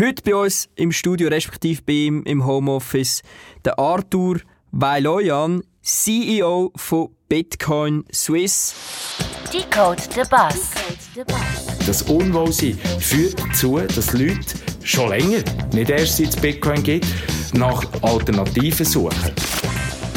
Heute 0.00 0.22
bei 0.22 0.34
uns 0.34 0.66
im 0.76 0.92
Studio, 0.92 1.28
respektive 1.28 1.82
bei 1.82 1.92
ihm 1.92 2.22
im 2.22 2.46
Homeoffice, 2.46 3.22
der 3.66 3.78
Arthur 3.78 4.38
Weiloyan, 4.70 5.62
CEO 5.82 6.72
von 6.74 7.10
Bitcoin 7.28 8.04
Swiss. 8.10 8.74
Decode 9.52 10.00
the 10.14 10.22
Bus. 10.30 10.70
Das 11.86 12.00
Unwohlsein 12.04 12.78
führt 12.98 13.40
dazu, 13.40 13.78
dass 13.94 14.14
Leute 14.14 14.54
schon 14.82 15.10
länger, 15.10 15.44
nicht 15.74 15.90
erst 15.90 16.16
seit 16.16 16.28
es 16.28 16.36
Bitcoin 16.36 16.82
gibt, 16.82 17.06
nach 17.52 17.84
Alternativen 18.00 18.86
suchen. 18.86 19.34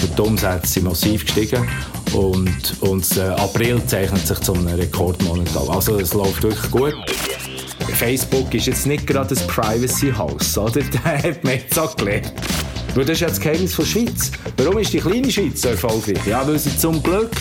Die 0.02 0.22
Umsätze 0.22 0.66
sind 0.66 0.86
massiv 0.86 1.26
gestiegen 1.26 1.70
und, 2.14 2.74
und 2.80 3.18
April 3.20 3.86
zeichnet 3.86 4.26
sich 4.26 4.40
zu 4.40 4.54
einem 4.54 4.68
Rekordmonat 4.68 5.58
an. 5.58 5.68
Also 5.68 6.00
es 6.00 6.14
läuft 6.14 6.42
wirklich 6.42 6.72
gut. 6.72 6.96
Facebook 7.88 8.54
ist 8.54 8.68
jetzt 8.68 8.86
nicht 8.86 9.06
gerade 9.08 9.36
ein 9.36 9.48
Privacy 9.48 10.12
House, 10.12 10.58
oder? 10.58 10.82
Da 10.92 11.18
hat 11.18 11.44
man 11.44 11.54
jetzt 11.54 11.78
auch 11.78 11.96
gelernt. 11.96 12.34
Weil 12.96 13.06
das 13.06 13.16
ist 13.16 13.22
ja 13.22 13.28
das 13.28 13.40
Geheimnis 13.40 13.74
von 13.74 13.86
der 13.86 13.92
Schweiz. 13.92 14.32
Warum 14.58 14.78
ist 14.78 14.94
die 14.94 15.00
kleine 15.00 15.32
Schweiz 15.32 15.62
so 15.62 15.70
erfolgreich? 15.70 16.26
Ja, 16.26 16.48
weil 16.48 16.60
sie 16.60 16.78
zum 16.78 17.02
Glück 17.02 17.32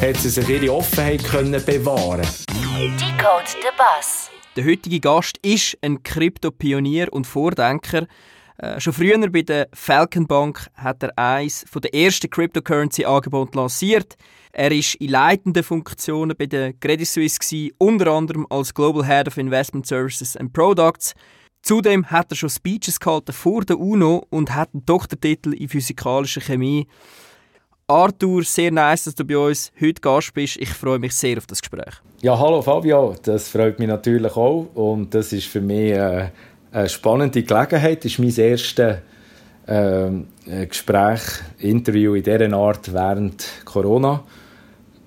hat 0.00 0.16
sie 0.16 0.28
sich 0.28 0.48
ihre 0.48 0.72
Offenheit 0.72 1.24
können 1.24 1.62
bewahren 1.64 2.20
Decode 2.20 3.48
the 3.48 3.68
Bus. 3.76 4.30
Der 4.56 4.64
heutige 4.64 5.00
Gast 5.00 5.38
ist 5.42 5.76
ein 5.82 6.02
Krypto-Pionier 6.02 7.12
und 7.12 7.26
Vordenker. 7.26 8.06
Äh, 8.58 8.80
schon 8.80 8.92
früher 8.92 9.18
bei 9.30 9.42
der 9.42 9.68
Falcon 9.72 10.26
Bank 10.26 10.68
hat 10.74 11.02
er 11.02 11.16
eines 11.18 11.64
der 11.72 11.94
ersten 11.94 12.30
Cryptocurrency-Angebote 12.30 13.56
lanciert. 13.56 14.16
Er 14.52 14.72
ist 14.72 14.96
in 14.96 15.10
leitenden 15.10 15.62
Funktionen 15.62 16.36
bei 16.36 16.46
der 16.46 16.72
Credit 16.72 17.06
Suisse, 17.06 17.70
unter 17.78 18.10
anderem 18.10 18.46
als 18.50 18.74
Global 18.74 19.06
Head 19.06 19.28
of 19.28 19.38
Investment 19.38 19.86
Services 19.86 20.36
and 20.36 20.52
Products. 20.52 21.14
Zudem 21.62 22.06
hat 22.06 22.32
er 22.32 22.36
schon 22.36 22.50
Speeches 22.50 22.98
gehalten 22.98 23.32
vor 23.32 23.64
der 23.64 23.78
UNO 23.78 24.26
und 24.30 24.54
hat 24.54 24.70
einen 24.72 24.84
Doktortitel 24.84 25.52
in 25.52 25.68
physikalischer 25.68 26.40
Chemie. 26.40 26.88
Arthur, 27.86 28.42
sehr 28.44 28.70
nice, 28.70 29.04
dass 29.04 29.14
du 29.14 29.24
bei 29.24 29.36
uns 29.36 29.70
heute 29.80 30.00
Gast 30.00 30.32
bist. 30.34 30.56
Ich 30.56 30.70
freue 30.70 30.98
mich 30.98 31.14
sehr 31.14 31.38
auf 31.38 31.46
das 31.46 31.60
Gespräch. 31.60 31.94
Ja, 32.22 32.38
hallo 32.38 32.62
Fabio, 32.62 33.14
das 33.22 33.48
freut 33.48 33.78
mich 33.78 33.88
natürlich 33.88 34.34
auch 34.36 34.68
und 34.74 35.14
das 35.14 35.32
ist 35.32 35.46
für 35.46 35.60
mich 35.60 35.92
äh, 35.92 36.28
eine 36.72 36.88
spannende 36.88 37.42
Gelegenheit. 37.42 38.04
Das 38.04 38.12
ist 38.12 38.18
mein 38.18 38.34
erstes 38.36 38.98
äh, 39.66 40.66
Gespräch, 40.66 41.20
Interview 41.58 42.14
in 42.14 42.22
dieser 42.22 42.52
Art 42.52 42.92
während 42.92 43.44
Corona. 43.64 44.24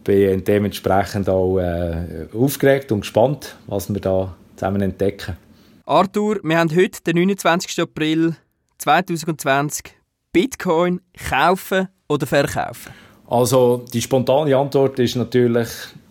Ich 0.03 0.05
bin 0.05 0.43
dementsprechend 0.43 1.29
auch 1.29 1.59
äh, 1.59 2.27
aufgeregt 2.33 2.91
und 2.91 3.01
gespannt, 3.01 3.55
was 3.67 3.93
wir 3.93 4.01
da 4.01 4.35
zusammen 4.57 4.81
entdecken. 4.81 5.37
Arthur, 5.85 6.41
wir 6.43 6.59
haben 6.59 6.75
heute, 6.75 7.01
den 7.03 7.15
29. 7.15 7.79
April 7.79 8.35
2020, 8.79 9.95
Bitcoin 10.33 10.99
kaufen 11.29 11.87
oder 12.09 12.27
verkaufen? 12.27 12.91
Also 13.29 13.85
die 13.93 14.01
spontane 14.01 14.57
Antwort 14.57 14.99
ist 14.99 15.15
natürlich, 15.15 15.69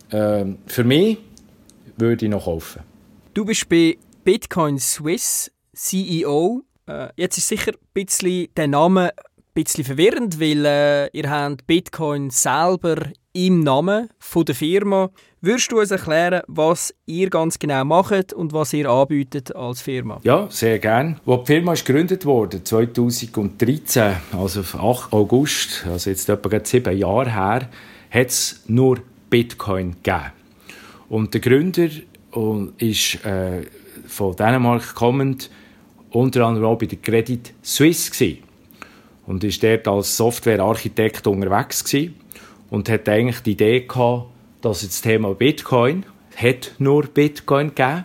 äh, 0.09 0.47
für 0.65 0.85
mich 0.85 1.19
würde 1.99 2.25
ich 2.25 2.31
noch 2.31 2.47
kaufen. 2.47 2.81
Du 3.35 3.45
bist 3.45 3.69
bei 3.69 3.99
Bitcoin 4.25 4.79
Swiss 4.79 5.53
CEO. 5.75 6.63
Äh, 6.87 7.09
jetzt 7.17 7.37
ist 7.37 7.49
sicher 7.49 7.73
ein 7.73 7.89
bisschen 7.93 8.49
der 8.57 8.69
Name 8.69 9.11
ein 9.11 9.25
bisschen 9.53 9.85
verwirrend, 9.85 10.41
weil 10.41 10.65
äh, 10.65 11.09
ihr 11.13 11.29
habt 11.29 11.67
Bitcoin 11.67 12.31
selber 12.31 12.97
im 13.33 13.61
Namen 13.61 14.09
von 14.19 14.45
der 14.45 14.55
Firma. 14.55 15.11
Würdest 15.41 15.73
du 15.73 15.81
uns 15.81 15.91
erklären, 15.91 16.43
was 16.47 16.95
ihr 17.07 17.31
ganz 17.31 17.59
genau 17.59 17.85
macht 17.85 18.33
und 18.33 18.53
was 18.53 18.73
ihr 18.73 18.89
anbietet 18.89 19.55
als 19.57 19.81
Firma? 19.81 20.21
Ja, 20.23 20.47
sehr 20.51 20.79
gerne. 20.79 21.17
Als 21.27 21.41
die 21.41 21.47
Firma 21.47 21.73
ist 21.73 21.85
gegründet 21.85 22.25
wurde, 22.25 22.63
2013, 22.63 24.17
also 24.39 24.61
8. 24.61 25.13
August, 25.13 25.85
also 25.89 26.11
jetzt 26.11 26.29
etwa 26.29 26.61
sieben 26.63 26.97
Jahre 26.97 27.33
her, 27.33 27.69
hat 28.11 28.29
es 28.29 28.63
nur 28.67 28.99
Bitcoin 29.31 29.97
gegeben. 30.03 30.33
Und 31.09 31.35
der 31.35 31.41
Gründer 31.41 31.89
ist 32.79 33.25
äh, 33.25 33.63
von 34.07 34.37
Dänemark 34.37 34.95
kommend, 34.95 35.51
unter 36.11 36.47
anderem 36.47 36.67
auch 36.67 36.79
bei 36.79 36.87
der 36.87 36.99
Credit 36.99 37.53
Suisse 37.63 38.11
gewesen. 38.11 38.39
und 39.27 39.43
ist 39.45 39.63
dort 39.63 39.89
als 39.89 40.17
Softwarearchitekt 40.17 41.27
unterwegs 41.27 41.85
gewesen 41.85 42.22
und 42.73 42.89
hat 42.89 43.07
eigentlich 43.07 43.41
die 43.41 43.53
Idee 43.53 43.81
gehabt, 43.81 44.29
dass 44.63 44.81
das 44.81 45.03
Thema 45.03 45.35
Bitcoin, 45.35 46.07
hat 46.35 46.73
nur 46.79 47.03
Bitcoin 47.03 47.75
gegeben, 47.75 48.05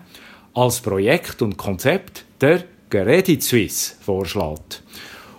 als 0.53 0.81
Projekt 0.81 1.41
und 1.41 1.55
Konzept 1.55 2.25
der 2.41 2.65
Credit 2.89 3.41
Suisse 3.41 3.95
vorschlägt. 4.01 4.83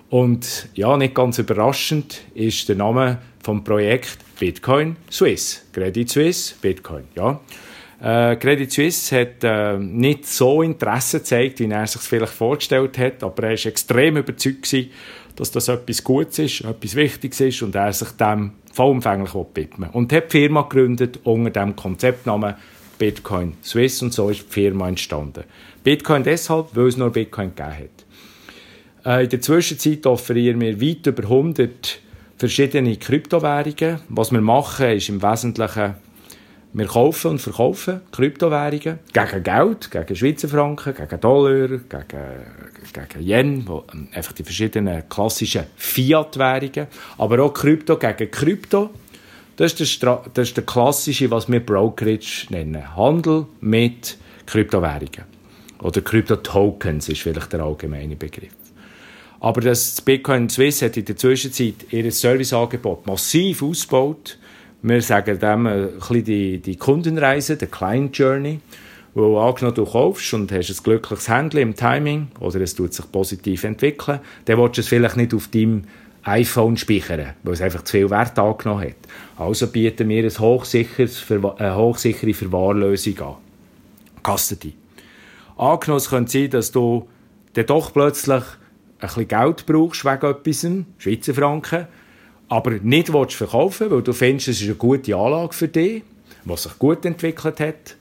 Und 0.08 0.70
ja, 0.74 0.96
nicht 0.96 1.14
ganz 1.14 1.38
überraschend 1.38 2.22
ist 2.34 2.70
der 2.70 2.76
Name 2.76 3.18
vom 3.44 3.62
Projekt 3.62 4.16
Bitcoin 4.40 4.96
Swiss. 5.10 5.62
Credit 5.74 6.08
Suisse, 6.08 6.54
Bitcoin, 6.62 7.04
ja. 7.14 7.38
Äh, 8.00 8.36
Credit 8.36 8.72
Suisse 8.72 9.20
hat 9.20 9.44
äh, 9.44 9.76
nicht 9.76 10.24
so 10.24 10.62
Interesse 10.62 11.18
gezeigt, 11.18 11.60
wie 11.60 11.68
er 11.68 11.86
sich 11.86 12.00
vielleicht 12.00 12.32
vorgestellt 12.32 12.96
hat, 12.96 13.22
aber 13.22 13.42
er 13.42 13.58
war 13.58 13.66
extrem 13.66 14.16
überzeugt 14.16 14.74
dass 15.38 15.52
das 15.52 15.68
etwas 15.68 16.02
Gutes 16.02 16.38
ist, 16.40 16.60
etwas 16.62 16.94
Wichtiges 16.96 17.40
ist 17.40 17.62
und 17.62 17.74
er 17.74 17.92
sich 17.92 18.10
dem 18.12 18.52
vollumfänglich 18.72 19.34
widmen 19.54 19.90
Und 19.90 20.12
hat 20.12 20.32
die 20.32 20.38
Firma 20.38 20.62
gegründet 20.62 21.20
unter 21.24 21.50
dem 21.50 21.76
Konzeptnamen 21.76 22.54
Bitcoin 22.98 23.54
Swiss 23.62 24.02
und 24.02 24.12
so 24.12 24.30
ist 24.30 24.40
die 24.48 24.52
Firma 24.52 24.88
entstanden. 24.88 25.44
Bitcoin 25.84 26.24
deshalb, 26.24 26.74
weil 26.74 26.88
es 26.88 26.96
nur 26.96 27.10
Bitcoin 27.10 27.54
gegeben 27.54 27.88
hat. 29.04 29.16
Äh, 29.20 29.24
in 29.24 29.30
der 29.30 29.40
Zwischenzeit 29.40 30.04
offerieren 30.06 30.60
wir 30.60 30.80
weit 30.80 31.06
über 31.06 31.22
100 31.22 32.00
verschiedene 32.36 32.96
Kryptowährungen. 32.96 34.00
Was 34.08 34.32
wir 34.32 34.40
machen, 34.40 34.96
ist 34.96 35.08
im 35.08 35.22
Wesentlichen 35.22 35.94
wir 36.72 36.86
kaufen 36.86 37.32
und 37.32 37.38
verkaufen 37.40 38.02
Kryptowährungen 38.12 38.98
gegen 39.12 39.42
Geld, 39.42 39.90
gegen 39.90 40.16
Schweizer 40.16 40.48
Franken, 40.48 40.94
gegen 40.94 41.20
Dollar, 41.20 41.68
gegen, 41.68 42.08
gegen 42.92 43.26
Yen, 43.26 43.66
wo, 43.66 43.84
ähm, 43.92 44.08
einfach 44.12 44.32
die 44.32 44.44
verschiedenen 44.44 45.08
klassischen 45.08 45.64
Fiat-Währungen, 45.76 46.88
aber 47.16 47.42
auch 47.42 47.54
Krypto 47.54 47.96
gegen 47.96 48.30
Krypto. 48.30 48.90
Das 49.56 49.72
ist, 49.80 50.02
der, 50.02 50.22
das 50.34 50.48
ist 50.48 50.56
der 50.56 50.64
klassische, 50.64 51.30
was 51.30 51.50
wir 51.50 51.64
Brokerage 51.64 52.46
nennen. 52.50 52.96
Handel 52.96 53.46
mit 53.60 54.18
Kryptowährungen. 54.46 55.24
Oder 55.80 56.00
Kryptotokens 56.00 57.08
ist 57.08 57.22
vielleicht 57.22 57.52
der 57.52 57.60
allgemeine 57.60 58.16
Begriff. 58.16 58.52
Aber 59.40 59.60
das 59.60 60.00
Bitcoin 60.00 60.48
Swiss 60.48 60.82
hat 60.82 60.96
in 60.96 61.04
der 61.04 61.16
Zwischenzeit 61.16 61.86
ihr 61.90 62.10
Serviceangebot 62.10 63.06
massiv 63.06 63.62
ausgebaut 63.62 64.38
wir 64.82 65.02
sagen 65.02 65.38
dem 65.38 65.66
ein 65.66 65.90
bisschen 65.98 66.24
die, 66.24 66.58
die 66.58 66.76
Kundenreise, 66.76 67.56
der 67.56 67.68
Client 67.68 68.16
Journey, 68.16 68.60
wo 69.14 69.38
angenommen 69.38 69.74
du 69.74 69.84
kaufst 69.84 70.32
und 70.34 70.52
hast 70.52 70.70
ein 70.70 70.82
glückliches 70.82 71.28
Handy 71.28 71.60
im 71.60 71.74
Timing 71.74 72.28
oder 72.40 72.60
es 72.60 72.74
tut 72.74 72.94
sich 72.94 73.10
positiv 73.10 73.64
entwickeln, 73.64 74.20
dann 74.44 74.58
willst 74.58 74.76
du 74.76 74.80
es 74.82 74.88
vielleicht 74.88 75.16
nicht 75.16 75.34
auf 75.34 75.48
deinem 75.48 75.82
iPhone 76.22 76.76
speichern, 76.76 77.34
weil 77.42 77.54
es 77.54 77.62
einfach 77.62 77.82
zu 77.82 77.92
viel 77.92 78.10
Wert 78.10 78.38
angenommen 78.38 78.84
hat. 78.84 78.96
Also 79.36 79.66
bieten 79.68 80.08
wir 80.08 80.20
eine 80.20 80.38
hochsichere 80.38 82.34
Verwahrlösung 82.34 83.18
an. 83.20 83.34
Custody. 84.22 84.74
Angenommen, 85.56 85.98
es 85.98 86.10
könnte 86.10 86.30
sein, 86.30 86.50
dass 86.50 86.70
du 86.70 87.08
dann 87.54 87.66
doch 87.66 87.92
plötzlich 87.92 88.42
ein 89.00 89.08
bisschen 89.08 89.28
Geld 89.28 89.66
brauchst 89.66 90.04
wegen 90.04 90.26
etwas, 90.26 90.66
Schweizer 90.98 91.34
Franken, 91.34 91.86
aber 92.48 92.72
nicht 92.82 93.12
willst 93.12 93.34
verkaufen 93.34 93.90
weil 93.90 94.02
du 94.02 94.12
findest, 94.12 94.48
es 94.48 94.60
ist 94.60 94.66
eine 94.66 94.74
gute 94.76 95.14
Anlage 95.14 95.52
für 95.52 95.68
dich, 95.68 96.02
was 96.44 96.64
sich 96.64 96.78
gut 96.78 97.04
entwickelt 97.04 97.60
hat. 97.60 97.96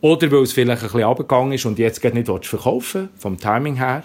Oder 0.00 0.30
weil 0.30 0.42
es 0.42 0.52
vielleicht 0.52 0.82
ein 0.82 0.88
bisschen 0.88 1.04
abgegangen 1.04 1.52
ist 1.52 1.66
und 1.66 1.78
jetzt 1.78 2.02
nicht 2.04 2.28
willst 2.28 2.46
verkaufen 2.46 3.08
vom 3.18 3.36
Timing 3.36 3.76
her. 3.76 4.04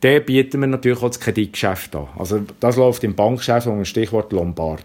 Dann 0.00 0.24
bieten 0.24 0.60
wir 0.60 0.66
natürlich 0.66 1.02
auch 1.02 1.08
das 1.08 1.20
Kreditgeschäft 1.20 1.94
an. 1.94 2.08
Also 2.18 2.40
das 2.58 2.76
läuft 2.76 3.04
im 3.04 3.14
Bankgeschäft 3.14 3.66
unter 3.66 3.82
dem 3.82 3.84
Stichwort 3.84 4.32
Lombard. 4.32 4.84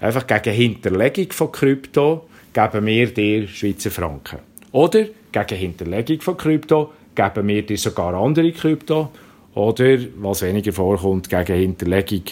Einfach 0.00 0.26
gegen 0.26 0.54
Hinterlegung 0.54 1.32
von 1.32 1.50
Krypto 1.50 2.26
geben 2.52 2.86
wir 2.86 3.12
dir 3.12 3.48
Schweizer 3.48 3.90
Franken. 3.90 4.38
Oder 4.72 5.06
gegen 5.32 5.58
Hinterlegung 5.58 6.20
von 6.20 6.36
Krypto 6.36 6.92
geben 7.14 7.48
wir 7.48 7.64
dir 7.64 7.78
sogar 7.78 8.14
andere 8.14 8.52
Krypto. 8.52 9.10
Oder, 9.54 9.98
was 10.16 10.42
weniger 10.42 10.72
vorkommt, 10.72 11.30
gegen 11.30 11.56
Hinterlegung 11.56 12.24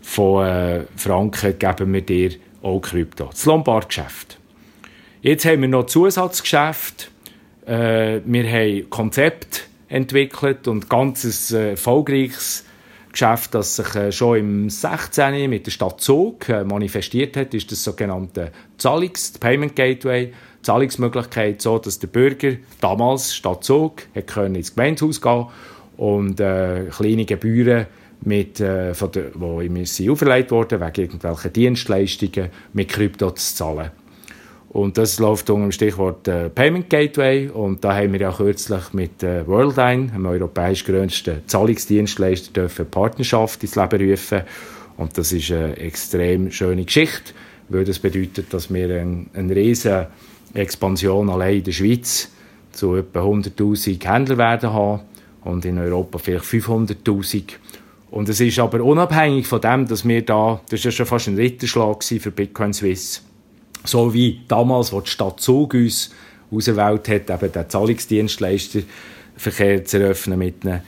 von 0.00 0.46
äh, 0.46 0.84
Franken 0.96 1.58
geben 1.58 1.92
wir 1.92 2.02
dir 2.02 2.30
auch 2.62 2.80
Krypto. 2.80 3.26
Das 3.26 3.44
Lombard-Geschäft. 3.44 4.38
Jetzt 5.22 5.44
haben 5.44 5.62
wir 5.62 5.68
noch 5.68 5.86
Zusatzgeschäft. 5.86 7.10
Äh, 7.66 8.20
wir 8.24 8.50
haben 8.50 8.90
Konzept 8.90 9.68
entwickelt 9.88 10.68
und 10.68 10.88
ganz 10.88 11.50
äh, 11.50 11.70
erfolgreiches 11.70 12.64
Geschäft, 13.12 13.54
das 13.54 13.76
sich 13.76 13.94
äh, 13.94 14.12
schon 14.12 14.38
im 14.38 14.70
16. 14.70 15.48
mit 15.48 15.66
der 15.66 15.70
Stadt 15.70 16.00
Zug 16.00 16.48
äh, 16.48 16.64
manifestiert 16.64 17.36
hat, 17.36 17.54
ist 17.54 17.72
das 17.72 17.82
sogenannte 17.82 18.52
Zahlungs, 18.76 19.32
Payment 19.38 19.74
Gateway. 19.74 20.32
Zahlungsmöglichkeit 20.62 21.62
so, 21.62 21.78
dass 21.78 21.98
der 21.98 22.08
Bürger 22.08 22.56
damals 22.80 23.34
statt 23.34 23.64
Zug 23.64 24.02
ins 24.14 24.74
Gemeindehaus 24.74 25.20
gehen 25.20 25.46
und 25.96 26.40
äh, 26.40 26.86
kleine 26.90 27.24
Gebühren 27.24 27.86
mit, 28.22 28.60
äh, 28.60 28.94
von 28.94 29.12
der, 29.12 29.30
wo 29.34 29.60
ihm 29.60 29.76
auferlegt 29.76 30.50
wurden, 30.50 30.80
wegen 30.80 31.00
irgendwelchen 31.00 31.52
Dienstleistungen 31.52 32.50
mit 32.72 32.88
Krypto 32.88 33.30
zu 33.30 33.54
zahlen. 33.54 33.90
Und 34.70 34.98
das 34.98 35.18
läuft 35.18 35.48
unter 35.48 35.62
dem 35.62 35.72
Stichwort 35.72 36.28
äh, 36.28 36.50
Payment 36.50 36.90
Gateway. 36.90 37.48
Und 37.48 37.82
da 37.84 37.94
haben 37.96 38.12
wir 38.12 38.20
ja 38.20 38.32
kürzlich 38.32 38.92
mit 38.92 39.22
äh, 39.22 39.46
Worldline, 39.46 40.08
dem 40.08 40.26
europäisch 40.26 40.84
grössten 40.84 41.40
Zahlungsdienstleister, 41.46 42.52
dürfen 42.52 42.90
Partnerschaft 42.90 43.62
ins 43.62 43.76
Leben 43.76 44.10
rufen. 44.10 44.42
Und 44.98 45.16
das 45.16 45.32
ist 45.32 45.50
eine 45.50 45.76
extrem 45.78 46.50
schöne 46.50 46.84
Geschichte, 46.84 47.32
weil 47.68 47.84
das 47.84 47.98
bedeutet, 47.98 48.52
dass 48.52 48.72
wir 48.72 48.84
eine, 48.84 49.26
eine 49.32 49.56
riesige 49.56 50.08
Expansion 50.52 51.30
allein 51.30 51.58
in 51.58 51.64
der 51.64 51.72
Schweiz 51.72 52.30
zu 52.72 52.96
etwa 52.96 53.20
100'000 53.20 54.04
Händlern 54.04 54.38
werden 54.38 54.72
haben 54.72 55.02
und 55.44 55.64
in 55.64 55.78
Europa 55.78 56.18
vielleicht 56.18 56.44
500'000. 56.44 57.44
Und 58.10 58.28
es 58.28 58.40
ist 58.40 58.58
aber 58.58 58.82
unabhängig 58.82 59.46
von 59.46 59.60
dem, 59.60 59.86
dass 59.86 60.06
wir 60.06 60.22
da, 60.22 60.60
das 60.70 60.80
war 60.80 60.84
ja 60.86 60.90
schon 60.90 61.06
fast 61.06 61.28
ein 61.28 61.36
Ritterschlag 61.36 62.02
für 62.02 62.30
Bitcoin 62.30 62.72
Swiss, 62.72 63.22
so 63.84 64.12
wie 64.14 64.40
damals, 64.48 64.92
wo 64.92 65.00
die 65.00 65.10
Stadt 65.10 65.40
Zug 65.40 65.74
uns 65.74 66.14
auserwählt 66.50 67.08
hat, 67.08 67.30
eben 67.30 67.52
den 67.52 67.68
Zahlungsdienstleister 67.68 68.80
Verkehr 69.36 69.84
zu 69.84 69.98
eröffnen 70.00 70.38
mit 70.38 70.64
ihnen, 70.64 70.80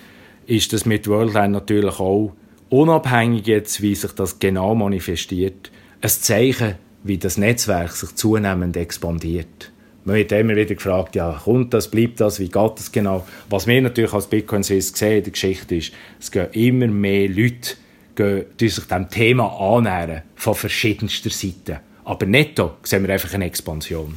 ist 0.46 0.72
das 0.72 0.86
mit 0.86 1.06
Worldline 1.06 1.50
natürlich 1.50 2.00
auch 2.00 2.32
unabhängig 2.70 3.46
jetzt, 3.46 3.82
wie 3.82 3.94
sich 3.94 4.12
das 4.12 4.38
genau 4.38 4.74
manifestiert, 4.74 5.70
ein 6.00 6.08
Zeichen, 6.08 6.76
wie 7.02 7.18
das 7.18 7.36
Netzwerk 7.36 7.92
sich 7.92 8.14
zunehmend 8.14 8.76
expandiert. 8.76 9.69
Man 10.04 10.16
wird 10.16 10.32
immer 10.32 10.56
wieder 10.56 10.74
gefragt, 10.74 11.14
ja, 11.14 11.40
kommt 11.44 11.74
das, 11.74 11.88
bleibt 11.88 12.20
das, 12.20 12.40
wie 12.40 12.48
geht 12.48 12.72
das 12.76 12.90
genau? 12.90 13.26
Was 13.50 13.66
wir 13.66 13.82
natürlich 13.82 14.12
als 14.12 14.26
Bitcoin 14.26 14.64
Swiss 14.64 14.92
sehen 14.94 15.18
in 15.18 15.24
der 15.24 15.32
Geschichte 15.32 15.76
ist, 15.76 15.92
es 16.18 16.30
gehen 16.30 16.48
immer 16.52 16.86
mehr 16.86 17.28
Leute, 17.28 17.76
gehen, 18.14 18.46
die 18.58 18.68
sich 18.68 18.84
diesem 18.84 19.10
Thema 19.10 19.60
annähern, 19.60 20.22
von 20.36 20.54
verschiedenster 20.54 21.28
Seiten. 21.30 21.80
Aber 22.04 22.24
netto 22.24 22.72
sehen 22.82 23.06
wir 23.06 23.12
einfach 23.12 23.34
eine 23.34 23.44
Expansion. 23.44 24.16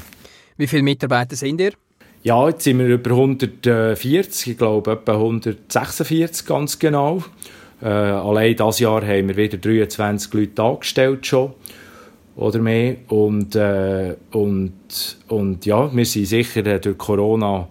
Wie 0.55 0.67
viele 0.67 0.83
Mitarbeiter 0.83 1.35
sind 1.35 1.59
ihr? 1.59 1.73
Ja, 2.23 2.47
jetzt 2.47 2.63
sind 2.63 2.79
wir 2.79 2.87
über 2.87 3.09
140, 3.09 4.51
ich 4.51 4.57
glaube 4.57 4.91
etwa 4.93 5.13
146 5.15 6.45
ganz 6.45 6.79
genau. 6.79 7.21
Äh, 7.81 7.87
allein 7.87 8.55
dieses 8.55 8.79
Jahr 8.79 9.05
haben 9.05 9.27
wir 9.27 9.35
wieder 9.35 9.57
23 9.57 10.33
Leute 10.33 10.63
angestellt 10.63 11.27
schon 11.27 11.53
oder 12.35 12.59
mehr. 12.59 12.95
Und, 13.09 13.55
äh, 13.55 14.15
und, 14.31 15.17
und 15.27 15.65
ja, 15.65 15.95
wir 15.95 16.05
sind 16.05 16.25
sicher 16.25 16.65
äh, 16.65 16.79
durch 16.79 16.97
Corona 16.97 17.67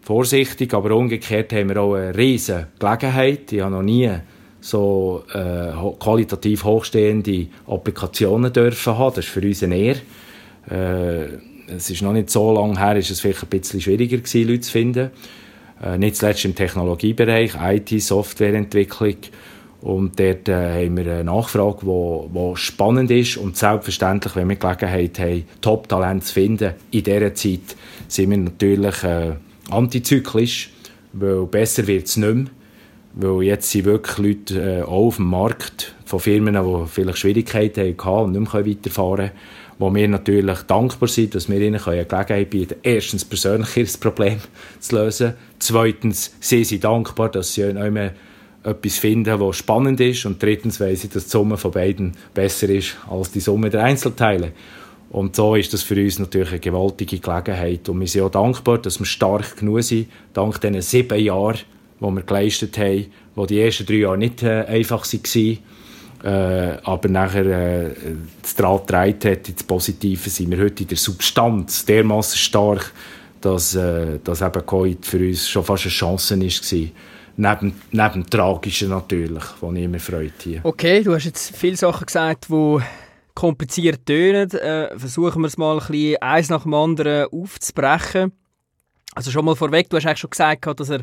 vorsichtig, 0.00 0.74
aber 0.74 0.94
umgekehrt 0.96 1.52
haben 1.52 1.68
wir 1.68 1.80
auch 1.80 1.94
eine 1.94 2.16
riesige 2.16 2.68
Gelegenheit. 2.78 3.52
Ich 3.52 3.60
habe 3.60 3.74
noch 3.74 3.82
nie 3.82 4.10
so 4.60 5.24
äh, 5.32 5.72
qualitativ 5.98 6.64
hochstehende 6.64 7.46
Applikationen 7.66 8.52
dürfen 8.52 8.96
haben. 8.98 9.14
Das 9.14 9.24
ist 9.24 9.32
für 9.32 9.40
uns 9.40 9.62
eine 9.62 9.76
Ehre. 9.76 10.00
Äh, 10.70 11.74
es 11.74 11.90
ist 11.90 12.02
noch 12.02 12.12
nicht 12.12 12.30
so 12.30 12.52
lange 12.52 12.78
her, 12.78 12.96
ist 12.96 13.10
es 13.10 13.20
vielleicht 13.20 13.42
ein 13.42 13.48
bisschen 13.48 13.80
schwieriger 13.80 14.18
gewesen, 14.18 14.48
Leute 14.48 14.60
zu 14.60 14.72
finden. 14.72 15.10
Äh, 15.82 15.98
nicht 15.98 16.16
zuletzt 16.16 16.44
im 16.44 16.54
Technologiebereich, 16.54 17.54
IT, 17.60 18.02
Softwareentwicklung. 18.02 19.16
Und 19.82 20.18
dort 20.20 20.48
äh, 20.48 20.86
haben 20.86 20.96
wir 20.96 21.12
eine 21.12 21.24
Nachfrage, 21.24 21.80
die 21.84 22.56
spannend 22.56 23.10
ist. 23.10 23.36
Und 23.36 23.56
selbstverständlich, 23.56 24.36
wenn 24.36 24.48
wir 24.48 24.56
Gelegenheit 24.56 25.18
haben, 25.18 25.44
Top-Talente 25.60 26.24
zu 26.26 26.34
finden, 26.34 26.74
in 26.92 27.02
dieser 27.02 27.34
Zeit 27.34 27.76
sind 28.06 28.30
wir 28.30 28.38
natürlich 28.38 29.02
äh, 29.02 29.32
antizyklisch, 29.70 30.70
weil 31.12 31.46
besser 31.46 31.86
wird 31.88 32.06
es 32.06 32.16
nicht 32.16 32.34
mehr. 32.34 32.46
Weil 33.14 33.42
jetzt 33.42 33.70
sind 33.70 33.84
wirklich 33.84 34.18
Leute 34.18 34.78
äh, 34.78 34.82
auch 34.82 35.06
auf 35.06 35.16
dem 35.16 35.26
Markt 35.26 35.94
von 36.04 36.20
Firmen, 36.20 36.54
die 36.54 36.86
vielleicht 36.86 37.18
Schwierigkeiten 37.18 37.96
hatten 37.98 38.08
und 38.08 38.32
nicht 38.32 38.54
mehr 38.54 38.66
weiterfahren 38.66 39.16
können, 39.16 39.38
wo 39.78 39.92
wir 39.92 40.06
natürlich 40.06 40.58
dankbar 40.60 41.08
sind, 41.08 41.34
dass 41.34 41.48
wir 41.48 41.60
ihnen 41.60 41.80
eine 41.84 42.04
Gelegenheit 42.04 42.50
bieten 42.50 42.76
erstens 42.84 43.24
persönlich 43.24 43.76
ihr 43.76 43.88
Problem 44.00 44.38
zu 44.78 44.96
lösen, 44.96 45.34
zweitens 45.58 46.34
sind 46.38 46.66
sie 46.66 46.78
dankbar, 46.78 47.30
dass 47.30 47.54
sie 47.54 47.64
nicht 47.72 47.90
mehr 47.90 48.12
etwas 48.64 48.98
finden, 48.98 49.40
was 49.40 49.56
spannend 49.56 50.00
ist. 50.00 50.24
Und 50.24 50.42
drittens 50.42 50.80
weiss 50.80 51.04
ich, 51.04 51.10
dass 51.10 51.24
die 51.24 51.30
Summe 51.30 51.56
von 51.56 51.70
beiden 51.70 52.12
besser 52.34 52.68
ist 52.68 52.96
als 53.10 53.32
die 53.32 53.40
Summe 53.40 53.70
der 53.70 53.84
Einzelteile. 53.84 54.52
Und 55.10 55.36
so 55.36 55.54
ist 55.56 55.72
das 55.74 55.82
für 55.82 56.02
uns 56.02 56.18
natürlich 56.18 56.50
eine 56.50 56.60
gewaltige 56.60 57.18
Gelegenheit. 57.18 57.88
Und 57.88 58.00
wir 58.00 58.06
sind 58.06 58.22
auch 58.22 58.30
dankbar, 58.30 58.78
dass 58.78 58.98
wir 58.98 59.06
stark 59.06 59.58
genug 59.58 59.82
sind, 59.82 60.08
dank 60.32 60.60
diesen 60.60 60.80
sieben 60.80 61.18
Jahren, 61.18 61.58
die 62.00 62.04
wir 62.04 62.22
geleistet 62.22 62.78
haben, 62.78 63.06
wo 63.34 63.44
die 63.44 63.60
ersten 63.60 63.84
drei 63.84 63.96
Jahre 63.96 64.18
nicht 64.18 64.42
äh, 64.42 64.64
einfach 64.64 65.04
waren. 65.04 65.58
Äh, 66.24 66.78
aber 66.84 67.08
nachher 67.08 67.46
äh, 67.46 67.90
das 68.40 68.54
Draht 68.54 68.86
gedreht 68.86 69.24
hat 69.24 69.48
ins 69.48 69.64
Positive, 69.64 70.30
sind 70.30 70.50
wir 70.50 70.58
heute 70.58 70.84
in 70.84 70.88
der 70.88 70.96
Substanz 70.96 71.84
dermaßen 71.84 72.38
stark, 72.38 72.92
dass, 73.40 73.74
äh, 73.74 74.18
dass 74.22 74.40
eben 74.40 74.64
Covid 74.64 75.04
für 75.04 75.18
uns 75.18 75.48
schon 75.48 75.64
fast 75.64 75.84
eine 75.84 75.90
Chance 75.90 76.40
war 76.40 76.88
neben, 77.36 77.80
neben 77.90 78.12
dem 78.12 78.30
Tragischen 78.30 78.90
natürlich, 78.90 79.42
was 79.60 79.74
ich 79.74 79.82
immer 79.82 79.98
freut 79.98 80.42
hier. 80.42 80.60
Okay, 80.64 81.02
du 81.02 81.14
hast 81.14 81.24
jetzt 81.24 81.56
viele 81.56 81.76
Sachen 81.76 82.06
gesagt, 82.06 82.48
die 82.48 82.78
kompliziert 83.34 84.04
tönen. 84.06 84.50
Äh, 84.50 84.98
versuchen 84.98 85.42
wir 85.42 85.46
es 85.46 85.56
mal 85.56 85.78
ein 85.78 85.86
bisschen 85.86 86.22
eins 86.22 86.48
nach 86.50 86.62
dem 86.62 86.74
anderen 86.74 87.28
aufzubrechen. 87.32 88.32
Also 89.14 89.30
schon 89.30 89.44
mal 89.44 89.56
vorweg, 89.56 89.88
du 89.90 89.96
hast 89.96 90.06
eigentlich 90.06 90.18
schon 90.18 90.30
gesagt, 90.30 90.80
dass 90.80 90.90
er 90.90 91.02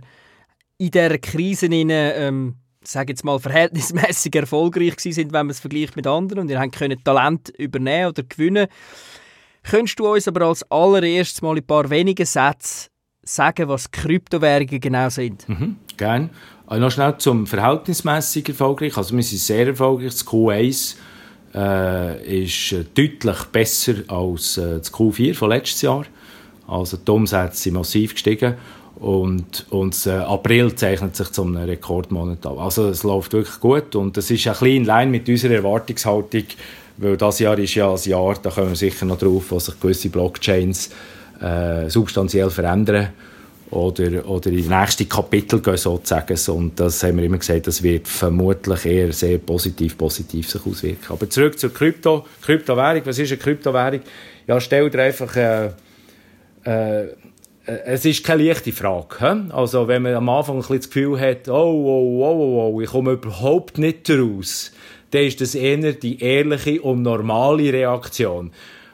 in 0.77 0.91
dieser 0.91 1.17
Krise 1.19 1.67
in, 1.67 1.89
ähm, 1.91 2.55
sage 2.83 3.11
jetzt 3.11 3.23
mal, 3.23 3.39
verhältnismäßig 3.39 4.35
erfolgreich 4.35 4.99
sind, 4.99 5.33
wenn 5.33 5.45
man 5.45 5.49
es 5.49 5.59
vergleicht 5.59 5.95
mit 5.95 6.07
anderen 6.07 6.39
und 6.39 6.49
ihr 6.49 6.67
können 6.69 7.03
Talent 7.03 7.49
übernehmen 7.57 8.09
oder 8.09 8.23
gewinnen. 8.23 8.67
Könntest 9.63 9.99
du 9.99 10.07
uns 10.07 10.27
aber 10.27 10.45
als 10.45 10.63
allererstes 10.71 11.41
mal 11.41 11.55
ein 11.55 11.65
paar 11.65 11.89
wenige 11.89 12.25
Sätze 12.25 12.89
sagen, 13.29 13.67
was 13.67 13.91
Kryptowährungen 13.91 14.79
genau 14.79 15.09
sind? 15.09 15.47
Mhm, 15.47 15.75
gerne. 15.97 16.29
Also 16.67 16.81
noch 16.81 16.91
schnell 16.91 17.17
zum 17.17 17.47
verhältnismäßig 17.47 18.49
erfolgreich. 18.49 18.95
Also 18.97 19.15
wir 19.15 19.23
sind 19.23 19.39
sehr 19.39 19.67
erfolgreich. 19.67 20.11
Das 20.11 20.25
Q1 20.25 20.95
äh, 21.55 22.43
ist 22.43 22.71
äh, 22.71 22.85
deutlich 22.93 23.43
besser 23.45 23.93
als 24.07 24.57
äh, 24.57 24.77
das 24.77 24.93
Q4 24.93 25.33
von 25.33 25.49
letztes 25.49 25.81
Jahr. 25.81 26.05
Also 26.67 26.97
die 26.97 27.11
Umsätze 27.11 27.63
sind 27.63 27.73
massiv 27.73 28.13
gestiegen. 28.13 28.55
Und, 28.99 29.65
und 29.69 30.05
äh, 30.05 30.11
April 30.11 30.75
zeichnet 30.75 31.15
sich 31.15 31.31
zum 31.31 31.55
Rekordmonat 31.55 32.45
an. 32.45 32.57
Also 32.57 32.89
es 32.89 33.03
läuft 33.03 33.33
wirklich 33.33 33.59
gut 33.59 33.95
und 33.95 34.17
das 34.17 34.29
ist 34.29 34.45
ein 34.45 34.53
bisschen 34.53 34.67
in 34.67 34.85
Line 34.85 35.09
mit 35.09 35.29
unserer 35.29 35.53
Erwartungshaltung, 35.53 36.43
weil 36.97 37.15
das 37.15 37.39
Jahr 37.39 37.57
ist 37.57 37.75
ja 37.75 37.89
ein 37.89 38.01
Jahr, 38.03 38.35
da 38.41 38.49
kommen 38.49 38.69
wir 38.69 38.75
sicher 38.75 39.05
noch 39.05 39.17
drauf, 39.17 39.45
wo 39.49 39.59
sich 39.59 39.79
gewisse 39.79 40.09
Blockchains 40.09 40.89
äh, 41.41 41.89
substanziell 41.89 42.49
verändern 42.49 43.09
oder, 43.71 44.27
oder 44.27 44.49
in 44.49 44.67
nächste 44.67 45.05
Kapitel 45.05 45.61
gehen 45.61 45.77
sozusagen. 45.77 46.37
Und 46.55 46.79
das 46.79 47.03
haben 47.03 47.17
wir 47.17 47.25
immer 47.25 47.37
gesagt, 47.37 47.67
das 47.67 47.83
wird 47.83 48.07
vermutlich 48.07 48.85
eher 48.85 49.13
sehr 49.13 49.37
positiv, 49.37 49.97
positiv 49.97 50.49
sich 50.49 50.65
auswirken. 50.65 51.05
Aber 51.09 51.29
zurück 51.29 51.59
zur 51.59 51.73
Krypto, 51.73 52.25
Kryptowährung. 52.41 53.01
Was 53.05 53.19
ist 53.19 53.31
eine 53.31 53.39
Kryptowährung? 53.39 54.01
Ja, 54.47 54.59
stell 54.59 54.89
dir 54.89 55.03
einfach, 55.03 55.35
äh, 55.35 55.69
äh, 56.63 57.07
es 57.65 58.05
ist 58.05 58.23
keine 58.23 58.43
leichte 58.43 58.71
Frage. 58.71 59.19
He? 59.19 59.53
Also, 59.53 59.87
wenn 59.87 60.01
man 60.01 60.15
am 60.15 60.29
Anfang 60.29 60.55
ein 60.55 60.61
bisschen 60.61 60.77
das 60.77 60.89
Gefühl 60.89 61.19
hat, 61.19 61.47
oh, 61.47 61.51
oh, 61.53 62.23
oh, 62.23 62.25
oh, 62.25 62.71
oh 62.73 62.81
ich 62.81 62.89
komme 62.89 63.11
überhaupt 63.11 63.77
nicht 63.77 64.09
raus, 64.09 64.71
dann 65.11 65.23
ist 65.23 65.41
das 65.41 65.53
eher 65.53 65.93
die 65.93 66.21
ehrliche 66.21 66.81
und 66.81 67.03
normale 67.03 67.71
Reaktion. 67.71 68.51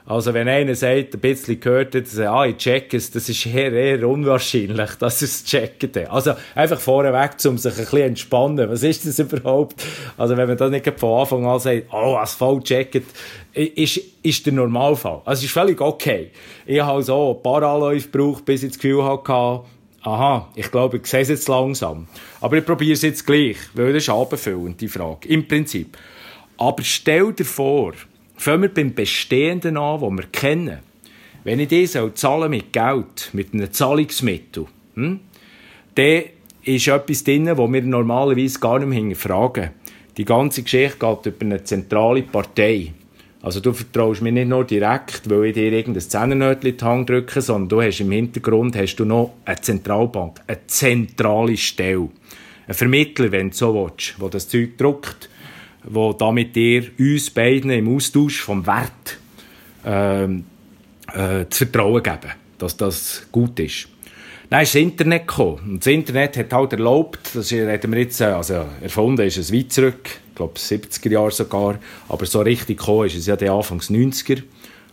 Also 0.07 0.35
wenn 0.35 0.47
einer 0.47 0.75
sagt, 0.75 1.15
ein 1.15 1.19
bisschen 1.19 1.59
gehört 1.59 1.95
hat, 1.95 2.05
ah, 2.19 2.45
ich 2.45 2.57
check 2.57 2.93
es, 2.93 3.09
das 3.09 3.27
ist 3.27 3.43
eher, 3.47 3.73
eher 3.73 4.07
unwahrscheinlich, 4.07 4.91
dass 4.99 5.21
er 5.21 5.25
es 5.25 5.43
checkt. 5.43 5.97
Also 5.97 6.33
einfach 6.53 6.79
vorweg, 6.79 7.31
um 7.45 7.57
sich 7.57 7.73
ein 7.73 7.79
bisschen 7.79 8.01
entspannen. 8.01 8.69
Was 8.69 8.83
ist 8.83 9.07
das 9.07 9.17
überhaupt? 9.33 9.83
Also 10.15 10.37
wenn 10.37 10.47
man 10.47 10.57
das 10.57 10.69
nicht 10.69 10.99
von 10.99 11.21
Anfang 11.21 11.45
an 11.47 11.59
sagt, 11.59 11.87
oh, 11.91 12.13
was 12.13 12.35
voll 12.35 12.61
checkt, 12.61 13.01
ist, 13.53 13.99
ist 14.21 14.45
der 14.45 14.53
Normalfall. 14.53 15.21
Also 15.25 15.39
es 15.39 15.45
ist 15.45 15.53
völlig 15.53 15.81
okay. 15.81 16.29
Ich 16.67 16.81
habe 16.81 17.01
so 17.01 17.35
ein 17.35 17.41
paar 17.41 17.63
Anläufe 17.63 18.09
gebraucht, 18.09 18.45
bis 18.45 18.61
ich 18.61 18.69
das 18.69 18.79
Gefühl 18.79 19.03
hatte, 19.03 19.61
aha, 20.03 20.51
ich 20.55 20.69
glaube, 20.69 20.97
ich 20.97 21.07
sehe 21.07 21.21
es 21.21 21.29
jetzt 21.29 21.47
langsam. 21.47 22.07
Aber 22.41 22.57
ich 22.57 22.65
probiere 22.65 22.93
es 22.93 23.01
jetzt 23.01 23.25
gleich, 23.25 23.57
weil 23.73 23.91
das 23.91 24.03
ist 24.03 24.09
abendfüllend, 24.09 24.79
die 24.79 24.87
Frage. 24.87 25.27
Im 25.29 25.47
Prinzip. 25.47 25.97
Aber 26.57 26.83
stell 26.83 27.33
dir 27.33 27.43
vor, 27.43 27.93
Fangen 28.37 28.63
wir 28.63 28.73
beim 28.73 28.93
Bestehenden 28.93 29.77
an, 29.77 30.01
das 30.01 30.11
wir 30.11 30.31
kennen. 30.31 30.79
Wenn 31.43 31.59
ich 31.59 31.67
die 31.67 31.87
zahlen 31.87 32.49
mit 32.49 32.73
Geld, 32.73 33.29
mit 33.33 33.53
einem 33.53 33.71
Zahlungsmittel, 33.71 34.65
hm, 34.95 35.19
dann 35.95 36.23
ist 36.63 36.87
etwas 36.87 37.23
drin, 37.23 37.45
das 37.45 37.57
wir 37.57 37.81
normalerweise 37.81 38.59
gar 38.59 38.79
nicht 38.79 38.89
mehr 38.89 38.99
hinterfragen. 38.99 39.69
Die 40.17 40.25
ganze 40.25 40.63
Geschichte 40.63 40.97
geht 40.97 41.25
über 41.25 41.45
eine 41.45 41.63
zentrale 41.63 42.23
Partei. 42.23 42.93
Also 43.41 43.59
du 43.59 43.73
vertraust 43.73 44.23
mir 44.23 44.31
nicht 44.31 44.47
nur 44.47 44.63
direkt, 44.63 45.29
weil 45.29 45.45
ich 45.45 45.53
dir 45.53 45.71
irgendein 45.71 46.01
Zehnernötchen 46.01 46.71
in 46.71 46.77
die 46.77 46.83
Hand 46.83 47.09
drücke, 47.09 47.41
sondern 47.41 47.69
du 47.69 47.81
hast 47.83 47.99
im 47.99 48.11
Hintergrund 48.11 48.75
hast 48.75 48.95
du 48.95 49.05
noch 49.05 49.33
eine 49.45 49.61
Zentralbank, 49.61 50.41
eine 50.47 50.65
zentrale 50.65 51.55
Stelle. 51.55 52.09
Ein 52.67 52.73
Vermittler, 52.73 53.31
wenn 53.31 53.51
du 53.51 53.55
so 53.55 53.75
willst, 53.75 54.15
der 54.19 54.29
das 54.29 54.49
Zeug 54.49 54.77
druckt, 54.79 55.29
wo 55.87 56.13
damit 56.13 56.55
dir 56.55 56.83
uns 56.99 57.29
beiden 57.29 57.71
im 57.71 57.95
Austausch 57.95 58.41
vom 58.41 58.65
Wert 58.65 59.17
ähm, 59.85 60.45
äh, 61.13 61.45
zu 61.49 61.65
vertrauen 61.65 62.03
geben, 62.03 62.33
dass 62.57 62.77
das 62.77 63.27
gut 63.31 63.59
ist. 63.59 63.87
Dann 64.49 64.61
ist 64.61 64.75
das 64.75 64.81
Internet 64.81 65.27
gekommen. 65.27 65.59
Und 65.65 65.79
das 65.79 65.87
Internet 65.87 66.37
hat 66.37 66.53
halt 66.53 66.73
erlaubt, 66.73 67.19
das 67.33 67.51
reden 67.51 67.91
wir 67.91 67.99
jetzt, 67.99 68.21
äh, 68.21 68.25
also 68.25 68.65
erfunden 68.81 69.25
ist 69.25 69.37
es 69.37 69.51
weit 69.51 69.71
zurück, 69.71 70.09
ich 70.29 70.35
glaube 70.35 70.59
70er 70.59 71.11
Jahre 71.11 71.31
sogar, 71.31 71.79
aber 72.09 72.25
so 72.25 72.41
richtig 72.41 72.79
gekommen 72.79 73.07
ist 73.07 73.15
es 73.15 73.25
ja 73.25 73.35
der 73.35 73.53
Anfangs 73.53 73.89
90er. 73.89 74.43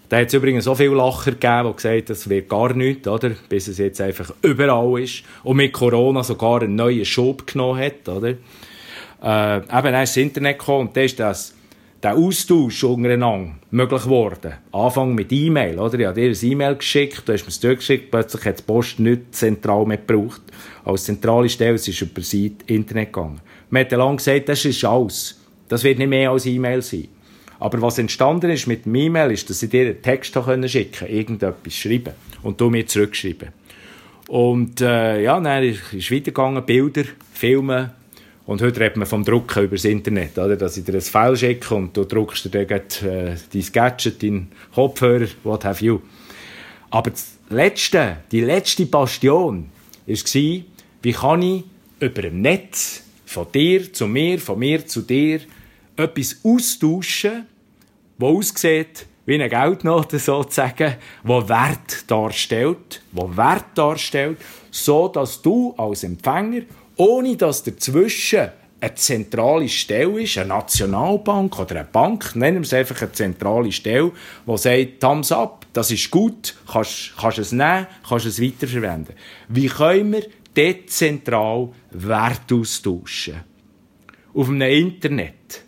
Da 0.09 0.19
hat 0.19 0.29
es 0.29 0.35
übrigens 0.35 0.65
so 0.65 0.75
viele 0.75 0.95
Lacher 0.95 1.31
gegeben, 1.31 1.69
die 1.69 1.77
gesagt 1.77 1.95
haben, 1.95 2.05
das 2.05 2.29
wird 2.29 2.49
gar 2.49 2.75
nichts, 2.75 3.09
oder? 3.09 3.31
Bis 3.49 3.67
es 3.69 3.79
jetzt 3.79 3.99
einfach 3.99 4.35
überall 4.43 5.01
ist. 5.01 5.23
Und 5.43 5.57
mit 5.57 5.73
Corona 5.73 6.23
sogar 6.23 6.61
einen 6.61 6.75
neuen 6.75 7.07
Schub 7.07 7.47
genommen 7.47 7.81
hat, 7.81 8.07
oder? 8.11 8.35
Äh, 9.23 9.57
eben, 9.59 9.67
dann 9.69 10.03
ist 10.03 10.11
das 10.11 10.17
Internet 10.17 10.59
gekommen 10.59 10.89
und 10.89 10.97
dann 10.97 11.05
ist 11.05 11.21
das 11.21 11.55
der 12.03 12.17
Austausch 12.17 12.83
untereinander 12.83 13.53
möglich 13.71 14.03
geworden. 14.03 14.55
Anfang 14.73 15.15
mit 15.15 15.31
E-Mail, 15.31 15.79
oder? 15.79 15.99
Ich 16.01 16.07
habe 16.07 16.21
dir 16.21 16.31
ein 16.31 16.51
E-Mail 16.51 16.75
geschickt, 16.75 17.23
du 17.27 17.33
hast 17.33 17.43
mir 17.43 17.49
es 17.49 17.61
durchgeschickt, 17.61 18.11
plötzlich 18.11 18.45
hat 18.45 18.59
die 18.59 18.63
Post 18.65 18.99
nicht 18.99 19.35
zentral 19.35 19.87
mehr 19.87 19.99
gebraucht. 19.99 20.43
Als 20.85 21.05
zentrale 21.05 21.49
Stelle, 21.49 21.75
es 21.75 21.87
ist 21.87 22.01
über 22.03 22.21
das 22.21 22.35
Internet 22.35 23.13
gegangen. 23.13 23.41
Man 23.71 23.85
hat 23.85 23.93
lange 23.93 24.17
gesagt, 24.17 24.49
das 24.49 24.65
ist 24.65 24.85
alles. 24.85 25.41
Das 25.69 25.85
wird 25.85 25.99
nicht 25.99 26.09
mehr 26.09 26.31
als 26.31 26.45
E-Mail 26.45 26.83
sein. 26.83 27.07
Aber 27.61 27.81
was 27.81 27.99
entstanden 27.99 28.51
ist 28.51 28.67
mit 28.67 28.85
dem 28.85 28.95
E-Mail, 28.97 29.31
ist, 29.31 29.49
dass 29.49 29.63
ich 29.63 29.71
dir 29.71 29.87
einen 29.87 30.03
Text 30.03 30.35
schicken 30.35 30.45
konnte, 30.45 31.07
irgendetwas 31.07 31.75
schreiben 31.75 32.15
und 32.43 32.61
du 32.61 32.69
mir 32.69 32.85
zurückschreiben. 32.85 33.51
Und 34.27 34.81
äh, 34.81 35.23
ja, 35.23 35.39
dann 35.39 35.63
ist 35.63 35.81
es 35.93 36.11
weitergegangen, 36.11 36.67
Bilder, 36.67 37.05
Filme, 37.33 37.93
und 38.47 38.61
heute 38.61 38.81
redet 38.81 38.97
man 38.97 39.07
vom 39.07 39.25
Drucken 39.25 39.65
über 39.65 39.77
das 39.77 39.85
Internet, 39.85 40.37
oder? 40.39 40.57
dass 40.57 40.77
ich 40.77 40.85
dir 40.85 40.95
ein 40.95 41.01
File 41.01 41.37
schicke 41.37 41.75
und 41.75 41.97
du 41.97 42.05
druckst 42.05 42.53
dir 42.53 42.61
äh, 42.61 42.67
dein 42.69 43.73
Gadget, 43.73 44.23
deinen 44.23 44.51
Kopfhörer, 44.75 45.29
what 45.45 45.65
have 45.65 45.85
you. 45.85 46.01
Aber 46.91 47.11
das 47.11 47.39
letzte, 47.49 48.19
die 48.31 48.41
letzte 48.41 48.87
Bastion 48.87 49.71
war, 50.07 50.17
wie 51.03 51.13
kann 51.13 51.43
ich 51.43 51.65
über 52.01 52.25
ein 52.25 52.41
Netz 52.41 53.05
von 53.25 53.47
dir 53.53 53.93
zu 53.93 54.07
mir, 54.07 54.39
von 54.39 54.59
mir 54.59 54.87
zu 54.87 55.03
dir 55.03 55.41
etwas 55.97 56.39
austauschen, 56.43 57.47
das 58.19 58.29
aussieht 58.29 59.07
wie 59.25 59.35
eine 59.35 59.49
Geldnote 59.49 60.19
sozusagen, 60.19 60.97
wo 61.23 61.49
Wert 61.49 62.11
darstellt, 62.11 63.03
wo 63.13 63.37
Wert 63.37 63.67
darstellt, 63.77 64.39
so 64.71 65.09
dass 65.09 65.41
du 65.41 65.75
als 65.77 66.03
Empfänger 66.03 66.63
ohne 66.97 67.37
dass 67.37 67.63
dazwischen 67.63 68.51
eine 68.81 68.95
zentrale 68.97 69.69
Stelle 69.69 70.23
ist, 70.23 70.39
eine 70.39 70.49
Nationalbank 70.49 71.59
oder 71.59 71.77
eine 71.77 71.85
Bank, 71.85 72.35
nennen 72.35 72.59
wir 72.59 72.63
es 72.63 72.73
einfach 72.73 73.01
eine 73.03 73.13
zentrale 73.13 73.71
Stelle, 73.71 74.11
die 74.45 74.59
sagt, 74.59 75.01
thumbs 75.01 75.31
up, 75.31 75.67
das 75.73 75.91
ist 75.93 76.11
gut, 76.11 76.57
kannst, 76.71 77.13
kannst 77.17 77.39
es 77.39 77.53
nehmen, 77.53 77.87
kannst 78.07 78.27
es 78.27 78.43
weiterverwenden. 78.43 79.15
Wie 79.49 79.69
können 79.69 80.13
wir 80.13 80.27
dezentral 80.57 81.69
Wert 81.93 82.53
austauschen? 82.53 83.41
Auf 84.35 84.49
einem 84.49 84.63
Internet. 84.63 85.63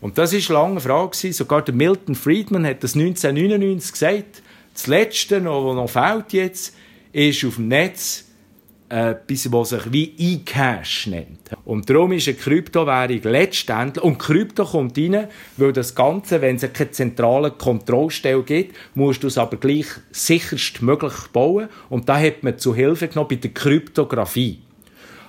Und 0.00 0.16
das 0.16 0.32
war 0.32 0.54
lange 0.54 0.72
eine 0.72 0.80
Frage. 0.80 1.32
Sogar 1.32 1.62
der 1.62 1.74
Milton 1.74 2.14
Friedman 2.14 2.64
hat 2.64 2.82
das 2.82 2.94
1999 2.94 3.92
gesagt. 3.92 4.42
Das 4.72 4.86
Letzte, 4.86 5.44
was 5.44 5.74
noch 5.74 5.90
fehlt 5.90 6.32
jetzt, 6.32 6.74
ist 7.12 7.44
auf 7.44 7.56
dem 7.56 7.68
Netz 7.68 8.29
etwas, 8.90 9.52
was 9.52 9.68
sich 9.70 9.92
wie 9.92 10.14
eCash 10.18 11.06
nennt. 11.06 11.38
Und 11.64 11.88
darum 11.88 12.12
ist 12.12 12.26
eine 12.28 12.36
Kryptowährung 12.36 13.20
letztendlich, 13.22 14.04
und 14.04 14.18
Krypto 14.18 14.64
kommt 14.64 14.98
rein, 14.98 15.28
weil 15.56 15.72
das 15.72 15.94
Ganze, 15.94 16.40
wenn 16.42 16.56
es 16.56 16.72
keine 16.72 16.90
zentrale 16.90 17.52
Kontrollstelle 17.52 18.42
gibt, 18.42 18.76
musst 18.94 19.22
du 19.22 19.28
es 19.28 19.38
aber 19.38 19.56
gleich 19.56 19.86
sicherst 20.10 20.82
möglich 20.82 21.14
bauen. 21.32 21.68
Und 21.88 22.08
da 22.08 22.18
hat 22.18 22.42
man 22.42 22.58
zu 22.58 22.74
Hilfe 22.74 23.08
genommen 23.08 23.28
bei 23.28 23.36
der 23.36 23.52
Kryptographie. 23.52 24.58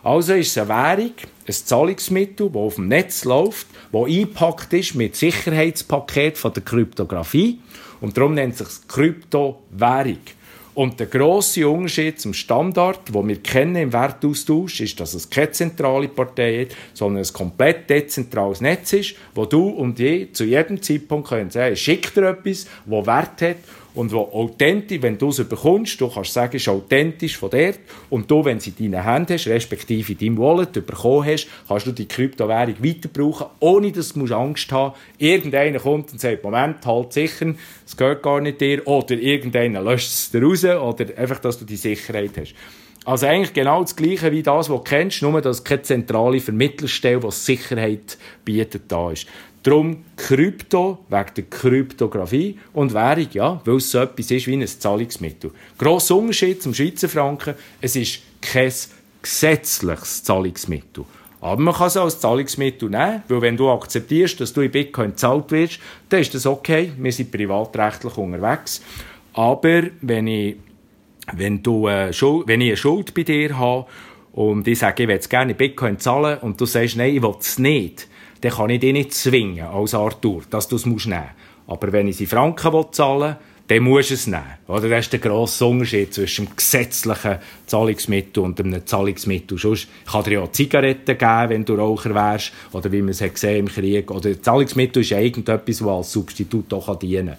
Also 0.04 0.34
ist 0.34 0.48
es 0.48 0.58
eine 0.58 0.70
Währung, 0.70 1.14
ein 1.48 1.54
Zahlungsmittel, 1.54 2.48
das 2.48 2.56
auf 2.56 2.76
dem 2.76 2.88
Netz 2.88 3.24
läuft, 3.24 3.68
das 3.92 4.06
eingepackt 4.06 4.74
ist 4.74 4.96
mit 4.96 5.16
Sicherheitspaket 5.16 6.40
von 6.40 6.54
der 6.54 6.64
Kryptographie. 6.64 7.60
Und 8.00 8.18
darum 8.18 8.34
nennt 8.34 8.60
es 8.60 8.68
sich 8.68 8.88
Kryptowährung. 8.88 10.18
Und 10.74 11.00
der 11.00 11.08
grosse 11.08 11.68
Unterschied 11.68 12.22
zum 12.22 12.34
Standard, 12.34 13.14
den 13.14 13.28
wir 13.28 13.36
kennen 13.38 13.76
im 13.76 13.94
Wertaustausch, 13.94 14.80
ist, 14.80 15.00
dass 15.00 15.14
es 15.14 15.30
keine 15.30 15.52
zentrale 15.52 16.08
Partei 16.08 16.66
hat, 16.66 16.78
sondern 16.94 17.24
ein 17.24 17.34
komplett 17.34 17.90
dezentrales 17.90 18.62
Netz 18.62 18.94
ist, 18.94 19.16
wo 19.36 19.46
du 19.46 19.68
und 19.68 20.00
je 20.00 20.32
zu 20.32 20.46
jedem 20.46 20.82
Zeitpunkt 20.82 21.28
können 21.28 21.50
sagen, 21.50 21.76
schick 21.76 22.14
dir 22.14 22.30
etwas, 22.30 22.68
das 22.86 23.06
Wert 23.06 23.42
hat 23.42 23.58
und 23.94 24.12
wo 24.12 24.20
authentisch, 24.20 25.02
wenn 25.02 25.18
du 25.18 25.30
es 25.30 25.44
bekommst, 25.48 26.00
du 26.00 26.10
kannst 26.10 26.34
sagen, 26.34 26.56
es 26.56 26.64
ist 26.64 26.70
authentisch 26.70 27.38
von 27.38 27.50
dort 27.50 27.80
und 28.10 28.30
du, 28.30 28.46
wenn 28.46 28.60
sie 28.60 28.74
in 28.78 28.92
deinen 28.92 29.04
Händen 29.04 29.34
hast, 29.34 29.48
respektive 29.48 30.14
in 30.14 30.18
deinem 30.18 30.38
Wallet 30.38 30.74
bekommen 30.74 31.26
hast, 31.26 31.48
kannst 31.68 31.88
du 31.88 31.92
die 31.92 32.08
Kryptowährung 32.08 32.76
weiter 32.84 33.10
brauchen, 33.10 33.48
ohne 33.60 33.92
dass 33.92 34.14
du 34.14 34.26
Angst 34.34 34.72
haben 34.72 34.92
musst, 34.92 35.02
irgendeiner 35.18 35.80
kommt 35.80 36.12
und 36.12 36.20
sagt, 36.20 36.44
Moment, 36.44 36.86
halt 36.86 37.14
sicher, 37.14 37.54
es 37.86 37.98
gehört 37.98 38.24
gar 38.24 38.40
nicht 38.42 38.62
dir, 38.62 38.86
oder 38.88 39.16
irgendeiner 39.16 39.82
löscht 39.82 40.10
es 40.10 40.32
dir 40.32 40.44
raus, 40.44 40.64
oder 40.64 41.18
einfach, 41.18 41.40
dass 41.40 41.60
du 41.60 41.66
die 41.66 41.76
Sicherheit 41.76 42.32
hast. 42.38 42.56
Also 43.04 43.26
eigentlich 43.26 43.54
genau 43.54 43.82
das 43.82 43.96
Gleiche 43.96 44.32
wie 44.32 44.44
das, 44.44 44.70
was 44.70 44.78
du 44.78 44.84
kennst, 44.84 45.24
nur 45.24 45.42
dass 45.42 45.64
keine 45.64 45.82
zentrale 45.82 46.40
Vermittlerstelle, 46.40 47.20
die 47.20 47.32
Sicherheit 47.32 48.18
bietet, 48.46 48.84
da 48.90 49.12
ist. 49.12 49.26
Darum 49.64 49.98
Krypto, 50.18 51.06
wegen 51.08 51.34
der 51.36 51.44
Kryptographie 51.44 52.58
und 52.74 52.94
Währung, 52.94 53.28
ja, 53.34 53.62
weil 53.64 53.76
es 53.76 53.92
so 53.92 54.00
etwas 54.00 54.32
ist 54.32 54.48
wie 54.48 54.56
ein 54.56 54.66
Zahlungsmittel. 54.66 55.52
Grosser 55.78 56.16
Unterschied 56.16 56.64
zum 56.64 56.74
Schweizer 56.74 57.08
Franken, 57.08 57.54
es 57.80 57.96
ist 57.96 58.22
kein 58.42 58.72
gesetzliches 59.22 60.24
Zahlungsmittel. 60.24 61.06
Aber 61.42 61.62
man 61.62 61.74
kann 61.74 61.88
es 61.88 61.98
als 61.98 62.20
Zahlungsmittel 62.20 62.90
nehmen, 62.90 63.24
weil 63.28 63.42
wenn 63.42 63.58
du 63.58 63.70
akzeptierst, 63.70 64.40
dass 64.40 64.54
du 64.54 64.62
in 64.62 64.72
Bitcoin 64.72 65.12
gezahlt 65.12 65.52
wirst, 65.52 65.80
dann 66.10 66.22
ist 66.22 66.34
das 66.34 66.46
okay, 66.46 66.92
wir 66.98 67.12
sind 67.12 67.32
privatrechtlich 67.32 68.16
unterwegs. 68.18 68.82
Aber 69.34 69.84
wenn 70.02 70.28
ich, 70.28 70.58
wenn 71.34 71.62
du, 71.64 71.88
äh, 71.88 72.14
Schuld, 72.14 72.48
wenn 72.48 72.62
ich 72.62 72.70
eine 72.70 72.78
Schuld 72.78 73.14
bei 73.14 73.24
dir 73.24 73.58
habe 73.58 73.86
und 74.34 74.68
ich 74.68 74.80
sage, 74.80 75.04
ich 75.04 75.10
will 75.10 75.20
gerne 75.20 75.52
in 75.52 75.58
Bitcoin 75.58 76.00
zahlen 76.00 76.40
und 76.40 76.62
du 76.62 76.66
sagst, 76.66 76.96
nein, 76.96 77.16
ich 77.16 77.22
will 77.22 77.36
es 77.40 77.58
nicht, 77.58 78.08
dann 78.42 78.52
kann 78.52 78.70
ich 78.70 78.80
dich 78.80 78.94
nicht 78.94 79.14
zwingen, 79.14 79.66
als 79.66 79.94
Arthur, 79.94 80.44
dass 80.50 80.68
du 80.68 80.76
es 80.76 80.86
nehmen 80.86 80.96
musst. 80.96 81.10
Aber 81.68 81.92
wenn 81.92 82.08
ich 82.08 82.18
sie 82.18 82.26
Franken 82.26 82.86
zahlen 82.92 83.22
will, 83.22 83.36
dann 83.68 83.84
musst 83.84 84.10
du 84.10 84.16
es 84.16 84.28
nehmen. 84.28 84.44
Oder? 84.68 84.90
Das 84.90 85.06
ist 85.06 85.14
der 85.14 85.20
grosse 85.20 85.66
Unterschied 85.66 86.14
zwischen 86.14 86.48
einem 86.48 86.56
gesetzlichen 86.56 87.38
Zahlungsmittel 87.68 88.44
und 88.44 88.60
einem 88.60 88.86
Zahlungsmittel. 88.86 89.58
Sonst 89.58 89.88
kann 90.12 90.24
dir 90.24 90.34
ja 90.34 90.52
Zigaretten 90.52 91.18
geben, 91.18 91.50
wenn 91.50 91.66
du 91.66 91.76
Raucher 91.76 92.14
wärst, 92.14 92.52
oder 92.74 92.92
wie 92.92 93.02
man 93.02 93.10
es 93.10 93.22
hat 93.22 93.36
gesehen 93.36 93.60
im 93.60 93.68
Krieg. 93.68 94.12
Oder 94.12 94.42
Zahlungsmittel 94.42 95.02
ist 95.02 95.12
ja 95.12 95.20
irgendetwas, 95.20 95.78
das 95.78 95.88
als 95.88 96.12
Substitut 96.12 96.74
auch 96.74 96.94
dienen 97.00 97.28
kann. 97.28 97.38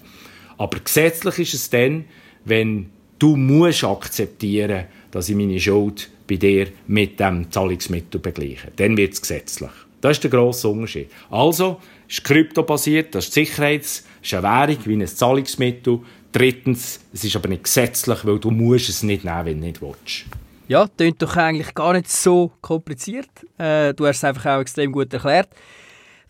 Aber 0.57 0.79
gesetzlich 0.79 1.39
ist 1.39 1.53
es 1.53 1.69
dann, 1.69 2.05
wenn 2.45 2.89
du 3.19 3.35
musst 3.35 3.83
akzeptieren 3.83 4.85
dass 5.13 5.29
ich 5.29 5.35
meine 5.35 5.59
Schuld 5.59 6.09
bei 6.27 6.37
dir 6.37 6.69
mit 6.87 7.19
dem 7.19 7.51
Zahlungsmittel 7.51 8.19
begleiche. 8.19 8.71
Dann 8.75 8.97
wird 8.97 9.13
es 9.13 9.21
gesetzlich. 9.21 9.69
Das 10.03 10.17
ist 10.17 10.23
der 10.25 10.31
grosse 10.31 10.67
Unterschied. 10.67 11.09
Also, 11.31 11.79
ist 12.09 12.25
kryptobasiert, 12.25 13.15
das 13.15 13.27
ist 13.27 13.33
Sicherheits-, 13.35 14.03
ist 14.21 14.33
eine 14.33 14.43
Währung 14.43 14.77
wie 14.83 14.95
ein 14.95 15.07
Zahlungsmittel. 15.07 16.01
Drittens, 16.33 16.99
es 17.13 17.23
ist 17.23 17.37
aber 17.37 17.47
nicht 17.47 17.63
gesetzlich, 17.63 18.25
weil 18.25 18.37
du 18.37 18.51
musst 18.51 18.89
es 18.89 19.01
nicht 19.01 19.23
nehmen, 19.23 19.45
wenn 19.45 19.61
du 19.61 19.67
nicht 19.67 19.81
willst. 19.81 20.25
Ja, 20.67 20.89
klingt 20.97 21.21
doch 21.21 21.37
eigentlich 21.37 21.73
gar 21.73 21.93
nicht 21.93 22.11
so 22.11 22.51
kompliziert. 22.59 23.29
Äh, 23.57 23.93
du 23.93 24.05
hast 24.05 24.17
es 24.17 24.23
einfach 24.25 24.57
auch 24.57 24.59
extrem 24.59 24.91
gut 24.91 25.13
erklärt. 25.13 25.47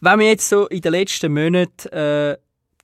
Wenn 0.01 0.19
man 0.19 0.27
jetzt 0.27 0.47
so 0.47 0.67
in 0.67 0.81
den 0.81 0.91
letzten 0.91 1.33
Monaten 1.33 1.87
äh, 1.87 2.37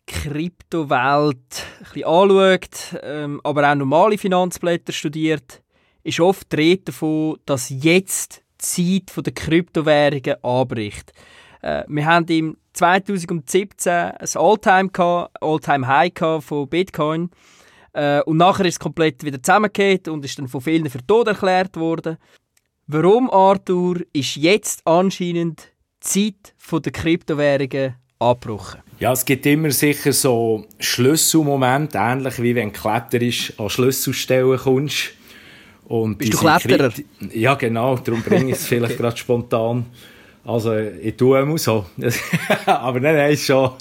die 0.10 0.12
Kryptowelt 0.12 1.38
ein 1.38 1.94
bisschen 1.94 2.04
anschaut, 2.04 3.00
ähm, 3.04 3.42
aber 3.44 3.72
auch 3.72 3.76
normale 3.76 4.18
Finanzblätter 4.18 4.92
studiert, 4.92 5.62
ist 6.02 6.20
oft 6.20 6.52
die 6.52 6.56
Rede 6.56 6.86
davon, 6.86 7.38
dass 7.46 7.70
jetzt 7.70 8.42
Zeit 8.60 9.12
der 9.16 9.34
Kryptowährungen 9.34 10.44
anbricht. 10.44 11.14
Äh, 11.62 11.84
wir 11.88 12.06
haben 12.06 12.28
im 12.28 12.58
2017 12.74 13.92
ein 13.92 14.28
Alltime 14.36 14.90
Alltime 15.42 15.88
High 15.88 16.44
von 16.44 16.70
Bitcoin 16.70 17.30
äh, 17.94 18.22
und 18.22 18.38
nachher 18.38 18.66
ist 18.66 18.76
es 18.76 18.80
komplett 18.80 19.24
wieder 19.24 19.42
zusammengekehrt 19.42 20.08
und 20.08 20.24
ist 20.24 20.38
dann 20.38 20.48
von 20.48 20.62
vielen 20.62 20.90
für 20.90 21.06
tot 21.06 21.28
erklärt 21.28 21.76
worden. 21.78 22.18
Warum, 22.88 23.30
Arthur, 23.30 23.98
ist 24.14 24.36
jetzt 24.36 24.82
anscheinend 24.86 25.72
die 26.04 26.08
Zeit 26.08 26.56
der 26.86 26.92
Kryptowährungen 26.92 27.96
abgebrochen? 28.20 28.82
Ja, 29.00 29.14
es 29.14 29.26
gibt 29.26 29.46
immer 29.46 29.72
sicher 29.72 30.12
so 30.12 30.66
Schlüsselmomente, 30.80 31.98
ähnlich 31.98 32.42
wie 32.42 32.56
wenn 32.56 32.74
du 32.74 32.80
kletterisch 32.80 33.54
an 33.60 33.70
Schlüsselstellen 33.70 34.58
kommst. 34.58 35.12
Und 35.90 36.20
Bist 36.20 36.36
du 36.36 36.38
Kletterer? 36.38 36.92
Ja, 37.34 37.56
genau, 37.56 37.98
darum 37.98 38.22
bringe 38.22 38.52
ich 38.52 38.58
es 38.58 38.68
vielleicht 38.68 38.98
gerade 39.00 39.18
spontan. 39.18 39.88
Also, 40.46 40.78
ich 40.78 41.18
tue 41.18 41.42
immer 41.42 41.58
so. 41.58 41.86
Aber 42.68 43.02
hast 43.02 43.42
du 43.42 43.46
schon 43.46 43.72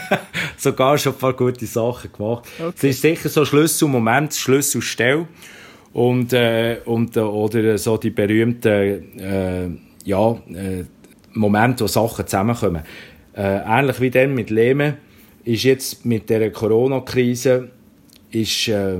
sogar 0.56 0.96
schon 0.96 1.12
ein 1.12 1.18
paar 1.18 1.34
gute 1.34 1.66
Sachen 1.66 2.10
gemacht. 2.12 2.48
Okay. 2.58 2.72
Es 2.74 2.84
ist 2.84 3.02
sicher 3.02 3.28
so 3.28 3.44
Schlüsselmoment, 3.44 4.34
Schlüsselstelle. 4.34 5.28
Und, 5.92 6.32
äh, 6.32 6.78
und, 6.86 7.16
äh, 7.18 7.20
oder 7.20 7.76
so 7.76 7.98
die 7.98 8.10
berühmten, 8.10 9.18
äh, 9.18 9.68
ja, 10.04 10.30
äh, 10.30 10.84
Momente, 11.34 11.84
wo 11.84 11.88
Sachen 11.88 12.26
zusammenkommen. 12.26 12.84
Äh, 13.36 13.60
ähnlich 13.66 14.00
wie 14.00 14.10
dann 14.10 14.34
mit 14.34 14.48
Lehman 14.48 14.96
ist 15.44 15.64
jetzt 15.64 16.06
mit 16.06 16.30
der 16.30 16.50
Corona-Krise 16.52 17.70
ist 18.30 18.68
äh, 18.68 18.96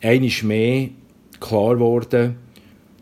einiges 0.00 0.42
mehr 0.42 0.88
klar 1.40 1.74
geworden, 1.74 2.36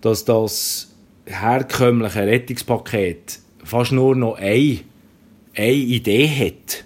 dass 0.01 0.25
das 0.25 0.95
herkömmliche 1.27 2.27
Rettungspaket 2.27 3.41
fast 3.65 3.93
nur 3.93 4.17
noch 4.17 4.37
eine, 4.37 4.79
eine 5.55 5.73
Idee 5.73 6.29
hat, 6.29 6.85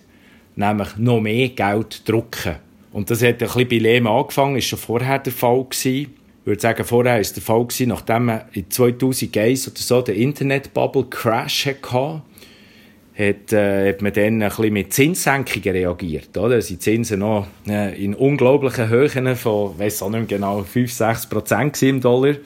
nämlich 0.57 0.97
noch 0.97 1.21
mehr 1.21 1.51
Geld 1.51 2.09
drucken. 2.09 2.57
Und 2.93 3.11
das 3.11 3.23
hat 3.23 3.35
ein 3.35 3.39
bisschen 3.39 3.69
bei 3.69 3.79
Lehman 3.79 4.13
angefangen, 4.13 4.57
ist 4.57 4.67
schon 4.67 4.79
vorher 4.79 5.19
der 5.19 5.33
Fall 5.33 5.65
gewesen. 5.65 6.15
Ich 6.41 6.47
würde 6.47 6.61
sagen, 6.61 6.85
vorher 6.85 7.15
war 7.15 7.23
der 7.23 7.43
Fall 7.43 7.65
gewesen, 7.65 7.89
nachdem 7.89 8.25
man 8.27 8.43
in 8.53 8.69
2001 8.69 9.69
oder 9.69 9.79
so 9.79 10.03
den 10.03 10.17
Internet-Bubble-Crash 10.17 11.67
hatte 11.67 12.23
hat, 13.19 13.53
äh, 13.53 13.91
hat 13.91 14.03
man 14.03 14.13
dann 14.13 14.43
ein 14.43 14.49
bisschen 14.49 14.73
mit 14.73 14.93
Zinssenkungen 14.93 15.71
reagiert. 15.71 16.37
Oder? 16.37 16.57
Da 16.57 16.61
sind 16.61 16.83
Zinsen 16.83 17.21
noch 17.21 17.47
äh, 17.69 18.03
in 18.03 18.15
unglaublichen 18.15 18.89
Höhen 18.89 19.37
von, 19.37 19.73
ich 19.73 19.79
weiss 19.79 20.03
auch 20.03 20.11
nicht 20.11 20.29
genau, 20.29 20.61
5-6 20.61 21.29
Prozent 21.29 21.83
im 21.83 22.01
Dollar. 22.01 22.37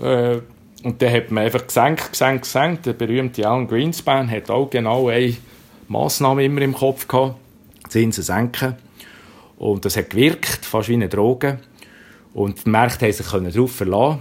Äh, 0.00 0.38
und 0.82 1.00
dann 1.00 1.12
hat 1.12 1.30
man 1.30 1.44
einfach 1.44 1.66
gesenkt, 1.66 2.10
gesenkt, 2.10 2.42
gesenkt. 2.42 2.86
Der 2.86 2.94
berühmte 2.94 3.46
Alan 3.46 3.68
Greenspan 3.68 4.30
hat 4.30 4.50
auch 4.50 4.68
genau 4.68 5.08
eine 5.08 5.36
Massnahme 5.88 6.44
immer 6.44 6.62
im 6.62 6.74
Kopf 6.74 7.06
gehabt. 7.06 7.36
Zinsen 7.88 8.24
senken. 8.24 8.76
Und 9.58 9.84
das 9.84 9.96
hat 9.96 10.10
gewirkt, 10.10 10.64
fast 10.64 10.88
wie 10.88 10.94
eine 10.94 11.08
Droge. 11.08 11.60
Und 12.32 12.64
die 12.64 12.70
Märkte 12.70 13.04
haben 13.04 13.12
sich 13.12 13.26
darauf 13.26 13.72
verlassen 13.72 14.20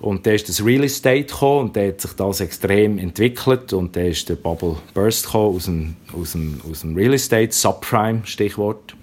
und 0.00 0.26
dann 0.26 0.34
ist 0.34 0.48
das 0.48 0.64
Real 0.64 0.84
Estate 0.84 1.24
gekommen 1.24 1.68
und 1.68 1.76
dann 1.76 1.88
hat 1.88 2.00
sich 2.00 2.12
das 2.12 2.40
extrem 2.40 2.98
entwickelt 2.98 3.72
und 3.72 3.96
dann 3.96 4.06
ist 4.06 4.28
der 4.28 4.36
Bubble 4.36 4.76
Burst 4.92 5.26
gekommen 5.26 5.56
aus 5.56 5.64
dem, 5.64 5.96
aus 6.12 6.32
dem, 6.32 6.60
aus 6.70 6.80
dem 6.82 6.94
Real 6.94 7.14
Estate, 7.14 7.52
Subprime, 7.52 8.20
Stichwort. 8.24 8.94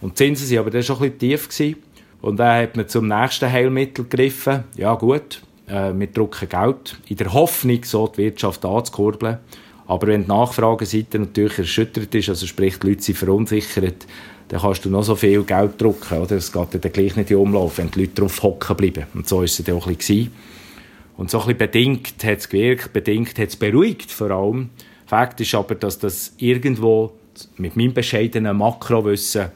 Und 0.00 0.18
die 0.18 0.24
Zinsen 0.24 0.50
waren 0.50 0.58
aber 0.58 0.70
dann 0.70 0.82
schon 0.82 0.96
ein 0.96 1.12
bisschen 1.12 1.18
tief 1.18 1.48
gewesen. 1.48 1.76
Und 2.22 2.36
dann 2.38 2.62
hat 2.62 2.76
man 2.76 2.88
zum 2.88 3.08
nächsten 3.08 3.50
Heilmittel 3.50 4.04
gegriffen. 4.04 4.64
Ja 4.76 4.94
gut, 4.94 5.42
äh, 5.66 5.92
wir 5.94 6.06
drucken 6.06 6.48
Geld 6.48 6.96
in 7.08 7.16
der 7.16 7.32
Hoffnung, 7.32 7.84
so 7.84 8.08
die 8.08 8.18
Wirtschaft 8.18 8.64
anzukurbeln. 8.64 9.38
Aber 9.86 10.06
wenn 10.06 10.22
die 10.22 10.28
Nachfrageseite 10.28 11.18
natürlich 11.18 11.58
erschüttert 11.58 12.14
ist, 12.14 12.28
also 12.28 12.46
sprich 12.46 12.78
die 12.78 12.88
Leute 12.88 13.02
sind 13.02 13.18
verunsichert, 13.18 14.06
dann 14.52 14.60
kannst 14.60 14.84
du 14.84 14.90
noch 14.90 15.02
so 15.02 15.16
viel 15.16 15.44
Geld 15.44 15.80
drucken, 15.80 16.18
oder? 16.18 16.36
Es 16.36 16.52
geht 16.52 16.74
dann 16.74 16.92
gleich 16.92 17.16
nicht 17.16 17.30
in 17.30 17.38
Umlauf, 17.38 17.78
wenn 17.78 17.90
die 17.90 18.00
Leute 18.00 18.20
drauf 18.20 18.42
hocken 18.42 18.76
bleiben. 18.76 19.06
Und 19.14 19.26
so 19.26 19.40
ist 19.40 19.58
es 19.58 19.64
dann 19.64 19.76
auch 19.76 19.86
ein 19.86 19.96
bisschen. 19.96 20.30
Und 21.16 21.30
so 21.30 21.38
ein 21.38 21.46
bisschen 21.46 21.58
bedingt 21.58 22.22
hat 22.22 22.38
es 22.38 22.50
gewirkt, 22.50 22.92
bedingt 22.92 23.38
hat 23.38 23.48
es 23.48 23.56
beruhigt 23.56 24.10
vor 24.10 24.30
allem. 24.30 24.68
Fakt 25.06 25.40
ist 25.40 25.54
aber, 25.54 25.74
dass 25.74 25.98
das 25.98 26.34
irgendwo 26.36 27.14
mit 27.56 27.76
meinem 27.76 27.94
bescheidenen 27.94 28.58
Makrowissen 28.58 29.46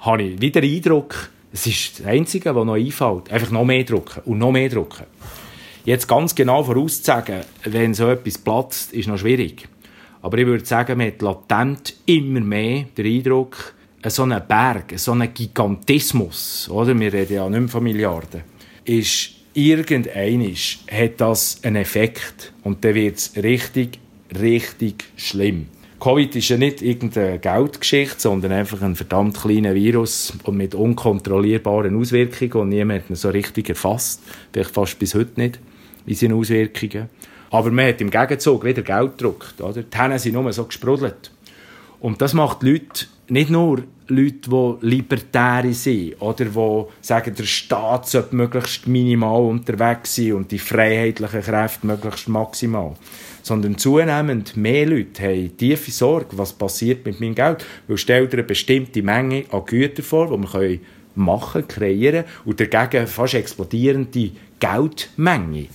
habe 0.00 0.22
ich 0.22 0.40
wieder 0.40 0.62
den 0.62 0.74
Eindruck, 0.74 1.28
es 1.52 1.66
ist 1.66 2.00
das 2.00 2.06
Einzige, 2.06 2.54
was 2.54 2.64
noch 2.64 2.76
einfällt. 2.76 3.30
Einfach 3.30 3.50
noch 3.50 3.64
mehr 3.66 3.84
drucken 3.84 4.22
und 4.24 4.38
noch 4.38 4.52
mehr 4.52 4.70
drucken. 4.70 5.04
Jetzt 5.84 6.08
ganz 6.08 6.34
genau 6.34 6.64
vorauszusagen, 6.64 7.42
wenn 7.64 7.92
so 7.92 8.08
etwas 8.08 8.38
platzt, 8.38 8.94
ist 8.94 9.06
noch 9.06 9.18
schwierig. 9.18 9.68
Aber 10.22 10.38
ich 10.38 10.46
würde 10.46 10.64
sagen, 10.64 10.96
man 10.96 11.08
hat 11.08 11.20
latent 11.20 11.94
immer 12.06 12.40
mehr 12.40 12.86
den 12.96 13.06
Eindruck, 13.06 13.75
so 14.10 14.22
ein 14.22 14.40
Berg, 14.46 14.92
so 14.96 15.12
ein 15.12 15.32
Gigantismus, 15.32 16.68
oder? 16.70 16.98
wir 16.98 17.12
reden 17.12 17.34
ja 17.34 17.48
nicht 17.48 17.60
mehr 17.60 17.68
von 17.68 17.82
Milliarden, 17.82 18.42
ist 18.84 19.30
irgendeinisch 19.54 20.80
hat 20.90 21.20
das 21.20 21.60
einen 21.62 21.76
Effekt 21.76 22.52
und 22.62 22.84
dann 22.84 22.94
wird 22.94 23.16
es 23.16 23.32
richtig, 23.36 23.98
richtig 24.38 25.04
schlimm. 25.16 25.68
Covid 25.98 26.36
ist 26.36 26.50
ja 26.50 26.58
nicht 26.58 26.82
irgendeine 26.82 27.38
Geldgeschichte, 27.38 28.20
sondern 28.20 28.52
einfach 28.52 28.82
ein 28.82 28.94
verdammt 28.94 29.38
kleiner 29.38 29.74
Virus 29.74 30.34
und 30.44 30.56
mit 30.56 30.74
unkontrollierbaren 30.74 31.98
Auswirkungen 31.98 32.64
und 32.64 32.68
niemand 32.68 33.04
hat 33.04 33.10
ihn 33.10 33.16
so 33.16 33.30
richtig 33.30 33.70
erfasst, 33.70 34.22
vielleicht 34.52 34.70
fast 34.70 34.98
bis 34.98 35.14
heute 35.14 35.40
nicht, 35.40 35.58
in 36.06 36.14
seinen 36.14 36.34
Auswirkungen. 36.34 37.08
Aber 37.50 37.70
man 37.70 37.88
hat 37.88 38.00
im 38.00 38.10
Gegenzug 38.10 38.64
wieder 38.64 38.82
Geld 38.82 39.16
gedruckt. 39.16 39.60
Oder? 39.60 39.82
Die 39.82 39.98
Hände 39.98 40.18
sind 40.18 40.34
nur 40.34 40.52
so 40.52 40.64
gesprudelt. 40.64 41.30
Und 42.00 42.20
das 42.20 42.34
macht 42.34 42.62
die 42.62 42.72
Leute 42.72 43.06
nicht 43.28 43.50
nur 43.50 43.82
Leute, 44.08 44.48
die 44.50 44.86
Libertäre 44.86 45.72
sind 45.72 46.20
oder 46.20 46.44
die 46.44 46.84
sagen, 47.00 47.34
der 47.34 47.44
Staat 47.44 48.08
sollte 48.08 48.36
möglichst 48.36 48.86
minimal 48.86 49.42
unterwegs 49.42 50.14
sein 50.14 50.34
und 50.34 50.52
die 50.52 50.58
freiheitlichen 50.58 51.42
Kräfte 51.42 51.86
möglichst 51.86 52.28
maximal. 52.28 52.94
Sondern 53.42 53.78
zunehmend 53.78 54.56
mehr 54.56 54.86
Leute 54.86 55.22
haben 55.24 55.56
tiefe 55.56 55.90
Sorge, 55.90 56.38
was 56.38 56.52
passiert 56.52 57.04
mit 57.04 57.20
meinem 57.20 57.34
Geld. 57.34 57.64
Weil 57.86 57.98
stell 57.98 58.26
dir 58.28 58.38
eine 58.38 58.42
bestimmte 58.44 59.02
Menge 59.02 59.44
an 59.50 59.64
Gütern 59.64 60.04
vor, 60.04 60.36
die 60.36 60.52
wir 60.52 60.78
machen, 61.16 61.66
kreieren 61.66 62.24
und 62.44 62.60
dagegen 62.60 63.06
fast 63.06 63.34
explodierende 63.34 64.30
Geldmenge. 64.60 65.66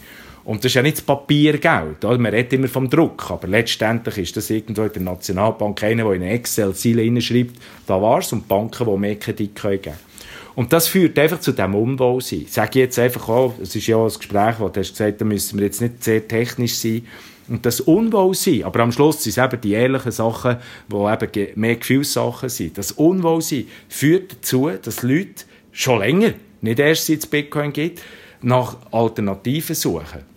Und 0.43 0.63
das 0.63 0.71
ist 0.71 0.75
ja 0.75 0.81
nicht 0.81 0.97
das 0.97 1.03
Papiergeld. 1.03 2.03
Oder? 2.03 2.17
Man 2.17 2.33
redet 2.33 2.53
immer 2.53 2.67
vom 2.67 2.89
Druck, 2.89 3.29
aber 3.29 3.47
letztendlich 3.47 4.17
ist 4.17 4.37
das 4.37 4.49
irgendwo 4.49 4.83
in 4.83 4.93
der 4.93 5.01
Nationalbank 5.03 5.83
einer, 5.83 6.03
der 6.03 6.13
in 6.13 6.23
eine 6.23 6.31
Excel-Ziele 6.31 7.03
hineinschreibt, 7.03 7.55
da 7.85 8.01
war 8.01 8.19
es, 8.19 8.33
und 8.33 8.47
Banken, 8.47 8.87
die 8.87 8.97
mehr 8.97 9.15
Kredit 9.17 9.55
geben 9.55 9.81
können. 9.81 10.11
Und 10.55 10.73
das 10.73 10.87
führt 10.87 11.17
einfach 11.17 11.39
zu 11.39 11.51
diesem 11.51 11.75
Unwohlsein. 11.75 12.41
Ich 12.41 12.51
sage 12.51 12.79
jetzt 12.79 12.99
einfach 12.99 13.29
auch, 13.29 13.53
es 13.61 13.75
ist 13.75 13.87
ja 13.87 13.95
auch 13.97 14.11
ein 14.11 14.17
Gespräch, 14.17 14.55
wo 14.59 14.67
du 14.67 14.79
hast 14.79 14.91
gesagt, 14.91 15.21
da 15.21 15.25
müssen 15.25 15.57
wir 15.57 15.65
jetzt 15.65 15.81
nicht 15.81 16.03
sehr 16.03 16.27
technisch 16.27 16.75
sein. 16.75 17.07
Und 17.47 17.65
das 17.65 17.81
Unwohlsein, 17.81 18.63
aber 18.63 18.81
am 18.81 18.91
Schluss 18.91 19.23
sind 19.23 19.37
es 19.37 19.43
eben 19.43 19.61
die 19.61 19.73
ehrlichen 19.73 20.11
Sachen, 20.11 20.57
die 20.87 20.95
eben 20.95 21.59
mehr 21.59 21.75
Gefühlssachen 21.75 22.49
sind. 22.49 22.77
Das 22.77 22.91
Unwohlsein 22.93 23.67
führt 23.89 24.33
dazu, 24.33 24.69
dass 24.81 25.03
Leute 25.03 25.45
schon 25.71 25.99
länger, 25.99 26.33
nicht 26.61 26.79
erst 26.79 27.07
seit 27.07 27.19
es 27.19 27.27
Bitcoin 27.27 27.73
gibt, 27.73 28.01
nach 28.41 28.77
Alternativen 28.91 29.75
suchen. 29.75 30.30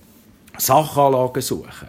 Sachanlagen 0.58 1.42
suchen. 1.42 1.88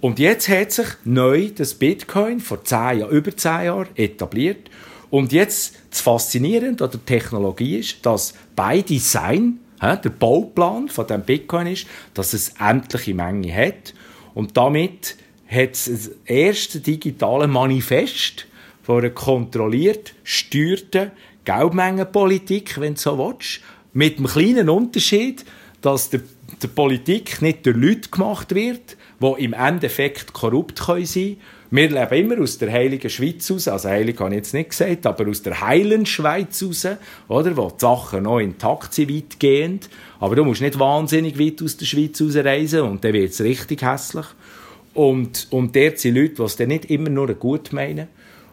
Und 0.00 0.18
jetzt 0.18 0.48
hat 0.48 0.72
sich 0.72 0.86
neu 1.04 1.50
das 1.54 1.74
Bitcoin 1.74 2.40
vor 2.40 2.62
zehn 2.64 3.00
Jahren, 3.00 3.10
über 3.10 3.36
zehn 3.36 3.64
Jahren 3.64 3.88
etabliert. 3.96 4.70
Und 5.10 5.32
jetzt 5.32 5.74
das 5.90 6.00
Faszinierende 6.00 6.84
an 6.84 6.90
der 6.90 7.04
Technologie 7.04 7.78
ist, 7.78 8.04
dass 8.04 8.34
bei 8.54 8.82
Design, 8.82 9.60
der 9.80 10.10
Bauplan 10.10 10.88
von 10.88 11.06
dem 11.06 11.22
Bitcoin 11.22 11.66
ist, 11.66 11.86
dass 12.14 12.32
es 12.32 12.54
endliche 12.58 13.14
Menge 13.14 13.54
hat. 13.54 13.94
Und 14.34 14.56
damit 14.56 15.16
hat 15.48 15.72
es 15.72 15.84
das 15.84 16.10
erste 16.24 16.80
digitale 16.80 17.46
Manifest 17.46 18.46
von 18.82 18.98
einer 18.98 19.10
kontrolliert 19.10 20.14
steuerten 20.24 21.12
Geldmengenpolitik, 21.44 22.80
wenn 22.80 22.94
du 22.94 23.00
so 23.00 23.18
willst, 23.18 23.60
mit 23.92 24.18
einem 24.18 24.26
kleinen 24.26 24.68
Unterschied, 24.68 25.44
dass 25.80 26.10
der 26.10 26.20
der 26.62 26.68
Politik 26.68 27.42
nicht 27.42 27.66
durch 27.66 27.76
Leute 27.76 28.08
gemacht 28.10 28.54
wird, 28.54 28.96
die 29.20 29.44
im 29.44 29.52
Endeffekt 29.52 30.32
korrupt 30.32 30.78
sein 30.78 31.04
können. 31.04 31.36
Wir 31.70 31.90
leben 31.90 32.30
immer 32.30 32.42
aus 32.42 32.58
der 32.58 32.70
heiligen 32.70 33.10
Schweiz 33.10 33.50
raus, 33.50 33.66
also 33.66 33.88
heilig 33.88 34.20
habe 34.20 34.30
ich 34.30 34.36
jetzt 34.36 34.54
nicht 34.54 34.70
gesagt, 34.70 35.04
aber 35.04 35.28
aus 35.28 35.42
der 35.42 35.60
heilen 35.60 36.06
Schweiz 36.06 36.62
raus, 36.62 36.86
oder, 37.28 37.56
wo 37.56 37.70
die 37.70 37.80
Sachen 37.80 38.22
noch 38.22 38.38
intakt 38.38 38.94
sind, 38.94 39.12
weitgehend. 39.12 39.88
Aber 40.20 40.36
du 40.36 40.44
musst 40.44 40.60
nicht 40.60 40.78
wahnsinnig 40.78 41.38
weit 41.38 41.62
aus 41.62 41.76
der 41.76 41.86
Schweiz 41.86 42.20
rausreisen 42.20 42.82
und 42.82 43.04
dann 43.04 43.12
wird 43.12 43.32
es 43.32 43.40
richtig 43.40 43.82
hässlich. 43.82 44.26
Und, 44.94 45.48
und 45.50 45.74
dort 45.74 45.98
sind 45.98 46.14
Leute, 46.14 46.34
die 46.36 46.42
es 46.42 46.58
nicht 46.58 46.84
immer 46.86 47.10
nur 47.10 47.34
gut 47.34 47.72
meinen. 47.72 48.08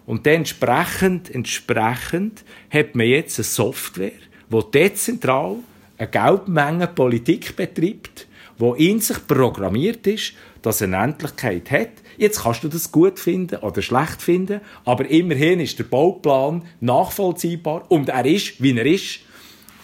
Und 0.05 0.25
dann 0.25 0.33
entsprechend, 0.33 1.33
entsprechend 1.33 2.43
hat 2.69 2.95
man 2.95 3.07
jetzt 3.07 3.39
eine 3.39 3.45
Software, 3.45 4.11
die 4.49 4.71
dezentral 4.71 5.57
eine 5.97 6.09
Geldmenge 6.09 6.87
Politik 6.87 7.55
betreibt, 7.55 8.27
wo 8.57 8.73
in 8.73 8.99
sich 8.99 9.25
programmiert 9.27 10.05
ist, 10.07 10.33
dass 10.61 10.81
er 10.81 10.87
eine 10.87 11.11
Endlichkeit 11.11 11.71
hat. 11.71 11.89
Jetzt 12.17 12.43
kannst 12.43 12.63
du 12.63 12.67
das 12.67 12.91
gut 12.91 13.19
finden 13.19 13.57
oder 13.57 13.81
schlecht 13.81 14.21
finden, 14.21 14.61
aber 14.85 15.09
immerhin 15.09 15.59
ist 15.59 15.79
der 15.79 15.85
Bauplan 15.85 16.63
nachvollziehbar 16.79 17.85
und 17.89 18.09
er 18.09 18.25
ist, 18.25 18.61
wie 18.61 18.77
er 18.77 18.85
ist. 18.85 19.19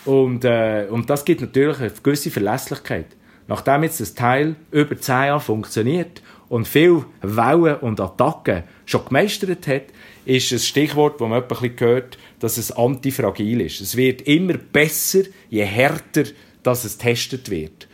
Und, 0.06 0.46
äh, 0.46 0.88
und 0.90 1.10
das 1.10 1.26
gibt 1.26 1.42
natürlich 1.42 1.80
eine 1.80 1.92
gewisse 2.04 2.32
Verlässlichkeit. 2.32 3.08
nachdem 3.50 3.82
jetzt 3.84 4.00
das 4.00 4.14
Teil 4.14 4.56
über 4.72 4.96
10 4.96 5.16
Jahre 5.26 5.40
funktioniert 5.40 6.22
und 6.50 6.68
viel 6.68 7.04
Wellen 7.22 7.78
und 7.78 8.00
Attacken 8.00 8.64
schon 8.86 9.06
gemeistert 9.06 9.68
hat, 9.68 9.84
ist 10.30 10.52
ein 10.52 10.60
Stichwort, 10.60 11.20
das 11.20 11.28
man 11.28 11.48
bisschen 11.48 11.80
hört, 11.80 12.18
dass 12.40 12.58
es 12.58 12.72
antifragil 12.72 13.62
ist. 13.62 13.82
Es 13.82 13.96
wird 13.96 14.22
immer 14.24 14.54
besser, 14.54 15.24
je 15.50 15.66
härter 15.66 16.24
dass 16.64 16.84
es 16.84 16.98
getestet 16.98 17.50
wird. 17.50 17.88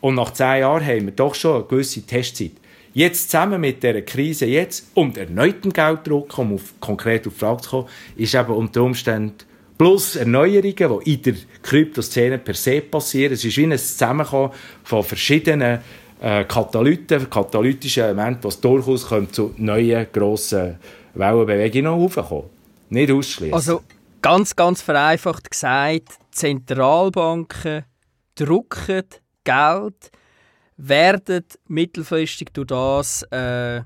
Und 0.00 0.14
nach 0.14 0.32
zehn 0.32 0.60
Jahren 0.60 0.84
haben 0.84 1.06
wir 1.06 1.12
doch 1.12 1.34
schon 1.34 1.56
eine 1.56 1.64
gewisse 1.64 2.02
Testzeit. 2.02 2.52
Jetzt 2.94 3.30
zusammen 3.30 3.60
mit 3.60 3.82
dieser 3.82 4.02
Krise 4.02 4.46
jetzt 4.46 4.90
und 4.94 5.16
erneuten 5.16 5.72
Gelddruck, 5.72 6.36
um 6.38 6.54
auf, 6.54 6.74
konkret 6.80 7.26
auf 7.26 7.34
die 7.34 7.38
Frage 7.38 7.62
zu 7.62 7.70
kommen, 7.70 7.88
ist 8.16 8.34
eben 8.34 8.52
unter 8.52 8.82
Umständen 8.82 9.34
plus 9.78 10.16
Erneuerungen, 10.16 11.00
die 11.04 11.14
in 11.14 11.22
der 11.22 11.34
Kryptoszene 11.62 12.38
per 12.38 12.54
se 12.54 12.80
passieren. 12.80 13.32
Es 13.32 13.44
ist 13.44 13.56
wie 13.56 13.64
ein 13.64 13.78
Zusammenkommen 13.78 14.52
von 14.84 15.02
verschiedenen 15.02 15.80
äh, 16.20 16.44
Katalyten, 16.44 17.30
katalytischen 17.30 18.04
Elementen, 18.04 18.44
was 18.44 18.60
durchaus 18.60 19.08
zu 19.32 19.54
neuen, 19.56 20.06
grossen 20.12 20.76
Wellenbewegungen 21.14 21.92
aufkommen. 21.92 22.50
Nicht 22.90 23.10
ausschließen. 23.10 23.54
Also 23.54 23.82
ganz, 24.20 24.54
ganz 24.56 24.82
vereinfacht 24.82 25.50
gesagt, 25.50 26.18
Zentralbanken 26.30 27.84
drucken 28.34 29.02
Geld, 29.44 30.10
werden 30.76 31.44
mittelfristig 31.68 32.52
durch 32.52 32.68
das 32.68 33.22
äh, 33.30 33.82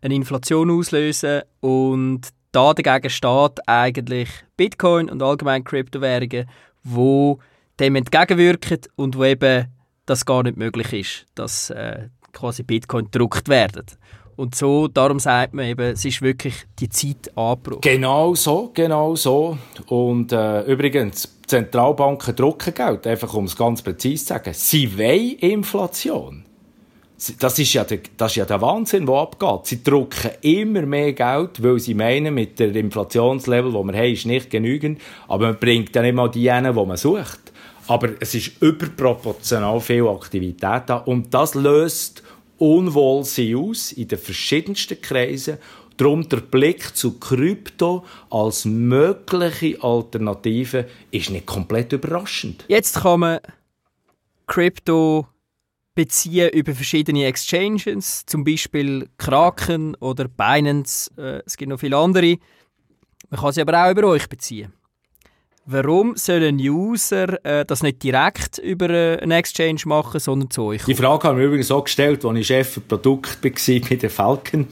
eine 0.00 0.14
Inflation 0.14 0.70
auslösen 0.70 1.42
und 1.60 2.28
da 2.52 2.74
dagegen 2.74 3.10
steht 3.10 3.66
eigentlich 3.66 4.28
Bitcoin 4.56 5.10
und 5.10 5.22
allgemein 5.22 5.64
Kryptowährungen, 5.64 6.48
wo 6.82 7.38
dem 7.78 7.96
entgegenwirken 7.96 8.80
und 8.96 9.16
wo 9.16 9.24
eben 9.24 9.66
das 10.06 10.24
gar 10.24 10.42
nicht 10.42 10.56
möglich 10.56 10.92
ist, 10.92 11.26
dass 11.34 11.70
äh, 11.70 12.08
quasi 12.32 12.62
Bitcoin 12.62 13.06
gedruckt 13.06 13.48
werden. 13.48 13.86
Und 14.38 14.54
so, 14.54 14.86
darum 14.86 15.18
sagt 15.18 15.52
man 15.52 15.66
eben, 15.66 15.94
es 15.94 16.04
ist 16.04 16.22
wirklich 16.22 16.54
die 16.78 16.88
Zeit 16.88 17.36
angebrochen. 17.36 17.80
Genau 17.80 18.36
so, 18.36 18.70
genau 18.72 19.16
so. 19.16 19.58
Und 19.88 20.30
äh, 20.30 20.62
übrigens, 20.62 21.40
Zentralbanken 21.44 22.36
drucken 22.36 22.72
Geld, 22.72 23.04
einfach 23.08 23.34
um 23.34 23.46
es 23.46 23.56
ganz 23.56 23.82
präzise 23.82 24.24
zu 24.24 24.28
sagen. 24.34 24.52
Sie 24.54 24.96
wollen 24.96 25.38
Inflation. 25.40 26.44
Das 27.40 27.58
ist, 27.58 27.72
ja 27.72 27.82
der, 27.82 27.98
das 28.16 28.30
ist 28.30 28.36
ja 28.36 28.44
der 28.44 28.60
Wahnsinn, 28.60 29.06
der 29.06 29.16
abgeht. 29.16 29.66
Sie 29.66 29.82
drucken 29.82 30.30
immer 30.42 30.82
mehr 30.82 31.14
Geld, 31.14 31.60
weil 31.60 31.80
sie 31.80 31.94
meinen, 31.94 32.32
mit 32.32 32.60
dem 32.60 32.76
Inflationslevel, 32.76 33.72
das 33.72 33.84
wir 33.84 33.92
haben, 33.92 34.12
ist 34.12 34.24
nicht 34.24 34.50
genügend. 34.50 35.00
Aber 35.26 35.48
man 35.48 35.58
bringt 35.58 35.96
dann 35.96 36.04
immer 36.04 36.28
die 36.28 36.48
hin, 36.48 36.62
die 36.62 36.72
man 36.72 36.96
sucht. 36.96 37.40
Aber 37.88 38.10
es 38.20 38.36
ist 38.36 38.62
überproportional 38.62 39.80
viel 39.80 40.06
Aktivität 40.06 40.82
da. 40.86 40.98
Und 40.98 41.34
das 41.34 41.56
löst 41.56 42.22
Unwohlsein 42.58 43.54
aus 43.56 43.92
in 43.92 44.08
den 44.08 44.18
verschiedensten 44.18 45.00
Kreisen. 45.00 45.58
Darum 45.96 46.28
der 46.28 46.38
Blick 46.38 46.94
zu 46.94 47.18
Krypto 47.18 48.04
als 48.30 48.64
mögliche 48.64 49.82
Alternative 49.82 50.88
ist 51.10 51.30
nicht 51.30 51.46
komplett 51.46 51.92
überraschend. 51.92 52.64
Jetzt 52.68 53.00
kann 53.00 53.20
man 53.20 53.40
Krypto 54.46 55.26
beziehen 55.96 56.50
über 56.50 56.72
verschiedene 56.72 57.26
Exchanges, 57.26 58.24
zum 58.26 58.44
Beispiel 58.44 59.08
Kraken 59.18 59.96
oder 59.96 60.28
Binance. 60.28 61.10
Äh, 61.16 61.42
es 61.44 61.56
gibt 61.56 61.70
noch 61.70 61.80
viele 61.80 61.96
andere. 61.96 62.36
Man 63.30 63.40
kann 63.40 63.52
sie 63.52 63.60
aber 63.60 63.84
auch 63.84 63.90
über 63.90 64.04
euch 64.06 64.28
beziehen. 64.28 64.72
Warum 65.70 66.16
soll 66.16 66.44
ein 66.44 66.56
User 66.56 67.44
äh, 67.44 67.62
das 67.62 67.82
nicht 67.82 68.02
direkt 68.02 68.56
über 68.56 68.88
äh, 68.88 69.18
einen 69.18 69.32
Exchange 69.32 69.82
machen, 69.84 70.18
sondern 70.18 70.50
zu 70.50 70.62
euch? 70.62 70.82
Die 70.86 70.94
Frage 70.94 71.28
haben 71.28 71.38
wir 71.38 71.44
übrigens 71.44 71.70
auch 71.70 71.84
gestellt, 71.84 72.24
als 72.24 72.38
ich 72.38 72.46
Chef 72.46 72.70
für 72.70 72.80
Produkt 72.80 73.44
war 73.44 73.80
bei 73.90 73.96
der 73.96 74.08
Falcon, 74.08 74.66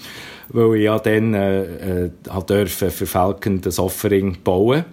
weil 0.49 0.77
ich 0.77 0.85
ja 0.85 0.99
dann 0.99 1.35
äh, 1.35 2.05
äh, 2.05 2.11
durfte 2.47 2.91
für 2.91 3.05
Falcon 3.05 3.61
das 3.61 3.79
Offering 3.79 4.39
bauen 4.43 4.87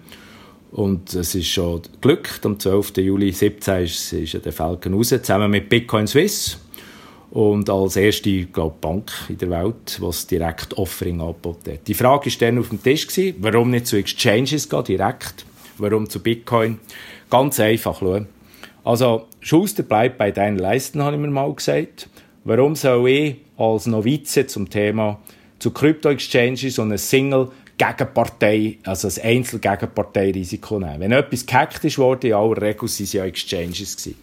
und 0.72 1.14
es 1.14 1.34
ist 1.34 1.48
schon 1.48 1.80
glückt. 2.02 2.44
Am 2.44 2.60
12. 2.60 2.98
Juli 2.98 3.32
2017 3.32 3.84
ist, 3.84 4.34
ist 4.34 4.44
der 4.44 4.52
Falcon 4.52 4.92
raus, 4.92 5.08
zusammen 5.08 5.50
mit 5.50 5.70
Bitcoin 5.70 6.06
Swiss 6.06 6.58
und 7.30 7.70
als 7.70 7.96
erste 7.96 8.44
glaub, 8.44 8.78
Bank 8.82 9.10
in 9.30 9.38
der 9.38 9.48
Welt, 9.48 9.96
die 9.96 10.02
das 10.02 10.26
direkt 10.26 10.76
Offering 10.76 11.22
angeboten 11.22 11.72
hat. 11.72 11.88
Die 11.88 11.94
Frage 11.94 12.30
war 12.30 12.38
dann 12.40 12.58
auf 12.58 12.68
dem 12.68 12.82
Tisch, 12.82 13.06
gewesen, 13.06 13.36
warum 13.38 13.70
nicht 13.70 13.86
zu 13.86 13.96
Exchanges 13.96 14.68
gehen, 14.68 14.84
direkt 14.84 15.46
Warum 15.78 16.08
zu 16.08 16.20
Bitcoin? 16.20 16.78
Ganz 17.30 17.58
einfach, 17.60 17.98
schau. 18.00 18.26
Also, 18.84 19.26
Schuster 19.40 19.82
bleibt 19.82 20.18
bei 20.18 20.30
deinen 20.30 20.58
Leisten, 20.58 21.02
habe 21.02 21.16
ich 21.16 21.22
mir 21.22 21.28
mal 21.28 21.52
gesagt. 21.52 22.08
Warum 22.44 22.76
soll 22.76 23.08
ich 23.08 23.36
als 23.56 23.86
Novize 23.86 24.46
zum 24.46 24.68
Thema 24.68 25.20
zu 25.58 25.70
Krypto-Exchanges 25.70 26.78
und 26.78 26.88
eine 26.88 26.98
Single 26.98 27.48
Gegenpartei, 27.78 28.78
also 28.84 29.08
ein 29.08 29.38
Einzel-Gegenpartei-Risiko 29.38 30.78
nehmen? 30.78 31.00
Wenn 31.00 31.12
etwas 31.12 31.46
gehackt 31.46 31.82
ist 31.84 31.98
worden, 31.98 32.26
in 32.26 32.34
aller 32.34 32.60
Regel 32.60 32.84
es 32.84 33.12
ja 33.12 33.24
Exchanges. 33.24 33.96
Gewesen. 33.96 34.16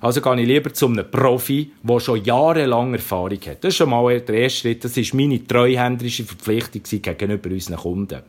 Also 0.00 0.20
gehe 0.20 0.40
ich 0.40 0.46
lieber 0.46 0.72
zu 0.72 0.86
einem 0.86 1.10
Profi, 1.10 1.72
der 1.82 2.00
schon 2.00 2.22
jahrelang 2.24 2.92
Erfahrung 2.94 3.40
hat. 3.46 3.64
Das 3.64 3.70
ist 3.70 3.76
schon 3.76 3.90
mal 3.90 4.20
der 4.20 4.34
erste 4.34 4.60
Schritt. 4.60 4.84
Das 4.84 4.96
war 4.96 5.04
meine 5.14 5.46
treuhänderische 5.46 6.24
Verpflichtung 6.24 6.82
gegenüber 7.02 7.50
unseren 7.50 7.76
Kunden. 7.76 8.22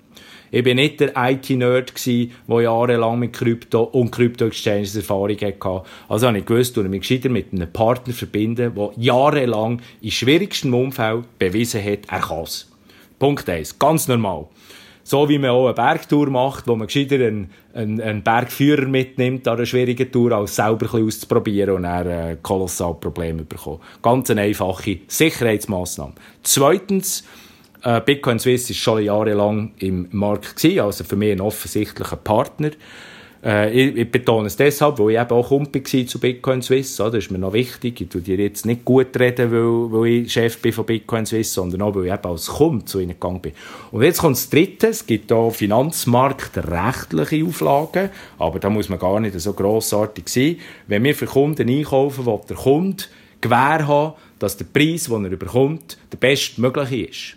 Ich 0.51 0.63
bin 0.63 0.77
nicht 0.77 0.99
der 0.99 1.11
IT-Nerd 1.15 1.93
der 2.05 2.61
jahrelang 2.61 3.19
mit 3.19 3.33
Krypto 3.33 3.83
und 3.83 4.11
Krypto-Exchanges 4.11 4.95
Erfahrung 4.95 5.37
hatte. 5.37 5.83
Also 6.07 6.27
habe 6.27 6.39
ich 6.39 6.45
gewusst, 6.45 6.77
dass 6.77 6.85
ich 6.85 6.89
mich 6.89 7.01
gescheiter 7.01 7.29
mit 7.29 7.51
einem 7.51 7.71
Partner 7.71 8.13
verbinden, 8.13 8.73
der 8.73 8.91
jahrelang 8.95 9.81
in 10.01 10.11
schwierigstem 10.11 10.73
Umfeld 10.73 11.25
bewiesen 11.37 11.83
hat, 11.83 11.99
er 12.09 12.19
kann 12.19 12.43
es. 12.43 12.71
Punkt 13.19 13.49
1. 13.49 13.77
Ganz 13.79 14.07
normal. 14.07 14.45
So 15.03 15.29
wie 15.29 15.37
man 15.37 15.51
auch 15.51 15.65
eine 15.65 15.73
Bergtour 15.73 16.29
macht, 16.29 16.67
wo 16.67 16.75
man 16.75 16.87
gescheiter 16.87 17.15
einen, 17.15 17.49
einen, 17.73 18.01
einen 18.01 18.23
Bergführer 18.23 18.87
mitnimmt 18.87 19.47
an 19.47 19.55
einer 19.55 19.65
schwierigen 19.65 20.11
Tour, 20.11 20.33
als 20.33 20.57
selber 20.57 20.93
ein 20.93 21.07
auszuprobieren 21.07 21.75
und 21.75 21.83
dann 21.83 22.07
äh, 22.07 22.37
kolossal 22.41 22.93
Probleme 22.95 23.43
bekommen. 23.43 23.79
Ganz 24.01 24.29
eine 24.29 24.41
einfache 24.41 24.99
Sicherheitsmaßnahme. 25.07 26.13
Zweitens, 26.43 27.23
äh, 27.87 28.01
Bitcoin 28.01 28.37
Swiss 28.37 28.69
ist 28.69 28.77
schon 28.77 29.01
jahrelang 29.01 29.71
im 29.79 30.09
Markt 30.11 30.57
gewesen, 30.57 30.81
also 30.81 31.05
für 31.05 31.15
mich 31.15 31.31
ein 31.31 31.39
offensichtlicher 31.39 32.17
Partner. 32.17 32.71
Äh, 33.41 33.71
ich, 33.71 33.95
ich, 33.95 34.11
betone 34.11 34.47
es 34.47 34.57
deshalb, 34.57 34.99
weil 34.99 35.11
ich 35.11 35.19
eben 35.21 35.31
auch 35.31 35.47
Kumpel 35.47 35.81
war 35.81 36.07
zu 36.07 36.19
Bitcoin 36.19 36.61
Swiss. 36.61 36.97
So, 36.97 37.05
das 37.05 37.25
ist 37.25 37.31
mir 37.31 37.37
noch 37.37 37.53
wichtig. 37.53 38.01
Ich 38.01 38.09
tue 38.09 38.19
dir 38.19 38.35
jetzt 38.35 38.65
nicht 38.65 38.83
gut 38.83 39.17
reden, 39.17 39.53
weil, 39.53 40.01
weil 40.01 40.09
ich 40.09 40.33
Chef 40.33 40.57
bin 40.61 40.73
von 40.73 40.85
Bitcoin 40.85 41.25
Swiss, 41.25 41.53
sondern 41.53 41.81
auch, 41.81 41.95
weil 41.95 42.07
ich 42.07 42.13
eben 42.13 42.25
als 42.25 42.47
Kunde 42.47 42.83
zu 42.83 42.99
ihnen 42.99 43.11
gegangen 43.11 43.39
bin. 43.39 43.53
Und 43.91 44.03
jetzt 44.03 44.19
kommt 44.19 44.35
das 44.35 44.49
Dritte. 44.49 44.87
Es 44.87 45.05
gibt 45.05 45.31
hier 45.31 45.51
finanzmarktrechtliche 45.51 47.45
Auflagen, 47.45 48.09
aber 48.37 48.59
da 48.59 48.69
muss 48.69 48.89
man 48.89 48.99
gar 48.99 49.21
nicht 49.21 49.39
so 49.39 49.53
grossartig 49.53 50.27
sein. 50.27 50.57
Wenn 50.87 51.05
wir 51.05 51.15
für 51.15 51.27
Kunden 51.27 51.69
einkaufen, 51.69 52.25
will 52.25 52.39
der 52.49 52.57
Kunde 52.57 53.05
Gewähr 53.39 53.87
haben, 53.87 54.13
dass 54.39 54.57
der 54.57 54.65
Preis, 54.65 55.05
den 55.05 55.23
er 55.23 55.37
bekommt, 55.37 55.97
der 56.11 56.17
bestmögliche 56.17 57.05
ist. 57.05 57.36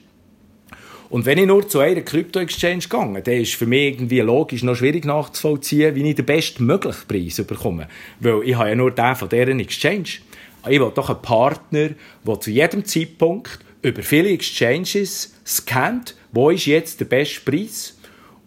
Und 1.11 1.27
wenn 1.27 1.39
ich 1.39 1.47
nur 1.47 1.69
zu 1.69 1.81
einer 1.81 2.03
Krypto-Exchange 2.03 2.85
gehe, 2.89 3.23
dann 3.23 3.35
ist 3.35 3.55
für 3.57 3.67
mich 3.67 3.95
irgendwie 3.95 4.21
logisch 4.21 4.63
noch 4.63 4.77
schwierig 4.77 5.05
nachzuvollziehen, 5.05 5.97
wie 5.97 6.09
ich 6.09 6.15
den 6.15 6.25
bestmöglichen 6.25 7.09
Preis 7.09 7.45
bekomme. 7.45 7.89
Weil 8.21 8.43
ich 8.45 8.55
habe 8.55 8.69
ja 8.69 8.75
nur 8.77 8.93
den 8.93 9.17
von 9.17 9.29
deren 9.29 9.59
Exchange. 9.59 10.21
Ich 10.69 10.81
will 10.81 10.93
doch 10.95 11.11
einen 11.11 11.21
Partner, 11.21 11.91
der 12.25 12.41
zu 12.41 12.51
jedem 12.53 12.85
Zeitpunkt 12.85 13.59
über 13.83 14.03
viele 14.03 14.31
Exchanges 14.31 15.35
scannt, 15.45 16.15
wo 16.31 16.51
ist 16.51 16.67
jetzt 16.67 17.01
der 17.01 17.07
beste 17.07 17.41
Preis 17.41 17.99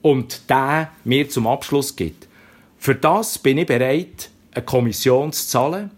und 0.01 0.49
der 0.49 0.91
mir 1.03 1.27
zum 1.27 1.47
Abschluss 1.47 1.93
gibt. 1.93 2.27
Für 2.77 2.95
das 2.95 3.37
bin 3.39 3.57
ich 3.57 3.65
bereit, 3.65 4.29
eine 4.53 4.63
Kommission 4.63 5.33
zu 5.33 5.47
zahlen, 5.47 5.91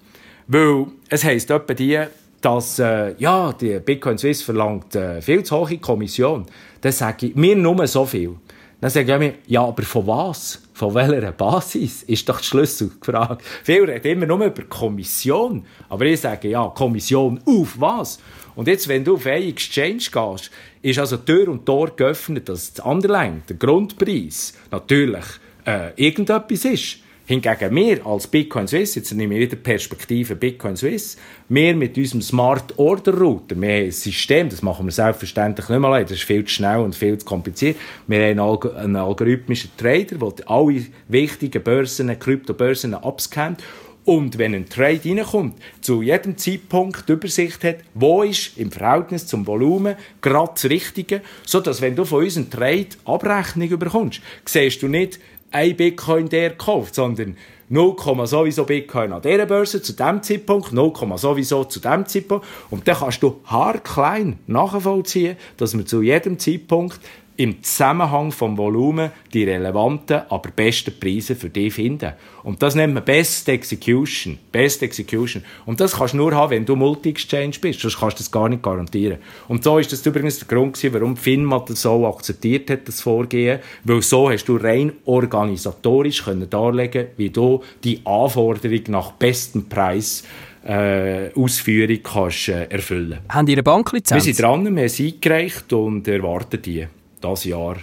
weil 0.48 0.88
es 1.10 1.24
heisst 1.24 1.52
etwa 1.52 1.74
die, 1.76 2.00
dass 2.46 2.78
äh, 2.78 3.16
ja, 3.18 3.52
die 3.54 3.80
Bitcoin 3.80 4.20
Swiss 4.20 4.44
verlangt 4.44 4.96
äh, 4.96 5.20
viel 5.20 5.42
zu 5.42 5.58
hohe 5.58 5.80
Kommission, 5.80 6.46
dann 6.82 6.92
sage 6.92 7.28
ich 7.28 7.36
mir 7.36 7.56
nur 7.56 7.88
so 7.88 8.06
viel. 8.06 8.36
Dann 8.80 8.92
sage 8.92 9.12
ich 9.12 9.20
mir, 9.20 9.34
ja, 9.48 9.64
aber 9.64 9.82
von 9.82 10.06
was? 10.06 10.62
Von 10.74 10.94
welcher 10.94 11.32
Basis? 11.32 12.04
Ist 12.04 12.30
doch 12.30 12.40
die 12.40 12.46
Schlüsselfrage. 12.46 13.40
Viele 13.64 13.88
reden 13.88 14.22
immer 14.22 14.28
nur 14.28 14.46
über 14.46 14.62
Kommission. 14.64 15.66
Aber 15.90 16.06
ich 16.06 16.22
sage, 16.22 16.50
ja, 16.50 16.68
Kommission 16.68 17.40
auf 17.46 17.80
was? 17.80 18.20
Und 18.54 18.68
jetzt, 18.68 18.88
wenn 18.88 19.04
du 19.04 19.16
auf 19.16 19.26
eine 19.26 19.48
Exchange 19.48 20.04
gehst, 20.12 20.52
ist 20.84 21.00
also 21.00 21.18
Tür 21.18 21.48
und 21.48 21.66
Tor 21.66 21.96
geöffnet, 21.96 22.48
dass 22.48 22.74
das 22.74 22.86
Underline, 22.86 23.42
der 23.50 23.56
Grundpreis, 23.56 24.54
natürlich 24.70 25.26
äh, 25.66 25.94
irgendetwas 25.96 26.66
ist. 26.66 26.98
Hingegen 27.28 27.76
wir 27.76 28.06
als 28.06 28.28
Bitcoin 28.28 28.68
Swiss, 28.68 28.94
jetzt 28.94 29.12
nehme 29.12 29.34
ich 29.34 29.42
wieder 29.42 29.56
Perspektive 29.56 30.36
Bitcoin 30.36 30.78
Swiss, 30.78 31.18
wir 31.50 31.76
mit 31.76 31.98
unserem 31.98 32.22
Smart 32.22 32.78
Order 32.78 33.18
Router, 33.18 33.60
wir 33.60 33.68
haben 33.68 33.86
ein 33.86 33.92
System, 33.92 34.48
das 34.48 34.62
machen 34.62 34.86
wir 34.86 34.92
selbstverständlich 34.92 35.68
nicht 35.68 35.80
mehr, 35.80 36.04
das 36.04 36.12
ist 36.12 36.24
viel 36.24 36.46
zu 36.46 36.54
schnell 36.54 36.82
und 36.82 36.96
viel 36.96 37.18
zu 37.18 37.26
kompliziert. 37.26 37.78
Wir 38.06 38.36
haben 38.38 38.62
einen 38.76 38.96
algorithmischen 38.96 39.72
Trader, 39.76 40.18
der 40.18 40.52
alle 40.52 40.86
wichtigen 41.08 41.64
Börsen, 41.64 42.20
Kryptobörsen 42.20 42.94
abscannt 42.94 43.64
und 44.06 44.38
wenn 44.38 44.54
ein 44.54 44.70
Trade 44.70 45.02
reinkommt, 45.04 45.56
zu 45.82 46.04
jedem 46.04 46.38
Zeitpunkt 46.38 47.10
die 47.10 47.14
Übersicht 47.14 47.64
hat, 47.64 47.78
wo 47.96 48.22
ist 48.22 48.56
im 48.56 48.72
Verhältnis 48.72 49.26
zum 49.26 49.48
Volumen 49.48 49.96
gerade 50.22 50.52
das 50.54 50.66
Richtige, 50.66 51.22
sodass 51.44 51.82
wenn 51.82 51.96
du 51.96 52.06
von 52.06 52.24
uns 52.24 52.38
einen 52.38 52.52
Trade 52.52 52.90
Abrechnung 53.04 53.80
bekommst, 53.80 54.22
siehst 54.46 54.84
du 54.84 54.88
nicht 54.88 55.20
ein 55.56 55.78
Bitcoin, 55.78 56.28
der 56.28 56.52
kauft, 56.58 56.96
sondern 56.96 57.38
0, 57.70 57.96
sowieso 58.26 58.66
Bitcoin 58.66 59.14
an 59.14 59.22
dieser 59.22 59.46
Börse 59.46 59.82
zu 59.82 59.94
diesem 59.94 60.22
Zeitpunkt, 60.22 60.74
0, 60.74 60.94
sowieso 61.16 61.64
zu 61.64 61.80
diesem 61.80 62.06
Zeitpunkt. 62.06 62.46
Und 62.70 62.86
dann 62.88 62.98
kannst 62.98 63.24
du 63.24 63.40
haarklein 63.46 64.38
nachvollziehen, 64.48 65.38
dass 65.56 65.74
man 65.74 65.88
zu 65.88 66.02
jedem 66.02 66.38
Zeitpunkt 66.38 67.00
im 67.38 67.62
Zusammenhang 67.64 68.32
vom 68.32 68.58
Volumen 68.58 69.12
die 69.34 69.44
relevanten, 69.44 70.22
aber 70.30 70.50
besten 70.52 70.98
Preise 71.00 71.36
für 71.36 71.50
dich 71.50 71.74
finden. 71.74 72.14
Und 72.44 72.62
das 72.62 72.76
nennt 72.76 72.94
man 72.94 73.04
Best 73.04 73.50
Execution. 73.50 74.38
Best 74.52 74.84
Execution. 74.84 75.44
Und 75.66 75.80
das 75.80 75.98
kannst 75.98 76.14
du 76.14 76.18
nur 76.18 76.34
haben, 76.34 76.52
wenn 76.52 76.66
du 76.66 76.76
Multi-Exchange 76.76 77.56
bist. 77.60 77.82
Sonst 77.82 78.00
kannst 78.00 78.20
du 78.20 78.24
das 78.24 78.32
gar 78.32 78.48
nicht 78.48 78.64
garantieren. 78.64 79.18
Und 79.48 79.64
so 79.64 79.80
ist 79.80 79.92
das 79.92 80.06
übrigens 80.06 80.40
der 80.40 80.48
Grund 80.48 80.74
gewesen, 80.74 80.94
warum 80.94 81.18
FINMA 81.18 81.66
das 81.68 81.82
so 81.82 82.08
akzeptiert 82.08 82.70
hat, 82.70 82.88
das 82.88 83.02
Vorgehen. 83.02 83.60
Weil 83.84 84.02
so 84.02 84.30
hast 84.30 84.46
du 84.46 84.56
rein 84.58 84.94
organisatorisch 85.06 86.24
können 86.24 86.50
darlegen, 86.50 87.08
wie 87.18 87.30
du 87.30 87.62
die 87.84 88.00
Anforderung 88.06 88.82
nach 88.88 89.12
bestem 89.14 89.68
Preis 89.68 90.24
äh, 90.66 91.32
Ausführung 91.36 92.00
kannst 92.04 92.50
äh, 92.50 92.66
erfüllen. 92.66 93.20
Haben 93.30 93.48
Sie 93.48 93.54
eine 93.54 93.64
Banklizenz? 93.64 94.26
Wir 94.26 94.34
sind 94.34 94.44
dran, 94.44 94.64
wir 94.76 94.82
haben 94.82 94.90
sie 94.90 95.14
eingereicht 95.14 95.72
und 95.74 96.08
erwarten 96.08 96.62
die 96.62 96.88
dieses 97.26 97.46
Jahr. 97.46 97.78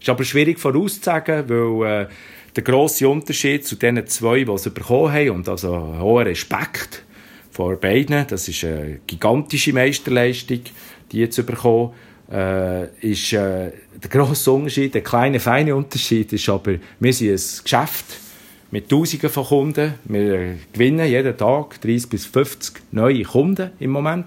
Ist 0.00 0.08
aber 0.08 0.24
schwierig 0.24 0.58
vorauszusagen, 0.58 1.48
weil 1.48 2.02
äh, 2.02 2.06
der 2.54 2.62
grosse 2.62 3.08
Unterschied 3.08 3.66
zu 3.66 3.76
den 3.76 4.06
zwei, 4.06 4.44
die 4.44 4.58
sie 4.58 4.70
bekommen 4.70 5.12
haben, 5.12 5.30
und 5.30 5.48
also 5.48 5.76
hoher 5.98 6.26
Respekt 6.26 7.04
vor 7.50 7.76
beiden, 7.76 8.26
das 8.26 8.48
ist 8.48 8.64
eine 8.64 9.00
gigantische 9.06 9.72
Meisterleistung, 9.72 10.60
die 11.10 11.28
zu 11.28 11.44
bekommen, 11.44 11.92
äh, 12.30 12.86
ist 13.00 13.32
äh, 13.32 13.72
der 14.02 14.10
grosse 14.10 14.52
Unterschied, 14.52 14.94
der 14.94 15.02
kleine, 15.02 15.40
feine 15.40 15.74
Unterschied 15.74 16.32
ist 16.32 16.48
aber, 16.48 16.74
wir 17.00 17.12
sind 17.12 17.30
ein 17.30 17.64
Geschäft 17.64 18.20
mit 18.70 18.88
Tausenden 18.88 19.30
von 19.30 19.44
Kunden. 19.44 19.94
Wir 20.04 20.56
gewinnen 20.72 21.06
jeden 21.06 21.36
Tag 21.36 21.80
30 21.80 22.10
bis 22.10 22.26
50 22.26 22.74
neue 22.92 23.22
Kunden 23.22 23.70
im 23.78 23.90
Moment. 23.90 24.26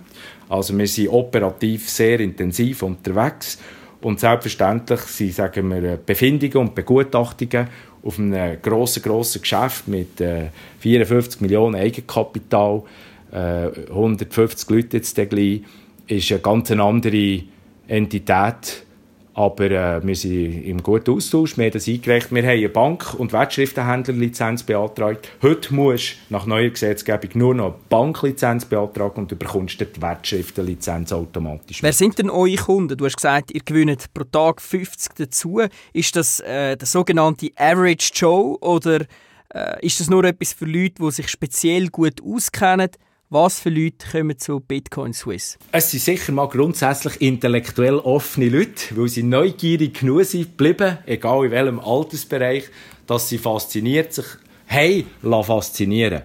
Also 0.49 0.77
wir 0.77 0.87
sind 0.87 1.09
operativ 1.09 1.89
sehr 1.89 2.19
intensiv 2.19 2.83
unterwegs 2.83 3.59
und 4.01 4.19
selbstverständlich 4.19 5.01
sind, 5.01 5.33
sagen 5.33 5.69
wir, 5.69 5.97
Befindungen 5.97 6.67
und 6.67 6.75
Begutachtungen 6.75 7.67
auf 8.03 8.17
einem 8.17 8.61
grossen, 8.61 9.03
grossen 9.03 9.41
Geschäft 9.41 9.87
mit 9.87 10.19
äh, 10.21 10.47
54 10.79 11.41
Millionen 11.41 11.75
Eigenkapital, 11.75 12.83
äh, 13.31 13.67
150 13.89 14.69
Leute 14.69 14.97
jetzt 14.97 15.15
gleich, 15.15 15.61
ist 16.07 16.31
eine 16.31 16.41
ganz 16.41 16.71
andere 16.71 17.43
Entität 17.87 18.85
aber 19.33 19.71
äh, 19.71 20.05
wir 20.05 20.15
sind 20.15 20.63
im 20.65 20.83
guten 20.83 21.11
Austausch. 21.11 21.57
Wir 21.57 21.65
haben 21.65 21.71
das 21.71 21.87
eingereicht. 21.87 22.31
Wir 22.31 22.43
haben 22.43 22.49
eine 22.49 22.69
Bank- 22.69 23.13
und 23.17 23.31
Wertschriftenhändlerlizenz 23.31 24.63
beantragt. 24.63 25.29
Heute 25.41 25.73
musst 25.73 26.17
du 26.29 26.33
nach 26.33 26.45
neuer 26.45 26.69
Gesetzgebung 26.69 27.29
nur 27.35 27.55
noch 27.55 27.65
eine 27.65 27.75
Banklizenz 27.89 28.65
beantragen 28.65 29.21
und 29.21 29.31
du 29.31 29.35
bekommst 29.35 29.79
die 29.79 30.01
Wertschriftenlizenz 30.01 31.13
automatisch. 31.13 31.81
Wer 31.81 31.93
sind 31.93 32.19
denn 32.19 32.29
eure 32.29 32.55
Kunden? 32.55 32.97
Du 32.97 33.05
hast 33.05 33.15
gesagt, 33.15 33.51
ihr 33.51 33.61
gewinnt 33.63 34.13
pro 34.13 34.25
Tag 34.25 34.61
50 34.61 35.13
dazu. 35.15 35.61
Ist 35.93 36.15
das 36.15 36.41
äh, 36.41 36.75
der 36.75 36.87
sogenannte 36.87 37.49
Average 37.55 38.11
Joe 38.13 38.57
oder 38.59 39.05
äh, 39.53 39.85
ist 39.85 39.99
das 39.99 40.09
nur 40.09 40.23
etwas 40.23 40.53
für 40.53 40.65
Leute, 40.65 40.95
die 41.01 41.11
sich 41.11 41.29
speziell 41.29 41.87
gut 41.87 42.21
auskennen? 42.21 42.89
Was 43.33 43.61
für 43.61 43.69
Leute 43.69 44.05
kommen 44.11 44.37
zu 44.37 44.59
Bitcoin 44.59 45.13
Swiss? 45.13 45.57
Es 45.71 45.89
sind 45.89 46.01
sicher 46.01 46.33
mal 46.33 46.49
grundsätzlich 46.49 47.21
intellektuell 47.21 47.95
offene 47.95 48.49
Leute, 48.49 48.93
weil 48.97 49.07
sie 49.07 49.23
neugierig 49.23 50.01
genug 50.01 50.25
sind 50.25 50.57
geblieben, 50.57 50.97
egal 51.05 51.45
in 51.45 51.51
welchem 51.51 51.79
Altersbereich, 51.79 52.65
dass 53.07 53.29
sie 53.29 53.37
fasziniert 53.37 54.11
sich 54.11 54.25
hey, 54.65 55.05
faszinieren 55.21 56.23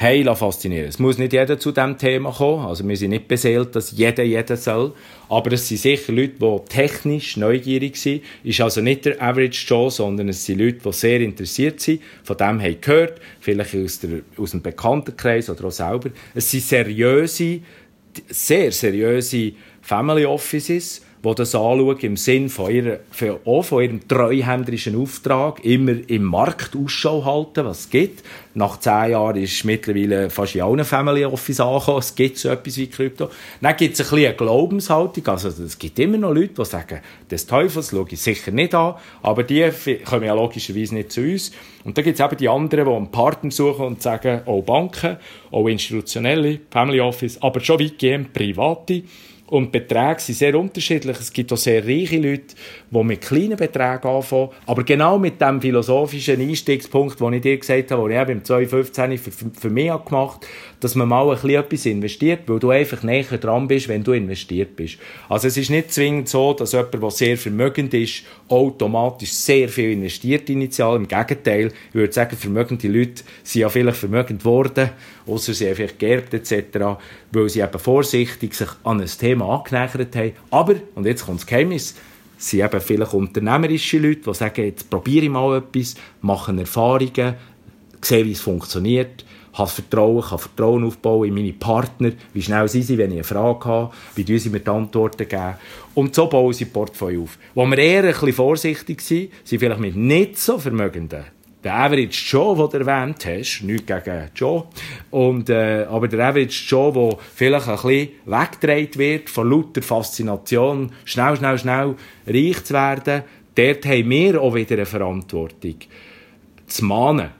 heilen 0.00 0.36
faszinieren. 0.36 0.88
Es 0.88 0.98
muss 0.98 1.18
nicht 1.18 1.32
jeder 1.32 1.58
zu 1.58 1.72
diesem 1.72 1.98
Thema 1.98 2.30
kommen. 2.30 2.66
Also 2.66 2.86
wir 2.86 2.96
sind 2.96 3.10
nicht 3.10 3.26
beseelt, 3.26 3.74
dass 3.74 3.90
jeder 3.92 4.22
jeder 4.22 4.56
soll. 4.56 4.92
Aber 5.28 5.52
es 5.52 5.66
sind 5.66 5.78
sicher 5.78 6.12
Leute, 6.12 6.34
die 6.40 6.58
technisch 6.68 7.36
neugierig 7.36 7.96
sind. 7.96 8.22
Ist 8.44 8.60
also 8.60 8.80
nicht 8.80 9.04
der 9.04 9.20
Average 9.20 9.66
Joe, 9.66 9.90
sondern 9.90 10.28
es 10.28 10.44
sind 10.44 10.60
Leute, 10.60 10.78
die 10.84 10.92
sehr 10.92 11.20
interessiert 11.20 11.80
sind. 11.80 12.00
Von 12.22 12.36
dem 12.36 12.62
haben 12.62 12.80
gehört. 12.80 13.20
Vielleicht 13.40 13.74
aus, 13.74 13.98
der, 13.98 14.20
aus 14.36 14.52
dem 14.52 14.62
Bekanntenkreis 14.62 15.50
oder 15.50 15.64
auch 15.64 15.72
selber. 15.72 16.10
Es 16.34 16.48
sind 16.48 16.62
seriöse, 16.62 17.60
sehr 18.28 18.70
seriöse 18.70 19.52
Family 19.82 20.24
Offices 20.24 21.02
die 21.24 21.34
das 21.34 21.54
anschauen 21.54 21.98
im 22.00 22.16
Sinn 22.16 22.48
von, 22.48 22.70
ihrer, 22.70 22.98
für, 23.10 23.40
auch 23.44 23.62
von 23.62 23.82
ihrem 23.82 24.06
treuhänderischen 24.06 24.96
Auftrag, 25.00 25.64
immer 25.64 25.94
im 26.08 26.24
Markt 26.24 26.76
Ausschau 26.76 27.24
halten, 27.24 27.64
was 27.64 27.80
es 27.80 27.90
gibt. 27.90 28.24
Nach 28.54 28.78
zehn 28.78 29.10
Jahren 29.12 29.36
ist 29.36 29.64
mittlerweile 29.64 30.30
fast 30.30 30.54
in 30.54 30.62
allen 30.62 30.84
Family 30.84 31.24
Office 31.24 31.60
angekommen, 31.60 31.98
es 31.98 32.14
gibt 32.14 32.38
so 32.38 32.48
etwas 32.48 32.76
wie 32.76 32.86
Krypto. 32.86 33.30
Dann 33.60 33.76
gibt 33.76 33.94
es 33.94 34.00
ein 34.00 34.10
bisschen 34.10 34.26
eine 34.26 34.36
Glaubenshaltung, 34.36 35.26
also 35.26 35.48
es 35.48 35.78
gibt 35.78 35.98
immer 35.98 36.18
noch 36.18 36.32
Leute, 36.32 36.54
die 36.54 36.64
sagen, 36.64 37.00
des 37.30 37.46
Teufels 37.46 37.90
schaue 37.90 38.06
ich 38.10 38.20
sicher 38.20 38.50
nicht 38.50 38.74
an, 38.74 38.94
aber 39.22 39.42
die 39.42 39.70
kommen 40.04 40.24
ja 40.24 40.34
logischerweise 40.34 40.94
nicht 40.94 41.12
zu 41.12 41.20
uns. 41.20 41.52
Und 41.84 41.96
dann 41.96 42.04
gibt 42.04 42.18
es 42.18 42.24
eben 42.24 42.36
die 42.36 42.48
anderen, 42.48 42.84
die 42.84 42.92
einen 42.92 43.10
Partner 43.10 43.50
suchen 43.50 43.86
und 43.86 44.02
sagen, 44.02 44.42
auch 44.46 44.62
Banken, 44.62 45.16
auch 45.50 45.66
institutionelle, 45.66 46.60
Family 46.70 47.00
Office, 47.00 47.40
aber 47.40 47.60
schon 47.60 47.80
weitgehend 47.80 48.32
private, 48.32 49.02
und 49.50 49.72
Beträge 49.72 50.20
sind 50.20 50.34
sehr 50.36 50.54
unterschiedlich. 50.54 51.18
Es 51.18 51.32
gibt 51.32 51.52
auch 51.52 51.56
sehr 51.56 51.84
reiche 51.84 52.18
Leute, 52.18 52.54
die 52.90 53.04
mit 53.04 53.20
kleinen 53.22 53.56
Beträgen 53.56 54.06
anfangen. 54.08 54.50
Aber 54.66 54.84
genau 54.84 55.18
mit 55.18 55.40
dem 55.40 55.60
philosophischen 55.60 56.40
Einstiegspunkt, 56.40 57.18
den 57.18 57.32
ich 57.32 57.42
dir 57.42 57.58
gesagt 57.58 57.90
habe, 57.90 58.08
den 58.08 58.16
ich 58.16 58.22
eben 58.22 58.38
im 58.38 58.44
2015 58.44 59.18
für, 59.18 59.30
für 59.30 59.70
mich 59.70 59.86
gemacht 59.86 60.10
habe, 60.12 60.46
dass 60.80 60.94
man 60.94 61.08
mal 61.08 61.30
ein 61.30 61.50
etwas 61.50 61.86
investiert, 61.86 62.40
weil 62.46 62.58
du 62.58 62.70
einfach 62.70 63.02
näher 63.02 63.38
dran 63.38 63.66
bist, 63.66 63.88
wenn 63.88 64.04
du 64.04 64.12
investiert 64.12 64.76
bist. 64.76 64.98
Also 65.28 65.48
es 65.48 65.56
ist 65.56 65.70
nicht 65.70 65.92
zwingend 65.92 66.28
so, 66.28 66.52
dass 66.52 66.72
jemand, 66.72 66.94
der 66.94 67.10
sehr 67.10 67.36
vermögend 67.36 67.94
ist, 67.94 68.22
automatisch 68.48 69.32
sehr 69.32 69.68
viel 69.68 69.92
investiert 69.92 70.48
initial. 70.50 70.96
Im 70.96 71.08
Gegenteil, 71.08 71.72
ich 71.88 71.94
würde 71.94 72.12
sagen, 72.12 72.36
vermögende 72.36 72.88
Leute 72.88 73.22
sind 73.42 73.62
ja 73.62 73.68
vielleicht 73.68 73.98
vermögend 73.98 74.40
geworden, 74.40 74.90
außer 75.26 75.52
sie 75.54 75.66
haben 75.66 75.76
vielleicht 75.76 75.98
geerbt 75.98 76.34
etc., 76.34 76.98
weil 77.32 77.48
sie 77.48 77.60
eben 77.60 77.78
vorsichtig 77.78 78.54
sich 78.54 78.68
an 78.84 79.00
ein 79.00 79.06
Thema 79.06 79.56
angenähert 79.56 80.14
haben. 80.14 80.32
Aber, 80.50 80.76
und 80.94 81.06
jetzt 81.06 81.26
kommt 81.26 81.40
das 81.40 81.46
Geheimnis, 81.46 81.94
sind 82.36 82.60
eben 82.60 82.80
vielleicht 82.80 83.14
unternehmerische 83.14 83.98
Leute, 83.98 84.20
die 84.20 84.34
sagen, 84.34 84.64
jetzt 84.64 84.88
probiere 84.88 85.24
ich 85.24 85.30
mal 85.30 85.58
etwas, 85.58 85.96
machen 86.22 86.58
Erfahrungen, 86.58 87.34
sehen, 88.00 88.26
wie 88.26 88.32
es 88.32 88.40
funktioniert, 88.40 89.24
habe 89.58 89.68
Vertrauen, 89.68 90.22
kann 90.22 90.38
Vertrauen 90.38 90.84
aufbauen 90.84 91.28
in 91.28 91.34
meine 91.34 91.52
Partner, 91.52 92.12
wie 92.32 92.42
schnell 92.42 92.68
sind 92.68 92.82
sie, 92.82 92.96
wenn 92.96 93.10
ich 93.10 93.18
eine 93.18 93.24
Frage 93.24 93.64
habe, 93.64 93.94
wie 94.14 94.24
tun 94.24 94.38
sie 94.38 94.50
mir 94.50 94.60
die 94.60 94.70
Antworten 94.70 95.28
geben. 95.28 95.54
Und 95.94 96.14
so 96.14 96.26
bauen 96.28 96.52
sie 96.52 96.66
Portfolio 96.66 97.24
auf. 97.24 97.38
Wo 97.54 97.66
wir 97.66 97.78
eher 97.78 98.04
ein 98.04 98.32
vorsichtig 98.32 99.00
sind, 99.00 99.30
sind 99.44 99.58
vielleicht 99.58 99.80
mit 99.80 99.96
nicht 99.96 100.38
so 100.38 100.58
Vermögenden. 100.58 101.24
Der 101.64 101.74
Average 101.74 102.24
Joe, 102.28 102.56
den 102.56 102.70
du 102.70 102.86
erwähnt 102.86 103.26
hast, 103.26 103.62
nicht 103.62 103.86
gegen 103.86 104.30
Joe, 104.36 104.64
und, 105.10 105.50
äh, 105.50 105.86
aber 105.90 106.06
der 106.06 106.28
Average 106.28 106.64
Joe, 106.68 106.92
der 106.92 107.18
vielleicht 107.34 107.68
ein 107.68 107.74
bisschen 107.74 108.08
weggedreht 108.26 108.96
wird 108.96 109.28
von 109.28 109.50
lauter 109.50 109.82
Faszination, 109.82 110.92
schnell, 111.04 111.36
schnell, 111.36 111.58
schnell 111.58 111.96
reich 112.28 112.62
zu 112.62 112.74
werden, 112.74 113.24
dort 113.56 113.86
haben 113.86 114.08
wir 114.08 114.40
auch 114.40 114.54
wieder 114.54 114.76
eine 114.76 114.86
Verantwortung. 114.86 115.74
Zu 116.68 116.84
mahnen 116.84 117.30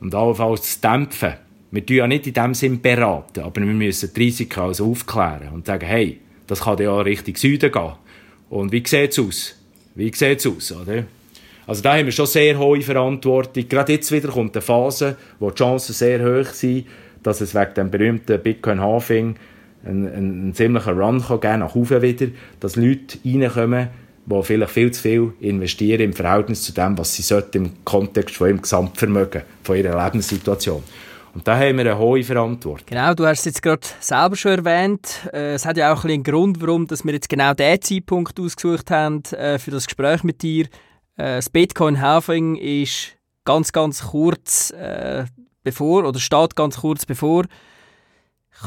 und 0.00 0.14
allenfalls 0.14 0.80
zu 0.80 0.80
dämpfen. 0.80 1.34
Wir 1.72 1.86
tun 1.86 1.96
ja 1.96 2.06
nicht 2.06 2.26
in 2.26 2.34
dem 2.34 2.54
Sinn 2.54 2.80
beraten, 2.80 3.40
aber 3.40 3.60
wir 3.60 3.66
müssen 3.66 4.10
die 4.14 4.20
Risiken 4.20 4.60
also 4.60 4.90
aufklären 4.90 5.50
und 5.52 5.66
sagen, 5.66 5.86
hey, 5.86 6.18
das 6.46 6.62
kann 6.62 6.78
ja 6.78 7.00
Richtung 7.00 7.36
Süden 7.36 7.70
gehen. 7.70 7.92
Und 8.48 8.72
wie 8.72 8.82
sieht 8.84 9.12
es 9.12 9.18
aus? 9.18 9.56
Wie 9.94 10.12
sieht 10.12 10.40
es 10.40 10.46
aus, 10.46 10.72
oder? 10.72 11.04
Also 11.66 11.82
da 11.82 11.96
haben 11.96 12.06
wir 12.06 12.12
schon 12.12 12.26
sehr 12.26 12.58
hohe 12.58 12.80
Verantwortung. 12.80 13.68
Gerade 13.68 13.92
jetzt 13.92 14.10
wieder 14.10 14.28
kommt 14.28 14.56
eine 14.56 14.62
Phase, 14.62 15.16
wo 15.38 15.50
die 15.50 15.56
Chancen 15.58 15.92
sehr 15.92 16.20
hoch 16.24 16.48
sind, 16.52 16.86
dass 17.22 17.40
es 17.40 17.54
wegen 17.54 17.74
dem 17.74 17.90
berühmten 17.90 18.42
Bitcoin 18.42 18.80
Halving 18.80 19.36
einen, 19.84 20.06
einen, 20.08 20.42
einen 20.42 20.54
ziemlichen 20.54 20.98
Run 20.98 21.22
kann 21.22 21.40
geben 21.40 21.58
nach 21.60 21.74
oben 21.76 22.02
wieder, 22.02 22.26
dass 22.58 22.74
Leute 22.74 23.18
reinkommen, 23.24 23.88
die 24.26 24.42
vielleicht 24.42 24.72
viel 24.72 24.90
zu 24.90 25.02
viel 25.02 25.32
investieren 25.40 26.00
im 26.00 26.12
Verhältnis 26.12 26.62
zu 26.62 26.72
dem, 26.72 26.98
was 26.98 27.14
sie 27.14 27.22
sollten 27.22 27.58
im 27.58 27.84
Kontext 27.84 28.34
von 28.34 28.48
ihrem 28.48 28.62
Gesamtvermögen, 28.62 29.42
von 29.62 29.76
ihrer 29.76 30.04
Lebenssituation. 30.04 30.82
Und 31.34 31.46
da 31.46 31.56
haben 31.56 31.76
wir 31.78 31.92
eine 31.92 31.98
hohe 31.98 32.24
Verantwortung. 32.24 32.86
Genau, 32.86 33.14
du 33.14 33.26
hast 33.26 33.40
es 33.40 33.44
jetzt 33.44 33.62
gerade 33.62 33.86
selber 34.00 34.36
schon 34.36 34.64
erwähnt. 34.64 35.28
Äh, 35.32 35.54
es 35.54 35.64
hat 35.64 35.76
ja 35.76 35.92
auch 35.92 36.04
ein 36.04 36.10
einen 36.10 36.22
Grund, 36.24 36.60
warum 36.60 36.90
wir 36.90 37.12
jetzt 37.12 37.28
genau 37.28 37.54
diesen 37.54 37.82
Zeitpunkt 37.82 38.38
ausgesucht 38.40 38.90
haben 38.90 39.22
äh, 39.32 39.58
für 39.58 39.70
das 39.70 39.86
Gespräch 39.86 40.24
mit 40.24 40.42
dir. 40.42 40.64
Äh, 41.16 41.36
das 41.36 41.48
Bitcoin 41.48 42.00
Halving 42.00 42.56
ist 42.56 43.16
ganz, 43.44 43.72
ganz 43.72 44.02
kurz 44.02 44.72
bevor 45.62 46.04
oder 46.04 46.18
steht 46.18 46.56
ganz 46.56 46.78
kurz 46.78 47.06
bevor. 47.06 47.44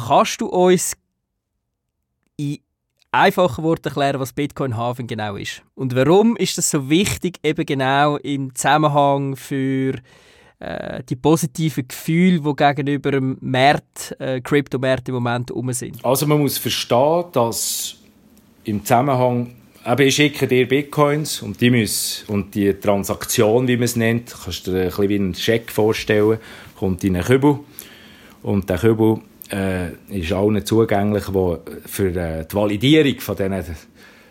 Kannst 0.08 0.42
du 0.42 0.48
uns 0.48 0.96
in 2.38 2.60
einfachen 3.12 3.64
Worten 3.64 3.90
erklären, 3.90 4.20
was 4.20 4.34
Bitcoin 4.34 4.78
Halving 4.78 5.08
genau 5.08 5.36
ist? 5.36 5.62
Und 5.76 5.96
warum 5.96 6.36
ist 6.36 6.58
das 6.58 6.70
so 6.70 6.90
wichtig, 6.90 7.40
eben 7.44 7.66
genau 7.66 8.18
im 8.18 8.56
Zusammenhang 8.56 9.36
für 9.36 9.94
äh, 10.64 11.04
die 11.04 11.16
positiven 11.18 11.88
Gefühle, 11.88 12.40
die 12.40 12.56
gegenüber 12.56 13.12
dem 13.12 13.38
Markt, 13.42 14.16
äh, 14.20 14.40
Kryptomarkt 14.40 15.10
im 15.10 15.16
Moment 15.16 15.52
um 15.52 15.72
sind? 15.74 16.04
Also 16.06 16.26
man 16.26 16.40
muss 16.40 16.58
verstehen, 16.58 17.26
dass 17.34 17.98
im 18.64 18.84
Zusammenhang 18.84 19.56
aber 19.86 20.04
ich 20.04 20.16
schicke 20.16 20.48
dir 20.48 20.66
Bitcoins 20.66 21.42
und 21.42 21.60
die, 21.60 21.70
müssen, 21.70 22.32
und 22.32 22.56
die 22.56 22.74
Transaktion, 22.74 23.68
wie 23.68 23.76
man 23.76 23.84
es 23.84 23.98
nennt, 23.98 24.34
kannst 24.44 24.66
du 24.66 24.72
dir 24.72 24.84
ein 24.84 24.88
bisschen 24.88 25.10
wie 25.10 25.16
einen 25.16 25.36
Scheck 25.36 25.70
vorstellen, 25.70 26.38
kommt 26.78 27.04
in 27.04 27.18
einen 27.18 27.26
Kübel 27.26 27.60
und 28.44 28.70
der 28.70 28.78
Kübel 28.78 29.18
äh, 29.52 29.90
ist 30.08 30.32
allen 30.32 30.66
zugänglich, 30.66 31.26
wo 31.34 31.58
für 31.86 32.16
äh, 32.16 32.46
die 32.46 32.56
Validierung 32.56 33.20
von 33.20 33.36
diesen, 33.36 33.76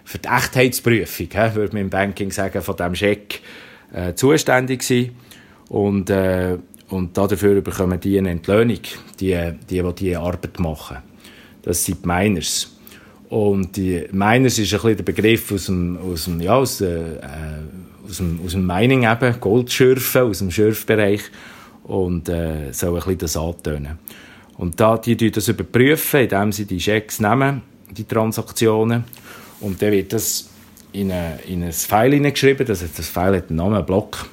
für 0.04 0.18
die 0.18 0.28
Echtheitsprüfung, 0.28 1.28
he, 1.30 1.54
würde 1.54 1.74
man 1.74 1.82
im 1.82 1.90
Banking 1.90 2.30
sagen, 2.30 2.62
von 2.62 2.74
diesem 2.74 2.94
Scheck 2.94 3.40
äh, 3.92 4.14
zuständig 4.14 4.82
sind 4.82 5.10
und, 5.72 6.10
äh, 6.10 6.58
und 6.90 7.16
dafür 7.16 7.62
bekommen 7.62 7.98
die 7.98 8.18
eine 8.18 8.30
Entlöhnung, 8.30 8.80
die, 9.18 9.52
die, 9.70 9.82
die 9.82 9.94
diese 9.94 10.20
Arbeit 10.20 10.60
machen. 10.60 10.98
Das 11.62 11.82
sind 11.82 12.04
die 12.04 12.06
Miners. 12.06 12.76
Und 13.30 13.74
die 13.78 14.06
Miners 14.12 14.58
ist 14.58 14.74
ein 14.74 14.80
bisschen 14.82 14.96
der 14.98 15.04
Begriff 15.04 15.50
aus 15.50 15.66
dem, 15.66 15.96
aus 15.96 16.26
dem, 16.26 16.42
ja, 16.42 16.56
aus, 16.56 16.82
äh, 16.82 17.16
aus 18.06 18.18
dem, 18.18 18.40
aus 18.44 18.52
dem 18.52 18.66
Mining 18.66 19.04
eben, 19.04 19.40
Goldschürfen, 19.40 20.22
aus 20.22 20.40
dem 20.40 20.50
Schürfbereich. 20.50 21.22
Und 21.84 22.28
äh, 22.28 22.70
soll 22.72 22.90
ein 22.90 22.96
bisschen 22.96 23.18
das 23.18 23.36
antönen. 23.38 23.98
Und 24.58 24.78
da, 24.78 24.98
die 24.98 25.16
tun 25.16 25.32
das 25.32 25.48
überprüfen, 25.48 26.20
indem 26.20 26.52
sie 26.52 26.66
die 26.66 26.76
Checks 26.76 27.18
nehmen, 27.18 27.62
die 27.90 28.04
Transaktionen. 28.04 29.04
Und 29.60 29.80
dann 29.80 29.90
wird 29.90 30.12
das 30.12 30.50
in, 30.92 31.10
eine, 31.10 31.38
in 31.48 31.62
ein 31.62 31.72
File 31.72 32.12
hineingeschrieben. 32.12 32.66
Das, 32.66 32.84
das 32.94 33.08
File 33.08 33.38
hat 33.38 33.48
einen 33.48 33.56
Namen, 33.56 33.76
einen 33.76 33.86
Block. 33.86 34.26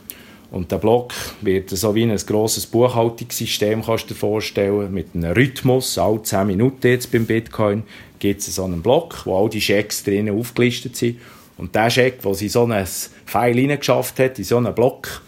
Und 0.51 0.71
der 0.71 0.77
Block 0.77 1.13
wird 1.41 1.69
so 1.69 1.93
wie 1.93 2.03
ein 2.03 2.17
grosses 2.17 2.65
Buchhaltungssystem, 2.65 3.83
kannst 3.83 4.05
du 4.05 4.13
dir 4.13 4.19
vorstellen, 4.19 4.91
mit 4.91 5.09
einem 5.13 5.33
Rhythmus, 5.33 5.97
alle 5.97 6.23
10 6.23 6.47
Minuten 6.47 6.88
jetzt 6.88 7.12
beim 7.12 7.25
Bitcoin, 7.25 7.83
gibt 8.17 8.41
es 8.41 8.55
so 8.55 8.63
einen 8.63 8.81
Block, 8.81 9.25
wo 9.25 9.38
all 9.38 9.49
die 9.49 9.62
Schecks 9.62 10.03
drinnen 10.03 10.38
aufgelistet 10.38 10.95
sind. 10.95 11.19
Und 11.57 11.75
der 11.75 11.89
Scheck, 11.89 12.21
der 12.21 12.33
sie 12.33 12.49
so 12.49 12.65
ein 12.65 12.88
Pfeil 13.25 13.55
hineingeschafft 13.55 14.17
hat, 14.19 14.39
in 14.39 14.45
so 14.45 14.57
einen 14.57 14.73
Block, 14.73 15.21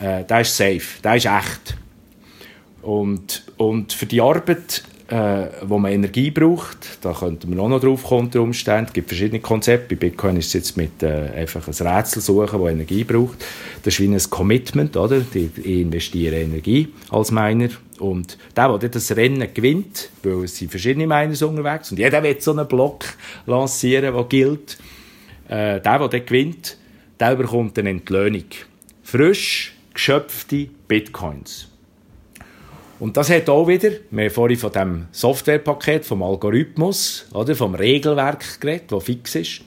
äh, 0.00 0.24
der 0.24 0.40
ist 0.40 0.56
safe, 0.56 1.00
der 1.02 1.16
ist 1.16 1.26
echt. 1.26 1.76
Und, 2.82 3.44
und 3.56 3.92
für 3.92 4.06
die 4.06 4.20
Arbeit, 4.20 4.82
äh, 5.08 5.46
wo 5.62 5.78
man 5.78 5.92
Energie 5.92 6.30
braucht, 6.30 6.98
da 7.00 7.12
könnte 7.12 7.46
man 7.48 7.60
auch 7.60 7.68
noch 7.68 7.80
drauf 7.80 8.02
kommen, 8.02 8.26
unter 8.26 8.40
Umständen. 8.40 8.86
Es 8.86 8.92
gibt 8.92 9.08
verschiedene 9.08 9.40
Konzepte. 9.40 9.94
Bei 9.94 10.08
Bitcoin 10.08 10.36
ist 10.36 10.46
es 10.46 10.52
jetzt 10.54 10.76
mit 10.76 11.02
äh, 11.02 11.30
einfach 11.36 11.66
ein 11.66 11.86
Rätsel 11.86 12.20
suchen, 12.20 12.60
das 12.60 12.72
Energie 12.72 13.04
braucht. 13.04 13.44
Das 13.84 13.94
ist 13.94 14.00
wie 14.00 14.08
ein 14.08 14.30
Commitment, 14.30 14.96
oder? 14.96 15.20
Die 15.20 15.50
investieren 15.80 16.34
Energie 16.34 16.88
als 17.10 17.30
Miner. 17.30 17.68
Und 18.00 18.36
der, 18.56 18.78
der 18.78 18.88
das 18.88 19.14
Rennen 19.16 19.48
gewinnt, 19.54 20.10
weil 20.22 20.44
es 20.44 20.56
sind 20.56 20.70
verschiedene 20.70 21.06
Miners 21.06 21.42
unterwegs 21.42 21.90
und 21.90 21.98
jeder 21.98 22.22
will 22.22 22.40
so 22.40 22.50
einen 22.50 22.66
Block 22.66 23.04
lancieren, 23.46 24.14
der 24.14 24.24
gilt. 24.24 24.76
Äh, 25.48 25.80
der, 25.80 26.08
der 26.08 26.20
gewinnt, 26.20 26.76
der 27.20 27.36
bekommt 27.36 27.78
eine 27.78 27.90
Entlöhnung. 27.90 28.44
Frisch 29.02 29.72
geschöpfte 29.94 30.68
Bitcoins. 30.88 31.68
Und 32.98 33.16
das 33.16 33.28
hat 33.28 33.48
auch 33.48 33.68
wieder, 33.68 33.90
wir 34.10 34.24
haben 34.24 34.30
vorhin 34.30 34.56
von 34.56 34.72
dem 34.72 35.06
Softwarepaket, 35.12 36.04
vom 36.06 36.22
Algorithmus, 36.22 37.26
oder, 37.32 37.54
vom 37.54 37.74
Regelwerk 37.74 38.60
geredet, 38.60 38.90
das 38.90 39.04
fix 39.04 39.34
ist. 39.34 39.60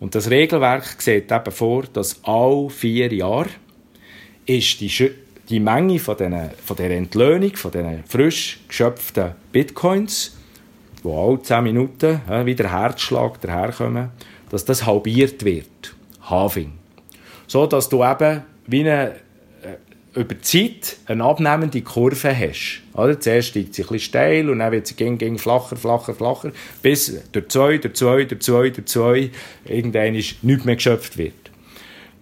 Und 0.00 0.14
das 0.14 0.30
Regelwerk 0.30 1.00
sieht 1.00 1.32
eben 1.32 1.50
vor, 1.50 1.84
dass 1.92 2.22
alle 2.24 2.68
vier 2.68 3.12
Jahre 3.12 3.48
ist 4.44 4.80
die, 4.80 5.10
die 5.48 5.60
Menge 5.60 5.98
von, 5.98 6.16
den, 6.16 6.50
von 6.64 6.76
der 6.76 6.90
Entlöhnung, 6.90 7.56
von 7.56 7.70
den 7.70 8.04
frisch 8.04 8.60
geschöpften 8.68 9.32
Bitcoins, 9.50 10.36
wo 11.02 11.26
alle 11.26 11.42
zehn 11.42 11.64
Minuten 11.64 12.20
ja, 12.28 12.44
wieder 12.44 12.70
Herzschlag 12.70 13.40
daherkommen, 13.40 14.10
dass 14.50 14.64
das 14.64 14.84
halbiert 14.84 15.44
wird. 15.44 15.94
Halving. 16.22 16.72
So, 17.46 17.66
dass 17.66 17.88
du 17.88 18.04
eben 18.04 18.42
wie 18.66 18.80
eine 18.80 19.16
über 20.18 20.34
die 20.34 20.40
Zeit 20.40 20.96
eine 21.06 21.24
abnehmende 21.24 21.80
Kurve 21.82 22.36
hast. 22.36 22.82
Oder? 22.94 23.20
Zuerst 23.20 23.48
steigt 23.48 23.74
sie 23.74 23.82
ein 23.82 23.88
bisschen 23.88 24.00
steil 24.00 24.50
und 24.50 24.58
dann 24.58 24.72
wird 24.72 24.86
sie 24.86 24.94
ging, 24.94 25.16
ging 25.16 25.38
flacher, 25.38 25.76
flacher, 25.76 26.14
flacher, 26.14 26.52
bis 26.82 27.22
durch 27.32 27.48
zwei, 27.48 27.78
durch 27.78 27.94
zwei, 27.94 28.24
durch 28.24 28.40
zwei, 28.42 28.70
durch 28.70 28.86
zwei 28.86 29.30
irgendwann 29.64 30.12
nichts 30.12 30.42
mehr 30.42 30.76
geschöpft 30.76 31.16
wird. 31.18 31.34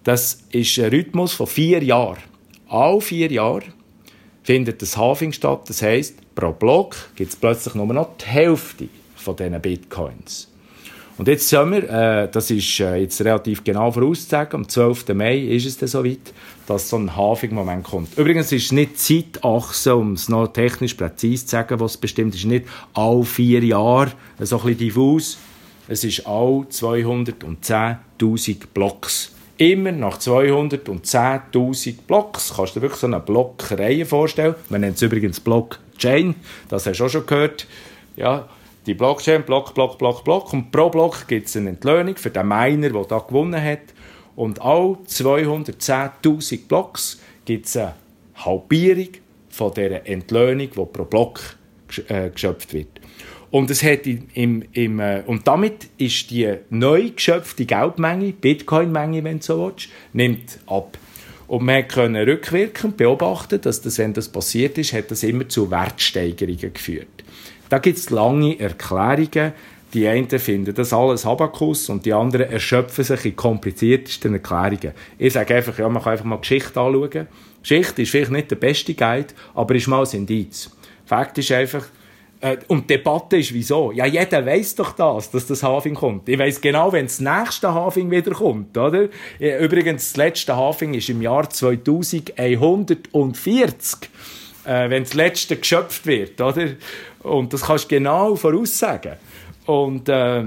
Das 0.03 0.43
ist 0.51 0.77
ein 0.79 0.91
Rhythmus 0.91 1.33
von 1.33 1.47
vier 1.47 1.83
Jahren. 1.83 2.19
Alle 2.69 3.01
vier 3.01 3.31
Jahre 3.31 3.63
findet 4.43 4.81
das 4.81 4.95
Halving 4.95 5.33
statt. 5.33 5.61
Das 5.67 5.81
heisst, 5.81 6.15
pro 6.35 6.51
Block 6.51 6.95
gibt 7.15 7.31
es 7.33 7.35
plötzlich 7.35 7.75
nur 7.75 7.87
noch 7.87 8.15
die 8.17 8.25
Hälfte 8.25 8.87
von 9.15 9.35
diesen 9.35 9.59
Bitcoins. 9.59 10.49
Und 11.17 11.27
jetzt 11.27 11.49
sind 11.49 11.71
wir, 11.71 11.89
äh, 11.89 12.29
das 12.31 12.51
ist 12.51 12.79
äh, 12.79 12.97
jetzt 12.97 13.19
relativ 13.21 13.63
genau 13.63 13.91
vorauszusagen, 13.91 14.61
am 14.61 14.69
12. 14.69 15.09
Mai 15.15 15.39
ist 15.39 15.65
es 15.65 15.77
dann 15.77 15.89
soweit, 15.89 16.33
dass 16.67 16.89
so 16.89 16.97
ein 16.97 17.15
Halving-Moment 17.15 17.85
kommt. 17.85 18.17
Übrigens 18.17 18.51
ist 18.51 18.71
nicht 18.73 18.99
Zeitachse, 18.99 19.95
um 19.95 20.13
es 20.13 20.29
noch 20.29 20.47
technisch 20.47 20.93
präzise 20.93 21.45
zu 21.45 21.51
sagen, 21.51 21.79
was 21.79 21.97
bestimmt 21.97 22.35
ist, 22.35 22.45
nicht 22.45 22.67
alle 22.93 23.23
vier 23.23 23.63
Jahre, 23.63 24.11
so 24.39 24.57
ein 24.57 24.63
bisschen 24.63 24.77
diffus. 24.77 25.39
Es 25.87 26.03
ist 26.03 26.27
all 26.27 26.65
210.000 26.69 28.57
Blocks. 28.73 29.31
Immer 29.57 29.93
nach 29.93 30.19
210.000 30.19 31.95
Blocks 32.05 32.53
kannst 32.55 32.75
du 32.75 32.79
dir 32.79 32.83
wirklich 32.83 32.99
so 32.99 33.07
eine 33.07 33.21
Blockreihe 33.21 34.05
vorstellen. 34.05 34.53
Man 34.69 34.81
nennt 34.81 34.97
es 34.97 35.01
übrigens 35.01 35.39
Blockchain, 35.39 36.35
das 36.69 36.85
hast 36.85 36.99
du 36.99 37.05
auch 37.05 37.09
schon 37.09 37.25
gehört. 37.25 37.65
Ja, 38.17 38.49
die 38.85 38.93
Blockchain, 38.93 39.43
Block, 39.43 39.73
Block, 39.73 39.97
Block, 39.97 40.23
Block. 40.23 40.53
Und 40.53 40.71
pro 40.71 40.89
Block 40.89 41.27
gibt 41.27 41.47
es 41.47 41.57
eine 41.57 41.69
Entlöhnung 41.69 42.15
für 42.17 42.29
den 42.29 42.47
Miner, 42.47 42.89
der 42.89 43.03
da 43.05 43.19
gewonnen 43.19 43.61
hat. 43.61 43.79
Und 44.37 44.61
all 44.61 44.97
210.000 45.07 46.67
Blocks 46.67 47.19
gibt 47.43 47.65
es 47.65 47.75
eine 47.75 47.95
Halbierung 48.35 49.09
von 49.49 49.73
dieser 49.73 50.07
Entlöhnung, 50.07 50.69
die 50.69 50.85
pro 50.85 51.05
Block 51.05 51.57
äh, 52.07 52.29
geschöpft 52.29 52.71
wird. 52.71 52.87
Und, 53.49 53.71
es 53.71 53.81
hat 53.81 54.05
im, 54.05 54.63
im, 54.73 54.99
äh, 54.99 55.23
und 55.25 55.47
damit 55.47 55.87
ist 55.97 56.29
die 56.29 56.53
neu 56.69 57.09
geschöpfte 57.15 57.65
Geldmenge, 57.65 58.31
Bitcoin-Menge, 58.33 59.23
wenn 59.23 59.39
du 59.39 59.43
so 59.43 59.65
willst, 59.65 59.89
nimmt 60.13 60.59
ab. 60.67 60.99
Und 61.47 61.65
man 61.65 61.87
konnte 61.87 62.27
rückwirkend 62.27 62.95
beobachten, 62.95 63.59
dass 63.59 63.81
das, 63.81 63.97
wenn 63.97 64.13
das 64.13 64.29
passiert 64.29 64.77
ist, 64.77 64.93
hat 64.93 65.09
das 65.09 65.23
immer 65.23 65.49
zu 65.49 65.71
Wertsteigerungen 65.71 66.73
geführt. 66.73 67.07
Da 67.69 67.79
gibt 67.79 67.97
es 67.97 68.11
lange 68.11 68.59
Erklärungen. 68.59 69.53
Die 69.93 70.07
einen 70.07 70.27
finden 70.27 70.73
das 70.75 70.91
alles 70.91 71.25
Habakus 71.25 71.89
und 71.89 72.05
die 72.05 72.13
anderen 72.13 72.49
erschöpfen 72.49 73.03
sich 73.03 73.25
in 73.25 73.35
kompliziertesten 73.35 74.33
Erklärungen. 74.33 74.93
Ich 75.17 75.33
sage 75.33 75.55
einfach, 75.55 75.79
ja, 75.79 75.87
man 75.87 76.03
kann 76.03 76.13
einfach 76.13 76.25
mal 76.25 76.39
Geschichte 76.39 76.79
anschauen. 76.79 77.27
Geschichte 77.61 78.01
ist 78.01 78.11
vielleicht 78.11 78.31
nicht 78.31 78.51
der 78.51 78.57
beste 78.57 78.93
Guide, 78.93 79.27
aber 79.55 79.75
ist 79.75 79.87
mal 79.87 80.03
ein 80.03 80.11
Indiz. 80.11 80.69
Fakt 81.05 81.37
ist 81.37 81.51
einfach, 81.53 81.85
äh, 82.41 82.57
und 82.67 82.89
die 82.89 82.95
Debatte 82.95 83.37
ist 83.37 83.53
wieso? 83.53 83.93
Ja, 83.93 84.05
jeder 84.05 84.45
weiß 84.45 84.75
doch 84.75 84.91
das, 84.91 85.31
dass 85.31 85.47
das 85.47 85.63
Having 85.63 85.95
kommt. 85.95 86.27
Ich 86.27 86.37
weiß 86.37 86.59
genau, 86.61 86.91
wenn 86.91 87.05
das 87.05 87.21
nächste 87.21 87.73
Having 87.73 88.11
wieder 88.11 88.31
kommt, 88.31 88.77
oder? 88.77 89.07
Übrigens, 89.39 90.09
das 90.09 90.17
letzte 90.17 90.53
Having 90.55 90.95
ist 90.95 91.09
im 91.09 91.21
Jahr 91.21 91.49
2140 91.49 94.09
äh, 94.67 94.89
wenn 94.89 95.03
das 95.03 95.13
Letzte 95.13 95.55
geschöpft 95.55 96.05
wird, 96.05 96.39
oder? 96.41 96.71
Und 97.23 97.53
das 97.53 97.61
kannst 97.61 97.85
du 97.85 97.95
genau 97.95 98.35
voraussagen. 98.35 99.13
Und, 99.67 100.09
äh, 100.09 100.45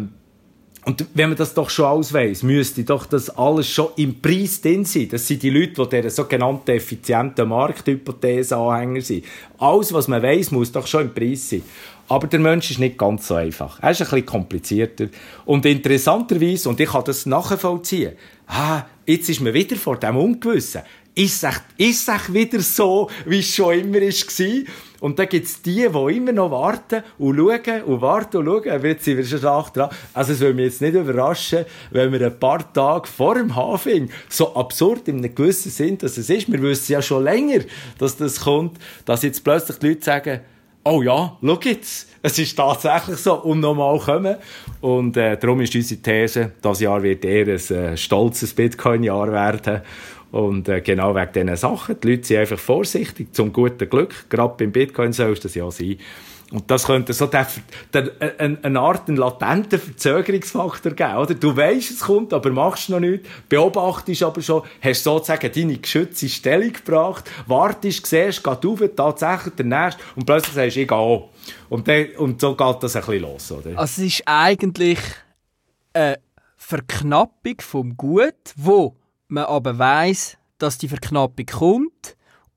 und 0.87 1.06
wenn 1.14 1.28
man 1.28 1.37
das 1.37 1.52
doch 1.54 1.68
schon 1.68 1.85
alles 1.85 2.12
weiss, 2.12 2.42
müsste 2.42 2.83
doch 2.85 3.06
das 3.06 3.30
alles 3.30 3.68
schon 3.68 3.88
im 3.96 4.20
Preis 4.20 4.61
drin 4.61 4.85
sein. 4.85 5.09
Das 5.11 5.28
sind 5.28 5.42
die 5.42 5.50
Leute, 5.50 5.74
die 5.74 5.88
dieser 5.88 6.11
sogenannten 6.11 6.70
effizienten 6.70 7.49
Markthypothese 7.49 8.57
Anhänger 8.57 9.03
sind. 9.03 9.24
Alles, 9.59 9.92
was 9.92 10.09
man 10.09 10.22
weiss, 10.22 10.51
muss 10.51 10.72
doch 10.72 10.86
schon 10.86 11.03
im 11.03 11.14
Preis 11.14 11.51
sein. 11.51 11.62
Aber 12.09 12.26
der 12.26 12.40
Mensch 12.40 12.70
ist 12.70 12.80
nicht 12.80 12.99
ganz 12.99 13.28
so 13.28 13.34
einfach. 13.34 13.78
Er 13.80 13.90
ist 13.90 14.01
ein 14.01 14.07
bisschen 14.07 14.26
komplizierter. 14.26 15.07
Und 15.45 15.64
interessanterweise, 15.66 16.68
und 16.68 16.80
ich 16.80 16.88
kann 16.88 17.05
das 17.05 17.26
nachvollziehen, 17.26 18.14
ah, 18.49 18.82
jetzt 19.07 19.28
ist 19.28 19.40
man 19.40 19.55
wieder 19.55 19.76
vor 19.76 19.97
dem 19.97 20.16
Ungewissen 20.16 20.82
ist 21.14 21.45
es, 21.45 21.61
ist 21.76 22.09
es 22.09 22.32
wieder 22.32 22.61
so, 22.61 23.11
wie 23.26 23.40
es 23.40 23.55
schon 23.55 23.78
immer 23.78 24.01
war? 24.01 24.64
Und 25.01 25.18
dann 25.18 25.28
gibt 25.28 25.46
es 25.46 25.62
die, 25.62 25.88
die 25.88 26.16
immer 26.16 26.32
noch 26.32 26.51
warten 26.51 27.03
und 27.18 27.36
schauen 27.36 27.82
und 27.82 28.01
warten 28.01 28.36
und 28.36 28.46
schauen. 28.46 28.70
Aber 28.70 28.86
jetzt 28.86 29.05
sind 29.05 29.16
wir 29.16 29.24
schon 29.24 29.40
dran. 29.40 29.90
Also 30.14 30.32
es 30.32 30.40
würde 30.40 30.55
mich 30.55 30.66
jetzt 30.66 30.82
nicht 30.82 30.94
überraschen, 30.94 31.64
wenn 31.90 32.12
wir 32.12 32.26
ein 32.26 32.38
paar 32.38 32.72
Tage 32.72 33.09
vor 33.09 33.34
dem 33.34 33.57
Hafing, 33.57 34.11
so 34.28 34.55
absurd 34.55 35.09
in 35.09 35.18
einem 35.18 35.34
gewissen 35.34 35.70
Sinn, 35.70 35.98
dass 35.98 36.18
es 36.18 36.30
ist, 36.30 36.51
wir 36.51 36.62
wissen 36.62 36.92
ja 36.92 37.03
schon 37.03 37.24
länger, 37.24 37.61
dass 37.98 38.16
das 38.16 38.40
kommt, 38.40 38.78
dass 39.05 39.22
jetzt 39.22 39.42
plötzlich 39.42 39.78
die 39.78 39.88
Leute 39.88 40.05
sagen, 40.05 40.40
oh 40.84 41.03
ja, 41.03 41.36
schau 41.42 41.61
jetzt, 41.62 42.09
es 42.22 42.38
ist 42.38 42.57
tatsächlich 42.57 43.18
so 43.18 43.34
und 43.34 43.61
nochmal 43.61 43.98
kommen. 43.98 44.36
Und 44.80 45.16
äh, 45.16 45.36
darum 45.36 45.61
ist 45.61 45.74
unsere 45.74 46.01
These, 46.01 46.53
das 46.62 46.80
Jahr 46.80 47.03
wird 47.03 47.24
eher 47.24 47.46
ein 47.46 47.76
äh, 47.76 47.96
stolzes 47.96 48.55
Bitcoin-Jahr 48.55 49.32
werden. 49.32 49.82
Und 50.31 50.68
äh, 50.68 50.81
genau 50.81 51.14
wegen 51.14 51.33
diesen 51.33 51.57
Sachen. 51.57 51.99
Die 52.01 52.11
Leute 52.11 52.24
sind 52.24 52.39
einfach 52.39 52.59
vorsichtig, 52.59 53.35
zum 53.35 53.53
guten 53.53 53.89
Glück. 53.89 54.28
Gerade 54.28 54.55
beim 54.57 54.72
Bitcoin 54.72 55.12
soll 55.12 55.33
es 55.33 55.41
das 55.41 55.55
ja 55.55 55.70
sein. 55.70 55.99
Und 56.51 56.68
das 56.68 56.85
könnte 56.85 57.12
so 57.12 57.26
der, 57.26 57.47
der, 57.93 58.11
eine, 58.39 58.59
eine 58.62 58.81
Art 58.81 59.09
einen 59.09 59.16
latenten 59.16 59.78
Verzögerungsfaktor 59.78 60.93
geben, 60.93 61.16
oder? 61.16 61.35
Du 61.35 61.57
weißt, 61.57 61.93
es 61.93 62.01
kommt, 62.01 62.33
aber 62.33 62.51
machst 62.51 62.91
noch 62.91 62.99
nicht. 62.99 63.24
Beobachtest 63.49 64.24
aber 64.24 64.43
schon, 64.43 64.62
hast 64.81 65.05
sozusagen 65.05 65.51
deine 65.53 65.78
geschützte 65.78 66.28
Stellung 66.28 66.72
gebracht, 66.72 67.31
wartest, 67.47 68.05
siehst, 68.05 68.43
geht 68.43 68.66
auf, 68.66 68.83
tatsächlich 68.97 69.55
der 69.55 69.66
Nächste, 69.66 70.03
und 70.16 70.26
plötzlich 70.26 70.55
sagst 70.55 70.76
du, 70.76 70.81
ich 70.81 70.89
gehe 70.89 70.97
auch. 70.97 71.31
Und, 71.68 71.89
und 72.18 72.41
so 72.41 72.57
geht 72.57 72.83
das 72.83 72.97
ein 72.97 73.03
bisschen 73.03 73.22
los, 73.22 73.53
oder? 73.53 73.78
Also 73.78 74.03
es 74.03 74.09
ist 74.09 74.22
eigentlich 74.26 74.99
eine 75.93 76.18
Verknappung 76.57 77.61
vom 77.61 77.97
Gut, 77.97 78.35
wo 78.57 78.97
man 79.31 79.45
aber 79.45 79.78
weiß, 79.78 80.37
dass 80.59 80.78
die 80.78 80.89
Verknappung 80.89 81.47
kommt 81.47 82.16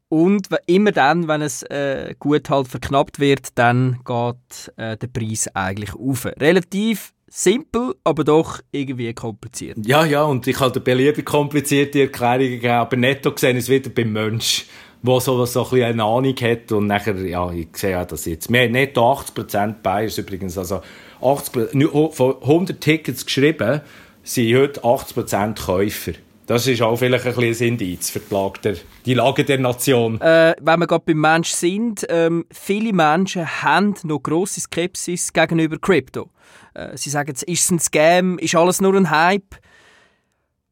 und 0.09 0.47
immer 0.67 0.91
dann, 0.91 1.27
wenn 1.27 1.41
es 1.41 1.63
äh, 1.63 2.13
gut 2.19 2.49
halt 2.49 2.67
verknappt 2.67 3.19
wird, 3.19 3.47
dann 3.55 3.99
geht 4.05 4.73
äh, 4.77 4.95
der 4.95 5.07
Preis 5.07 5.47
eigentlich 5.55 5.95
auf. 5.95 6.25
Relativ 6.39 7.13
simpel, 7.27 7.95
aber 8.03 8.23
doch 8.23 8.59
irgendwie 8.71 9.11
kompliziert. 9.13 9.79
Ja, 9.85 10.05
ja, 10.05 10.23
und 10.23 10.45
ich 10.45 10.59
habe 10.59 10.79
beliebig 10.79 11.25
komplizierte 11.25 12.01
Erklärungen 12.01 12.51
gegeben, 12.51 12.73
aber 12.73 12.95
netto 12.95 13.31
gesehen 13.31 13.57
ist 13.57 13.63
es 13.63 13.69
wieder 13.69 13.89
beim 13.89 14.13
Mensch, 14.13 14.67
der 15.01 15.19
so, 15.19 15.43
so 15.45 15.67
ein 15.71 15.83
eine 15.83 16.03
Ahnung 16.03 16.35
hat 16.35 16.71
und 16.71 16.85
nachher, 16.85 17.15
ja, 17.25 17.51
ich 17.51 17.69
sehe 17.73 17.91
ja 17.91 18.05
das 18.05 18.25
jetzt. 18.25 18.51
Wir 18.51 18.61
haben 18.61 18.71
netto 18.71 19.01
80% 19.01 19.81
Buyers 19.81 20.19
übrigens, 20.19 20.59
also 20.59 20.81
80, 21.21 21.71
von 22.11 22.35
100 22.41 22.79
Tickets 22.79 23.25
geschrieben, 23.25 23.81
sind 24.21 24.55
heute 24.55 24.81
80% 24.81 25.65
Käufer. 25.65 26.13
Das 26.45 26.67
ist 26.67 26.81
auch 26.81 26.97
vielleicht 26.97 27.25
ein 27.25 27.35
bisschen 27.35 27.67
ein 27.67 27.69
Indiz 27.69 28.09
für 28.09 28.19
die 28.19 28.33
Lage 28.33 28.59
der, 28.61 28.75
die 29.05 29.13
Lage 29.13 29.45
der 29.45 29.59
Nation. 29.59 30.19
Äh, 30.19 30.55
wenn 30.59 30.79
wir 30.79 30.87
gerade 30.87 31.03
beim 31.05 31.21
Mensch 31.21 31.51
sind, 31.51 32.05
ähm, 32.09 32.45
viele 32.51 32.91
Menschen 32.91 33.63
haben 33.63 33.95
noch 34.03 34.19
grosse 34.19 34.59
Skepsis 34.59 35.31
gegenüber 35.31 35.77
Krypto. 35.77 36.29
Äh, 36.73 36.97
sie 36.97 37.09
sagen, 37.09 37.31
ist 37.31 37.47
es 37.47 37.71
ein 37.71 37.79
Scam, 37.79 38.37
ist 38.39 38.55
alles 38.55 38.81
nur 38.81 38.93
ein 38.95 39.09
Hype? 39.09 39.55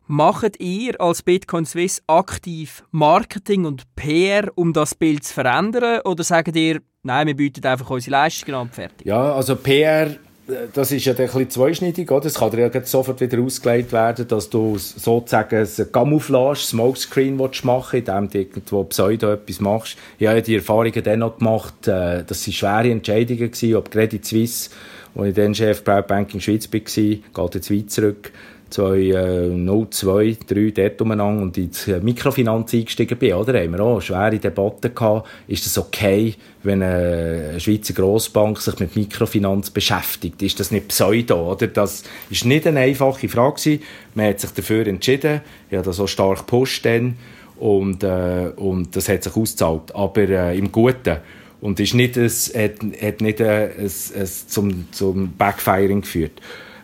Macht 0.07 0.59
ihr 0.59 0.99
als 0.99 1.21
Bitcoin 1.21 1.65
Swiss 1.65 2.01
aktiv 2.07 2.83
Marketing 2.91 3.63
und 3.63 3.83
PR, 3.95 4.51
um 4.55 4.73
das 4.73 4.93
Bild 4.93 5.23
zu 5.23 5.33
verändern? 5.33 6.01
Oder 6.03 6.25
sagt 6.25 6.53
ihr, 6.57 6.81
nein, 7.03 7.27
wir 7.27 7.35
bieten 7.37 7.65
einfach 7.65 7.89
unsere 7.89 8.11
Leistungen 8.11 8.55
an 8.55 8.61
und 8.63 8.75
fertig? 8.75 9.07
Ja, 9.07 9.33
also 9.33 9.55
PR 9.55 10.17
das 10.73 10.91
ist 10.91 11.05
ja 11.05 11.13
ein 11.13 11.17
bisschen 11.17 11.49
zweischneidig? 11.49 12.09
Es 12.11 12.35
kann 12.35 12.51
dir 12.51 12.69
ja 12.71 12.83
sofort 12.83 13.21
wieder 13.21 13.41
ausgelegt 13.41 13.91
werden, 13.91 14.27
dass 14.27 14.49
du 14.49 14.77
sozusagen 14.77 15.55
ein 15.57 15.91
Camouflage, 15.91 16.59
Smokescreen 16.59 17.39
willst 17.39 17.63
indem 17.93 18.29
du 18.29 18.37
irgendwo 18.37 18.83
Pseudo 18.85 19.31
etwas 19.33 19.59
machst. 19.59 19.97
Ich 20.19 20.27
habe 20.27 20.37
ja 20.37 20.43
die 20.43 20.55
Erfahrungen 20.55 21.03
dann 21.03 21.19
noch 21.19 21.37
gemacht, 21.37 21.87
äh, 21.87 22.23
dass 22.23 22.43
sie 22.43 22.53
schwere 22.53 22.89
Entscheidungen 22.89 23.51
waren, 23.51 23.75
ob 23.75 23.91
Credit 23.91 24.25
Suisse, 24.25 24.69
wo 25.13 25.23
ich 25.23 25.33
dann 25.33 25.55
Chef 25.55 25.83
Private 25.83 26.07
Banking 26.07 26.39
Schweiz 26.39 26.71
war, 26.71 26.79
geht 26.81 27.55
jetzt 27.55 27.71
weit 27.71 27.91
zurück, 27.91 28.31
2002, 28.71 30.37
3 30.47 30.71
dort 30.71 31.01
umeinander 31.01 31.43
und 31.43 31.57
in 31.57 31.69
die 31.69 31.93
Mikrofinanz 32.01 32.73
eingestiegen 32.73 33.17
bin, 33.17 33.33
oder? 33.33 33.59
Haben 33.59 33.73
wir 33.73 33.81
auch 33.81 34.01
schwere 34.01 34.39
Debatte 34.39 34.89
gehabt. 34.89 35.27
Ist 35.47 35.65
das 35.65 35.77
okay, 35.77 36.35
wenn 36.63 36.81
eine 36.81 37.59
Schweizer 37.59 37.93
Grossbank 37.93 38.59
sich 38.59 38.79
mit 38.79 38.95
Mikrofinanz 38.95 39.69
beschäftigt? 39.69 40.41
Ist 40.41 40.59
das 40.59 40.71
nicht 40.71 40.87
Pseudo, 40.87 41.51
oder? 41.51 41.67
Das 41.67 42.03
ist 42.29 42.45
nicht 42.45 42.65
eine 42.65 42.79
einfache 42.79 43.27
Frage. 43.27 43.79
Man 44.15 44.27
hat 44.27 44.39
sich 44.39 44.51
dafür 44.51 44.87
entschieden. 44.87 45.41
Ich 45.69 45.75
habe 45.75 45.85
das 45.85 45.97
so 45.97 46.07
stark 46.07 46.39
gepusht 46.39 46.85
dann. 46.85 47.17
Und, 47.59 48.03
äh, 48.03 48.51
und 48.55 48.95
das 48.95 49.09
hat 49.09 49.23
sich 49.23 49.35
ausgezahlt. 49.35 49.93
Aber 49.93 50.21
äh, 50.21 50.57
im 50.57 50.71
Guten. 50.71 51.17
Und 51.59 51.79
ist 51.79 51.93
nicht 51.93 52.17
ein, 52.17 52.25
hat, 52.25 53.01
hat 53.01 53.21
nicht 53.21 53.41
ein, 53.41 53.47
ein, 53.47 53.85
ein, 53.85 54.29
zum, 54.47 54.91
zum 54.91 55.33
Backfiring 55.37 56.01
geführt. 56.01 56.41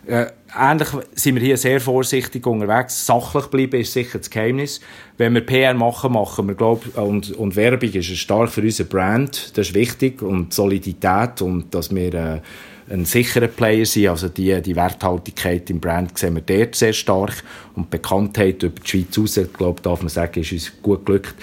Äh, 0.08 0.26
ähnlich 0.58 0.88
sind 1.12 1.34
wir 1.34 1.42
hier 1.42 1.58
sehr 1.58 1.80
vorsichtig 1.80 2.46
unterwegs. 2.46 3.04
Sachlich 3.04 3.46
bleiben 3.46 3.78
ist 3.78 3.92
sicher 3.92 4.18
das 4.18 4.30
Geheimnis. 4.30 4.80
Wenn 5.18 5.34
wir 5.34 5.42
PR 5.42 5.74
machen, 5.74 6.12
machen 6.12 6.48
wir, 6.48 6.54
glaub, 6.54 6.96
und, 6.96 7.32
und 7.32 7.56
Werbung 7.56 7.90
ist 7.90 8.06
stark 8.16 8.48
für 8.48 8.62
unsere 8.62 8.88
Brand. 8.88 9.56
Das 9.58 9.68
ist 9.68 9.74
wichtig. 9.74 10.22
Und 10.22 10.54
Solidität 10.54 11.42
und 11.42 11.74
dass 11.74 11.94
wir, 11.94 12.14
äh, 12.14 12.40
ein 12.90 13.04
sicherer 13.04 13.48
Player 13.48 13.84
sind. 13.84 14.08
Also 14.08 14.30
die, 14.30 14.62
die 14.62 14.74
Werthaltigkeit 14.74 15.68
im 15.68 15.78
Brand 15.78 16.16
sehen 16.16 16.36
wir 16.36 16.42
dort 16.42 16.74
sehr 16.74 16.94
stark. 16.94 17.44
Und 17.74 17.90
Bekanntheit 17.90 18.62
über 18.62 18.80
die 18.80 18.88
Schweiz 18.88 19.18
raus, 19.18 19.40
glaube 19.52 19.82
darf 19.82 20.00
man 20.00 20.08
sagen, 20.08 20.40
ist 20.40 20.52
uns 20.52 20.72
gut 20.80 21.04
gelückt. 21.04 21.34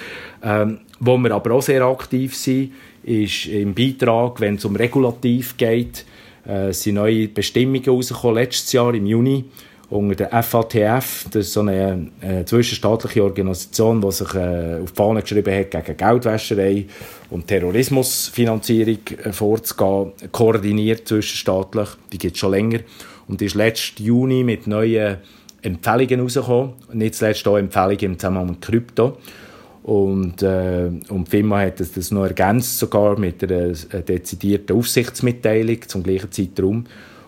Ähm, 0.44 0.80
wo 1.00 1.18
wir 1.18 1.32
aber 1.32 1.52
auch 1.52 1.62
sehr 1.62 1.84
aktiv 1.84 2.36
sind, 2.36 2.74
ist 3.04 3.46
im 3.46 3.76
Beitrag, 3.76 4.40
wenn 4.40 4.56
es 4.56 4.66
um 4.66 4.76
Regulativ 4.76 5.56
geht, 5.58 6.06
äh, 6.48 6.72
sind 6.72 6.96
neue 6.96 7.28
Bestimmungen 7.28 7.86
rausgekommen, 7.86 8.36
letztes 8.36 8.72
Jahr 8.72 8.94
im 8.94 9.06
Juni 9.06 9.46
unter 9.90 10.16
der 10.16 10.44
FATF, 10.44 11.26
das 11.32 11.48
ist 11.48 11.54
so 11.54 11.62
eine 11.62 12.08
äh, 12.22 12.44
zwischenstaatliche 12.44 13.24
Organisation, 13.24 14.02
die 14.02 14.12
sich 14.12 14.34
äh, 14.34 14.82
auf 14.82 14.92
die 14.92 14.96
Fahne 14.96 15.22
geschrieben 15.22 15.54
hat, 15.54 15.72
gegen 15.72 15.98
Geldwäscherei 15.98 16.86
und 17.30 17.48
Terrorismusfinanzierung 17.48 19.00
äh, 19.24 19.32
vorzugehen, 19.32 20.12
koordiniert 20.32 21.08
zwischenstaatlich, 21.08 21.90
die 22.12 22.18
gibt 22.18 22.36
es 22.36 22.40
schon 22.40 22.52
länger 22.52 22.80
und 23.28 23.42
ist 23.42 23.56
letzten 23.56 24.04
Juni 24.04 24.44
mit 24.44 24.68
neuen 24.68 25.18
Empfehlungen 25.62 26.22
rausgekommen, 26.22 26.74
nicht 26.94 27.16
zuletzt 27.16 27.48
auch 27.48 27.58
Empfehlungen 27.58 28.00
im 28.00 28.20
Zusammenhang 28.20 28.48
mit 28.48 28.62
Krypto. 28.62 29.18
Und, 29.86 30.42
äh, 30.42 30.90
und 31.10 31.28
die 31.28 31.30
Firma 31.30 31.60
hat 31.60 31.80
das, 31.80 31.92
das 31.92 32.10
noch 32.10 32.24
ergänzt, 32.24 32.80
sogar 32.80 33.20
mit 33.20 33.44
einer, 33.44 33.72
einer 33.92 34.02
dezidierten 34.02 34.76
Aufsichtsmitteilung 34.76 35.78
zum 35.88 36.02
gleichen 36.02 36.32
Zeitraum. 36.32 36.86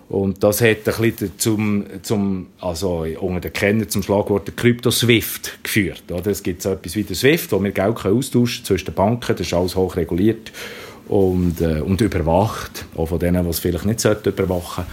Und 0.09 0.43
das 0.43 0.61
hat 0.61 0.77
ein 0.87 1.01
bisschen 1.01 1.37
zum, 1.37 1.85
zum, 2.01 2.47
also 2.59 3.05
unter 3.19 3.41
den 3.41 3.53
Kennern 3.53 3.89
zum 3.89 4.01
Schlagwort 4.01 4.57
Crypto 4.57 4.89
Swift 4.89 5.63
geführt. 5.63 6.05
Oder? 6.09 6.31
Es 6.31 6.41
gibt 6.41 6.63
so 6.63 6.71
etwas 6.71 6.95
wie 6.95 7.03
der 7.03 7.15
Swift, 7.15 7.51
wo 7.51 7.63
wir 7.63 7.69
Geld 7.69 8.03
austauschen 8.03 8.65
zwischen 8.65 8.85
den 8.85 8.95
Banken, 8.95 9.35
das 9.35 9.45
ist 9.45 9.53
alles 9.53 9.75
hoch 9.75 9.95
reguliert 9.95 10.51
und, 11.09 11.61
äh, 11.61 11.81
und 11.81 12.01
überwacht, 12.01 12.85
auch 12.95 13.05
von 13.05 13.19
denen, 13.19 13.43
die 13.43 13.49
es 13.51 13.59
vielleicht 13.59 13.85
nicht 13.85 14.03
überwachen 14.25 14.85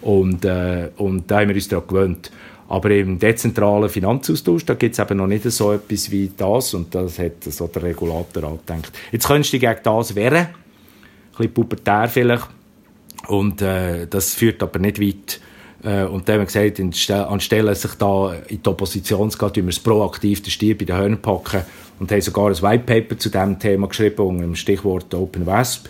Und, 0.00 0.46
äh, 0.46 0.88
und 0.96 1.30
da 1.30 1.40
haben 1.40 1.48
wir 1.48 1.54
uns 1.54 1.68
daran 1.68 1.86
gewöhnt. 1.86 2.30
Aber 2.70 2.90
im 2.92 3.18
dezentralen 3.18 3.88
Finanzaustausch, 3.88 4.64
da 4.64 4.74
gibt 4.74 4.94
es 4.94 5.00
eben 5.00 5.18
noch 5.18 5.26
nicht 5.26 5.42
so 5.50 5.72
etwas 5.72 6.10
wie 6.10 6.30
das 6.36 6.72
und 6.72 6.94
das 6.94 7.18
hat 7.18 7.42
so 7.42 7.66
der 7.66 7.82
Regulator 7.82 8.58
gedacht. 8.58 8.92
Jetzt 9.10 9.26
könntest 9.26 9.52
du 9.52 9.58
dich 9.58 9.68
gegen 9.68 9.80
das 9.82 10.14
wehren, 10.14 10.36
ein 10.36 10.54
bisschen 11.36 11.52
pubertär 11.52 12.08
vielleicht, 12.08 12.48
und 13.26 13.60
äh, 13.60 14.06
das 14.08 14.34
führt 14.34 14.62
aber 14.62 14.78
nicht 14.78 15.00
weit. 15.00 15.40
Äh, 15.82 16.04
und 16.04 16.28
dann 16.28 16.40
haben 16.40 16.52
wir 16.52 16.68
gesagt, 16.68 17.10
anstelle 17.10 17.74
sich 17.74 17.94
da 17.94 18.34
in 18.46 18.62
die 18.62 18.68
Opposition 18.68 19.30
zu 19.32 19.38
gehen, 19.38 19.52
tun 19.52 19.64
wir 19.64 19.70
es 19.70 19.80
proaktiv 19.80 20.40
den 20.40 20.50
Stier 20.50 20.78
bei 20.78 20.84
den 20.84 20.96
Hörnern 20.96 21.20
packen 21.20 21.62
und 21.98 22.12
haben 22.12 22.20
sogar 22.20 22.48
ein 22.48 22.62
White 22.62 22.84
Paper 22.84 23.18
zu 23.18 23.30
diesem 23.30 23.58
Thema 23.58 23.88
geschrieben 23.88 24.20
unter 24.20 24.42
dem 24.42 24.54
Stichwort 24.54 25.12
Open 25.12 25.44
WASP. 25.44 25.88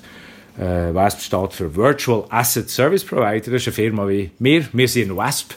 Äh, 0.58 0.94
WASP 0.94 1.20
steht 1.20 1.52
für 1.52 1.76
Virtual 1.76 2.24
Asset 2.30 2.70
Service 2.70 3.04
Provider. 3.04 3.50
Das 3.50 3.62
ist 3.62 3.68
eine 3.68 3.74
Firma 3.74 4.08
wie 4.08 4.30
wir. 4.38 4.66
Wir 4.72 4.88
sind 4.88 5.14
WASP. 5.14 5.54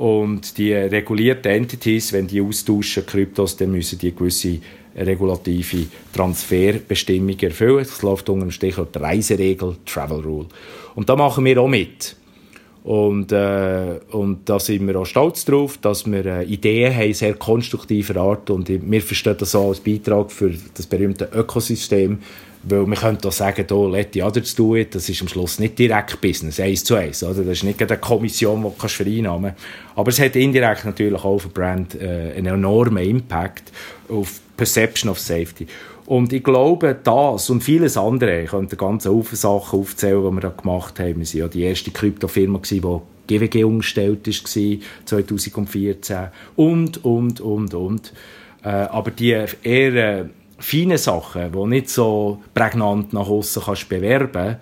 Und 0.00 0.56
die 0.56 0.72
regulierten 0.72 1.52
Entities, 1.52 2.14
wenn 2.14 2.26
die 2.26 2.40
austauschen 2.40 3.04
Kryptos, 3.04 3.58
dann 3.58 3.70
müssen 3.70 3.98
die 3.98 4.14
gewisse 4.14 4.56
regulative 4.96 5.88
Transferbestimmungen 6.10 7.38
erfüllen. 7.38 7.84
Das 7.84 8.00
läuft 8.00 8.30
unter 8.30 8.46
dem 8.46 8.50
Stichwort 8.50 8.98
Reiseregel, 8.98 9.76
Travel 9.84 10.20
Rule. 10.20 10.46
Und 10.94 11.10
da 11.10 11.16
machen 11.16 11.44
wir 11.44 11.60
auch 11.60 11.68
mit. 11.68 12.16
Und, 12.82 13.30
äh, 13.30 14.00
und 14.12 14.48
da 14.48 14.58
sind 14.58 14.86
wir 14.86 14.98
auch 14.98 15.04
stolz 15.04 15.44
drauf, 15.44 15.76
dass 15.76 16.10
wir 16.10 16.24
äh, 16.24 16.44
Ideen 16.46 16.96
haben, 16.96 17.12
sehr 17.12 17.34
konstruktiver 17.34 18.16
Art. 18.22 18.48
Und 18.48 18.70
wir 18.70 19.02
verstehen 19.02 19.36
das 19.38 19.54
auch 19.54 19.68
als 19.68 19.80
Beitrag 19.80 20.32
für 20.32 20.54
das 20.74 20.86
berühmte 20.86 21.28
Ökosystem, 21.30 22.20
weil 22.62 22.86
man 22.86 22.98
könnte 22.98 23.28
auch 23.28 23.32
sagen, 23.32 23.66
oh, 23.70 23.88
let 23.88 24.10
the 24.12 24.22
others 24.22 24.54
do 24.54 24.76
it, 24.76 24.94
das 24.94 25.08
ist 25.08 25.22
am 25.22 25.28
Schluss 25.28 25.58
nicht 25.58 25.78
direkt 25.78 26.20
Business, 26.20 26.60
eins 26.60 26.84
zu 26.84 26.94
eins. 26.94 27.22
Oder? 27.22 27.42
Das 27.42 27.58
ist 27.58 27.64
nicht 27.64 27.80
eine 27.80 27.98
Kommission, 27.98 28.62
die 28.62 28.68
du 28.68 28.88
vereinnahmen 28.88 29.52
kannst. 29.54 29.96
Aber 29.96 30.08
es 30.10 30.20
hat 30.20 30.36
indirekt 30.36 30.84
natürlich 30.84 31.14
auch 31.14 31.24
auf 31.24 31.44
die 31.44 31.48
Brand 31.48 31.94
äh, 31.94 32.32
einen 32.36 32.54
enormen 32.54 33.02
Impact 33.02 33.72
auf 34.08 34.40
Perception 34.56 35.10
of 35.10 35.18
Safety. 35.18 35.66
Und 36.06 36.32
ich 36.32 36.42
glaube, 36.42 36.98
das 37.02 37.48
und 37.50 37.62
vieles 37.62 37.96
andere, 37.96 38.42
ich 38.42 38.50
könnte 38.50 38.76
ganz 38.76 39.06
Haufen 39.06 39.36
Sachen 39.36 39.78
aufzählen, 39.78 40.22
die 40.22 40.36
wir 40.36 40.40
da 40.40 40.48
gemacht 40.48 40.98
haben. 40.98 41.20
Wir 41.20 41.24
waren 41.24 41.38
ja 41.38 41.48
die 41.48 41.62
erste 41.62 41.92
Kryptofirma, 41.92 42.60
die 42.68 42.80
GWG 43.28 43.64
umgestellt 43.64 44.26
war, 44.26 44.78
2014. 45.04 46.18
Und, 46.56 47.04
und, 47.04 47.40
und, 47.40 47.74
und. 47.74 48.12
Äh, 48.62 48.68
aber 48.68 49.12
die 49.12 49.30
eher 49.62 49.94
äh, 49.94 50.24
feinen 50.60 50.98
Sachen, 50.98 51.52
die 51.52 51.66
nicht 51.66 51.90
so 51.90 52.42
prägnant 52.54 53.12
nach 53.12 53.28
außen 53.28 53.62
kannst 53.64 53.88
bewerben 53.88 54.58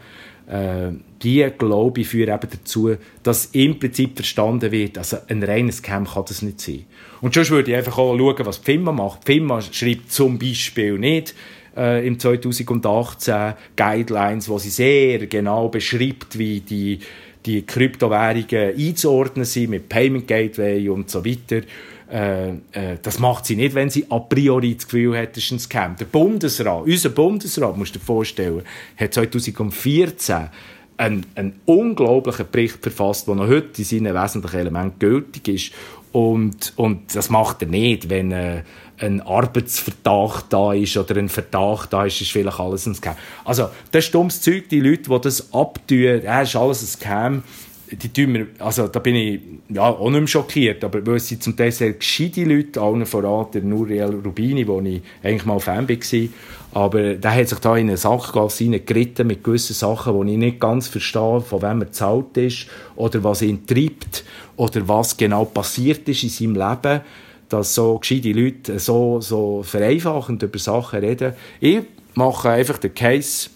äh, 0.48 0.92
die, 1.22 1.46
glaube 1.58 2.00
ich, 2.00 2.08
führen 2.08 2.34
eben 2.34 2.48
dazu, 2.50 2.96
dass 3.22 3.46
im 3.46 3.78
Prinzip 3.78 4.16
verstanden 4.16 4.72
wird, 4.72 4.96
also 4.96 5.18
ein 5.28 5.42
reines 5.42 5.82
Camp 5.82 6.12
kann 6.14 6.24
das 6.26 6.42
nicht 6.42 6.60
sein. 6.60 6.84
Und 7.20 7.34
sonst 7.34 7.50
würde 7.50 7.70
ich 7.70 7.76
einfach 7.76 7.98
auch 7.98 8.16
schauen, 8.16 8.46
was 8.46 8.62
die 8.62 8.72
FIMA 8.72 8.92
macht. 8.92 9.26
Die 9.26 9.32
FIMA 9.34 9.60
schreibt 9.60 10.10
zum 10.12 10.38
Beispiel 10.38 10.98
nicht 10.98 11.34
äh, 11.76 12.06
im 12.06 12.18
2018 12.18 13.54
Guidelines, 13.76 14.48
wo 14.48 14.58
sie 14.58 14.70
sehr 14.70 15.26
genau 15.26 15.68
beschreibt, 15.68 16.38
wie 16.38 16.60
die, 16.60 17.00
die 17.44 17.62
Kryptowährungen 17.66 18.74
einzuordnen 18.78 19.44
sind 19.44 19.70
mit 19.70 19.88
Payment 19.88 20.28
Gateway 20.28 20.88
und 20.88 21.10
so 21.10 21.24
weiter. 21.24 21.66
Äh, 22.10 22.48
äh, 22.72 22.98
das 23.02 23.18
macht 23.18 23.44
sie 23.44 23.56
nicht, 23.56 23.74
wenn 23.74 23.90
sie 23.90 24.06
a 24.08 24.18
priori 24.18 24.74
das 24.74 24.86
Gefühl 24.86 25.18
hat, 25.18 25.36
es 25.36 25.44
ist 25.44 25.50
ein 25.52 25.58
Scam. 25.58 25.96
Der 25.96 26.06
Bundesrat, 26.06 26.84
unser 26.84 27.10
Bundesrat, 27.10 27.76
musst 27.76 27.94
du 27.94 27.98
dir 27.98 28.04
vorstellen, 28.04 28.62
hat 28.96 29.12
2014 29.12 30.48
einen, 30.96 31.26
einen 31.34 31.60
unglaublichen 31.66 32.46
Bericht 32.50 32.78
verfasst, 32.80 33.28
der 33.28 33.34
noch 33.34 33.46
heute 33.46 33.78
in 33.78 33.84
seinen 33.84 34.14
wesentlichen 34.14 34.58
Elementen 34.58 34.98
gültig 34.98 35.48
ist. 35.48 35.72
Und, 36.10 36.72
und 36.76 37.14
das 37.14 37.28
macht 37.28 37.62
er 37.62 37.68
nicht, 37.68 38.08
wenn 38.08 38.32
äh, 38.32 38.62
ein 38.98 39.20
Arbeitsverdacht 39.20 40.46
da 40.50 40.72
ist 40.72 40.96
oder 40.96 41.16
ein 41.16 41.28
Verdacht 41.28 41.92
da 41.92 42.06
ist, 42.06 42.20
ist 42.20 42.32
vielleicht 42.32 42.58
alles 42.58 42.86
ein 42.86 42.94
Scam. 42.94 43.14
Also, 43.44 43.68
das 43.92 44.06
ist 44.06 44.14
dummes 44.14 44.40
Zeug, 44.40 44.68
die 44.70 44.80
Leute, 44.80 45.10
die 45.10 45.20
das 45.20 45.52
abtun, 45.52 46.22
ja, 46.22 46.40
ist 46.40 46.56
alles 46.56 46.82
ein 46.82 46.86
Scam, 46.86 47.42
die 47.90 48.12
tun 48.12 48.32
mir, 48.32 48.46
also 48.58 48.88
da 48.88 48.98
bin 48.98 49.14
ich 49.14 49.40
ja, 49.68 49.82
auch 49.82 50.10
nicht 50.10 50.20
mehr 50.20 50.26
schockiert, 50.26 50.84
aber 50.84 51.04
weil 51.06 51.20
sie 51.20 51.38
zum 51.38 51.56
Teil 51.56 51.72
sehr 51.72 51.92
gescheite 51.92 52.44
Leute, 52.44 52.80
allen 52.80 53.06
voran 53.06 53.46
der 53.52 53.62
Nuriel 53.62 54.20
Rubini, 54.24 54.66
wo 54.66 54.80
ich 54.80 55.02
eigentlich 55.22 55.44
mal 55.44 55.60
Fan 55.60 55.88
war, 55.88 56.28
aber 56.72 57.14
der 57.14 57.34
hat 57.34 57.48
sich 57.48 57.58
da 57.58 57.76
in 57.76 57.88
eine 57.88 57.96
Sackgasse 57.96 58.80
geritten 58.80 59.26
mit 59.26 59.42
gewissen 59.42 59.74
Sachen, 59.74 60.14
wo 60.14 60.22
ich 60.24 60.36
nicht 60.36 60.60
ganz 60.60 60.88
verstehe, 60.88 61.40
von 61.40 61.62
wem 61.62 61.82
er 61.82 61.92
zahlt 61.92 62.36
ist 62.36 62.66
oder 62.96 63.24
was 63.24 63.42
ihn 63.42 63.66
treibt 63.66 64.24
oder 64.56 64.86
was 64.86 65.16
genau 65.16 65.44
passiert 65.44 66.08
ist 66.08 66.22
in 66.22 66.28
seinem 66.28 66.54
Leben, 66.54 67.00
dass 67.48 67.74
so 67.74 67.98
gescheite 67.98 68.32
Leute 68.32 68.78
so, 68.78 69.20
so 69.20 69.62
vereinfachend 69.62 70.42
über 70.42 70.58
Sachen 70.58 71.00
reden. 71.00 71.32
Ich 71.60 71.80
mache 72.14 72.50
einfach 72.50 72.78
den 72.78 72.94
Case, 72.94 73.48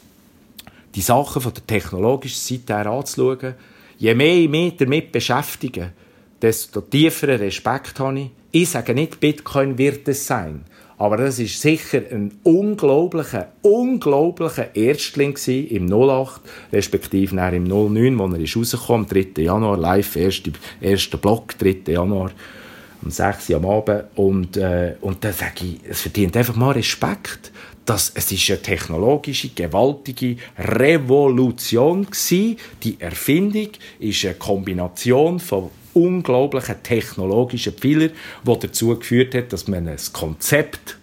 die 0.95 1.03
Sachen 1.03 1.43
von 1.43 1.53
der 1.53 1.67
technologischen 1.67 2.39
Seite 2.39 2.75
her 2.75 2.87
anzuschauen, 2.87 3.55
je 4.03 4.17
mehr 4.17 4.37
ich 4.37 4.49
mich 4.49 4.77
damit 4.77 5.13
beschäftige, 5.13 5.93
desto 6.41 6.81
tieferen 6.81 7.39
Respekt 7.39 8.01
habe 8.01 8.19
ich. 8.19 8.31
Ich 8.51 8.71
sage 8.71 8.95
nicht, 8.95 9.21
Bitcoin 9.21 9.79
wird 9.79 10.09
es 10.09 10.27
sein. 10.27 10.65
Aber 10.99 11.17
das 11.17 11.39
ist 11.39 11.61
sicher 11.61 12.03
ein 12.11 12.33
unglaublicher, 12.43 13.53
unglaublicher 13.63 14.75
Erstling 14.75 15.37
im 15.47 15.87
08, 15.87 16.41
respektive 16.73 17.37
im 17.55 17.65
09, 17.65 18.19
wo 18.19 18.27
er 18.27 18.41
ist 18.41 18.57
rausgekommen, 18.57 19.07
am 19.07 19.09
3. 19.09 19.41
Januar, 19.41 19.79
live, 19.79 20.17
erster, 20.17 20.51
erster 20.81 21.19
Block, 21.19 21.57
3. 21.59 21.93
Januar, 21.93 22.33
um 23.03 23.11
6 23.11 23.51
Uhr 23.51 23.57
am 23.57 23.67
Abend. 23.67 24.05
Und, 24.17 24.57
äh, 24.57 24.97
und 25.01 25.23
dann 25.23 25.33
sage 25.33 25.65
ich, 25.65 25.81
es 25.89 26.01
verdient 26.01 26.37
einfach 26.37 26.57
mal 26.57 26.73
Respekt 26.73 27.53
dass 27.85 28.13
es 28.15 28.31
ist 28.31 28.49
eine 28.51 28.63
technologische, 28.63 29.49
gewaltige 29.49 30.37
Revolution 30.57 32.05
gewesen. 32.07 32.57
Die 32.83 33.01
Erfindung 33.01 33.69
ist 33.99 34.25
eine 34.25 34.35
Kombination 34.35 35.41
von 35.41 35.71
unglaublichen 35.95 36.83
technologischen 36.83 37.77
Fehlern, 37.77 38.13
die 38.47 38.59
dazu 38.59 38.97
geführt 38.99 39.35
hat, 39.35 39.53
dass 39.53 39.69
man 39.69 39.89
ein 39.89 39.99
Konzept 40.13 40.97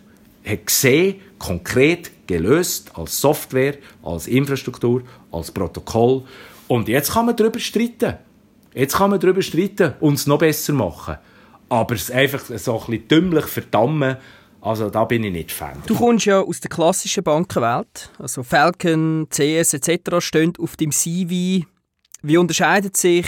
hat 0.45 0.65
gesehen, 0.65 1.15
konkret 1.37 2.11
gelöst, 2.27 2.91
als 2.95 3.19
Software, 3.19 3.75
als 4.03 4.27
Infrastruktur, 4.27 5.03
als 5.31 5.51
Protokoll. 5.51 6.23
Und 6.67 6.87
jetzt 6.87 7.13
kann 7.13 7.25
man 7.25 7.35
darüber 7.35 7.59
streiten. 7.59 8.15
Jetzt 8.73 8.95
kann 8.95 9.09
man 9.09 9.19
darüber 9.19 9.41
streiten 9.41 9.93
und 9.99 10.15
es 10.15 10.27
noch 10.27 10.39
besser 10.39 10.73
machen. 10.73 11.17
Aber 11.69 11.95
es 11.95 12.09
einfach 12.09 12.43
so 12.45 12.79
ein 12.79 12.85
bisschen 12.85 13.07
dümmlich 13.07 13.45
verdammen, 13.45 14.17
also 14.61 14.89
da 14.89 15.05
bin 15.05 15.23
ich 15.23 15.31
nicht 15.31 15.51
Fan. 15.51 15.81
Du 15.85 15.95
kommst 15.95 16.25
ja 16.25 16.41
aus 16.41 16.59
der 16.59 16.69
klassischen 16.69 17.23
Bankenwelt. 17.23 18.11
Also 18.17 18.43
Falcon, 18.43 19.27
CS 19.29 19.73
etc. 19.73 20.19
stehen 20.19 20.53
auf 20.59 20.75
dem 20.75 20.91
CV. 20.91 21.65
Wie 22.21 22.37
unterscheidet 22.37 22.97
sich 22.97 23.25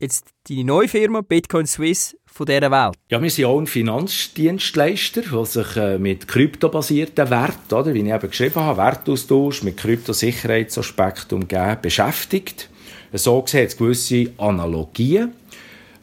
jetzt 0.00 0.28
deine 0.48 0.64
neue 0.64 0.88
Firma 0.88 1.20
Bitcoin 1.20 1.66
Swiss 1.66 2.16
von 2.26 2.46
dieser 2.46 2.70
Welt? 2.70 2.96
Ja, 3.10 3.20
wir 3.20 3.30
sind 3.30 3.44
auch 3.44 3.58
ein 3.58 3.66
Finanzdienstleister, 3.66 5.22
der 5.22 5.44
sich 5.44 5.76
äh, 5.76 5.98
mit 5.98 6.28
kryptobasierten 6.28 7.30
Werten, 7.30 7.74
oder, 7.74 7.92
wie 7.92 8.00
ich 8.00 8.12
eben 8.12 8.30
geschrieben 8.30 8.60
habe, 8.60 8.78
Wertaustausch 8.78 9.62
mit 9.62 9.76
Kryptosicherheitsaspekten 9.76 11.42
umgeben, 11.42 11.78
beschäftigt. 11.82 12.70
So 13.12 13.42
gesehen 13.42 13.62
hat 13.62 13.68
es 13.68 13.76
gewisse 13.76 14.30
Analogien. 14.38 15.32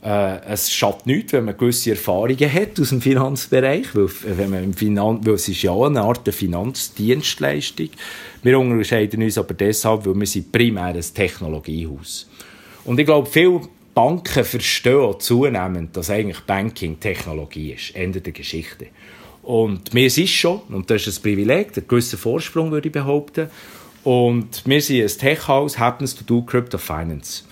Äh, 0.05 0.53
es 0.53 0.71
schadet 0.71 1.07
nichts, 1.07 1.33
wenn 1.33 1.45
man 1.45 1.57
gewisse 1.57 1.89
Erfahrungen 1.89 2.53
hat 2.53 2.79
aus 2.79 2.89
dem 2.89 3.01
Finanzbereich, 3.01 3.95
weil, 3.95 4.07
wenn 4.37 4.51
man 4.51 4.63
im 4.63 4.73
Finan 4.75 5.25
weil 5.25 5.33
es 5.33 5.49
ist 5.49 5.63
ja 5.63 5.73
eine 5.73 6.01
Art 6.01 6.31
Finanzdienstleistung. 6.31 7.89
Wir 8.43 8.59
unterscheiden 8.59 9.23
uns 9.23 9.39
aber 9.39 9.55
deshalb, 9.55 10.05
weil 10.05 10.19
wir 10.19 10.27
sind 10.27 10.51
primär 10.51 10.93
ein 10.93 11.01
Technologiehaus. 11.01 12.29
Und 12.83 12.99
ich 12.99 13.07
glaube, 13.07 13.27
viele 13.27 13.61
Banken 13.95 14.43
verstehen 14.43 15.15
zunehmend, 15.17 15.97
dass 15.97 16.11
eigentlich 16.11 16.41
Banking 16.41 16.99
Technologie 16.99 17.71
ist. 17.71 17.95
Ende 17.95 18.21
der 18.21 18.33
Geschichte. 18.33 18.87
Und 19.41 19.91
ist 19.95 20.19
es 20.19 20.29
schon, 20.29 20.59
und 20.69 20.87
das 20.87 21.07
ist 21.07 21.17
ein 21.17 21.23
Privileg, 21.23 21.75
ein 21.75 21.87
gewisser 21.87 22.17
Vorsprung, 22.17 22.69
würde 22.69 22.89
ich 22.89 22.93
behaupten. 22.93 23.49
Und 24.03 24.61
wir 24.65 24.81
sind 24.83 25.01
ein 25.01 25.07
Tech-Haus, 25.07 25.79
happens 25.79 26.13
to 26.13 26.23
do 26.23 26.43
Crypto 26.43 26.77
Finance. 26.77 27.44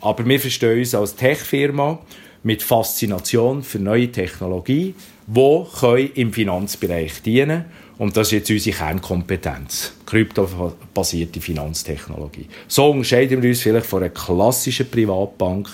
Aber 0.00 0.24
wir 0.24 0.40
verstehen 0.40 0.78
uns 0.78 0.94
als 0.94 1.16
Tech-Firma 1.16 1.98
mit 2.42 2.62
Faszination 2.62 3.62
für 3.62 3.78
neue 3.78 4.12
Technologie, 4.12 4.94
die 5.26 6.10
im 6.14 6.32
Finanzbereich 6.32 7.22
dienen 7.22 7.64
und 7.98 8.16
das 8.16 8.28
ist 8.28 8.32
jetzt 8.32 8.50
unsere 8.50 8.76
Kernkompetenz. 8.76 9.92
Kryptobasierte 10.06 11.40
Finanztechnologie. 11.40 12.46
So 12.68 12.90
unterscheiden 12.90 13.42
wir 13.42 13.50
uns 13.50 13.60
vielleicht 13.60 13.86
von 13.86 14.04
einer 14.04 14.12
klassischen 14.12 14.88
Privatbank 14.88 15.68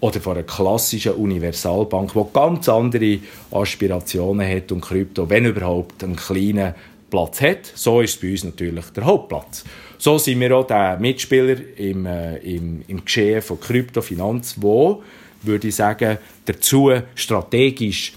oder 0.00 0.20
von 0.20 0.36
einer 0.36 0.42
klassischen 0.42 1.14
Universalbank, 1.14 2.12
die 2.12 2.24
ganz 2.34 2.68
andere 2.68 3.18
Aspirationen 3.50 4.46
hat 4.46 4.70
und 4.72 4.82
Krypto, 4.82 5.28
wenn 5.30 5.46
überhaupt, 5.46 6.04
einen 6.04 6.16
kleinen 6.16 6.74
Platz 7.08 7.40
hat. 7.40 7.72
So 7.74 8.02
ist 8.02 8.14
es 8.14 8.20
bei 8.20 8.30
uns 8.30 8.44
natürlich 8.44 8.84
der 8.90 9.06
Hauptplatz. 9.06 9.64
So 10.00 10.16
sind 10.16 10.40
wir 10.40 10.56
auch 10.56 10.66
der 10.66 10.96
Mitspieler 10.98 11.56
im, 11.76 12.06
äh, 12.06 12.38
im, 12.38 12.82
im 12.88 13.04
Geschehen 13.04 13.42
von 13.42 13.60
Kryptofinanz, 13.60 14.56
wo, 14.58 15.02
würde 15.42 15.68
ich 15.68 15.74
sagen, 15.74 16.16
dazu 16.46 16.90
strategisch 17.14 18.14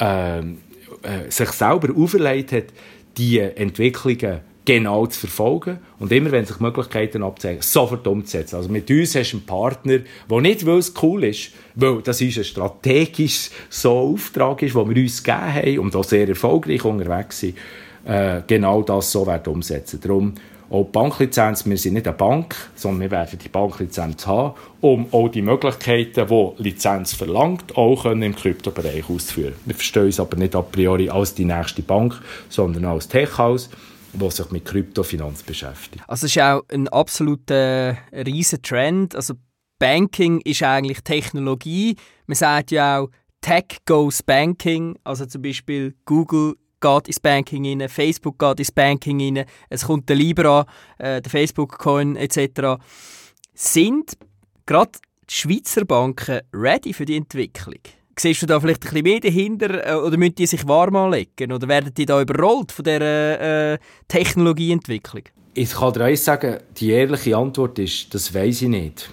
äh, 0.00 0.38
äh, 0.38 0.42
sich 1.28 1.50
selber 1.50 1.94
auferlegt 1.94 2.52
hat, 2.52 2.64
die 3.18 3.38
Entwicklungen 3.38 4.40
genau 4.64 5.06
zu 5.08 5.20
verfolgen 5.20 5.78
und 5.98 6.10
immer, 6.10 6.32
wenn 6.32 6.46
sich 6.46 6.58
Möglichkeiten 6.58 7.22
abzeigen, 7.22 7.60
sofort 7.60 8.06
umzusetzen. 8.06 8.56
Also 8.56 8.70
mit 8.70 8.90
uns 8.90 9.14
hast 9.14 9.32
du 9.32 9.36
einen 9.36 9.44
Partner, 9.44 9.98
der 10.30 10.40
nicht, 10.40 10.64
weil 10.64 10.78
es 10.78 10.94
cool 11.02 11.22
ist, 11.24 11.50
weil 11.74 12.00
das 12.00 12.22
ist 12.22 12.38
ein 12.38 12.44
strategisch 12.44 13.50
so 13.68 13.92
Auftrag 13.92 14.62
ist, 14.62 14.74
den 14.74 14.88
wir 14.88 15.02
uns 15.02 15.22
gegeben 15.22 15.54
haben 15.54 15.78
und 15.80 15.96
auch 15.96 16.04
sehr 16.04 16.26
erfolgreich 16.26 16.82
unterwegs 16.82 17.40
sind, 17.40 17.58
äh, 18.06 18.40
genau 18.46 18.80
das 18.82 19.12
so 19.12 19.26
werden 19.26 19.52
umsetzen. 19.52 20.00
Darum 20.00 20.32
auch 20.70 20.84
die 20.84 20.90
Banklizenz, 20.90 21.64
wir 21.64 21.78
sind 21.78 21.94
nicht 21.94 22.06
eine 22.06 22.16
Bank, 22.16 22.56
sondern 22.74 23.02
wir 23.02 23.10
werden 23.10 23.38
die 23.38 23.48
Banklizenz 23.48 24.26
haben, 24.26 24.54
um 24.80 25.06
auch 25.12 25.28
die 25.28 25.42
Möglichkeiten, 25.42 26.26
die 26.26 26.62
Lizenz 26.62 27.14
verlangt, 27.14 27.76
auch 27.76 28.04
im 28.06 28.34
Kryptobereich 28.34 29.08
auszuführen. 29.08 29.54
Wir 29.64 29.74
verstehen 29.74 30.06
uns 30.06 30.20
aber 30.20 30.36
nicht 30.36 30.54
a 30.56 30.62
priori 30.62 31.08
als 31.08 31.34
die 31.34 31.44
nächste 31.44 31.82
Bank, 31.82 32.20
sondern 32.48 32.84
als 32.84 33.08
Tech-Haus, 33.08 33.70
das 34.12 34.36
sich 34.36 34.50
mit 34.50 34.64
Kryptofinanz 34.64 35.42
beschäftigt. 35.42 36.02
Also 36.08 36.26
es 36.26 36.34
ist 36.34 36.42
auch 36.42 36.62
ein 36.72 36.88
absoluter 36.88 37.96
äh, 38.10 38.22
riesen 38.22 38.62
Trend. 38.62 39.14
Also 39.14 39.34
Banking 39.78 40.40
ist 40.40 40.62
eigentlich 40.62 41.02
Technologie. 41.02 41.96
Man 42.26 42.36
sagt 42.36 42.70
ja 42.70 43.00
auch, 43.00 43.10
Tech 43.40 43.78
goes 43.84 44.22
Banking. 44.22 44.98
Also 45.04 45.26
zum 45.26 45.42
Beispiel 45.42 45.94
Google 46.06 46.56
geht 46.80 47.08
ins 47.08 47.20
Banking 47.20 47.66
rein, 47.66 47.88
Facebook 47.88 48.38
geht 48.38 48.58
ins 48.58 48.72
Banking 48.72 49.20
rein, 49.20 49.46
es 49.68 49.84
kommt 49.84 50.08
der 50.08 50.16
Libra, 50.16 50.66
äh, 50.98 51.20
der 51.20 51.30
Facebook-Coin 51.30 52.16
etc. 52.16 52.82
Sind 53.54 54.16
gerade 54.66 54.92
die 55.28 55.34
Schweizer 55.34 55.84
Banken 55.84 56.40
ready 56.52 56.92
für 56.92 57.04
die 57.04 57.16
Entwicklung? 57.16 57.80
siehst 58.18 58.42
du 58.42 58.46
da 58.46 58.58
vielleicht 58.60 58.82
ein 58.82 58.88
bisschen 58.88 59.02
mehr 59.02 59.20
dahinter 59.20 59.86
äh, 59.86 59.94
oder 59.94 60.16
müssen 60.16 60.36
die 60.36 60.46
sich 60.46 60.66
warm 60.66 60.96
anlegen 60.96 61.52
oder 61.52 61.68
werden 61.68 61.92
die 61.94 62.06
da 62.06 62.20
überrollt 62.20 62.72
von 62.72 62.84
dieser 62.84 63.72
äh, 63.72 63.78
Technologieentwicklung? 64.08 65.24
Ich 65.54 65.72
kann 65.72 65.92
dir 65.92 66.04
eins 66.04 66.24
sagen, 66.24 66.58
die 66.76 66.90
ehrliche 66.90 67.36
Antwort 67.36 67.78
ist, 67.78 68.14
das 68.14 68.34
weiß 68.34 68.62
ich 68.62 68.68
nicht, 68.68 69.10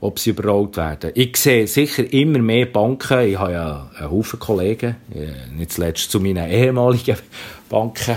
ob 0.00 0.18
sie 0.18 0.30
überrollt 0.30 0.76
werden. 0.76 1.12
Ich 1.14 1.36
sehe 1.36 1.66
sicher 1.66 2.10
immer 2.12 2.38
mehr 2.38 2.66
Banken, 2.66 3.28
ich 3.28 3.38
habe 3.38 3.52
ja 3.52 3.90
einen 3.98 4.10
Haufen 4.10 4.38
Kollegen, 4.38 4.96
äh, 5.14 5.54
nicht 5.56 5.72
zuletzt 5.72 6.10
zu 6.10 6.20
meinen 6.20 6.50
ehemaligen 6.50 7.16
Banken, 7.68 8.16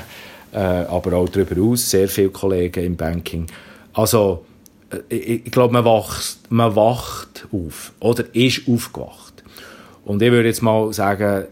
äh, 0.53 0.57
aber 0.57 1.13
auch 1.13 1.29
darüber 1.29 1.55
hinaus 1.55 1.89
sehr 1.89 2.07
viele 2.07 2.29
Kollegen 2.29 2.84
im 2.84 2.95
Banking. 2.95 3.47
Also, 3.93 4.45
äh, 5.09 5.15
ich, 5.15 5.51
glaube, 5.51 5.73
man 5.73 5.86
wacht, 5.86 6.39
man 6.49 6.75
wacht 6.75 7.47
auf 7.51 7.91
oder 7.99 8.23
ist 8.34 8.67
aufgewacht. 8.67 9.43
Und 10.05 10.21
ich 10.21 10.31
würde 10.31 10.47
jetzt 10.47 10.61
mal 10.61 10.91
sagen, 10.93 11.45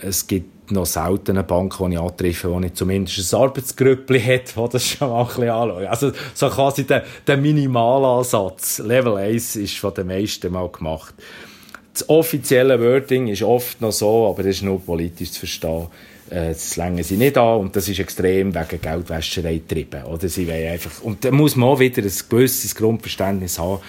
es 0.00 0.26
gibt 0.26 0.55
noch 0.70 0.86
selten 0.86 1.32
eine 1.32 1.44
Bank, 1.44 1.76
die 1.78 1.94
ich 1.94 1.98
antreffe, 1.98 2.48
die 2.48 2.60
nicht 2.60 2.76
zumindest 2.76 3.32
ein 3.32 3.40
Arbeitsgrüppli 3.40 4.20
hat, 4.20 4.56
wo 4.56 4.68
das 4.68 4.86
schon 4.86 5.08
mal 5.08 5.20
ein 5.20 5.26
bisschen 5.26 5.48
anschaut. 5.50 5.86
Also 5.86 6.12
so 6.34 6.48
quasi 6.48 6.84
der, 6.84 7.04
der 7.26 7.36
Minimalansatz. 7.36 8.78
Level 8.78 9.16
1 9.16 9.56
ist 9.56 9.78
von 9.78 9.94
den 9.94 10.06
meisten 10.06 10.52
mal 10.52 10.68
gemacht. 10.68 11.14
Das 11.92 12.08
offizielle 12.08 12.80
Wording 12.80 13.28
ist 13.28 13.42
oft 13.42 13.80
noch 13.80 13.92
so, 13.92 14.28
aber 14.28 14.42
das 14.42 14.56
ist 14.56 14.62
nur 14.62 14.80
politisch 14.80 15.32
zu 15.32 15.40
verstehen. 15.40 15.86
Äh, 16.30 16.48
das 16.48 16.76
längen 16.76 17.02
sie 17.02 17.16
nicht 17.16 17.38
an 17.38 17.60
und 17.60 17.76
das 17.76 17.88
ist 17.88 17.98
extrem 17.98 18.54
wegen 18.54 18.80
Geldwäscherei 18.80 19.54
getrieben. 19.54 20.04
Oder 20.04 20.28
sie 20.28 20.50
einfach, 20.50 21.02
und 21.02 21.24
da 21.24 21.30
muss 21.30 21.56
man 21.56 21.70
auch 21.70 21.78
wieder 21.78 22.02
ein 22.02 22.12
gewisses 22.28 22.74
Grundverständnis 22.74 23.58
haben. 23.58 23.80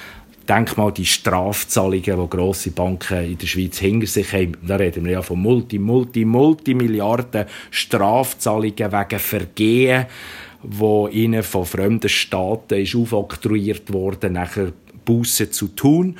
Denk 0.47 0.77
mal 0.77 0.93
die 0.93 1.05
Strafzahlungen, 1.05 2.03
die 2.03 2.29
grosse 2.29 2.71
Banken 2.71 3.31
in 3.31 3.37
der 3.37 3.47
Schweiz 3.47 3.79
hinter 3.79 4.07
sich 4.07 4.31
haben. 4.31 4.53
Da 4.65 4.77
reden 4.77 5.03
wir 5.03 5.13
ja 5.13 5.21
von 5.21 5.41
Multi, 5.41 5.77
Multi, 5.77 6.23
Multimilliarden 6.23 7.45
Strafzahlungen 7.69 8.91
wegen 8.91 9.19
Vergehen, 9.19 10.05
wo 10.63 11.09
ihnen 11.09 11.43
von 11.43 11.65
fremden 11.65 12.07
Staaten 12.07 12.75
ist 12.79 12.95
aufoktroyiert 12.95 13.91
worden, 13.91 14.33
nachher 14.33 14.71
Buße 15.03 15.51
zu 15.51 15.67
tun. 15.69 16.17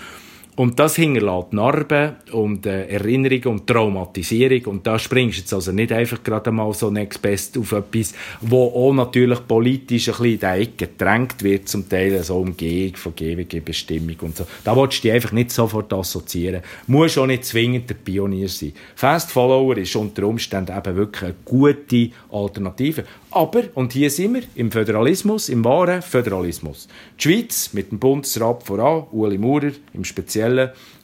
Und 0.57 0.79
das 0.79 0.95
hinterlässt 0.95 1.53
Narben 1.53 2.15
und 2.31 2.65
äh, 2.65 2.87
Erinnerungen 2.87 3.45
und 3.45 3.67
Traumatisierung. 3.67 4.65
Und 4.65 4.87
da 4.87 4.97
springst 4.97 5.37
du 5.37 5.41
jetzt 5.41 5.53
also 5.53 5.71
nicht 5.71 5.91
einfach 5.91 6.23
gerade 6.23 6.51
mal 6.51 6.73
so 6.73 6.89
next 6.89 7.21
best 7.21 7.55
auf 7.59 7.73
etwas, 7.73 8.15
wo 8.41 8.65
auch 8.65 8.91
natürlich 8.91 9.47
politisch 9.47 10.09
ein 10.09 10.13
bisschen 10.13 10.33
in 10.33 10.39
die 10.39 10.63
Ecke 10.63 10.87
gedrängt 10.87 11.43
wird, 11.43 11.69
zum 11.69 11.87
Teil 11.87 12.23
so 12.23 12.37
Umgehung 12.37 12.95
von 12.95 13.13
GWG-Bestimmung 13.15 14.15
und 14.21 14.35
so. 14.35 14.47
Da 14.63 14.75
willst 14.75 14.97
du 14.97 15.01
dich 15.03 15.11
einfach 15.11 15.31
nicht 15.31 15.51
sofort 15.51 15.93
assoziieren. 15.93 16.63
Muss 16.87 17.19
auch 17.19 17.27
nicht 17.27 17.45
zwingend 17.45 17.87
der 17.91 17.95
Pionier 17.95 18.49
sein. 18.49 18.73
Fast 18.95 19.29
Follower 19.29 19.77
ist 19.77 19.95
unter 19.95 20.25
Umständen 20.25 20.75
eben 20.75 20.95
wirklich 20.95 21.23
eine 21.23 21.35
gute 21.45 22.09
Alternative. 22.31 23.03
Aber, 23.29 23.63
und 23.75 23.93
hier 23.93 24.09
sind 24.09 24.33
wir, 24.33 24.43
im 24.55 24.71
Föderalismus, 24.71 25.49
im 25.49 25.63
wahren 25.63 26.01
Föderalismus. 26.01 26.87
Die 27.19 27.23
Schweiz 27.23 27.73
mit 27.73 27.91
dem 27.91 27.99
Bundesrat 27.99 28.63
voran, 28.63 29.03
Ueli 29.11 29.37
Maurer 29.37 29.71
im 29.93 30.03
Speziellen, 30.03 30.46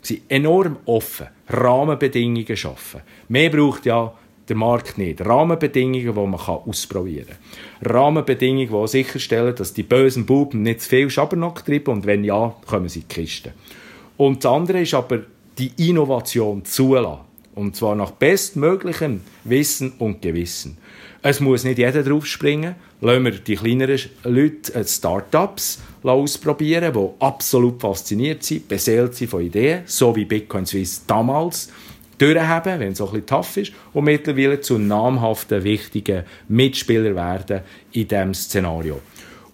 sind 0.01 0.21
enorm 0.29 0.77
offen, 0.85 1.27
Rahmenbedingungen 1.47 2.57
schaffen. 2.57 3.01
Mehr 3.29 3.49
braucht 3.49 3.85
ja 3.85 4.13
der 4.47 4.55
Markt 4.55 4.97
nicht. 4.97 5.25
Rahmenbedingungen, 5.25 6.01
die 6.01 6.11
man 6.11 6.35
ausprobieren 6.35 7.27
kann. 7.81 7.91
Rahmenbedingungen, 7.93 8.69
die 8.69 8.87
sicherstellen, 8.87 9.55
dass 9.55 9.73
die 9.73 9.83
bösen 9.83 10.25
Buben 10.25 10.63
nicht 10.63 10.81
zu 10.81 10.89
viel 10.89 11.09
Schabernack 11.09 11.65
treiben 11.65 11.93
und 11.93 12.05
wenn 12.05 12.23
ja, 12.23 12.53
kommen 12.65 12.89
sie 12.89 12.99
in 12.99 13.07
die 13.07 13.15
Kiste. 13.15 13.53
Und 14.17 14.43
das 14.43 14.51
andere 14.51 14.81
ist 14.81 14.93
aber 14.93 15.21
die 15.57 15.71
Innovation 15.77 16.65
zulassen. 16.65 17.21
Und 17.55 17.75
zwar 17.75 17.95
nach 17.95 18.11
bestmöglichem 18.11 19.21
Wissen 19.43 19.93
und 19.99 20.21
Gewissen. 20.21 20.77
Es 21.21 21.39
muss 21.39 21.63
nicht 21.63 21.77
jeder 21.77 22.03
draufspringen. 22.03 22.75
Lassen 22.99 23.23
wir 23.25 23.31
die 23.31 23.55
kleineren 23.55 23.99
Leute, 24.23 24.73
äh, 24.73 24.83
Startups, 24.83 25.81
ausprobieren, 26.11 26.93
die 26.93 27.23
absolut 27.23 27.81
fasziniert 27.81 28.43
sind, 28.43 28.67
beseelt 28.67 29.15
sind 29.15 29.29
von 29.29 29.41
Ideen, 29.41 29.83
so 29.85 30.15
wie 30.15 30.25
Bitcoin 30.25 30.65
Swiss 30.65 31.05
damals 31.05 31.69
durchhaben, 32.17 32.79
wenn 32.79 32.91
es 32.91 33.01
auch 33.01 33.13
ein 33.13 33.21
bisschen 33.21 33.27
tough 33.27 33.57
ist, 33.57 33.73
und 33.93 34.03
mittlerweile 34.05 34.61
zu 34.61 34.77
namhaften, 34.77 35.63
wichtigen 35.63 36.23
Mitspielern 36.47 37.15
werden 37.15 37.61
in 37.91 38.07
diesem 38.07 38.33
Szenario. 38.33 38.99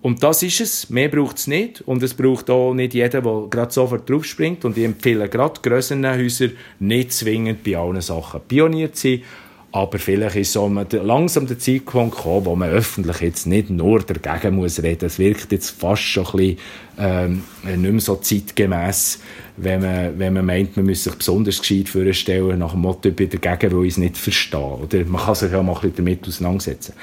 Und 0.02 0.24
das 0.24 0.44
ist 0.44 0.62
es. 0.62 0.90
Mehr 0.90 1.10
braucht 1.10 1.38
es 1.38 1.48
nicht. 1.48 1.82
Und 1.82 2.02
es 2.04 2.14
braucht 2.14 2.50
auch 2.50 2.74
nicht 2.74 2.94
jeder, 2.94 3.22
der 3.22 3.48
gerade 3.50 3.74
sofort 3.74 4.10
draufspringt. 4.10 4.64
Und 4.64 4.78
ich 4.78 4.86
empfehle 4.86 5.28
gerade 5.28 5.60
grösseren 5.62 6.08
Häuser 6.08 6.50
nicht 6.80 7.12
zwingend 7.12 7.64
bei 7.64 7.78
allen 7.78 8.02
Sachen 8.02 8.40
pioniert 8.48 8.96
zu 8.96 9.10
sein, 9.10 9.24
aber 9.72 10.00
vielleicht 10.00 10.36
ist 10.36 10.54
so 10.54 10.68
langsam 10.68 11.46
der 11.46 11.60
Zeitpunkt 11.60 12.16
gekommen, 12.16 12.46
wo 12.46 12.56
man 12.56 12.70
öffentlich 12.70 13.22
jetzt 13.22 13.46
nicht 13.46 13.70
nur 13.70 14.02
dagegen 14.02 14.56
muss 14.56 14.82
reden. 14.82 15.06
Es 15.06 15.20
wirkt 15.20 15.52
jetzt 15.52 15.70
fast 15.70 16.02
schon 16.02 16.26
ein 16.26 16.32
bisschen, 16.32 16.58
ähm, 16.98 17.44
nicht 17.64 17.92
mehr 17.92 18.00
so 18.02 18.16
zeitgemäß, 18.16 19.20
wenn 19.58 19.82
man, 19.82 20.18
wenn 20.18 20.34
man 20.34 20.46
meint, 20.46 20.76
man 20.76 20.88
müsse 20.88 21.10
sich 21.10 21.20
besonders 21.20 21.60
gescheit 21.60 21.88
vorstellen, 21.88 22.58
nach 22.60 22.72
dem 22.72 22.82
Motto, 22.82 23.10
ich 23.10 23.16
bin 23.16 23.30
dagegen, 23.30 23.78
weil 23.78 23.86
ich 23.86 23.94
es 23.94 23.98
nicht 23.98 24.18
verstehe. 24.18 24.60
Oder 24.60 25.06
man 25.06 25.22
kann 25.22 25.36
sich 25.36 25.52
ja 25.52 25.62
mal 25.62 25.74
ein 25.74 25.82
bisschen 25.82 25.96
damit 25.98 26.28
auseinandersetzen. 26.28 26.94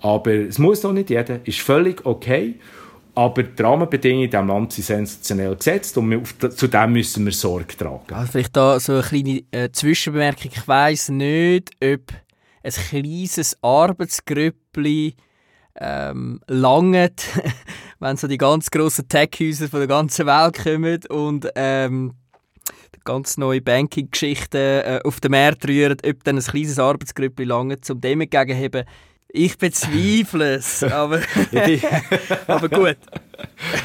Aber 0.00 0.32
es 0.32 0.58
muss 0.58 0.82
noch 0.82 0.92
nicht 0.92 1.10
jeder, 1.10 1.40
ist 1.44 1.60
völlig 1.60 2.06
okay. 2.06 2.54
Aber 3.14 3.42
die 3.44 3.62
Rahmenbedingungen 3.62 4.24
in 4.24 4.30
diesem 4.30 4.48
Land 4.48 4.72
sind 4.72 4.84
sensationell 4.84 5.54
gesetzt 5.54 5.96
und 5.96 6.26
zu 6.58 6.66
dem 6.66 6.92
müssen 6.92 7.24
wir 7.24 7.32
Sorge 7.32 7.76
tragen. 7.76 8.12
Also 8.12 8.32
vielleicht 8.32 8.56
da 8.56 8.80
so 8.80 8.94
eine 8.94 9.02
kleine 9.02 9.42
äh, 9.52 9.70
Zwischenbemerkung. 9.70 10.50
Ich 10.52 10.66
weiss 10.66 11.08
nicht, 11.10 11.70
ob 11.82 12.12
ein 12.64 12.72
kleines 12.72 13.56
Arbeitsgrüppli 13.62 15.14
ähm, 15.76 16.40
langt, 16.48 17.24
wenn 18.00 18.16
so 18.16 18.26
die 18.26 18.38
ganz 18.38 18.70
grossen 18.70 19.08
Tech-Häuser 19.08 19.68
von 19.68 19.80
der 19.80 19.88
ganzen 19.88 20.26
Welt 20.26 20.62
kommen 20.62 21.00
und 21.08 21.48
ähm, 21.54 22.14
ganz 23.04 23.36
neue 23.36 23.60
Banking-Geschichten 23.60 24.56
äh, 24.56 25.00
auf 25.04 25.20
den 25.20 25.32
Markt 25.32 25.68
rühren, 25.68 25.98
ob 26.04 26.24
dann 26.24 26.36
ein 26.36 26.42
kleines 26.42 26.78
Arbeitsgrüppli 26.78 27.44
langt, 27.44 27.88
um 27.90 28.00
dem 28.00 28.22
entgegenzuheben, 28.22 28.84
ich 29.36 29.58
bezweifle 29.58 30.54
es, 30.54 30.84
aber, 30.84 31.20
aber 32.46 32.68
gut. 32.68 32.96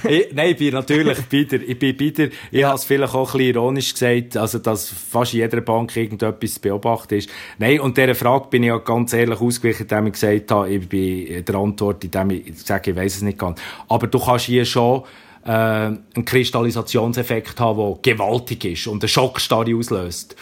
ich, 0.07 0.27
nein, 0.31 0.51
ich 0.51 0.57
bin 0.57 0.73
natürlich 0.75 1.17
dir. 1.21 1.53
Ich 1.67 1.79
bin 1.79 1.97
dir. 1.97 2.29
Ich 2.51 2.63
habe 2.63 2.75
es 2.75 2.83
vielleicht 2.83 3.15
auch 3.15 3.33
ein 3.33 3.37
bisschen 3.39 3.55
ironisch 3.55 3.93
gesagt, 3.93 4.37
also, 4.37 4.59
dass 4.59 4.89
fast 4.89 5.33
in 5.33 5.39
jeder 5.39 5.61
Bank 5.61 5.95
irgendetwas 5.97 6.59
beobachtet 6.59 7.23
ist. 7.23 7.29
Nein, 7.57 7.79
und 7.79 7.97
dieser 7.97 8.13
Frage 8.13 8.47
bin 8.51 8.61
ich 8.61 8.67
ja 8.67 8.77
ganz 8.77 9.11
ehrlich 9.13 9.41
ausgewichen, 9.41 9.87
indem 9.89 10.05
ich 10.07 10.13
gesagt 10.13 10.51
habe, 10.51 10.69
ich 10.69 10.87
bin 10.87 11.43
der 11.43 11.55
Antwort, 11.55 12.03
indem 12.03 12.29
ich 12.29 12.53
sage, 12.63 12.91
ich 12.91 12.95
weiß 12.95 13.15
es 13.15 13.21
nicht 13.23 13.39
ganz. 13.39 13.59
Aber 13.87 14.05
du 14.05 14.19
kannst 14.19 14.45
hier 14.45 14.65
schon 14.65 15.01
äh, 15.45 15.49
einen 15.49 16.25
Kristallisationseffekt 16.25 17.59
haben, 17.59 17.97
der 18.03 18.13
gewaltig 18.13 18.65
ist 18.65 18.85
und 18.85 19.01
eine 19.01 19.09
Schockstarre 19.09 19.75
auslöst. 19.75 20.35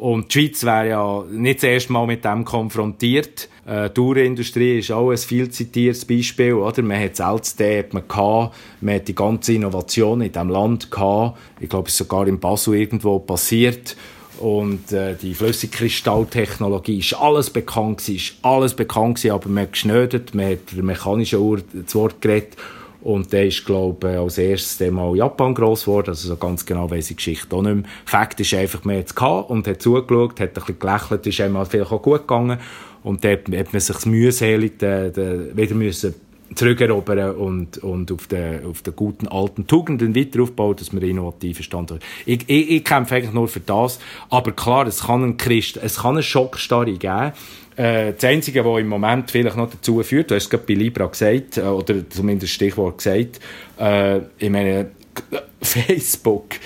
Und 0.00 0.34
die 0.34 0.38
Schweiz 0.38 0.64
wäre 0.64 0.88
ja 0.88 1.24
nicht 1.30 1.58
das 1.58 1.64
erste 1.64 1.92
Mal 1.92 2.06
mit 2.06 2.24
dem 2.24 2.46
konfrontiert. 2.46 3.50
Äh, 3.66 3.90
die 3.90 4.00
Uhrenindustrie 4.00 4.78
ist 4.78 4.90
auch 4.90 5.10
ein 5.10 5.18
viel 5.18 5.50
zitiertes 5.50 6.06
Beispiel, 6.06 6.54
oder? 6.54 6.80
Man 6.80 6.98
hat 6.98 7.20
hat 7.20 7.92
man 7.92 8.08
gehabt, 8.08 8.56
man 8.80 8.94
hat 8.94 9.08
die 9.08 9.14
ganze 9.14 9.52
Innovation 9.52 10.22
in 10.22 10.32
diesem 10.32 10.48
Land 10.48 10.90
gehabt. 10.90 11.38
Ich 11.60 11.68
glaube, 11.68 11.88
es 11.88 11.92
ist 11.92 11.98
sogar 11.98 12.26
in 12.26 12.40
Basel 12.40 12.76
irgendwo 12.76 13.18
passiert. 13.18 13.94
Und 14.38 14.90
äh, 14.90 15.16
die 15.16 15.34
Flüssigkristalltechnologie 15.34 17.00
ist 17.00 17.12
alles 17.12 17.50
bekannt 17.50 18.08
ist 18.08 18.36
alles 18.40 18.72
bekannt 18.72 19.22
aber 19.26 19.50
man 19.50 19.64
hat 19.64 19.72
geschnödet, 19.72 20.34
man 20.34 20.52
hat 20.52 20.74
der 20.74 20.82
mechanischen 20.82 21.40
Uhr 21.40 21.60
das 21.74 21.94
Wort 21.94 22.22
geredet. 22.22 22.56
Und 23.02 23.32
der 23.32 23.46
ist, 23.46 23.64
glaube 23.64 24.10
ich, 24.10 24.18
als 24.18 24.38
erstes 24.38 24.90
mal 24.90 25.16
Japan 25.16 25.54
gross 25.54 25.84
geworden. 25.84 26.10
Also 26.10 26.28
so 26.28 26.36
ganz 26.36 26.66
genau 26.66 26.90
weiss 26.90 27.04
ich 27.04 27.08
die 27.08 27.16
Geschichte 27.16 27.56
auch 27.56 27.62
nicht 27.62 27.76
mehr. 27.76 27.84
Fakt 28.04 28.40
ist 28.40 28.52
einfach, 28.54 28.84
man 28.84 28.98
hat 28.98 29.06
es 29.06 29.50
und 29.50 29.66
hat 29.66 29.82
zugeschaut, 29.82 30.38
hat 30.38 30.48
ein 30.50 30.54
bisschen 30.54 30.78
gelächelt, 30.78 31.26
ist 31.26 31.40
einmal 31.40 31.66
vielleicht 31.66 31.92
auch 31.92 32.02
gut 32.02 32.20
gegangen. 32.20 32.58
Und 33.02 33.24
dort 33.24 33.48
hat 33.48 33.72
man 33.72 33.80
sich 33.80 34.06
mühselig 34.06 34.78
de, 34.78 35.10
de, 35.10 35.56
wieder 35.56 35.74
müssen 35.74 36.14
zurückerobern 36.54 37.36
und, 37.36 37.78
und 37.78 38.10
auf 38.12 38.26
den, 38.26 38.66
auf 38.66 38.82
den 38.82 38.96
guten 38.96 39.28
alten 39.28 39.66
Tugenden 39.66 40.14
weiter 40.14 40.42
aufbauen, 40.42 40.76
dass 40.76 40.92
wir 40.92 41.02
innovative 41.02 41.62
Standorte 41.62 42.04
ich, 42.26 42.42
ich, 42.48 42.70
ich 42.70 42.84
kämpfe 42.84 43.14
eigentlich 43.14 43.32
nur 43.32 43.48
für 43.48 43.60
das. 43.60 44.00
Aber 44.28 44.52
klar, 44.52 44.86
es 44.86 45.04
kann 45.04 45.22
einen 45.22 45.36
Christ, 45.36 45.78
es 45.82 45.98
kann 46.00 46.16
eine 46.16 46.22
Schockstarre 46.22 46.92
geben. 46.92 47.32
Äh, 47.76 48.12
das 48.12 48.24
Einzige, 48.24 48.64
was 48.64 48.80
im 48.80 48.88
Moment 48.88 49.30
vielleicht 49.30 49.56
noch 49.56 49.70
dazu 49.70 50.02
führt, 50.02 50.30
du 50.30 50.34
hast 50.34 50.44
es 50.44 50.50
gerade 50.50 50.64
bei 50.66 50.74
Libra 50.74 51.06
gesagt, 51.06 51.58
äh, 51.58 51.62
oder 51.62 52.08
zumindest 52.08 52.52
Stichwort 52.52 52.98
gesagt, 52.98 53.40
äh, 53.78 54.18
ich 54.38 54.50
meine, 54.50 54.90
Facebook, 55.62 56.56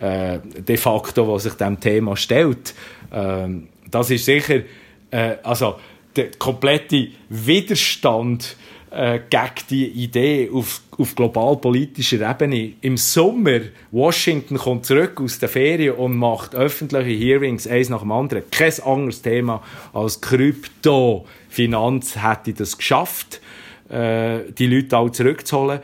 äh, 0.00 0.38
de 0.40 0.76
facto, 0.76 1.28
was 1.28 1.44
sich 1.44 1.54
dem 1.54 1.78
Thema 1.78 2.16
stellt, 2.16 2.74
äh, 3.10 3.48
das 3.90 4.10
ist 4.10 4.24
sicher, 4.24 4.62
äh, 5.10 5.36
also 5.42 5.76
der 6.16 6.30
komplette 6.38 7.08
Widerstand 7.28 8.56
äh, 8.94 9.20
gegen 9.28 9.66
die 9.70 9.86
Idee 9.86 10.50
auf, 10.52 10.82
auf 10.96 11.14
globalpolitischer 11.14 12.28
Ebene. 12.28 12.74
Im 12.80 12.96
Sommer, 12.96 13.60
Washington 13.90 14.56
kommt 14.56 14.86
zurück 14.86 15.20
aus 15.20 15.38
der 15.38 15.48
Ferien 15.48 15.94
und 15.94 16.16
macht 16.16 16.54
öffentliche 16.54 17.10
Hearings, 17.10 17.66
eins 17.66 17.88
nach 17.88 18.00
dem 18.00 18.12
anderen. 18.12 18.44
Kein 18.50 18.72
anderes 18.84 19.22
Thema 19.22 19.62
als 19.92 20.20
Krypto, 20.20 21.26
Finanz 21.48 22.16
hätte 22.16 22.52
das 22.52 22.78
geschafft, 22.78 23.40
äh, 23.88 24.40
die 24.56 24.66
Leute 24.66 24.96
alle 24.96 25.12
zurückzuholen 25.12 25.80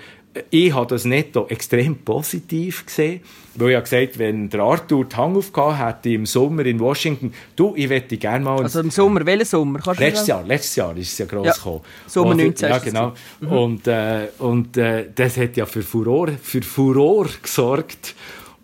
ich 0.51 0.72
habe 0.72 0.87
das 0.87 1.05
netto 1.05 1.47
extrem 1.49 1.97
positiv 1.97 2.87
gesehen, 2.87 3.20
weil 3.57 3.70
ich 3.70 3.76
habe 3.76 3.83
gesagt, 3.85 4.18
wenn 4.18 4.49
der 4.49 4.61
Arthur 4.61 5.05
die 5.05 5.16
Hang 5.16 5.37
aufgehauen 5.37 5.76
hätte 5.76 6.11
im 6.11 6.24
Sommer 6.24 6.64
in 6.66 6.78
Washington, 6.78 7.33
du, 7.57 7.74
ich 7.74 7.89
möchte 7.89 8.16
gerne 8.16 8.45
mal... 8.45 8.62
Also 8.62 8.81
im 8.81 8.91
Sommer, 8.91 9.26
welchen 9.26 9.45
Sommer? 9.45 9.81
Kannst 9.81 10.01
letztes 10.01 10.26
Jahr, 10.28 10.45
letztes 10.45 10.76
Jahr 10.76 10.97
ist 10.97 11.12
es 11.12 11.18
ja 11.18 11.26
gross 11.26 11.47
ja, 11.47 11.53
gekommen. 11.53 11.81
Sommer 12.07 12.35
19. 12.37 12.68
Ja, 12.68 12.78
genau. 12.78 13.12
Mhm. 13.41 13.53
Und, 13.53 13.87
äh, 13.89 14.28
und 14.39 14.76
äh, 14.76 15.07
das 15.12 15.37
hat 15.37 15.57
ja 15.57 15.66
für 15.66 15.83
Furore, 15.83 16.39
für 16.41 16.62
Furore 16.62 17.31
gesorgt. 17.43 18.14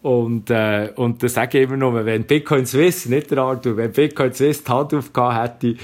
Und, 0.03 0.51
äh, 0.51 0.91
und 0.95 1.21
das 1.21 1.35
sage 1.35 1.59
ich 1.59 1.65
immer 1.65 1.77
nur, 1.77 2.05
wenn 2.05 2.23
Bitcoin 2.23 2.65
Swiss, 2.65 3.07
nicht 3.07 3.33
der 3.33 3.39
Arthur, 3.39 3.77
wenn 3.77 3.91
Bitcoin 3.91 4.33
Swiss 4.33 4.63
die 4.63 4.71
Hand 4.71 4.95
aufgehauen 4.95 5.41
hätte, 5.41 5.75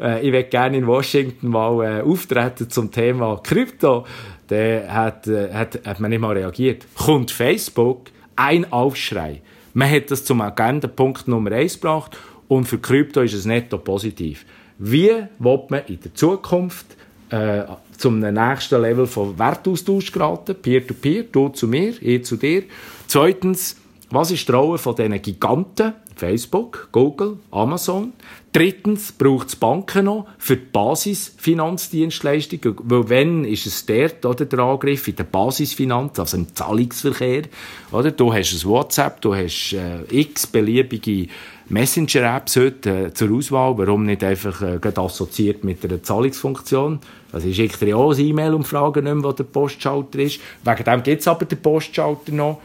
äh, 0.00 0.20
ich 0.26 0.32
würde 0.32 0.48
gerne 0.48 0.76
in 0.76 0.86
Washington 0.86 1.48
mal 1.48 2.00
äh, 2.00 2.02
auftreten 2.02 2.68
zum 2.68 2.90
Thema 2.90 3.40
Krypto, 3.42 4.04
der 4.50 4.92
hat, 4.92 5.26
äh, 5.26 5.52
hat, 5.52 5.80
hat 5.86 6.00
man 6.00 6.10
nicht 6.10 6.20
mal 6.20 6.36
reagiert. 6.36 6.86
Kommt 6.94 7.30
Facebook, 7.30 8.10
ein 8.36 8.70
Aufschrei. 8.72 9.40
Man 9.72 9.90
hat 9.90 10.10
das 10.10 10.24
zum 10.24 10.40
Agendapunkt 10.40 11.28
Nummer 11.28 11.52
1 11.52 11.74
gebracht 11.74 12.18
und 12.48 12.66
für 12.66 12.78
Krypto 12.78 13.20
ist 13.20 13.34
es 13.34 13.44
netto 13.44 13.78
positiv. 13.78 14.44
Wie 14.78 15.12
will 15.38 15.60
man 15.68 15.82
in 15.86 16.00
der 16.00 16.14
Zukunft 16.14 16.86
äh, 17.30 17.62
zum 17.96 18.18
nächsten 18.18 18.80
Level 18.80 19.06
von 19.06 19.38
Wertaustausch 19.38 20.10
geraten? 20.10 20.56
Peer-to-peer, 20.60 21.24
-peer, 21.24 21.28
du 21.30 21.48
zu 21.50 21.68
mir, 21.68 21.94
ich 22.00 22.24
zu 22.24 22.36
dir. 22.36 22.64
Zweitens, 23.06 23.76
was 24.10 24.32
ist 24.32 24.48
die 24.48 24.52
Rolle 24.52 24.78
von 24.78 24.96
diesen 24.96 25.22
Giganten? 25.22 25.92
Facebook, 26.20 26.88
Google, 26.92 27.38
Amazon. 27.50 28.12
Drittens 28.52 29.12
braucht 29.12 29.48
es 29.48 29.56
Banken 29.56 30.04
noch 30.04 30.26
für 30.36 30.56
die 30.56 30.66
Basisfinanzdienstleistungen, 30.72 32.76
weil 32.82 33.08
wenn 33.08 33.44
ist 33.44 33.66
es 33.66 33.86
dort 33.86 34.26
oder, 34.26 34.44
der 34.44 34.58
Angriff 34.58 35.08
in 35.08 35.16
der 35.16 35.24
Basisfinanz, 35.24 36.18
also 36.18 36.36
im 36.36 36.54
Zahlungsverkehr. 36.54 37.44
Oder? 37.92 38.10
Du 38.10 38.34
hast 38.34 38.52
ein 38.52 38.68
WhatsApp, 38.68 39.22
du 39.22 39.34
hast 39.34 39.72
äh, 39.72 40.02
x 40.10 40.46
beliebige 40.46 41.28
Messenger-Apps 41.70 42.56
heute 42.56 42.90
äh, 42.90 43.14
zur 43.14 43.32
Auswahl. 43.32 43.78
Warum 43.78 44.04
nicht 44.04 44.24
einfach 44.24 44.60
äh, 44.60 44.78
assoziiert 44.94 45.64
mit 45.64 45.82
einer 45.84 46.02
Zahlungsfunktion? 46.02 46.98
Also 47.32 47.48
ich 47.48 47.56
schicke 47.56 47.86
dir 47.86 47.96
auch 47.96 48.12
ein 48.12 48.18
E-Mail 48.18 48.54
und 48.54 48.64
frage 48.64 49.00
nicht 49.00 49.14
mehr, 49.14 49.24
wo 49.24 49.32
der 49.32 49.44
Postschalter 49.44 50.18
ist. 50.18 50.40
Wegen 50.64 50.84
dem 50.84 51.02
gibt 51.02 51.20
es 51.20 51.28
aber 51.28 51.44
den 51.44 51.62
Postschalter 51.62 52.32
noch. 52.32 52.60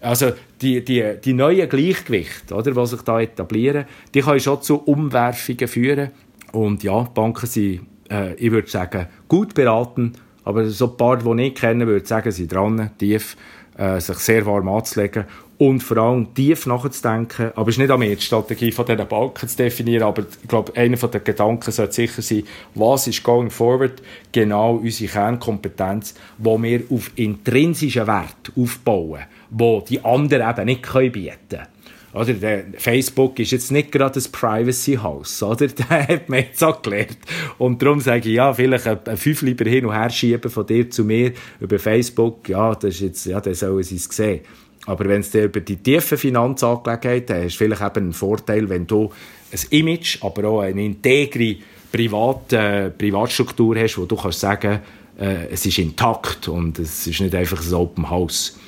Also 0.00 0.32
die, 0.60 0.84
die, 0.84 1.16
die 1.22 1.32
neuen 1.32 1.68
Gleichgewichte, 1.68 2.54
oder, 2.54 2.72
die 2.72 2.86
sich 2.86 3.02
da 3.02 3.20
etablieren, 3.20 3.84
die 4.14 4.20
können 4.20 4.40
schon 4.40 4.62
zu 4.62 4.76
Umwerfungen 4.76 5.68
führen. 5.68 6.10
Und 6.52 6.82
ja, 6.82 7.02
Banken 7.02 7.46
sind, 7.46 7.80
äh, 8.10 8.34
ich 8.34 8.50
würde 8.50 8.68
sagen, 8.68 9.06
gut 9.28 9.54
beraten, 9.54 10.14
aber 10.44 10.66
so 10.68 10.90
ein 10.90 10.96
paar, 10.96 11.18
die 11.18 11.42
ich 11.42 11.54
kenne, 11.54 11.86
würde 11.86 12.06
sagen, 12.06 12.32
sind 12.32 12.52
dran, 12.52 12.90
tief, 12.98 13.36
äh, 13.76 14.00
sich 14.00 14.18
sehr 14.18 14.44
warm 14.46 14.68
anzulegen 14.68 15.26
und 15.58 15.82
vor 15.82 15.98
allem 15.98 16.32
tief 16.34 16.64
nachzudenken. 16.64 17.52
Aber 17.54 17.68
es 17.68 17.74
ist 17.74 17.80
nicht 17.80 17.90
an 17.90 18.00
mir, 18.00 18.16
die 18.16 18.22
Strategie 18.22 18.72
von 18.72 18.86
diesen 18.86 19.06
Banken 19.06 19.46
zu 19.46 19.56
definieren, 19.58 20.04
aber 20.04 20.22
ich 20.22 20.48
glaube, 20.48 20.74
einer 20.74 20.96
der 20.96 21.20
Gedanken 21.20 21.70
sollte 21.70 21.92
sicher 21.92 22.22
sein, 22.22 22.44
was 22.74 23.06
ist 23.06 23.22
going 23.22 23.50
forward 23.50 24.02
genau 24.32 24.76
unsere 24.76 25.12
Kernkompetenz, 25.12 26.14
wo 26.38 26.60
wir 26.62 26.82
auf 26.90 27.10
intrinsischen 27.16 28.06
Wert 28.06 28.52
aufbauen 28.56 29.20
wo 29.50 29.80
die 29.80 30.04
anderen 30.04 30.48
eben 30.48 30.64
nicht 30.66 30.82
können 30.82 31.12
bieten 31.12 31.36
können. 31.48 31.66
Oder, 32.12 32.34
der 32.34 32.64
Facebook 32.76 33.38
ist 33.38 33.52
jetzt 33.52 33.70
nicht 33.70 33.92
gerade 33.92 34.18
ein 34.18 34.32
Privacy 34.32 34.96
House, 34.96 35.42
oder? 35.42 35.68
Das 35.76 35.88
hat 35.88 36.28
man 36.28 36.40
jetzt 36.40 36.62
auch 36.64 36.82
gelernt. 36.82 37.18
Und 37.58 37.80
darum 37.80 38.00
sage 38.00 38.28
ich, 38.28 38.34
ja, 38.34 38.52
vielleicht 38.52 38.86
ein, 38.86 39.16
fünf 39.16 39.42
lieber 39.42 39.68
hin 39.68 39.86
und 39.86 39.94
her 39.94 40.10
schieben 40.10 40.50
von 40.50 40.66
dir 40.66 40.90
zu 40.90 41.04
mir 41.04 41.32
über 41.60 41.78
Facebook, 41.78 42.48
ja, 42.48 42.74
das 42.74 42.94
ist 42.94 43.00
jetzt, 43.00 43.26
ja, 43.26 43.40
das 43.40 43.60
sollen 43.60 43.82
sie 43.84 43.96
es 43.96 44.04
sehen. 44.04 44.40
Aber 44.86 45.04
wenn 45.04 45.20
es 45.20 45.30
dir 45.30 45.44
über 45.44 45.60
die 45.60 45.76
tiefen 45.76 46.18
Finanzangelegenheiten 46.18 47.44
hast, 47.44 47.56
vielleicht 47.56 47.82
eben 47.82 48.08
ein 48.08 48.12
Vorteil, 48.12 48.68
wenn 48.68 48.86
du 48.86 49.12
ein 49.52 49.60
Image, 49.70 50.18
aber 50.22 50.48
auch 50.48 50.60
eine 50.62 50.84
integre 50.84 51.56
Privat, 51.92 52.52
äh, 52.52 52.90
Privatstruktur 52.90 53.76
hast, 53.78 53.98
wo 53.98 54.06
du 54.06 54.16
kannst 54.16 54.40
sagen, 54.40 54.80
äh, 55.18 55.46
es 55.50 55.66
ist 55.66 55.78
intakt 55.78 56.48
und 56.48 56.78
es 56.78 57.06
ist 57.06 57.20
nicht 57.20 57.34
einfach 57.34 57.64
ein 57.64 57.74
Open 57.74 58.08
House 58.08 58.58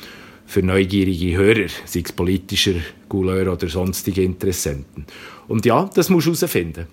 für 0.53 0.62
neugierige 0.62 1.36
Hörer, 1.36 1.68
sei 1.86 2.03
es 2.05 2.12
politischer 2.12 2.74
Couleur 3.09 3.50
oder 3.50 3.68
sonstige 3.68 4.22
Interessenten. 4.22 5.07
Und 5.48 5.64
ja, 5.64 5.88
das 5.94 6.11
musst 6.11 6.26
du 6.26 6.34
herausfinden. 6.34 6.86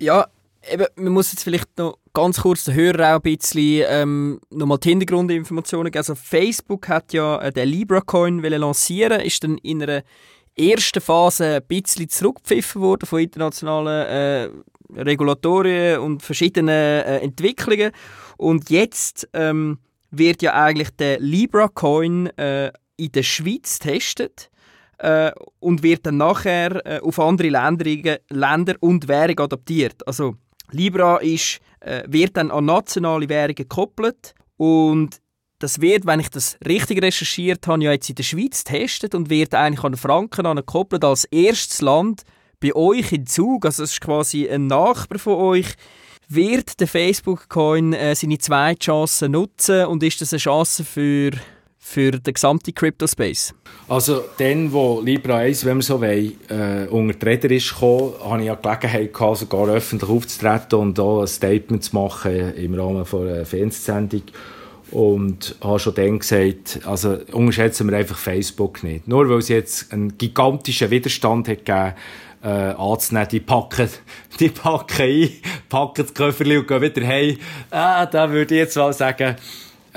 Ja, 0.00 0.26
eben, 0.68 0.86
man 0.96 1.12
muss 1.12 1.30
jetzt 1.30 1.44
vielleicht 1.44 1.68
noch 1.78 1.98
ganz 2.12 2.40
kurz 2.40 2.64
den 2.64 2.74
Hörer 2.74 3.12
auch 3.12 3.22
ein 3.22 3.36
bisschen 3.36 3.84
ähm, 3.88 4.40
nochmal 4.50 4.78
die 4.78 4.88
Hintergrundinformationen 4.88 5.92
geben. 5.92 6.00
Also 6.00 6.16
Facebook 6.16 6.88
hat 6.88 7.12
ja 7.12 7.38
äh, 7.38 7.52
den 7.52 7.68
Libra-Coin 7.68 8.40
lancieren, 8.40 9.20
ist 9.20 9.44
dann 9.44 9.58
in 9.58 9.84
einer 9.84 10.02
ersten 10.56 11.00
Phase 11.00 11.56
ein 11.56 11.66
bisschen 11.68 12.08
zurückgepfiffen 12.08 12.82
worden 12.82 13.06
von 13.06 13.20
internationalen 13.20 14.06
äh, 14.06 15.00
Regulatorien 15.00 16.00
und 16.00 16.22
verschiedenen 16.22 16.68
äh, 16.68 17.18
Entwicklungen. 17.18 17.92
Und 18.36 18.68
jetzt 18.68 19.28
ähm, 19.32 19.78
wird 20.10 20.42
ja 20.42 20.54
eigentlich 20.54 20.90
der 20.90 21.20
Libra-Coin 21.20 22.26
äh, 22.36 22.72
in 22.96 23.12
der 23.12 23.22
Schweiz 23.22 23.78
testet 23.78 24.50
äh, 24.98 25.32
und 25.60 25.82
wird 25.82 26.06
dann 26.06 26.16
nachher 26.16 26.84
äh, 26.86 27.00
auf 27.00 27.18
andere 27.18 27.48
Länder, 27.48 28.18
Länder 28.30 28.74
und 28.80 29.08
Währungen 29.08 29.40
adaptiert. 29.40 30.06
Also 30.06 30.36
Libra 30.70 31.18
ist, 31.18 31.60
äh, 31.80 32.02
wird 32.06 32.36
dann 32.36 32.50
an 32.50 32.64
nationale 32.64 33.28
Währungen 33.28 33.54
gekoppelt 33.54 34.34
und 34.56 35.20
das 35.58 35.80
wird, 35.80 36.06
wenn 36.06 36.20
ich 36.20 36.28
das 36.28 36.58
richtig 36.66 37.02
recherchiert 37.02 37.66
habe, 37.66 37.84
ja 37.84 37.92
jetzt 37.92 38.10
in 38.10 38.14
der 38.14 38.24
Schweiz 38.24 38.62
testet 38.64 39.14
und 39.14 39.30
wird 39.30 39.54
eigentlich 39.54 39.84
an 39.84 39.96
Franken 39.96 40.56
gekoppelt 40.56 41.02
als 41.02 41.24
erstes 41.24 41.80
Land 41.80 42.22
bei 42.60 42.74
euch 42.74 43.12
in 43.12 43.26
Zug. 43.26 43.64
Also 43.64 43.82
es 43.82 43.92
ist 43.92 44.00
quasi 44.00 44.48
ein 44.48 44.66
Nachbar 44.66 45.18
von 45.18 45.34
euch. 45.34 45.74
Wird 46.28 46.80
der 46.80 46.88
Facebook-Coin 46.88 47.92
äh, 47.92 48.14
seine 48.14 48.38
zweite 48.38 48.80
Chance 48.80 49.28
nutzen 49.28 49.86
und 49.86 50.02
ist 50.02 50.20
das 50.20 50.32
eine 50.32 50.40
Chance 50.40 50.84
für 50.84 51.30
für 51.88 52.10
den 52.10 52.34
gesamten 52.34 52.74
Crypto-Space? 52.74 53.54
Also, 53.88 54.24
dann, 54.38 54.72
wo 54.72 55.00
Libra 55.00 55.36
1, 55.36 55.64
wenn 55.64 55.76
wir 55.76 55.82
so 55.82 56.00
wollen, 56.00 56.32
äh, 56.48 56.88
unter 56.90 57.14
die 57.14 57.24
Räder 57.24 57.50
ist 57.52 57.72
gekommen, 57.72 58.12
hatte 58.24 58.40
ich 58.40 58.46
ja 58.46 58.54
Gelegenheit 58.56 59.14
gehabt, 59.14 59.38
sogar 59.38 59.68
öffentlich 59.68 60.10
aufzutreten 60.10 60.80
und 60.80 60.98
auch 60.98 61.20
ein 61.20 61.28
Statement 61.28 61.84
zu 61.84 61.94
machen 61.94 62.54
im 62.54 62.74
Rahmen 62.74 63.04
von 63.04 63.28
einer 63.28 63.46
Fernsehsendung. 63.46 64.22
Und 64.90 65.56
habe 65.60 65.78
schon 65.78 65.94
dann 65.94 66.18
gesagt, 66.18 66.80
also 66.84 67.18
unterschätzen 67.32 67.88
wir 67.88 67.96
einfach 67.96 68.18
Facebook 68.18 68.82
nicht. 68.82 69.06
Nur 69.06 69.28
weil 69.28 69.38
es 69.38 69.48
jetzt 69.48 69.92
einen 69.92 70.18
gigantischen 70.18 70.90
Widerstand 70.90 71.48
hat 71.48 71.64
gegeben 71.64 71.94
äh, 72.42 72.48
anzunehmen, 72.48 73.28
die 73.30 73.40
packen, 73.40 73.88
die 74.40 74.48
packen 74.48 75.02
ein, 75.02 75.30
packen 75.68 76.02
das 76.02 76.14
Köfferchen 76.14 76.58
und 76.58 76.68
gehen 76.68 76.82
wieder 76.82 77.06
heim. 77.06 77.38
Ah, 77.70 78.06
da 78.06 78.30
würde 78.30 78.54
ich 78.54 78.60
jetzt 78.60 78.76
mal 78.76 78.92
sagen, 78.92 79.36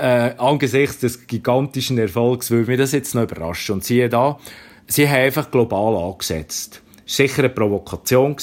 äh, 0.00 0.34
angesichts 0.38 1.00
des 1.00 1.26
gigantischen 1.26 1.98
Erfolgs 1.98 2.50
würde 2.50 2.70
mich 2.70 2.78
das 2.78 2.92
jetzt 2.92 3.14
noch 3.14 3.22
überraschen. 3.22 3.74
Und 3.74 3.84
siehe 3.84 4.08
da, 4.08 4.38
sie 4.86 5.08
haben 5.08 5.24
einfach 5.24 5.50
global 5.50 5.96
angesetzt. 5.96 6.82
Es 7.06 7.16
sicher 7.16 7.40
eine 7.40 7.48
Provokation, 7.48 8.36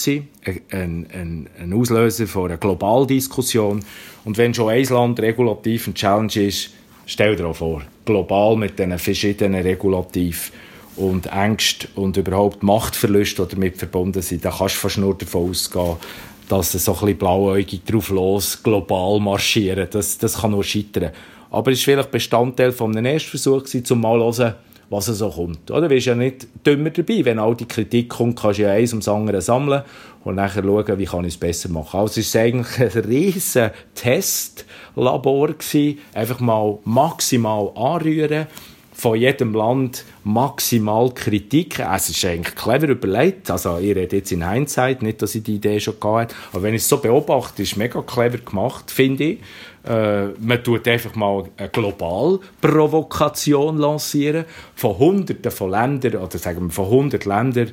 ein, 0.46 0.62
ein, 0.72 1.50
ein 1.60 1.74
Auslöser 1.74 2.28
von 2.28 2.46
einer 2.46 2.58
Globaldiskussion. 2.58 3.80
Und 4.26 4.38
wenn 4.38 4.54
schon 4.54 4.70
ein 4.70 4.84
Land 4.84 5.20
regulativ 5.22 5.88
ein 5.88 5.96
Challenge 5.96 6.36
ist, 6.36 6.72
stell 7.06 7.36
dir 7.36 7.48
auch 7.48 7.56
vor, 7.56 7.82
global 8.06 8.58
mit 8.58 8.78
diesen 8.78 9.00
verschiedenen 9.00 9.62
Regulativ 9.62 10.52
und 10.98 11.28
Ängsten 11.28 11.90
und 11.96 12.18
überhaupt 12.18 12.62
Machtverluste, 12.62 13.46
die 13.46 13.56
damit 13.56 13.78
verbunden 13.78 14.22
sind, 14.22 14.44
da 14.44 14.52
kannst 14.52 14.76
du 14.76 14.80
fast 14.80 14.98
nur 14.98 15.18
davon 15.18 15.50
ausgehen, 15.50 15.96
dass 16.50 16.72
sie 16.72 16.80
so 16.80 16.94
ein 16.94 17.00
bisschen 17.00 17.18
blauäugig 17.18 17.86
drauf 17.86 18.10
los 18.10 18.62
global 18.62 19.20
marschieren. 19.20 19.88
Das, 19.90 20.18
das 20.18 20.42
kann 20.42 20.52
nur 20.52 20.64
scheitern. 20.64 21.12
Aber 21.50 21.72
es 21.72 21.80
war 21.80 21.94
vielleicht 21.94 22.12
Bestandteil 22.12 22.72
von 22.72 22.96
einem 22.96 23.06
Erstversuch, 23.06 23.64
um 23.90 24.02
mal 24.02 24.34
zu 24.34 24.44
hören, 24.44 24.56
was 24.90 25.06
so 25.06 25.30
kommt. 25.30 25.70
Oder? 25.70 25.82
Du 25.82 25.90
bist 25.90 26.08
ja 26.08 26.16
nicht 26.16 26.48
dümmer 26.66 26.90
dabei. 26.90 27.26
Wenn 27.26 27.40
all 27.40 27.56
die 27.56 27.66
Kritik 27.66 28.10
kommt, 28.10 28.40
kannst 28.40 28.60
du 28.60 28.64
ja 28.64 28.72
eins 28.72 28.94
ums 28.94 29.08
andere 29.08 29.42
sammeln 29.42 29.84
und 30.24 30.36
nachher 30.36 30.64
schauen, 30.64 30.98
wie 30.98 31.06
kann 31.06 31.26
ich 31.26 31.34
es 31.34 31.40
besser 31.40 31.70
machen. 31.70 32.00
Also 32.00 32.22
es 32.22 32.34
war 32.34 32.42
eigentlich 32.42 32.80
ein 32.80 33.04
riesen 33.04 33.72
Testlabor. 33.96 35.56
Einfach 36.14 36.40
mal 36.40 36.80
maximal 36.86 37.72
anrühren, 37.76 38.48
von 38.98 39.16
jedem 39.16 39.54
Land 39.54 40.06
maximal 40.24 41.14
Kritik. 41.14 41.80
Es 41.80 42.10
ist 42.10 42.26
eigentlich 42.26 42.56
clever 42.56 42.88
überlegt. 42.88 43.52
Also, 43.52 43.78
ich 43.78 43.96
rede 43.96 44.16
jetzt 44.16 44.32
in 44.32 44.50
Hindsight, 44.50 45.04
nicht, 45.04 45.22
dass 45.22 45.36
ich 45.36 45.44
die 45.44 45.56
Idee 45.56 45.80
schon 45.80 46.00
gehabt 46.00 46.34
habe. 46.34 46.48
Aber 46.52 46.64
wenn 46.64 46.74
ich 46.74 46.82
es 46.82 46.90
so 46.90 46.98
beobachte, 46.98 47.62
ist 47.62 47.74
es 47.74 47.78
mega 47.78 48.02
clever 48.02 48.40
gemacht, 48.40 48.90
finde 48.90 49.24
ich. 49.24 49.40
Äh, 49.88 50.28
man 50.40 50.64
tut 50.64 50.88
einfach 50.88 51.16
mal 51.16 51.46
eine 51.56 51.70
Globalprovokation 51.70 53.78
lancieren 53.78 54.46
von 54.76 55.00
Hunderten 55.00 55.52
von 55.52 55.72
Ländern, 55.72 56.16
oder 56.16 56.38
sagen 56.38 56.68
wir 56.68 56.72
von 56.72 56.86
100 56.86 57.26
Ländern, 57.26 57.72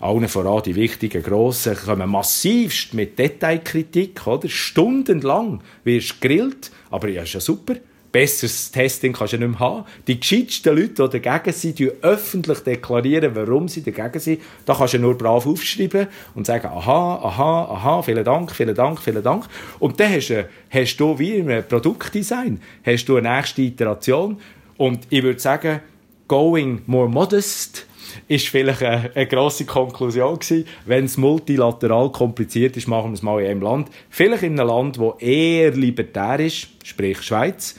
allen 0.00 0.28
voran 0.28 0.62
die 0.64 0.74
wichtigen 0.74 1.22
Grossen, 1.22 1.76
kommen 1.76 2.10
massivst 2.10 2.92
mit 2.92 3.18
Detailkritik, 3.18 4.26
oder? 4.26 4.48
Stundenlang 4.48 5.60
wirst 5.84 6.10
du 6.10 6.14
gegrillt, 6.20 6.70
aber 6.90 7.08
ja, 7.08 7.22
ist 7.22 7.32
ja 7.32 7.40
super. 7.40 7.76
Besseres 8.14 8.70
Testing 8.70 9.12
kannst 9.12 9.32
du 9.32 9.38
nicht 9.38 9.48
mehr 9.48 9.58
haben. 9.58 9.84
Die 10.06 10.20
gescheitsten 10.20 10.76
Leute, 10.76 11.08
die 11.08 11.20
dagegen 11.20 11.52
sind, 11.52 11.80
die 11.80 11.90
öffentlich 12.00 12.60
deklarieren, 12.60 13.34
warum 13.34 13.66
sie 13.66 13.82
dagegen 13.82 14.20
sind. 14.20 14.40
Da 14.64 14.74
kannst 14.74 14.94
du 14.94 15.00
nur 15.00 15.18
brav 15.18 15.44
aufschreiben 15.44 16.06
und 16.36 16.46
sagen, 16.46 16.68
aha, 16.68 17.16
aha, 17.16 17.64
aha, 17.64 18.02
vielen 18.02 18.22
Dank, 18.22 18.52
vielen 18.52 18.76
Dank, 18.76 19.00
vielen 19.00 19.24
Dank. 19.24 19.46
Und 19.80 19.98
dann 19.98 20.12
hast 20.12 20.28
du, 20.28 20.48
hast 20.70 20.96
du 20.96 21.18
wie 21.18 21.38
im 21.38 21.64
Produktdesign, 21.68 22.62
hast 22.86 23.06
du 23.06 23.16
eine 23.16 23.34
nächste 23.34 23.62
Iteration. 23.62 24.40
Und 24.76 25.08
ich 25.10 25.24
würde 25.24 25.40
sagen, 25.40 25.80
going 26.28 26.82
more 26.86 27.08
modest, 27.08 27.84
ist 28.28 28.46
vielleicht 28.46 28.84
eine, 28.84 29.10
eine 29.12 29.26
grosse 29.26 29.64
Konklusion 29.64 30.38
gewesen. 30.38 30.68
Wenn 30.86 31.06
es 31.06 31.16
multilateral 31.16 32.12
kompliziert 32.12 32.76
ist, 32.76 32.86
machen 32.86 33.10
wir 33.10 33.14
es 33.14 33.22
mal 33.22 33.40
in 33.42 33.50
einem 33.50 33.62
Land. 33.62 33.88
Vielleicht 34.08 34.44
in 34.44 34.60
einem 34.60 34.68
Land, 34.68 34.98
das 34.98 35.20
eher 35.20 35.72
libertär 35.72 36.38
ist, 36.38 36.68
sprich 36.84 37.20
Schweiz. 37.20 37.74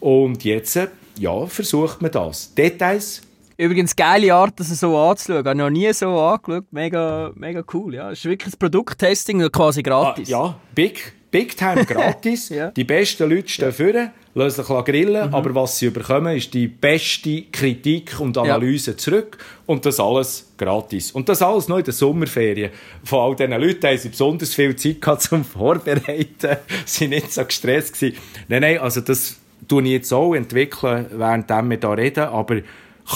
Und 0.00 0.44
jetzt, 0.44 0.78
ja, 1.18 1.46
versucht 1.46 2.02
man 2.02 2.10
das. 2.10 2.54
Details 2.54 3.22
Übrigens, 3.60 3.94
geile 3.94 4.32
Art, 4.32 4.58
das 4.58 4.68
so 4.68 4.96
anzuschauen. 4.96 5.42
Ich 5.42 5.46
habe 5.46 5.58
noch 5.58 5.68
nie 5.68 5.92
so 5.92 6.18
angeschaut. 6.18 6.64
Mega, 6.70 7.30
mega 7.34 7.62
cool. 7.74 7.94
Ja. 7.94 8.10
Es 8.10 8.20
ist 8.20 8.24
wirklich 8.24 8.52
das 8.52 8.56
Produkttesting 8.56 9.46
quasi 9.52 9.82
gratis. 9.82 10.32
Ah, 10.32 10.32
ja, 10.32 10.60
big, 10.74 11.12
big 11.30 11.54
time 11.58 11.84
gratis. 11.84 12.48
ja. 12.48 12.70
Die 12.70 12.84
besten 12.84 13.28
Leute 13.28 13.50
stehen 13.50 13.66
ja. 13.66 13.72
vorne, 13.72 14.12
lassen 14.32 14.64
sich 14.64 14.84
grillen, 14.86 15.28
mhm. 15.28 15.34
aber 15.34 15.54
was 15.54 15.78
sie 15.78 15.90
bekommen, 15.90 16.38
ist 16.38 16.54
die 16.54 16.68
beste 16.68 17.42
Kritik 17.52 18.18
und 18.18 18.38
Analyse 18.38 18.92
ja. 18.92 18.96
zurück. 18.96 19.36
Und 19.66 19.84
das 19.84 20.00
alles 20.00 20.50
gratis. 20.56 21.12
Und 21.12 21.28
das 21.28 21.42
alles 21.42 21.68
noch 21.68 21.76
in 21.76 21.84
der 21.84 21.92
Sommerferien. 21.92 22.70
Von 23.04 23.18
all 23.18 23.36
diesen 23.36 23.60
Leuten 23.60 23.86
haben 23.86 23.98
sie 23.98 24.08
besonders 24.08 24.54
viel 24.54 24.74
Zeit 24.74 25.02
gehabt 25.02 25.20
zum 25.20 25.44
Vorbereiten. 25.44 26.56
sie 26.86 27.04
waren 27.04 27.10
nicht 27.10 27.30
so 27.30 27.44
gestresst. 27.44 28.00
Gewesen. 28.00 28.16
Nein, 28.48 28.62
nein, 28.62 28.78
also 28.78 29.02
das 29.02 29.39
tue 29.68 29.82
ich 29.82 29.90
jetzt 29.90 30.12
auch 30.12 30.34
entwickeln, 30.34 31.06
während 31.12 31.48
wir 31.48 31.78
hier 31.78 31.96
reden, 31.96 32.24
aber 32.24 32.56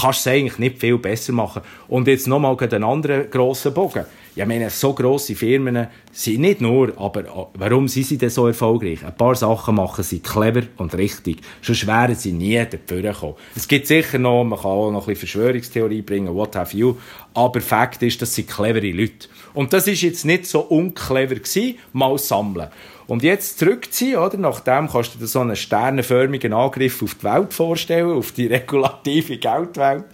kannst 0.01 0.21
es 0.21 0.27
eigentlich 0.27 0.59
nicht 0.59 0.79
viel 0.79 0.99
besser 0.99 1.33
machen. 1.33 1.63
Und 1.89 2.09
jetzt 2.09 2.27
nochmal 2.27 2.57
einen 2.59 2.85
anderen 2.85 3.31
grossen 3.31 3.75
Bogen. 3.75 4.05
Ich 4.37 4.45
meine, 4.45 4.69
so 4.69 4.93
grosse 4.95 5.37
Firmen 5.37 5.87
sind 6.11 6.41
nicht 6.41 6.61
nur, 6.61 6.93
aber 6.99 7.53
warum 7.55 7.87
sind 7.87 8.07
sie 8.07 8.19
denn 8.19 8.31
so 8.31 8.49
erfolgreich? 8.49 9.05
Ein 9.05 9.17
paar 9.17 9.37
Sachen 9.37 9.77
machen 9.77 10.03
sie 10.03 10.19
clever 10.19 10.63
und 10.77 10.93
richtig. 10.95 11.37
Schon 11.63 11.77
wären 11.87 12.17
sie 12.17 12.33
nie 12.33 12.57
dafür 12.57 13.03
gekommen. 13.03 13.35
Es 13.55 13.69
gibt 13.69 13.87
sicher 13.87 14.19
noch, 14.19 14.43
man 14.43 14.59
kann 14.59 14.71
auch 14.73 14.91
noch 14.91 15.03
ein 15.03 15.15
bisschen 15.15 15.29
Verschwörungstheorie 15.29 16.03
bringen, 16.03 16.35
what 16.35 16.57
have 16.57 16.77
you. 16.77 16.97
Aber 17.33 17.61
Fakt 17.61 18.03
ist, 18.03 18.21
dass 18.23 18.35
sie 18.35 18.43
clevere 18.43 18.91
Leute. 18.91 19.29
Und 19.53 19.73
das 19.73 19.87
ist 19.87 20.03
jetzt 20.03 20.25
nicht 20.25 20.47
so 20.47 20.63
unclever 20.63 21.37
gewesen, 21.37 21.79
mal 21.93 22.19
sammeln. 22.19 22.71
Und 23.07 23.23
jetzt 23.23 23.61
zurückziehen, 23.61 24.19
oder? 24.19 24.37
Nachdem 24.37 24.89
kannst 24.89 25.15
du 25.15 25.19
dir 25.21 25.29
so 25.29 25.41
einen 25.41 25.55
sternenförmigen 25.55 26.53
Angriff 26.53 27.03
auf 27.05 27.15
die 27.15 27.25
Welt 27.25 27.55
vorstellen, 27.55 28.11
auf 28.11 28.33
die 28.33 28.47
regulative 28.49 29.37
Geldwelt. 29.37 30.07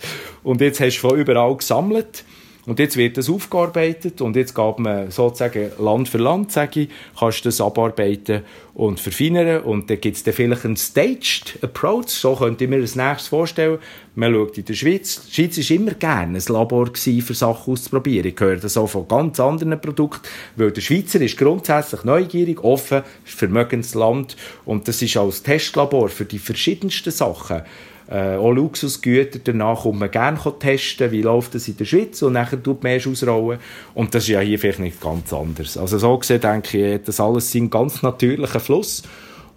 Und 0.42 0.60
jetzt 0.60 0.80
hast 0.80 0.96
du 0.98 1.08
von 1.08 1.18
überall 1.18 1.56
gesammelt. 1.56 2.24
Und 2.70 2.78
jetzt 2.78 2.96
wird 2.96 3.16
das 3.16 3.28
aufgearbeitet 3.28 4.20
und 4.20 4.36
jetzt 4.36 4.54
geht 4.54 4.78
man 4.78 5.10
sozusagen 5.10 5.72
Land 5.80 6.08
für 6.08 6.18
Land, 6.18 6.52
sage 6.52 6.82
ich, 6.82 6.88
kannst 7.18 7.44
du 7.44 7.48
das 7.48 7.60
abarbeiten 7.60 8.42
und 8.74 9.00
verfeinern 9.00 9.64
und 9.64 9.90
dann 9.90 10.00
gibt 10.00 10.16
es 10.16 10.22
dann 10.22 10.34
vielleicht 10.34 10.64
einen 10.64 10.76
Staged 10.76 11.58
Approach, 11.62 12.10
so 12.10 12.36
könnte 12.36 12.62
ich 12.62 12.70
mir 12.70 12.80
das 12.80 12.94
nächstes 12.94 13.26
vorstellen. 13.26 13.80
Man 14.14 14.32
schaut 14.32 14.56
in 14.56 14.66
der 14.66 14.74
Schweiz, 14.74 15.20
die 15.26 15.34
Schweiz 15.34 15.58
war 15.68 15.76
immer 15.76 15.94
gerne 15.94 16.38
ein 16.38 16.44
Labor 16.46 16.90
für 16.94 17.34
Sachen 17.34 17.72
auszuprobieren. 17.72 18.28
Ich 18.28 18.38
höre 18.38 18.58
das 18.58 18.76
auch 18.76 18.86
von 18.86 19.08
ganz 19.08 19.40
anderen 19.40 19.80
Produkten, 19.80 20.28
weil 20.54 20.70
der 20.70 20.80
Schweizer 20.80 21.20
ist 21.20 21.38
grundsätzlich 21.38 22.04
neugierig, 22.04 22.62
offen, 22.62 23.02
vermögendes 23.24 23.94
Land 23.96 24.36
und 24.64 24.86
das 24.86 25.02
ist 25.02 25.16
als 25.16 25.42
Testlabor 25.42 26.08
für 26.08 26.24
die 26.24 26.38
verschiedensten 26.38 27.10
Sachen 27.10 27.62
äh, 28.10 28.36
auch 28.36 28.52
Luxusgüter. 28.52 29.38
Danach 29.42 29.82
kommt 29.82 30.00
man 30.00 30.10
gerne 30.10 30.38
testen, 30.58 31.10
wie 31.12 31.22
läuft 31.22 31.54
das 31.54 31.68
in 31.68 31.76
der 31.76 31.84
Schweiz 31.84 32.20
und 32.22 32.32
nachher 32.32 32.62
tut 32.62 32.82
man 32.82 32.92
erst 32.92 33.06
ausrollen. 33.06 33.60
Und 33.94 34.14
das 34.14 34.24
ist 34.24 34.30
ja 34.30 34.40
hier 34.40 34.58
vielleicht 34.58 34.80
nicht 34.80 35.00
ganz 35.00 35.32
anders. 35.32 35.76
Also 35.76 35.98
so 35.98 36.18
gesehen 36.18 36.40
denke 36.40 36.94
ich, 36.94 37.02
das 37.04 37.20
alles 37.20 37.50
sind 37.50 37.70
ganz 37.70 38.02
natürlicher 38.02 38.60
Fluss. 38.60 39.02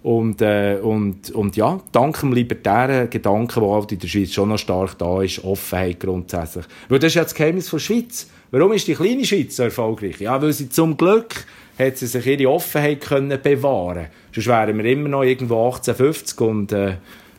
Und, 0.04 0.42
äh, 0.42 0.78
und, 0.82 1.30
und 1.30 1.56
ja, 1.56 1.80
dank 1.90 2.20
dem 2.20 2.34
libertären 2.34 3.08
Gedanken, 3.08 3.60
der 3.60 3.70
halt 3.70 3.90
in 3.90 3.98
der 3.98 4.06
Schweiz 4.06 4.32
schon 4.32 4.50
noch 4.50 4.58
stark 4.58 4.98
da 4.98 5.22
ist, 5.22 5.42
Offenheit 5.42 6.00
grundsätzlich. 6.00 6.66
Weil 6.90 6.98
das 6.98 7.08
ist 7.08 7.14
ja 7.14 7.22
das 7.22 7.34
Geheimnis 7.34 7.70
der 7.70 7.78
Schweiz. 7.78 8.28
Warum 8.50 8.72
ist 8.74 8.86
die 8.86 8.94
kleine 8.94 9.24
Schweiz 9.24 9.56
so 9.56 9.62
erfolgreich? 9.62 10.20
Ja, 10.20 10.40
weil 10.42 10.52
sie 10.52 10.68
zum 10.68 10.98
Glück 10.98 11.46
hat 11.78 11.96
sie 11.96 12.06
sich 12.06 12.26
ihre 12.26 12.50
Offenheit 12.50 13.00
können 13.00 13.38
bewahren 13.42 14.08
Sonst 14.32 14.46
wären 14.46 14.76
wir 14.76 14.84
immer 14.84 15.08
noch 15.08 15.22
irgendwo 15.22 15.64
1850 15.64 16.40
und 16.40 16.72
äh, 16.72 16.96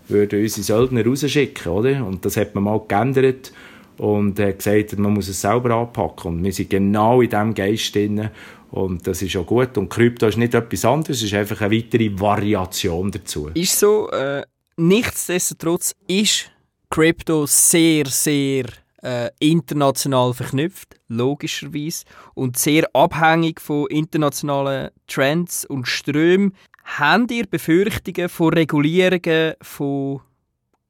würden 0.08 0.42
unsere 0.42 0.64
Söldner 0.64 1.06
rausschicken, 1.06 1.72
oder? 1.72 2.06
Und 2.06 2.26
das 2.26 2.38
hat 2.38 2.56
man 2.56 2.66
mal 2.66 2.82
geändert 2.88 3.52
und 3.98 4.40
hat 4.40 4.58
gesagt, 4.58 4.98
man 4.98 5.14
muss 5.14 5.28
es 5.28 5.42
selber 5.42 5.76
anpacken. 5.76 6.36
Und 6.36 6.44
wir 6.44 6.52
sind 6.52 6.70
genau 6.70 7.22
in 7.22 7.30
diesem 7.30 7.54
Geist 7.54 7.96
drin. 7.96 8.30
Und 8.72 9.08
das 9.08 9.22
ist 9.22 9.36
auch 9.38 9.46
gut. 9.46 9.78
Und 9.78 9.90
Krypto 9.90 10.28
ist 10.28 10.38
nicht 10.38 10.54
etwas 10.54 10.86
anderes, 10.86 11.18
es 11.18 11.24
ist 11.24 11.34
einfach 11.34 11.62
eine 11.62 11.76
weitere 11.76 12.12
Variation 12.20 13.12
dazu. 13.12 13.50
Ist 13.54 13.80
so, 13.80 14.10
äh, 14.10 14.44
nichtsdestotrotz 14.78 15.96
ist 16.08 16.52
Krypto 16.90 17.46
sehr, 17.46 18.06
sehr 18.08 18.66
äh, 19.02 19.30
international 19.40 20.34
verknüpft, 20.34 21.00
logischerweise, 21.08 22.06
und 22.34 22.58
sehr 22.58 22.90
abhängig 22.94 23.62
von 23.62 23.88
internationalen 23.88 24.90
Trends 25.08 25.66
und 25.66 25.88
Strömen. 25.88 26.54
Habt 26.86 27.32
ihr 27.32 27.46
Befürchtungen 27.48 28.30
von 28.30 28.54
Regulierungen 28.54 29.54
von 29.62 30.22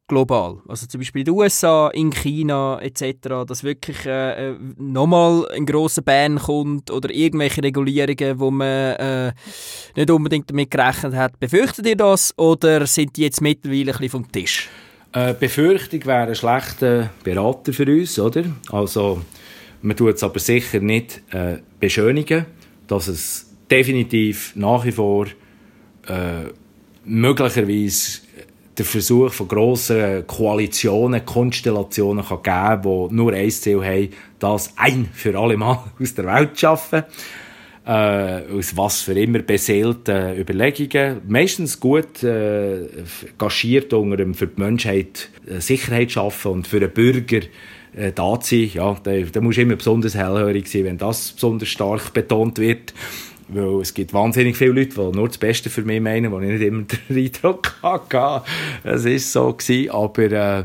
global? 0.08 0.58
Also 0.68 0.88
zum 0.88 1.00
Beispiel 1.00 1.22
in 1.22 1.26
den 1.26 1.34
USA, 1.34 1.88
in 1.94 2.12
China 2.12 2.80
etc., 2.82 3.46
dass 3.48 3.64
wirklich 3.64 4.06
äh, 4.06 4.52
äh, 4.52 4.56
nochmal 4.78 5.48
ein 5.56 5.66
grosser 5.66 6.02
Ban 6.02 6.38
kommt 6.38 6.92
oder 6.92 7.10
irgendwelche 7.10 7.64
Regulierungen, 7.64 8.40
wo 8.40 8.52
man 8.52 8.68
äh, 8.68 9.34
nicht 9.96 10.12
unbedingt 10.12 10.50
damit 10.50 10.70
gerechnet 10.70 11.16
hat. 11.16 11.40
Befürchtet 11.40 11.88
ihr 11.88 11.96
das 11.96 12.38
oder 12.38 12.86
sind 12.86 13.16
die 13.16 13.22
jetzt 13.22 13.42
mittlerweile 13.42 13.94
ein 13.94 13.98
bisschen 13.98 14.10
vom 14.10 14.32
Tisch? 14.32 14.70
Äh, 15.14 15.34
Befürchtung 15.34 16.06
wäre 16.06 16.28
ein 16.28 16.36
schlechter 16.36 17.10
Berater 17.24 17.72
für 17.72 17.86
uns, 17.86 18.20
oder? 18.20 18.44
Also 18.70 19.22
man 19.82 19.96
tut 19.96 20.16
es 20.16 20.24
aber 20.24 20.40
sicher 20.40 20.82
nicht 20.82 21.22
äh, 21.32 21.60
beschönigen, 21.80 22.46
dass 22.86 23.08
es 23.08 23.50
definitiv 23.72 24.52
nach 24.56 24.84
wie 24.86 24.92
vor 24.92 25.28
äh, 26.08 26.52
möglicherweise 27.06 28.22
der 28.78 28.86
Versuch 28.86 29.32
von 29.32 29.48
grossen 29.48 30.28
Koalitionen, 30.28 31.26
Konstellationen 31.26 32.26
kann 32.26 32.44
geben 32.44 33.10
die 33.10 33.16
nur 33.16 33.34
ein 33.34 33.52
Ziel 33.52 33.84
haben, 33.84 34.10
das 34.40 34.74
ein 34.76 35.08
für 35.14 35.38
alle 35.38 35.58
Mal 35.58 35.84
aus 36.02 36.14
der 36.14 36.26
Welt 36.26 36.56
zu 36.56 36.62
schaffen. 36.62 37.04
Äh, 37.88 38.42
aus 38.52 38.76
was 38.76 39.02
für 39.02 39.14
immer 39.14 39.44
beseelten 39.44 40.36
Überlegungen. 40.40 41.22
Meistens 41.28 41.80
gut 41.80 42.24
äh, 42.24 42.88
gaschiert 43.38 43.94
unter 43.94 44.18
dem 44.18 44.34
für 44.34 44.48
die 44.48 44.60
Menschheit 44.60 45.30
äh, 45.48 45.60
Sicherheit 45.60 46.12
schaffen 46.12 46.52
und 46.52 46.68
für 46.68 46.80
den 46.80 46.90
Bürger 46.90 47.42
äh, 47.96 48.12
da 48.12 48.40
zu 48.40 48.56
sein. 48.56 48.72
Ja, 48.74 48.98
da, 49.04 49.12
da 49.20 49.40
musst 49.40 49.60
immer 49.60 49.76
besonders 49.76 50.16
hellhörig 50.16 50.68
sein, 50.68 50.86
wenn 50.86 50.98
das 50.98 51.34
besonders 51.34 51.70
stark 51.70 52.12
betont 52.12 52.58
wird. 52.58 52.96
Weil 53.48 53.82
es 53.82 53.94
gibt 53.94 54.14
wahnsinnig 54.14 54.58
viele 54.58 54.72
Leute, 54.72 54.96
die 54.96 55.18
nur 55.18 55.28
das 55.28 55.38
Beste 55.38 55.70
für 55.70 55.84
mich 55.84 56.02
meinen, 56.02 56.32
wo 56.32 56.40
ich 56.40 56.50
nicht 56.50 56.62
immer 56.62 56.84
den 57.10 57.18
Eindruck 57.18 57.76
hatte. 57.82 58.44
Es 58.84 59.06
war 59.06 59.20
so 59.20 59.54
gewesen, 59.54 59.92
aber, 59.92 60.32
äh, 60.32 60.64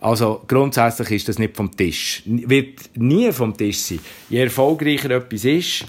also 0.00 0.42
grundsätzlich 0.46 1.10
ist 1.10 1.28
das 1.28 1.38
nicht 1.38 1.56
vom 1.56 1.74
Tisch. 1.76 2.22
Wird 2.26 2.90
nie 2.94 3.30
vom 3.32 3.56
Tisch 3.56 3.78
sein. 3.78 4.00
Je 4.30 4.40
erfolgreicher 4.40 5.10
etwas 5.10 5.44
ist, 5.44 5.86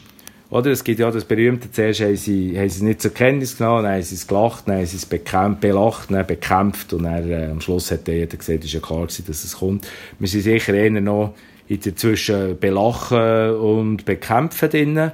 oder? 0.49 0.71
Es 0.71 0.83
gibt 0.83 0.99
ja 0.99 1.11
das 1.11 1.25
berühmte, 1.25 1.71
zuerst 1.71 2.01
haben 2.01 2.15
sie, 2.15 2.57
haben 2.57 2.69
sie 2.69 2.77
es 2.77 2.81
nicht 2.81 3.01
zur 3.01 3.13
Kenntnis 3.13 3.57
genommen, 3.57 3.83
dann 3.83 3.93
haben 3.93 4.01
sie 4.01 4.15
es 4.15 4.27
gelacht, 4.27 4.67
dann 4.67 4.77
haben 4.77 4.85
sie 4.85 4.97
es 4.97 5.05
bekämpft, 5.05 5.61
belacht, 5.61 6.11
dann 6.11 6.25
bekämpft 6.25 6.93
und 6.93 7.03
dann, 7.03 7.29
äh, 7.29 7.49
am 7.51 7.61
Schluss 7.61 7.91
hat 7.91 8.07
jeder 8.07 8.37
gesagt, 8.37 8.59
es 8.59 8.65
ist 8.65 8.73
ja 8.73 8.79
klar 8.79 9.01
gewesen, 9.01 9.25
dass 9.27 9.43
es 9.43 9.57
kommt. 9.57 9.87
Wir 10.19 10.27
sind 10.27 10.41
sicher 10.41 10.73
eher 10.73 10.89
noch 10.89 11.33
in 11.67 11.81
zwischen 11.81 12.57
belachen 12.59 13.51
und 13.55 14.05
bekämpfen 14.05 14.69
drinnen. 14.69 15.11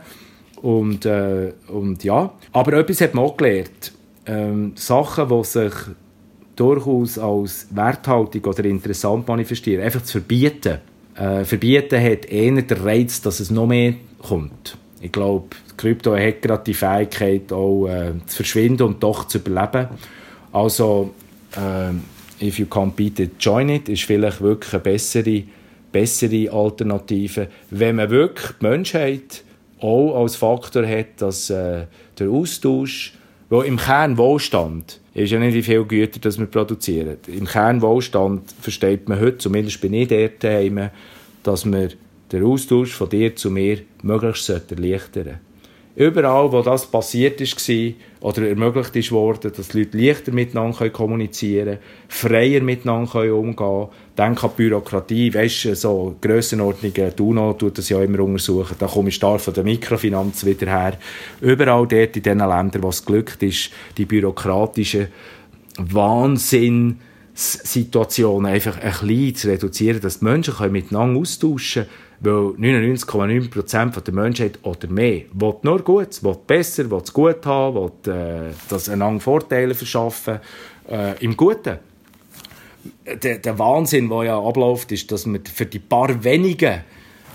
Und, 0.63 1.05
äh, 1.05 1.51
und 1.67 2.05
ja, 2.05 2.31
aber 2.53 2.73
etwas 2.73 3.01
hat 3.01 3.13
man 3.13 3.25
auch 3.25 3.35
gelernt. 3.35 3.91
Ähm, 4.25 4.71
Sachen, 4.75 5.27
die 5.27 5.43
sich 5.43 5.73
durchaus 6.55 7.19
als 7.19 7.67
werthaltig 7.71 8.47
oder 8.47 8.63
interessant 8.63 9.27
manifestieren. 9.27 9.83
Einfach 9.83 10.03
zu 10.03 10.13
verbieten. 10.13 10.77
Äh, 11.15 11.43
verbieten 11.43 12.01
hat 12.01 12.25
eher 12.27 12.61
den 12.61 12.77
Reiz, 12.77 13.21
dass 13.21 13.41
es 13.41 13.51
noch 13.51 13.67
mehr 13.67 13.95
kommt. 14.19 14.77
Ich 15.01 15.11
glaube, 15.11 15.47
Krypto 15.75 16.15
hat 16.15 16.41
gerade 16.41 16.63
die 16.65 16.73
Fähigkeit, 16.73 17.51
auch 17.51 17.87
äh, 17.87 18.13
zu 18.25 18.37
verschwinden 18.37 18.83
und 18.83 19.03
doch 19.03 19.27
zu 19.27 19.39
überleben. 19.39 19.89
Also, 20.53 21.13
äh, 21.57 22.45
if 22.45 22.57
you 22.57 22.67
can't 22.67 22.93
beat 22.95 23.19
it, 23.19 23.31
join 23.37 23.67
it, 23.67 23.89
ist 23.89 24.03
vielleicht 24.03 24.39
wirklich 24.39 24.73
eine 24.73 24.81
bessere, 24.81 25.43
bessere 25.91 26.49
Alternative. 26.53 27.49
Wenn 27.69 27.97
man 27.97 28.09
wirklich 28.09 28.51
die 28.61 28.65
Menschheit 28.65 29.42
auch 29.83 30.21
als 30.21 30.35
Faktor 30.35 30.87
hat, 30.87 31.21
dass 31.21 31.49
äh, 31.49 31.85
der 32.17 32.29
Austausch, 32.29 33.13
wo 33.49 33.61
im 33.61 33.77
Kern 33.77 34.17
Wohlstand 34.17 34.99
ist 35.13 35.31
ja 35.31 35.39
nicht 35.39 35.53
wie 35.53 35.61
viel 35.61 35.83
Güter 35.83 36.19
das 36.19 36.39
wir 36.39 36.47
produzieren. 36.47 37.17
Im 37.27 37.45
Kern 37.45 37.81
Wohlstand 37.81 38.51
versteht 38.61 39.07
man 39.07 39.19
heute, 39.19 39.37
zumindest 39.37 39.81
bin 39.81 39.93
ich 39.93 40.07
dort 40.07 40.43
daheim, 40.43 40.89
dass 41.43 41.65
wir 41.65 41.89
den 42.31 42.43
Austausch 42.43 42.93
von 42.93 43.09
dir 43.09 43.35
zu 43.35 43.51
mir 43.51 43.79
möglichst 44.01 44.49
erleichtern. 44.49 45.39
Überall, 45.95 46.51
wo 46.51 46.63
das 46.63 46.87
passiert 46.87 47.39
ist, 47.39 47.69
oder 48.19 48.47
ermöglicht 48.47 48.95
ist 48.95 49.11
worden, 49.11 49.51
dass 49.55 49.67
die 49.67 49.79
Leute 49.79 49.97
leichter 49.97 50.31
miteinander 50.31 50.89
kommunizieren 50.89 51.65
können, 51.65 51.79
freier 52.07 52.61
miteinander 52.61 53.35
umgehen 53.35 53.55
können. 53.55 53.87
Denk 54.17 54.43
an 54.43 54.51
die 54.51 54.63
Bürokratie, 54.63 55.33
weißt 55.33 55.65
du, 55.65 55.75
so 55.75 56.15
Grössenordnungen, 56.21 57.15
die 57.15 57.21
UNO 57.21 57.53
tut 57.53 57.77
das 57.77 57.89
ja 57.89 58.01
immer 58.01 58.19
untersuchen, 58.19 58.75
da 58.77 58.85
komme 58.85 59.09
ich 59.09 59.15
stark 59.15 59.41
von 59.41 59.53
der 59.53 59.63
Mikrofinanz 59.63 60.45
wieder 60.45 60.67
her. 60.67 60.97
Überall 61.41 61.87
dort 61.87 62.15
in 62.15 62.23
den 62.23 62.37
Ländern, 62.37 62.83
wo 62.83 62.89
es 62.89 63.03
glückt 63.03 63.41
ist, 63.41 63.71
die 63.97 64.05
bürokratischen 64.05 65.07
Wahnsinn, 65.77 66.99
Situationen 67.33 68.51
einfach 68.51 68.77
ein 68.77 68.91
bisschen 69.07 69.35
zu 69.35 69.47
reduzieren, 69.47 70.01
dass 70.01 70.19
die 70.19 70.25
Menschen 70.25 70.71
miteinander 70.71 71.19
austauschen 71.19 71.85
können 71.85 72.13
weil 72.23 72.55
99,9% 72.57 74.01
der 74.01 74.13
Menschheit 74.13 74.59
oder 74.63 74.87
mehr 74.87 75.23
will 75.33 75.55
nur 75.61 75.79
gut, 75.83 76.23
will 76.23 76.37
besser, 76.47 76.89
will 76.89 77.01
es 77.03 77.11
gut 77.11 77.45
haben, 77.45 77.75
will 77.75 78.13
äh, 78.13 78.53
das 78.69 78.87
einander 78.87 79.19
Vorteile 79.19 79.75
verschaffen, 79.75 80.39
äh, 80.89 81.21
im 81.23 81.35
Guten. 81.35 81.79
Der, 83.21 83.37
der 83.37 83.59
Wahnsinn, 83.59 84.09
der 84.09 84.23
ja 84.23 84.39
abläuft, 84.39 84.91
ist, 84.91 85.11
dass 85.11 85.25
man 85.25 85.43
für 85.45 85.65
die 85.65 85.79
paar 85.79 86.23
wenigen 86.23 86.81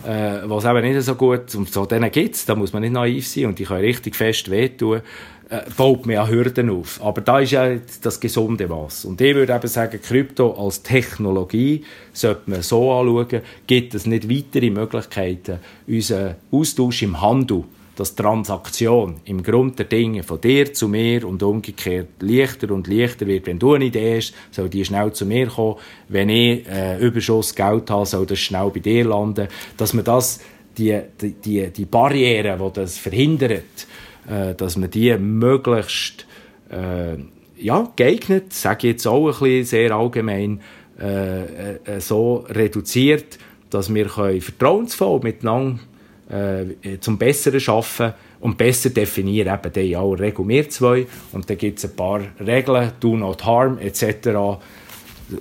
äh, 0.07 0.43
was 0.45 0.65
eben 0.65 0.81
nicht 0.83 1.03
so 1.03 1.15
gut, 1.15 1.55
und 1.55 1.73
so 1.73 1.87
denen 1.87 2.11
gibt 2.11 2.35
es, 2.35 2.45
da 2.45 2.55
muss 2.55 2.73
man 2.73 2.83
nicht 2.83 2.93
naiv 2.93 3.27
sein 3.27 3.47
und 3.47 3.59
die 3.59 3.65
können 3.65 3.81
richtig 3.81 4.15
fest 4.15 4.51
wehtun, 4.51 5.03
äh, 5.51 5.63
baut 5.77 6.07
man 6.07 6.15
ja 6.15 6.29
Hürden 6.29 6.71
auf. 6.71 7.03
Aber 7.03 7.21
da 7.21 7.41
ist 7.41 7.53
ja 7.53 7.77
das 8.03 8.21
gesunde 8.21 8.69
was. 8.69 9.05
Und 9.05 9.21
ich 9.21 9.35
würde 9.35 9.55
eben 9.55 9.69
sagen, 9.69 10.01
Krypto 10.01 10.53
als 10.53 10.83
Technologie 10.83 11.85
sollte 12.13 12.51
man 12.51 12.63
so 12.63 12.93
anschauen, 12.93 13.43
gibt 13.67 13.95
es 13.95 14.07
nicht 14.07 14.31
weitere 14.31 14.71
Möglichkeiten, 14.71 15.59
unseren 15.87 16.37
Austausch 16.53 17.03
im 17.03 17.21
Handel 17.21 17.65
dass 17.99 18.15
Transaktion 18.15 19.17
im 19.25 19.43
Grund 19.43 19.77
der 19.77 19.87
Dinge 19.87 20.23
von 20.23 20.41
dir 20.41 20.73
zu 20.73 20.87
mir 20.87 21.27
und 21.27 21.43
umgekehrt 21.43 22.11
leichter 22.21 22.71
und 22.71 22.87
leichter 22.87 23.27
wird. 23.27 23.49
Wenn 23.49 23.59
du 23.59 23.75
eine 23.75 23.87
Idee 23.87 24.19
hast, 24.19 24.35
soll 24.53 24.69
die 24.69 24.85
schnell 24.85 25.13
zu 25.13 25.27
mir 25.27 25.49
kommen. 25.49 25.79
Wenn 26.07 26.29
ich 26.29 26.65
äh, 26.69 26.97
Überschuss 27.05 27.57
Geld 27.57 27.91
habe, 27.91 28.07
soll 28.07 28.25
das 28.25 28.39
schnell 28.39 28.71
bei 28.73 28.79
dir 28.79 29.05
landen. 29.05 29.49
Dass 29.77 29.95
man 29.95 30.05
das, 30.05 30.39
die, 30.77 30.97
die, 31.21 31.71
die 31.71 31.85
Barrieren, 31.87 32.61
die 32.61 32.73
das 32.73 32.99
verhindert, 32.99 33.65
äh, 34.31 34.55
dass 34.55 34.77
man 34.77 34.93
die 34.93 35.19
möglichst 35.19 36.25
äh, 36.71 37.17
ja, 37.57 37.93
geeignet, 37.97 38.53
sage 38.53 38.87
ich 38.87 38.93
jetzt 38.93 39.09
auch 39.09 39.27
ein 39.27 39.33
bisschen 39.41 39.65
sehr 39.65 39.91
allgemein, 39.91 40.61
äh, 41.01 41.75
äh, 41.79 42.01
so 42.01 42.45
reduziert, 42.49 43.41
dass 43.71 43.93
wir 43.93 44.09
vertrauensvoll 44.09 45.19
miteinander 45.21 45.81
äh, 46.31 46.99
zum 47.01 47.19
Besseren 47.19 47.61
schaffen 47.61 48.13
und 48.41 48.59
besser 48.59 48.91
definieren, 48.91 49.55
eben 49.55 49.73
die 49.73 49.93
in 49.93 49.99
aller 49.99 50.21
Regel 50.21 50.47
wir 50.47 50.69
zwei. 50.69 51.07
Und 51.33 51.49
dann 51.49 51.59
gibt 51.59 51.79
es 51.79 51.85
ein 51.87 51.97
paar 51.97 52.21
Regeln, 52.39 52.93
do 53.01 53.17
not 53.17 53.45
harm, 53.45 53.79
etc. 53.79 54.61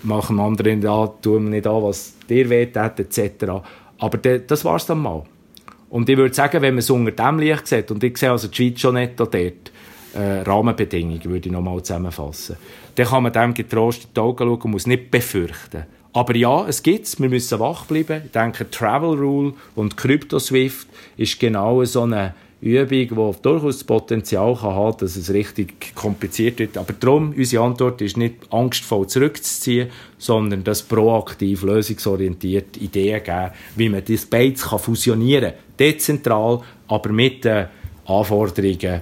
Machen 0.03 0.39
anderen 0.39 0.81
da, 0.81 1.07
tun 1.21 1.45
wir 1.45 1.49
nicht 1.51 1.67
an, 1.67 1.83
was 1.83 2.13
dir 2.29 2.49
weht, 2.49 2.75
etc. 2.75 3.45
Aber 3.99 4.17
das 4.17 4.65
war 4.65 4.75
es 4.77 4.85
dann 4.85 4.99
mal. 4.99 5.23
Und 5.89 6.09
ich 6.09 6.17
würde 6.17 6.33
sagen, 6.33 6.61
wenn 6.61 6.73
man 6.73 6.79
es 6.79 6.89
unter 6.89 7.11
dem 7.11 7.39
Licht 7.39 7.67
sieht, 7.67 7.91
und 7.91 8.03
ich 8.03 8.17
sehe 8.17 8.31
also 8.31 8.47
die 8.47 8.55
Schweiz 8.55 8.79
schon 8.79 8.95
nicht 8.95 9.19
dort, 9.19 9.35
äh, 9.35 10.41
Rahmenbedingungen, 10.45 11.23
würde 11.25 11.47
ich 11.47 11.51
nochmal 11.51 11.81
zusammenfassen, 11.83 12.57
dann 12.95 13.05
kann 13.05 13.23
man 13.23 13.31
dem 13.31 13.53
getrost 13.53 14.05
in 14.05 14.09
die 14.15 14.19
Augen 14.19 14.37
schauen 14.37 14.61
und 14.61 14.71
muss 14.71 14.87
nicht 14.87 15.11
befürchten. 15.11 15.83
Aber 16.17 16.35
ja, 16.35 16.67
es 16.67 16.81
gibt's. 16.81 17.19
Wir 17.19 17.29
müssen 17.29 17.59
wach 17.59 17.85
bleiben. 17.85 18.23
Ich 18.25 18.31
denke, 18.31 18.67
Travel 18.71 19.19
Rule 19.19 19.53
und 19.75 19.97
CryptoSwift 19.97 20.87
ist 21.15 21.39
genau 21.39 21.85
so 21.85 22.01
eine 22.01 22.33
Übung, 22.59 22.89
die 22.89 23.41
durchaus 23.43 23.77
das 23.77 23.83
Potenzial 23.83 24.55
kann 24.55 24.95
dass 24.97 25.15
es 25.15 25.31
richtig 25.31 25.93
kompliziert 25.93 26.57
wird. 26.57 26.75
Aber 26.75 26.93
darum, 26.93 27.35
unsere 27.37 27.63
Antwort 27.63 28.01
ist 28.01 28.17
nicht 28.17 28.51
angstvoll 28.51 29.05
zurückzuziehen, 29.05 29.89
sondern 30.17 30.63
das 30.63 30.81
proaktiv, 30.81 31.61
lösungsorientiert 31.61 32.77
Ideen 32.77 33.23
geben, 33.23 33.51
wie 33.75 33.89
man 33.89 34.03
das 34.03 34.25
beides 34.25 34.63
fusionieren 34.63 35.51
kann. 35.51 35.59
Dezentral, 35.79 36.61
aber 36.87 37.11
mit 37.11 37.45
den 37.45 37.67
Anforderungen 38.07 39.01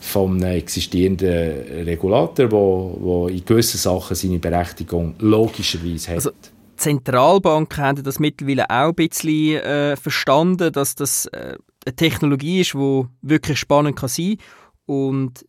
vom 0.00 0.42
existierenden 0.42 1.84
Regulator, 1.84 2.50
wo 2.50 3.28
in 3.28 3.44
gewissen 3.44 3.78
Sachen 3.78 4.16
seine 4.16 4.38
Berechtigung 4.38 5.14
logischerweise 5.18 6.08
hat. 6.08 6.16
Also 6.16 6.30
Zentralbanken 6.76 7.84
haben 7.84 8.02
das 8.02 8.18
mittlerweile 8.18 8.68
auch 8.70 8.88
ein 8.88 8.94
bisschen 8.94 9.60
äh, 9.60 9.96
verstanden, 9.96 10.72
dass 10.72 10.94
das 10.94 11.26
äh, 11.26 11.56
eine 11.84 11.96
Technologie 11.96 12.62
ist, 12.62 12.72
die 12.72 13.04
wirklich 13.20 13.58
spannend 13.58 13.96
kann 13.96 14.08
sein 14.08 14.38
und 14.86 15.44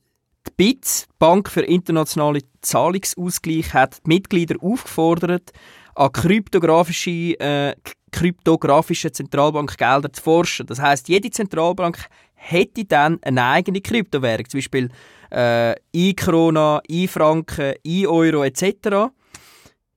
die 0.59 0.79
die 0.79 0.79
Bank 1.19 1.49
für 1.49 1.61
internationale 1.61 2.41
Zahlungsausgleich, 2.61 3.73
hat 3.73 3.97
die 4.05 4.09
Mitglieder 4.09 4.55
aufgefordert, 4.61 5.51
an 5.95 6.11
kryptografische, 6.11 7.39
äh, 7.39 7.75
kryptografische 8.11 9.11
Zentralbankgelder 9.11 10.11
zu 10.11 10.21
forschen. 10.21 10.65
Das 10.65 10.79
heißt, 10.79 11.09
jede 11.09 11.29
Zentralbank 11.29 12.07
hätte 12.41 12.85
dann 12.85 13.19
eine 13.21 13.43
eigene 13.45 13.81
Kryptowährung, 13.81 14.49
zum 14.49 14.57
Beispiel 14.57 14.89
äh, 15.31 15.75
E-Krona, 15.93 16.81
E-Franken, 16.87 17.75
E-Euro 17.83 18.43
etc. 18.43 19.11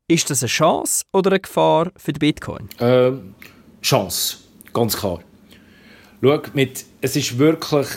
Ist 0.07 0.31
das 0.31 0.43
eine 0.43 0.49
Chance 0.49 1.05
oder 1.13 1.33
eine 1.33 1.41
Gefahr 1.41 1.91
für 1.97 2.13
den 2.13 2.19
Bitcoin? 2.19 2.69
Ähm, 2.79 3.35
Chance, 3.83 4.37
ganz 4.73 4.97
klar. 4.97 5.21
Schau, 6.23 6.41
mit, 6.53 6.85
es 7.01 7.17
ist 7.17 7.39
wirklich, 7.39 7.89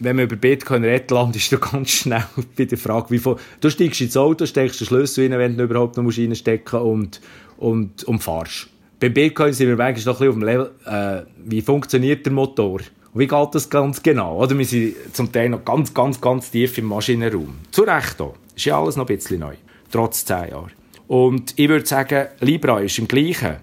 wenn 0.00 0.16
man 0.16 0.24
über 0.26 0.36
Bitcoin 0.36 0.84
redet, 0.84 1.10
landest 1.10 1.52
du 1.52 1.58
ganz 1.58 1.90
schnell 1.90 2.24
bei 2.56 2.64
der 2.64 2.78
Frage, 2.78 3.10
wie 3.10 3.18
viel, 3.18 3.36
du 3.60 3.70
steigst 3.70 4.00
ins 4.00 4.16
Auto, 4.16 4.44
steckst 4.44 4.80
den 4.80 4.86
Schlüssel 4.86 5.30
rein, 5.30 5.38
wenn 5.38 5.56
du 5.56 5.64
überhaupt 5.64 5.96
noch 5.96 6.04
reinstecken 6.04 6.80
und, 6.80 7.20
und, 7.56 8.02
und 8.04 8.22
fahrst. 8.22 8.68
Beim 8.98 9.14
Bitcoin 9.14 9.52
sind 9.52 9.68
wir 9.68 9.84
eigentlich 9.84 10.06
noch 10.06 10.20
ein 10.20 10.28
bisschen 10.28 10.28
auf 10.28 10.34
dem 10.34 10.44
Level, 10.44 11.26
äh, 11.26 11.28
wie 11.44 11.62
funktioniert 11.62 12.26
der 12.26 12.32
Motor? 12.32 12.80
Wie 13.14 13.26
geht 13.26 13.48
das 13.54 13.68
ganz 13.68 14.02
genau? 14.02 14.38
Oder 14.38 14.56
wir 14.56 14.64
sind 14.64 14.94
zum 15.12 15.30
Teil 15.30 15.50
noch 15.50 15.66
ganz, 15.66 15.92
ganz, 15.92 16.18
ganz 16.18 16.50
tief 16.50 16.78
im 16.78 16.86
Maschinenraum. 16.86 17.58
Zu 17.70 17.82
Recht 17.82 18.18
da. 18.18 18.32
Ist 18.56 18.64
ja 18.64 18.80
alles 18.80 18.96
noch 18.96 19.06
ein 19.06 19.14
bisschen 19.14 19.40
neu. 19.40 19.54
Trotz 19.90 20.24
zehn 20.24 20.48
Jahren. 20.48 20.72
Und 21.08 21.52
ich 21.56 21.68
würde 21.68 21.84
sagen, 21.84 22.28
Libra 22.40 22.80
ist 22.80 22.98
im 22.98 23.06
Gleichen. 23.06 23.56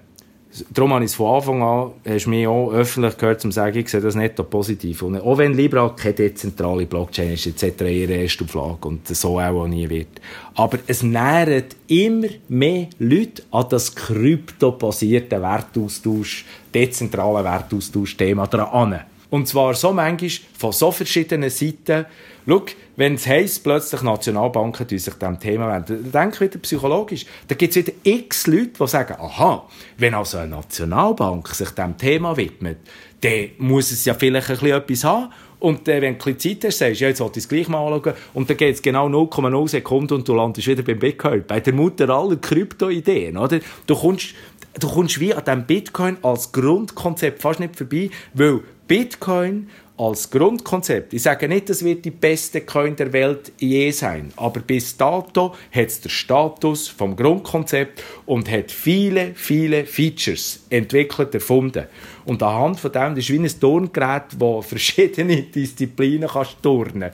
Darum 0.70 0.94
habe 0.94 1.04
ich 1.04 1.12
es 1.12 1.16
von 1.16 1.36
Anfang 1.36 1.64
an, 1.64 1.92
hast 2.08 2.26
du 2.26 2.30
mich 2.30 2.46
auch 2.46 2.72
öffentlich 2.72 3.18
gehört, 3.18 3.42
zum 3.42 3.52
sagen, 3.52 3.80
ich 3.80 3.90
sehe 3.90 4.02
das 4.02 4.14
nicht 4.14 4.36
positiv. 4.52 5.02
Und 5.02 5.20
auch 5.20 5.40
wenn 5.40 5.56
Libra 5.56 5.90
keine 5.98 6.14
dezentrale 6.14 6.86
Blockchain 6.86 7.34
ist, 7.34 7.48
etc., 7.48 7.82
ihre 7.82 8.14
erste 8.14 8.44
Auflage 8.44 8.88
und 8.88 9.08
so 9.08 9.40
auch, 9.40 9.64
auch 9.64 9.68
nie 9.68 9.90
wird. 9.90 10.22
Aber 10.54 10.78
es 10.86 11.02
nähern 11.02 11.64
immer 11.88 12.28
mehr 12.50 12.88
Leute 13.00 13.42
an 13.50 13.66
das 13.70 13.96
kryptobasierte 13.96 15.42
Wertaustausch, 15.42 16.46
dezentrale 16.72 17.44
Wertaustausch-Thema 17.44 18.46
dran. 18.46 19.00
Und 19.30 19.48
zwar 19.48 19.74
so 19.76 19.94
manchmal 19.94 20.32
von 20.58 20.72
so 20.72 20.92
verschiedenen 20.92 21.50
Seiten. 21.50 22.06
Schau, 22.48 22.64
wenn 22.96 23.14
es 23.14 23.28
heisst, 23.28 23.64
plötzlich 23.64 24.02
Nationalbanken 24.02 24.88
die 24.88 24.98
sich 24.98 25.14
diesem 25.14 25.40
Thema 25.40 25.72
wenden, 25.72 26.12
denke 26.12 26.46
wieder 26.46 26.58
psychologisch. 26.60 27.26
Da 27.48 27.56
gibt 27.56 27.76
es 27.76 27.86
wieder 27.86 27.94
x 28.04 28.48
Leute, 28.48 28.72
die 28.80 28.88
sagen, 28.88 29.16
aha, 29.20 29.68
wenn 29.98 30.16
also 30.16 30.40
eine 30.40 30.56
Nationalbank 30.56 31.48
sich 31.50 31.70
diesem 31.70 31.98
Thema 31.98 32.36
widmet, 32.36 32.80
dann 33.22 33.50
muss 33.60 33.92
es 33.92 34.06
ja 34.06 34.16
vielleicht 34.16 34.50
ein 34.50 34.58
bisschen 34.58 34.78
etwas 34.78 35.04
haben. 35.04 35.32
Und 35.60 35.88
äh, 35.90 36.02
wenn 36.02 36.18
du 36.18 36.38
Zeit 36.38 36.64
hast, 36.64 36.78
sagst 36.80 37.00
du, 37.00 37.04
ja, 37.04 37.10
jetzt 37.10 37.20
wollte 37.20 37.38
ich 37.40 37.46
es 37.46 37.50
gleich 37.50 37.68
mal 37.68 37.86
anschauen. 37.86 38.14
Und 38.34 38.50
dann 38.50 38.58
geht 38.58 38.76
es 38.76 38.82
genau 38.82 39.08
0,0 39.08 39.70
Sekunden 39.70 40.14
und 40.14 40.28
du 40.28 40.34
landest 40.34 40.68
wieder 40.68 40.84
beim 40.84 41.00
Bitcoin. 41.00 41.44
Bei 41.46 41.60
der 41.60 41.74
Mutter 41.74 42.10
aller 42.10 42.38
Krypto-Ideen, 42.38 43.38
oder? 43.38 43.60
Du 43.86 43.96
kommst, 43.96 44.34
du 44.80 44.88
kommst 44.88 45.20
wie 45.20 45.34
an 45.34 45.44
diesem 45.44 45.66
Bitcoin 45.66 46.18
als 46.24 46.52
Grundkonzept 46.52 47.42
fast 47.42 47.60
nicht 47.60 47.76
vorbei, 47.76 48.10
weil 48.34 48.62
Bitcoin 48.90 49.70
als 49.98 50.32
Grundkonzept, 50.32 51.14
ich 51.14 51.22
sage 51.22 51.48
nicht, 51.48 51.70
das 51.70 51.86
wird 51.86 52.06
die 52.06 52.10
beste 52.10 52.62
Coin 52.62 52.96
der 52.96 53.14
Welt 53.14 53.52
je 53.60 53.92
sein, 53.92 54.34
aber 54.36 54.62
bis 54.62 54.98
dato 54.98 55.54
hat 55.72 55.88
es 55.90 56.02
den 56.02 56.10
Status 56.10 56.88
vom 56.88 57.16
Grundkonzept 57.16 58.02
und 58.26 58.50
hat 58.50 58.72
viele, 58.72 59.36
viele 59.36 59.86
Features 59.86 60.62
entwickelt, 60.72 61.36
erfunden. 61.36 61.86
Und 62.26 62.42
anhand 62.42 62.80
von 62.80 62.92
dem, 62.92 63.14
das 63.14 63.26
ist 63.26 63.30
wie 63.30 63.38
ein 63.38 63.60
Turngerät, 63.60 64.24
das 64.40 64.66
verschiedene 64.66 65.44
Disziplinen 65.56 66.28
kannst 66.28 66.58
turnen 66.64 67.12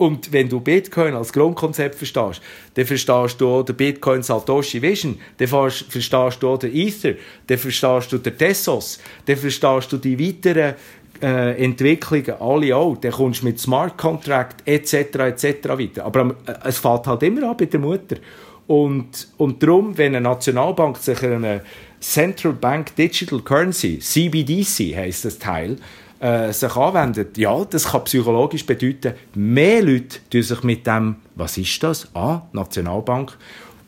und 0.00 0.32
wenn 0.32 0.48
du 0.48 0.60
Bitcoin 0.60 1.12
als 1.12 1.30
Grundkonzept 1.30 1.94
verstehst, 1.94 2.40
dann 2.72 2.86
verstehst 2.86 3.38
du 3.38 3.48
auch 3.48 3.62
den 3.62 3.76
Bitcoin 3.76 4.22
Satoshi 4.22 4.80
Vision, 4.80 5.20
dann 5.36 5.46
verstehst 5.46 6.42
du 6.42 6.48
auch 6.48 6.58
den 6.58 6.74
Ether, 6.74 7.16
dann 7.46 7.58
verstehst 7.58 8.10
du 8.10 8.16
den 8.16 8.36
Tessos, 8.36 8.98
dann 9.26 9.36
verstehst 9.36 9.92
du 9.92 9.98
die 9.98 10.18
weiteren 10.18 10.74
äh, 11.22 11.62
Entwicklungen, 11.62 12.40
alle 12.40 12.76
auch. 12.76 12.96
Dann 12.96 13.12
kommst 13.12 13.42
du 13.42 13.46
mit 13.46 13.58
Smart 13.58 13.96
Contract 13.96 14.66
etc. 14.66 14.94
etc. 14.94 15.68
weiter. 15.68 16.04
Aber 16.04 16.34
äh, 16.46 16.52
es 16.64 16.78
fällt 16.78 17.06
halt 17.06 17.22
immer 17.22 17.50
an 17.50 17.56
bei 17.56 17.66
der 17.66 17.80
Mutter. 17.80 18.16
Und, 18.66 19.28
und 19.36 19.62
darum, 19.62 19.98
wenn 19.98 20.14
eine 20.14 20.22
Nationalbank 20.22 20.96
sich 20.98 21.22
eine 21.24 21.62
Central 22.00 22.52
Bank 22.52 22.94
Digital 22.94 23.40
Currency, 23.40 23.98
CBDC 23.98 24.96
heisst 24.96 25.24
das 25.24 25.38
Teil, 25.38 25.76
äh, 26.20 26.52
sich 26.52 26.76
anwendet, 26.76 27.36
ja, 27.36 27.64
das 27.64 27.88
kann 27.88 28.04
psychologisch 28.04 28.64
bedeuten, 28.64 29.14
mehr 29.34 29.82
Leute 29.82 30.18
tun 30.30 30.42
sich 30.42 30.62
mit 30.62 30.86
dem, 30.86 31.16
was 31.34 31.58
ist 31.58 31.82
das? 31.82 32.08
Ah, 32.14 32.42
Nationalbank. 32.52 33.36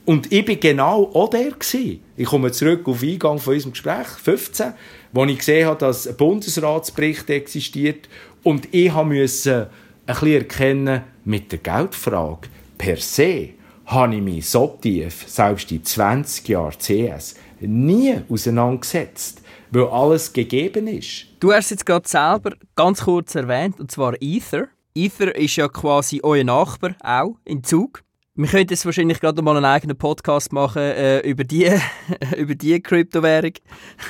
Und 0.05 0.33
ich 0.33 0.45
bin 0.45 0.59
genau 0.59 1.11
auch 1.15 1.31
der 1.31 1.53
gewesen. 1.53 2.01
Ich 2.17 2.27
komme 2.27 2.51
zurück 2.51 2.89
auf 2.89 3.01
den 3.01 3.13
Eingang 3.13 3.39
von 3.39 3.55
unserem 3.55 3.73
Gespräch, 3.73 4.09
15, 4.09 4.73
wo 5.13 5.25
ich 5.25 5.39
gesehen 5.39 5.67
habe, 5.67 5.79
dass 5.79 6.07
ein 6.07 6.17
Bundesratsbericht 6.17 7.31
existiert 7.31 8.09
und 8.43 8.69
ich 8.75 8.93
musste 8.93 9.71
ein 10.07 10.15
bisschen 10.15 10.33
erkennen, 10.35 11.03
mit 11.25 11.53
der 11.53 11.61
Geldfrage 11.61 12.49
per 12.79 12.97
se 12.97 13.51
habe 13.87 14.17
ich 14.17 14.23
mich 14.23 14.49
so 14.49 14.79
tief, 14.81 15.25
selbst 15.27 15.71
in 15.71 15.85
20 15.85 16.49
Jahren 16.49 16.79
CS, 16.79 17.35
nie 17.61 18.17
auseinandergesetzt 18.29 19.43
weil 19.73 19.87
alles 19.87 20.33
gegeben 20.33 20.87
ist. 20.87 21.27
Du 21.41 21.53
hast 21.53 21.67
es 21.67 21.71
jetzt 21.71 21.87
gerade 21.87 22.07
selber 22.07 22.53
ganz 22.77 23.03
kurz 23.03 23.35
erwähnt, 23.35 23.81
und 23.81 23.91
zwar 23.91 24.15
Ether. 24.21 24.69
Ether 24.95 25.35
ist 25.35 25.57
ja 25.57 25.69
quasi 25.69 26.21
euer 26.23 26.45
Nachbar, 26.45 26.95
auch 27.03 27.37
in 27.45 27.65
Zug. 27.65 28.03
Wir 28.35 28.49
könnten 28.49 28.73
jetzt 28.73 28.85
wahrscheinlich 28.85 29.21
gerade 29.21 29.43
mal 29.43 29.57
einen 29.57 29.65
eigenen 29.65 29.97
Podcast 29.97 30.53
machen 30.53 30.83
äh, 30.83 31.21
über 31.21 31.45
die, 31.45 31.71
über 32.37 32.55
die 32.55 32.81
Kryptowährung. 32.81 33.53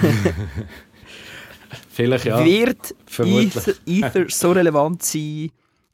Vielleicht 1.90 2.24
ja. 2.24 2.44
Wird 2.44 2.94
Ether, 3.18 3.74
Ether, 3.86 4.24
so 4.28 4.52
relevant 4.52 5.02
sein, 5.02 5.50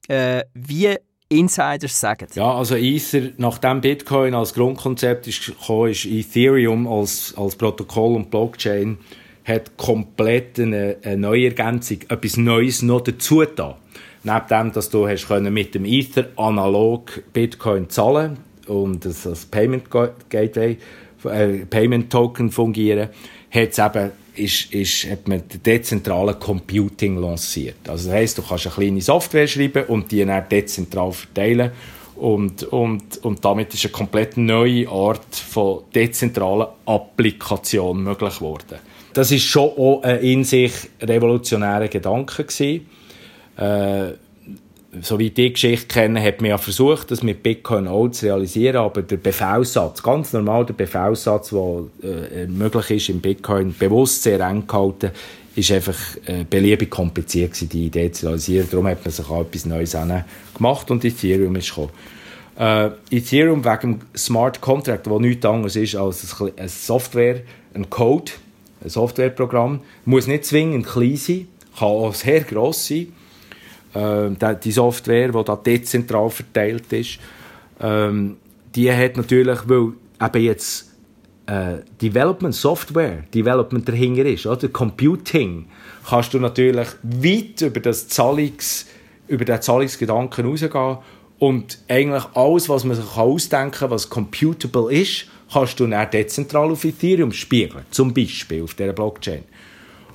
äh, 0.09 0.43
wie 0.55 0.95
Insiders 1.29 2.01
sagen? 2.01 2.29
Ja, 2.35 2.55
also 2.55 2.75
Ether, 2.75 3.31
nachdem 3.37 3.81
Bitcoin 3.81 4.35
als 4.35 4.55
Grundkonzept 4.55 5.27
ist 5.27 5.47
gekommen, 5.47 5.91
ist 5.91 6.07
Ethereum 6.07 6.87
als, 6.87 7.35
als 7.37 7.57
Protokoll 7.57 8.17
und 8.17 8.31
Blockchain 8.31 8.99
hat 9.45 9.77
komplett 9.77 10.61
eine, 10.61 10.97
eine 11.03 11.17
neue 11.17 11.47
Ergänzung, 11.47 11.99
etwas 12.09 12.37
Neues 12.37 12.83
noch 12.83 13.01
dazu 13.01 13.45
da. 13.45 13.79
Neben 14.25 14.47
dem, 14.51 14.73
dass 14.73 14.91
du 14.91 15.09
hast 15.09 15.29
können 15.29 15.53
mit 15.55 15.75
dem 15.75 15.85
Ether 15.85 16.29
analog 16.37 17.23
Bitcoin 17.33 17.89
zahlen 17.89 18.39
und 18.67 19.05
das 19.05 19.27
als 19.27 19.47
Payment 19.47 19.85
Gateway, 20.29 20.77
äh, 21.25 21.65
Payment 21.67 22.11
Token 22.13 22.51
fungieren, 22.51 23.09
hat's 23.51 23.79
eben 23.79 24.11
ist, 24.39 24.73
ist, 24.73 25.11
hat 25.11 25.29
man 25.29 25.43
den 25.49 25.63
dezentralen 25.63 26.39
Computing 26.39 27.21
lanciert. 27.21 27.89
Also 27.89 28.09
das 28.09 28.15
heisst, 28.17 28.39
du 28.39 28.43
kannst 28.43 28.67
eine 28.67 28.75
kleine 28.75 29.01
Software 29.01 29.47
schreiben 29.47 29.85
und 29.85 30.11
die 30.11 30.25
dann 30.25 30.49
dezentral 30.49 31.13
verteilen 31.13 31.73
und, 32.17 32.65
und, 32.65 33.25
und 33.25 33.45
damit 33.45 33.75
ist 33.75 33.85
eine 33.85 33.93
komplett 33.93 34.37
neue 34.37 34.89
Art 34.89 35.35
von 35.35 35.83
dezentraler 35.95 36.75
Applikation 36.87 38.03
möglich 38.03 38.37
geworden 38.37 38.79
das 39.19 39.33
ist 39.33 39.45
schon 39.45 39.71
auch 39.77 40.03
ein 40.03 40.21
in 40.21 40.45
sich 40.45 40.73
revolutionärer 41.01 41.89
Gedanke 41.89 42.45
gewesen. 42.45 42.87
Äh, 43.57 44.13
so 45.03 45.19
wie 45.19 45.27
ich 45.27 45.35
die 45.35 45.53
Geschichte 45.53 45.87
kenne, 45.87 46.23
hat 46.23 46.41
man 46.41 46.51
ja 46.51 46.59
versucht, 46.59 47.11
das 47.11 47.23
mit 47.23 47.43
Bitcoin 47.43 47.87
auch 47.87 48.09
zu 48.09 48.27
realisieren, 48.27 48.77
aber 48.77 49.03
der 49.03 49.19
Befehlssatz, 49.19 50.03
ganz 50.03 50.33
normal 50.33 50.65
der 50.65 50.75
Befehlssatz, 50.75 51.51
der 51.51 51.85
äh, 52.03 52.47
möglich 52.47 52.91
ist 52.91 53.09
im 53.11 53.21
Bitcoin, 53.21 53.75
bewusst 53.79 54.23
sehr 54.23 54.41
eng 54.41 54.67
gehalten, 54.67 55.11
ist 55.55 55.73
einfach 55.73 55.99
äh, 56.27 56.45
beliebig 56.49 56.89
kompliziert 56.89 57.53
gewesen, 57.53 57.69
die 57.69 57.87
Idee 57.87 58.13
zu 58.13 58.27
realisieren. 58.27 58.69
Darum 58.71 58.87
hat 58.87 59.05
man 59.05 59.13
sich 59.13 59.29
auch 59.29 59.43
etwas 59.43 59.67
Neues 59.67 59.97
gemacht 60.55 60.91
und 60.91 61.05
Ethereum 61.05 61.57
ist 61.57 61.69
gekommen. 61.69 61.91
Äh, 62.59 62.91
Ethereum 63.11 63.65
wegen 63.65 63.99
dem 63.99 64.01
Smart 64.17 64.61
Contract, 64.61 65.09
wo 65.09 65.19
nichts 65.19 65.45
anderes 65.45 65.77
ist 65.77 65.97
als 65.97 66.41
eine 66.41 66.69
Software, 66.69 67.43
ein 67.75 67.91
Code, 67.91 68.33
ein 68.83 68.89
Softwareprogramm. 68.89 69.81
Muss 70.05 70.27
nicht 70.27 70.45
zwingend 70.45 70.87
klein 70.87 71.17
sein, 71.17 71.49
kann 71.77 71.89
auch 71.89 72.15
sehr 72.15 72.41
gross 72.41 72.87
sein. 72.87 73.13
Ähm, 73.95 74.37
die 74.63 74.73
Software, 74.73 75.33
die 75.33 75.45
da 75.45 75.57
dezentral 75.57 76.31
verteilt 76.31 76.93
ist, 76.93 77.19
ähm, 77.81 78.37
die 78.75 78.93
hat 78.93 79.17
natürlich, 79.17 79.61
weil 79.67 79.93
eben 80.21 80.45
jetzt 80.45 80.93
äh, 81.47 81.79
Development 82.01 82.55
Software, 82.55 83.25
Development 83.35 83.89
dahinter 83.89 84.27
ist, 84.27 84.47
oder 84.47 84.69
Computing, 84.69 85.67
kannst 86.09 86.35
du 86.35 86.39
natürlich 86.39 86.89
weit 87.03 87.63
über 87.63 87.81
das 87.81 88.09
Zahlungs, 88.09 88.87
über 89.27 89.45
den 89.45 89.61
Zahlungsgedanken 89.61 90.47
rausgehen 90.47 90.99
und 91.39 91.79
eigentlich 91.89 92.25
alles, 92.35 92.69
was 92.69 92.85
man 92.85 92.97
sich 92.97 93.17
ausdenken 93.17 93.73
kann, 93.73 93.91
was 93.91 94.11
computable 94.11 94.93
ist, 94.93 95.27
kannst 95.53 95.81
du 95.81 95.87
dann 95.87 96.11
dezentral 96.11 96.71
auf 96.71 96.85
Ethereum 96.85 97.33
spiegeln, 97.33 97.85
zum 97.91 98.13
Beispiel 98.13 98.63
auf 98.63 98.75
dieser 98.75 98.93
Blockchain. 98.93 99.45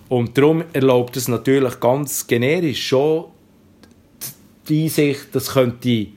Und 0.09 0.37
darum 0.37 0.63
erlaubt 0.73 1.17
es 1.17 1.27
natürlich 1.27 1.79
ganz 1.79 2.27
generisch 2.27 2.87
schon 2.87 3.25
die 4.67 4.83
Einsicht, 4.83 5.27
das 5.33 5.51
könnte 5.51 6.07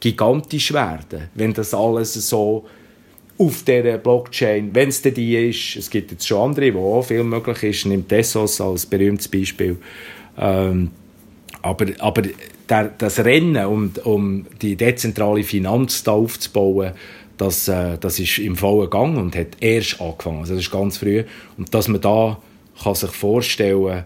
gigantisch 0.00 0.72
werden, 0.72 1.28
wenn 1.34 1.52
das 1.52 1.74
alles 1.74 2.14
so 2.14 2.66
auf 3.38 3.62
dieser 3.64 3.98
Blockchain, 3.98 4.70
wenn 4.74 4.90
es 4.90 5.02
denn 5.02 5.14
die 5.14 5.48
ist, 5.48 5.76
es 5.76 5.90
gibt 5.90 6.10
jetzt 6.10 6.26
schon 6.26 6.50
andere, 6.50 6.74
wo 6.74 6.94
auch 6.94 7.02
viel 7.02 7.24
möglich 7.24 7.62
ist, 7.62 7.86
nimmt 7.86 8.08
Tessos 8.08 8.60
als 8.60 8.86
berühmtes 8.86 9.28
Beispiel, 9.28 9.78
ähm, 10.38 10.90
aber, 11.62 11.86
aber 11.98 12.22
der, 12.68 12.92
das 12.96 13.18
Rennen, 13.18 13.66
um, 13.66 13.92
um 14.04 14.46
die 14.62 14.76
dezentrale 14.76 15.42
Finanz 15.42 16.02
da 16.02 16.12
aufzubauen, 16.12 16.92
das, 17.36 17.68
äh, 17.68 17.98
das 17.98 18.18
ist 18.18 18.38
im 18.38 18.56
vollen 18.56 18.88
Gang 18.90 19.16
und 19.16 19.36
hat 19.36 19.56
erst 19.60 20.00
angefangen. 20.00 20.40
Also 20.40 20.54
das 20.54 20.64
ist 20.64 20.70
ganz 20.70 20.98
früh. 20.98 21.24
Und 21.56 21.74
dass 21.74 21.88
man 21.88 22.00
da 22.00 22.38
kann 22.82 22.94
sich 22.94 23.10
vorstellen 23.10 24.04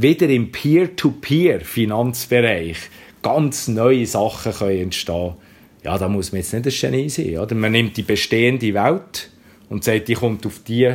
wieder 0.00 0.28
im 0.28 0.52
Peer-to-Peer-Finanzbereich 0.52 2.76
ganz 3.22 3.68
neue 3.68 4.06
Sachen 4.06 4.52
können 4.52 4.82
entstehen 4.82 5.34
ja, 5.82 5.96
da 5.96 6.08
muss 6.08 6.32
man 6.32 6.40
jetzt 6.40 6.52
nicht 6.52 6.66
ein 6.66 6.92
Genie 6.92 7.08
sein. 7.08 7.38
Oder? 7.38 7.54
Man 7.54 7.72
nimmt 7.72 7.96
die 7.96 8.02
bestehende 8.02 8.72
Welt 8.74 9.30
und 9.68 9.84
sagt, 9.84 10.08
die 10.08 10.14
kommt 10.14 10.44
auf 10.46 10.60
die 10.66 10.92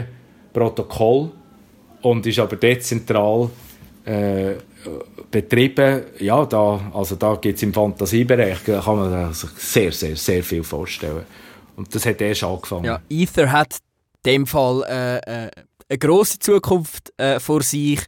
Protokoll 0.52 1.32
und 2.02 2.26
ist 2.28 2.40
aber 2.40 2.58
dezentral 2.58 3.50
äh, 4.06 4.54
betrieben. 5.32 6.04
Ja, 6.20 6.46
da, 6.46 6.92
also 6.94 7.16
da 7.16 7.36
gibt 7.36 7.58
es 7.58 7.64
im 7.64 7.74
Fantasiebereich, 7.74 8.60
da 8.66 8.82
kann 8.82 8.98
man 8.98 9.34
sich 9.34 9.50
sehr, 9.52 9.92
sehr, 9.92 10.16
sehr 10.16 10.44
viel 10.44 10.64
vorstellen. 10.64 11.24
Und 11.76 11.94
das 11.96 12.06
hat 12.06 12.22
erst 12.22 12.44
angefangen. 12.44 12.86
Ja, 12.86 13.02
Ether 13.10 13.52
hat 13.52 13.78
in 14.24 14.32
dem 14.32 14.46
Fall 14.46 14.84
äh, 14.88 15.46
äh, 15.46 15.52
eine 15.90 15.98
grosse 15.98 16.40
Zukunft 16.40 17.14
äh, 17.18 17.40
vor 17.40 17.62
sich, 17.62 18.00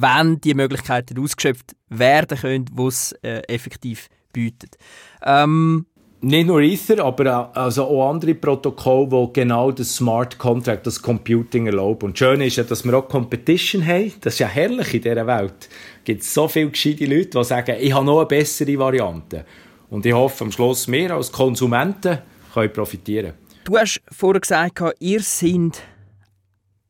wenn 0.00 0.40
die 0.40 0.54
Möglichkeiten 0.54 1.18
ausgeschöpft 1.18 1.74
werden 1.88 2.38
können, 2.38 2.64
die 2.66 2.82
es 2.82 3.12
äh, 3.22 3.42
effektiv 3.48 4.08
bietet. 4.32 4.76
Ähm, 5.24 5.86
nicht 6.20 6.46
nur 6.46 6.62
Ether, 6.62 7.04
aber 7.04 7.38
auch, 7.38 7.54
also 7.54 7.84
auch 7.84 8.10
andere 8.10 8.34
Protokolle, 8.34 9.26
die 9.26 9.40
genau 9.40 9.70
das 9.70 9.94
Smart 9.94 10.38
Contract, 10.38 10.86
das 10.86 11.00
Computing 11.00 11.66
erlauben. 11.66 12.06
Und 12.06 12.18
schön 12.18 12.40
ist 12.40 12.56
ja, 12.56 12.64
dass 12.64 12.82
wir 12.84 12.94
auch 12.94 13.08
Competition 13.08 13.86
haben. 13.86 14.12
Das 14.22 14.34
ist 14.34 14.38
ja 14.38 14.48
herrlich 14.48 14.94
in 14.94 15.02
dieser 15.02 15.26
Welt. 15.26 15.68
Es 15.98 16.04
gibt 16.04 16.24
so 16.24 16.48
viele 16.48 16.70
gescheite 16.70 17.04
Leute, 17.04 17.38
die 17.38 17.44
sagen, 17.44 17.76
ich 17.78 17.92
habe 17.92 18.06
noch 18.06 18.20
eine 18.20 18.26
bessere 18.26 18.78
Variante. 18.78 19.44
Und 19.90 20.06
ich 20.06 20.14
hoffe, 20.14 20.44
am 20.44 20.50
Schluss 20.50 20.90
wir 20.90 21.10
als 21.10 21.30
Konsumenten 21.30 22.18
können 22.54 22.72
profitieren. 22.72 23.34
Du 23.64 23.76
hast 23.76 24.00
vorher 24.10 24.40
gesagt, 24.40 24.82
ihr 25.00 25.20
seid 25.20 25.82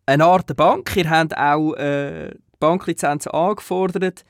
eine 0.06 0.24
Art 0.24 0.54
Bank. 0.56 0.96
Ihr 0.96 1.10
habt 1.10 1.36
auch 1.36 1.74
äh, 1.74 2.30
Banklizenzen 2.64 3.32
angefordert. 3.32 4.24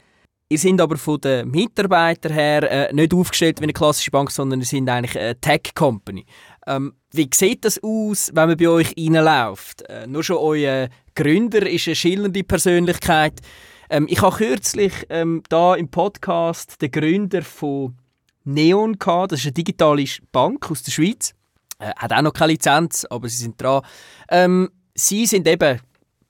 Ihr 0.49 0.59
seid 0.59 0.81
aber 0.81 0.99
von 0.99 1.21
den 1.21 1.51
Mitarbeitern 1.51 2.33
her 2.33 2.71
äh, 2.71 2.93
nicht 2.93 3.15
aufgestellt 3.15 3.61
wie 3.61 3.65
eine 3.65 3.73
klassische 3.73 4.11
Bank, 4.11 4.31
sondern 4.31 4.61
ihr 4.61 4.67
seid 4.67 4.89
eigentlich 4.89 5.19
eine 5.19 5.41
Tech-Company. 5.41 6.27
Ähm, 6.67 6.95
wie 7.13 7.31
sieht 7.33 7.65
das 7.65 7.83
aus, 7.83 8.31
wenn 8.35 8.49
man 8.49 8.57
bei 8.57 8.69
euch 8.69 8.95
reinläuft? 8.99 9.83
Äh, 9.89 10.07
nur 10.07 10.23
schon 10.23 10.37
euer 10.37 10.89
Gründer 11.15 11.69
ist 11.69 11.87
eine 11.87 11.97
schillernde 11.97 12.45
Persönlichkeit. 12.45 13.41
Ähm, 13.89 14.07
ich 14.11 14.21
habe 14.21 14.37
kürzlich 14.37 14.93
ähm, 15.09 15.43
da 15.49 15.77
im 15.77 15.89
Podcast 15.89 16.81
den 16.83 16.91
Gründer 16.91 17.43
von 17.43 17.97
Neon 18.45 18.99
gehabt. 18.99 19.33
Das 19.33 19.41
ist 19.41 19.47
eine 19.47 19.53
digitale 19.53 20.05
Bank 20.31 20.71
aus 20.71 20.83
der 20.83 20.93
Schweiz. 20.93 21.33
Äh, 21.79 21.93
hat 21.97 22.13
auch 22.13 22.23
noch 22.23 22.33
keine 22.33 22.53
Lizenz, 22.53 23.07
aber 23.09 23.29
sie 23.29 23.43
sind 23.43 23.61
dran. 23.61 23.83
Ähm, 24.29 24.71
sie 24.95 25.27
sind 25.27 25.49
eben 25.49 25.81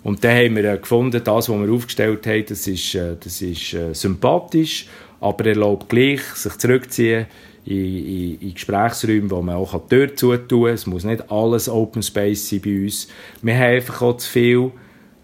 Und 0.03 0.23
dann 0.23 0.35
haben 0.35 0.55
wir 0.55 0.77
gefunden, 0.77 1.21
das, 1.23 1.49
was 1.49 1.59
wir 1.59 1.71
aufgestellt 1.71 2.25
haben, 2.25 2.45
das 2.47 2.67
ist, 2.67 2.95
äh, 2.95 3.15
das 3.19 3.41
ist 3.41 3.73
äh, 3.73 3.93
sympathisch, 3.93 4.87
aber 5.19 5.45
erlaubt 5.45 5.89
gleich, 5.89 6.21
sich 6.21 6.57
zurückziehen 6.57 7.25
in, 7.65 7.75
in, 7.75 8.39
in 8.39 8.53
Gesprächsräume, 8.53 9.29
wo 9.29 9.41
man 9.41 9.55
auch 9.55 9.79
die 9.87 9.89
Tür 9.89 10.15
zutun 10.15 10.65
kann. 10.65 10.73
Es 10.73 10.85
muss 10.85 11.03
nicht 11.03 11.29
alles 11.29 11.67
Open 11.67 12.01
Space 12.01 12.49
sein 12.49 12.61
bei 12.61 12.83
uns. 12.83 13.07
Wir 13.41 13.55
haben 13.55 13.75
einfach 13.75 14.01
auch 14.01 14.17
zu 14.17 14.29
viel 14.29 14.71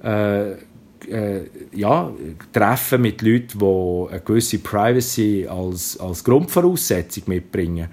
äh, 0.04 0.52
äh, 0.52 1.46
ja, 1.74 2.12
Treffen 2.52 3.02
mit 3.02 3.22
Leuten, 3.22 3.60
die 3.60 4.12
eine 4.12 4.22
gewisse 4.22 4.60
Privacy 4.60 5.48
als, 5.50 6.00
als 6.00 6.24
Grundvoraussetzung 6.24 7.24
mitbringen. 7.28 7.88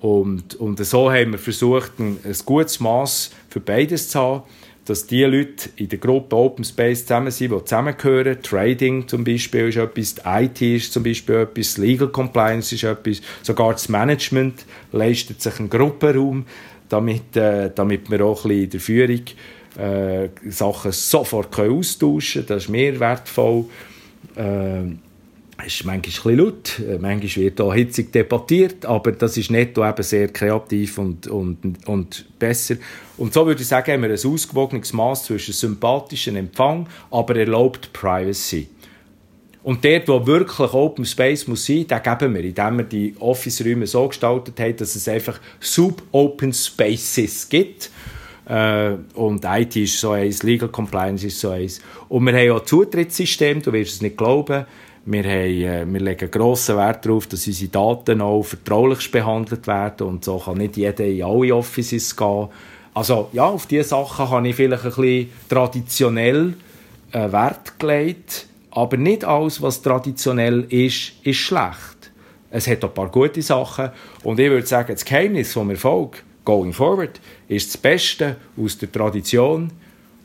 Und, 0.00 0.54
und 0.56 0.84
so 0.84 1.10
haben 1.10 1.32
wir 1.32 1.38
versucht, 1.38 1.98
ein, 1.98 2.18
ein 2.22 2.36
gutes 2.44 2.78
Maß 2.78 3.30
für 3.48 3.60
beides 3.60 4.10
zu 4.10 4.18
haben 4.18 4.42
dass 4.88 5.06
die 5.06 5.24
Leute 5.24 5.68
in 5.76 5.88
der 5.88 5.98
Gruppe 5.98 6.34
Open 6.34 6.64
Space 6.64 7.02
zusammen 7.02 7.30
sind, 7.30 7.52
die 7.52 7.64
zusammengehören. 7.64 8.40
Trading 8.42 9.06
zum 9.06 9.22
Beispiel 9.22 9.68
ist 9.68 9.76
etwas, 9.76 10.16
IT 10.24 10.62
ist 10.62 10.92
zum 10.92 11.02
Beispiel 11.02 11.36
etwas, 11.36 11.76
Legal 11.76 12.08
Compliance 12.08 12.74
ist 12.74 12.84
etwas, 12.84 13.20
sogar 13.42 13.72
das 13.72 13.88
Management 13.90 14.64
leistet 14.92 15.42
sich 15.42 15.58
einen 15.58 15.68
Gruppenraum, 15.68 16.46
damit, 16.88 17.36
äh, 17.36 17.70
damit 17.74 18.10
wir 18.10 18.24
auch 18.24 18.44
ein 18.44 18.48
bisschen 18.48 18.64
in 18.64 18.70
der 18.70 18.80
Führung 18.80 19.22
äh, 19.76 20.50
Sachen 20.50 20.92
sofort 20.92 21.58
austauschen 21.58 22.46
können. 22.46 22.46
Das 22.48 22.64
ist 22.64 22.70
mehr 22.70 22.98
wertvoll. 22.98 23.66
Äh, 24.36 24.84
es 25.58 25.74
ist 25.74 25.84
manchmal 25.84 25.96
ein 25.96 26.02
bisschen 26.02 26.38
laut, 26.38 26.78
äh, 26.78 26.98
manchmal 26.98 27.44
wird 27.44 27.60
auch 27.60 27.74
hitzig 27.74 28.12
debattiert, 28.12 28.86
aber 28.86 29.12
das 29.12 29.36
ist 29.36 29.50
netto 29.50 29.86
eben 29.86 30.02
sehr 30.02 30.28
kreativ 30.28 30.98
und, 30.98 31.26
und, 31.26 31.86
und 31.86 32.38
besser. 32.38 32.76
Und 33.16 33.34
so 33.34 33.44
würde 33.44 33.60
ich 33.60 33.68
sagen, 33.68 33.92
haben 33.92 34.02
wir 34.02 34.10
ein 34.10 34.14
ausgewogenes 34.14 34.92
Maß 34.92 35.24
zwischen 35.24 35.52
sympathischen 35.52 36.36
Empfang, 36.36 36.86
aber 37.10 37.36
erlaubt 37.36 37.92
Privacy. 37.92 38.68
Und 39.64 39.84
dort, 39.84 40.08
wo 40.08 40.26
wirklich 40.26 40.72
Open 40.72 41.04
Space 41.04 41.48
muss 41.48 41.66
sein, 41.66 41.86
den 41.86 42.02
geben 42.02 42.34
wir, 42.34 42.44
indem 42.44 42.78
wir 42.78 42.84
die 42.84 43.14
Office-Räume 43.18 43.86
so 43.86 44.06
gestaltet 44.08 44.58
haben, 44.60 44.76
dass 44.76 44.94
es 44.94 45.08
einfach 45.08 45.40
Sub-Open 45.60 46.52
Spaces 46.52 47.48
gibt. 47.48 47.90
Äh, 48.46 48.92
und 49.14 49.44
IT 49.44 49.76
ist 49.76 50.00
so 50.00 50.12
eins, 50.12 50.42
Legal 50.42 50.68
Compliance 50.68 51.26
ist 51.26 51.40
so 51.40 51.50
eins. 51.50 51.80
Und 52.08 52.24
wir 52.24 52.32
haben 52.32 52.58
auch 52.58 52.64
Zutrittssystem, 52.64 53.60
du 53.60 53.72
wirst 53.72 53.96
es 53.96 54.00
nicht 54.00 54.16
glauben, 54.16 54.64
wir, 55.10 55.24
haben, 55.24 55.30
äh, 55.30 55.86
wir 55.86 56.00
legen 56.00 56.30
grossen 56.30 56.76
Wert 56.76 57.06
darauf, 57.06 57.26
dass 57.26 57.46
unsere 57.46 57.70
Daten 57.70 58.20
auch 58.20 58.42
vertraulich 58.42 59.10
behandelt 59.10 59.66
werden 59.66 60.06
und 60.06 60.24
so 60.24 60.38
kann 60.38 60.58
nicht 60.58 60.76
jeder 60.76 61.04
in 61.04 61.22
alle 61.22 61.54
Offices 61.54 62.14
gehen. 62.14 62.48
Also 62.92 63.30
ja, 63.32 63.46
auf 63.46 63.66
diese 63.66 63.84
Sachen 63.84 64.28
habe 64.28 64.48
ich 64.48 64.56
vielleicht 64.56 64.84
ein 64.84 64.90
bisschen 64.90 65.30
traditionell 65.48 66.54
äh, 67.12 67.32
Wert 67.32 67.78
gelegt, 67.78 68.46
aber 68.70 68.98
nicht 68.98 69.24
alles, 69.24 69.62
was 69.62 69.80
traditionell 69.80 70.66
ist, 70.68 71.12
ist 71.22 71.38
schlecht. 71.38 72.10
Es 72.50 72.66
hat 72.66 72.84
auch 72.84 72.88
ein 72.88 72.94
paar 72.94 73.10
gute 73.10 73.40
Sachen 73.40 73.90
und 74.24 74.38
ich 74.38 74.50
würde 74.50 74.66
sagen, 74.66 74.92
das 74.92 75.04
Geheimnis 75.04 75.52
vom 75.52 75.70
Erfolg, 75.70 76.22
going 76.44 76.72
forward, 76.72 77.18
ist 77.48 77.72
das 77.72 77.78
Beste 77.78 78.36
aus 78.62 78.76
der 78.76 78.92
Tradition 78.92 79.70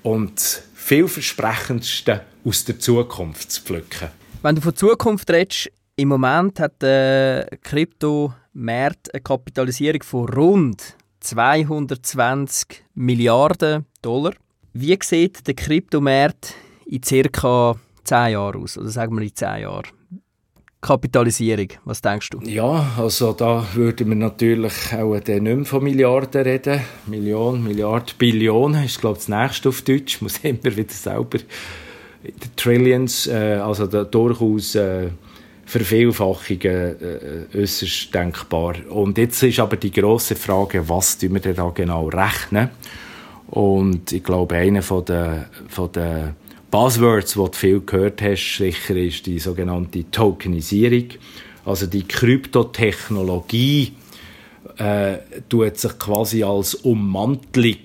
und 0.04 0.36
das 0.36 0.64
vielversprechendste 0.76 2.22
aus 2.44 2.66
der 2.66 2.80
Zukunft 2.80 3.50
zu 3.50 3.62
pflücken. 3.62 4.23
Wenn 4.44 4.56
du 4.56 4.62
von 4.62 4.76
Zukunft 4.76 5.32
redest, 5.32 5.72
im 5.96 6.10
Moment 6.10 6.60
hat 6.60 6.82
der 6.82 7.48
Kryptomarkt 7.64 9.14
eine 9.14 9.22
Kapitalisierung 9.24 10.04
von 10.04 10.28
rund 10.28 10.98
220 11.22 12.84
Milliarden 12.94 13.86
Dollar. 14.02 14.34
Wie 14.74 15.00
sieht 15.02 15.48
der 15.48 15.54
Kryptomarkt 15.54 16.56
in 16.86 17.00
ca. 17.00 17.78
10 18.04 18.32
Jahren 18.34 18.62
aus? 18.62 18.78
Oder 18.78 18.90
sagen 18.90 19.16
wir 19.16 19.24
in 19.24 19.34
10 19.34 19.62
Jahren? 19.62 19.88
Kapitalisierung, 20.82 21.70
was 21.86 22.02
denkst 22.02 22.32
du? 22.32 22.42
Ja, 22.42 22.86
also 22.98 23.32
da 23.32 23.66
würden 23.74 24.10
wir 24.10 24.18
natürlich 24.18 24.94
auch 24.94 25.14
nicht 25.14 25.42
mehr 25.42 25.64
von 25.64 25.84
Milliarden 25.86 26.42
reden. 26.42 26.82
Million, 27.08 27.64
Milliard, 27.64 28.18
Billionen 28.18 28.84
ist 28.84 29.00
glaube 29.00 29.20
ich 29.20 29.26
das 29.26 29.42
nächste 29.42 29.70
auf 29.70 29.84
Deutsch. 29.84 30.22
Muss 30.22 30.38
immer 30.44 30.76
wieder 30.76 30.94
selber 30.94 31.40
Trillions, 32.56 33.28
äh, 33.28 33.60
also 33.62 33.88
da 33.88 34.04
durchaus 34.04 34.76
äh, 34.76 35.10
Vervielfachungen 35.66 36.62
äh, 37.52 37.58
äußerst 37.58 38.14
denkbar. 38.14 38.76
Und 38.90 39.18
jetzt 39.18 39.44
ist 39.44 39.60
aber 39.60 39.78
die 39.78 39.92
große 39.92 40.36
Frage, 40.36 40.88
was 40.88 41.22
wir 41.22 41.30
denn 41.40 41.56
da 41.56 41.72
genau 41.74 42.10
rechnen? 42.10 42.70
Und 43.48 44.12
ich 44.12 44.24
glaube, 44.24 44.56
einer 44.56 44.82
von 44.82 45.06
den, 45.06 45.46
von 45.68 45.92
den 45.92 46.36
Buzzwords, 46.72 47.34
die 47.34 47.40
du 47.40 47.50
viel 47.54 47.82
gehört 47.82 48.22
hast, 48.22 48.58
sicher 48.58 48.96
ist 48.96 49.26
die 49.26 49.40
sogenannte 49.40 50.10
Tokenisierung. 50.10 51.10
Also 51.66 51.86
die 51.86 52.04
Kryptotechnologie 52.08 53.94
äh, 54.78 55.18
tut 55.50 55.78
sich 55.78 55.98
quasi 56.00 56.44
als 56.44 56.74
Ummantelung 56.76 57.78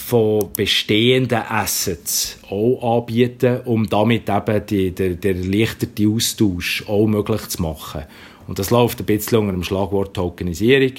von 0.00 0.50
bestehenden 0.56 1.42
Assets 1.48 2.38
auch 2.48 2.98
anbieten, 2.98 3.60
um 3.64 3.88
damit 3.88 4.28
eben 4.28 4.66
die, 4.66 4.90
der, 4.90 5.10
der 5.10 5.36
erleichterte 5.36 6.08
Austausch 6.08 6.84
auch 6.88 7.06
möglich 7.06 7.48
zu 7.48 7.62
machen. 7.62 8.02
Und 8.48 8.58
das 8.58 8.70
läuft 8.70 8.98
ein 9.00 9.06
bisschen 9.06 9.38
unter 9.38 9.52
dem 9.52 9.62
Schlagwort 9.62 10.14
Tokenisierung. 10.14 10.94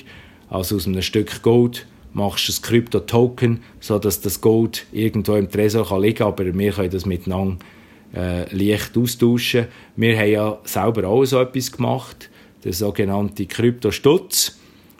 Also 0.49 0.75
aus 0.75 0.87
einem 0.87 1.01
Stück 1.01 1.41
Gold 1.41 1.85
machst 2.13 2.47
du 2.47 2.53
ein 2.53 2.61
Krypto-Token, 2.61 3.63
sodass 3.79 4.21
das 4.21 4.39
Gold 4.39 4.85
irgendwo 4.91 5.35
im 5.35 5.49
Tresor 5.49 5.87
kann 5.87 6.01
liegen 6.01 6.19
kann, 6.19 6.27
aber 6.27 6.45
wir 6.53 6.71
können 6.71 6.91
das 6.91 7.05
miteinander 7.05 7.57
äh, 8.15 8.55
leicht 8.55 8.97
austauschen. 8.97 9.67
Wir 9.95 10.17
haben 10.17 10.31
ja 10.31 10.59
selber 10.63 11.07
auch 11.07 11.25
so 11.25 11.39
etwas 11.41 11.71
gemacht, 11.71 12.29
der 12.63 12.73
sogenannte 12.73 13.45
Krypto-Stutz. 13.45 14.57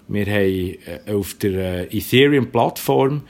Wir 0.08 0.26
haben 0.26 0.78
äh, 1.06 1.14
auf 1.14 1.36
der 1.36 1.92
äh, 1.94 1.98
Ethereum-Plattform 1.98 3.22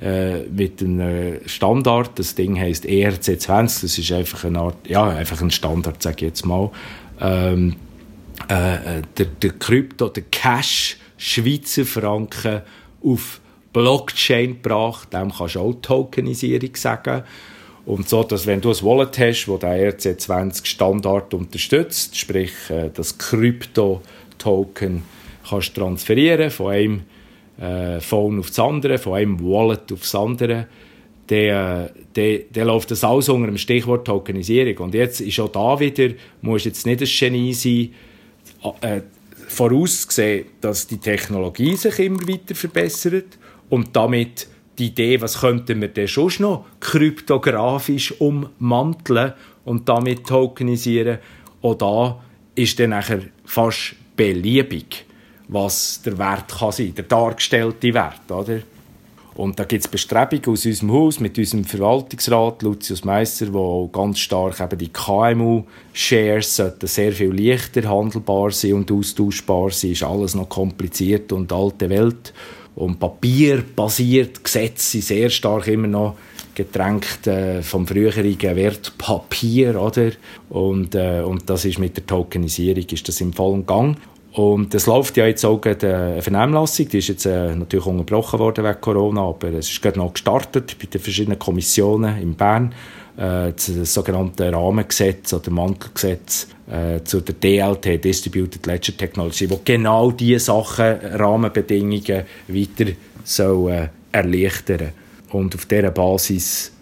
äh, 0.00 0.42
mit 0.44 0.80
einem 0.80 1.40
Standard. 1.46 2.18
Das 2.18 2.34
Ding 2.34 2.58
heißt 2.58 2.84
ERC20. 2.84 3.82
Das 3.82 3.98
ist 3.98 4.12
einfach 4.12 4.44
eine 4.44 4.60
Art, 4.60 4.88
ja, 4.88 5.08
einfach 5.08 5.40
ein 5.42 5.50
Standard, 5.50 6.02
sage 6.02 6.16
ich 6.18 6.22
jetzt 6.22 6.46
mal. 6.46 6.70
Ähm, 7.20 7.76
äh, 8.48 9.02
der, 9.16 9.26
der 9.26 9.50
Krypto, 9.50 10.08
der 10.08 10.24
Cash, 10.30 10.98
Schweizer 11.16 11.84
Franken 11.84 12.62
auf 13.02 13.40
Blockchain 13.72 14.62
gebracht, 14.62 15.12
dem 15.12 15.32
kannst 15.32 15.56
du 15.56 15.60
auch 15.60 15.74
Tokenisierung 15.82 16.74
sagen. 16.76 17.24
Und 17.84 18.08
so, 18.08 18.22
dass 18.22 18.46
wenn 18.46 18.60
du 18.60 18.70
ein 18.70 18.82
Wallet 18.82 19.18
hast, 19.18 19.46
das 19.46 19.58
den 19.60 19.70
ERC20 19.70 20.66
Standard 20.66 21.32
unterstützt, 21.34 22.16
sprich 22.16 22.52
äh, 22.68 22.90
das 22.94 23.18
Krypto-Token 23.18 25.02
kannst 25.48 25.74
transferieren 25.74 26.50
von 26.50 26.72
einem 26.72 27.02
äh, 27.58 28.00
Phone 28.00 28.38
auf 28.38 28.48
das 28.48 28.58
andere, 28.58 28.98
von 28.98 29.14
einem 29.14 29.40
Wallet 29.40 29.92
auf 29.92 30.00
das 30.00 30.14
andere, 30.14 30.66
dann, 31.26 31.90
dann, 32.14 32.38
dann 32.52 32.66
läuft 32.66 32.90
das 32.90 33.04
alles 33.04 33.28
unter 33.28 33.46
dem 33.46 33.58
Stichwort 33.58 34.06
Tokenisierung. 34.06 34.86
Und 34.86 34.94
jetzt 34.94 35.20
ist 35.20 35.38
auch 35.40 35.48
da 35.48 35.78
wieder, 35.78 36.14
muss 36.40 36.64
jetzt 36.64 36.86
nicht 36.86 37.02
ein 37.02 37.08
Genie 37.08 37.52
sein, 37.52 37.94
äh, 38.80 39.02
vorausgesehen, 39.48 40.46
dass 40.60 40.86
die 40.86 40.98
Technologie 40.98 41.76
sich 41.76 41.98
immer 41.98 42.26
weiter 42.28 42.54
verbessert 42.54 43.38
und 43.68 43.94
damit 43.94 44.46
die 44.78 44.86
Idee, 44.86 45.20
was 45.20 45.40
könnten 45.40 45.80
wir 45.80 45.88
denn 45.88 46.08
schon 46.08 46.30
noch 46.38 46.66
kryptografisch 46.80 48.14
ummanteln 48.20 49.32
und 49.64 49.88
damit 49.88 50.26
tokenisieren, 50.26 51.18
auch 51.62 51.74
da 51.74 52.22
ist 52.54 52.78
dann 52.78 52.90
nachher 52.90 53.22
fast 53.44 53.96
beliebig, 54.16 55.04
was 55.48 56.00
der 56.02 56.18
Wert 56.18 56.48
kann 56.58 56.72
sein, 56.72 56.94
der 56.94 57.04
dargestellte 57.04 57.92
Wert, 57.94 58.30
oder? 58.30 58.60
Und 59.38 59.56
da 59.56 59.64
gibt 59.64 59.84
es 59.84 59.90
Bestrebungen 59.90 60.46
aus 60.46 60.66
unserem 60.66 60.92
Haus 60.92 61.20
mit 61.20 61.38
unserem 61.38 61.64
Verwaltungsrat 61.64 62.60
Lucius 62.62 63.04
Meisser, 63.04 63.54
wo 63.54 63.86
ganz 63.86 64.18
stark 64.18 64.60
eben 64.60 64.78
die 64.78 64.88
KMU-Shares 64.88 66.60
sehr 66.82 67.12
viel 67.12 67.32
leichter 67.32 67.88
handelbar 67.88 68.50
sein 68.50 68.72
und 68.72 68.90
austauschbar 68.90 69.70
sein. 69.70 69.92
Ist 69.92 70.02
alles 70.02 70.34
noch 70.34 70.48
kompliziert 70.48 71.30
und 71.30 71.52
alte 71.52 71.88
Welt. 71.88 72.34
Und 72.74 72.98
papierbasiert 72.98 74.42
Gesetze 74.42 74.90
sind 74.90 75.04
sehr 75.04 75.30
stark 75.30 75.68
immer 75.68 75.86
noch 75.86 76.16
getränkt 76.56 77.28
äh, 77.28 77.62
vom 77.62 77.86
früheren 77.86 78.24
Wert 78.40 78.98
Papier, 78.98 79.80
oder? 79.80 80.10
Und, 80.48 80.96
äh, 80.96 81.20
und 81.20 81.48
das 81.48 81.64
ist 81.64 81.78
mit 81.78 81.96
der 81.96 82.06
Tokenisierung 82.06 82.86
ist 82.90 83.06
das 83.06 83.20
im 83.20 83.32
vollen 83.32 83.64
Gang. 83.64 83.96
Und 84.32 84.74
es 84.74 84.86
läuft 84.86 85.16
ja 85.16 85.26
jetzt 85.26 85.44
auch 85.44 85.60
gerade 85.60 85.96
eine 85.96 86.22
Vernehmlassung, 86.22 86.88
die 86.88 86.98
ist 86.98 87.08
jetzt 87.08 87.26
äh, 87.26 87.54
natürlich 87.56 87.86
unterbrochen 87.86 88.38
worden 88.38 88.64
wegen 88.64 88.80
Corona, 88.80 89.22
aber 89.22 89.48
es 89.54 89.70
ist 89.70 89.80
gerade 89.80 89.98
noch 89.98 90.12
gestartet 90.12 90.76
bei 90.78 90.86
den 90.86 91.00
verschiedenen 91.00 91.38
Kommissionen 91.38 92.20
in 92.20 92.34
Bern, 92.34 92.74
äh, 93.16 93.52
das 93.52 93.94
sogenannte 93.94 94.52
Rahmengesetz 94.52 95.32
oder 95.32 95.50
Mantelgesetz 95.50 96.46
äh, 96.70 97.02
zu 97.02 97.20
der 97.22 97.34
DLT, 97.34 98.04
Distributed 98.04 98.66
Ledger 98.66 98.96
Technology, 98.96 99.48
wo 99.50 99.60
genau 99.64 100.10
diese 100.10 100.40
Sachen, 100.40 100.98
Rahmenbedingungen 101.14 102.24
weiter 102.48 102.92
soll, 103.24 103.72
äh, 103.72 103.88
erleichtern. 104.12 104.92
Und 105.30 105.54
auf 105.54 105.66
dieser 105.66 105.90
Basis 105.90 106.72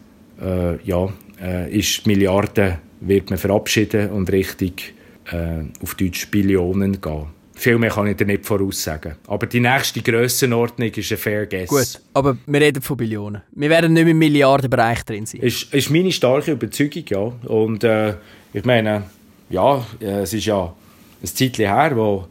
äh, 0.40 0.82
ja, 0.85 1.09
äh, 1.40 1.70
ist 1.70 2.06
Milliarden 2.06 2.78
wird 3.01 3.31
man 3.31 3.39
verabschieden 3.39 4.10
und 4.10 4.31
richtig 4.32 4.94
äh, 5.31 5.64
auf 5.82 5.94
Deutsch 5.94 6.31
Billionen 6.31 7.01
gehen. 7.01 7.36
Viel 7.59 7.78
mehr 7.78 7.91
kann 7.91 8.07
ich 8.07 8.16
dir 8.19 8.27
nicht 8.27 8.45
voraussagen. 8.45 9.16
Aber 9.27 9.47
die 9.47 9.61
nächste 9.61 10.03
Grössenordnung 10.03 10.91
ist 10.91 11.11
ein 11.11 11.16
Fair 11.16 11.47
Guess. 11.47 11.69
Gut, 11.69 12.01
aber 12.12 12.37
wir 12.47 12.61
reden 12.61 12.83
von 12.83 12.99
Billionen. 12.99 13.41
Wir 13.53 13.70
werden 13.70 13.95
nicht 13.95 14.07
im 14.07 14.19
Milliardenbereich 14.19 15.03
drin 15.05 15.24
sein. 15.24 15.41
Ist, 15.41 15.73
ist 15.73 15.91
meine 15.91 16.12
starke 16.12 16.53
Überzeugung, 16.53 17.05
ja. 17.09 17.33
Und 17.49 17.83
äh, 17.83 18.15
ich 18.53 18.65
meine, 18.66 19.05
ja, 19.49 19.85
äh, 20.01 20.20
es 20.20 20.35
ist 20.35 20.45
ja 20.45 20.74
ein 21.23 21.27
Zeitchen 21.27 21.66
her, 21.66 21.93
wo 21.97 22.27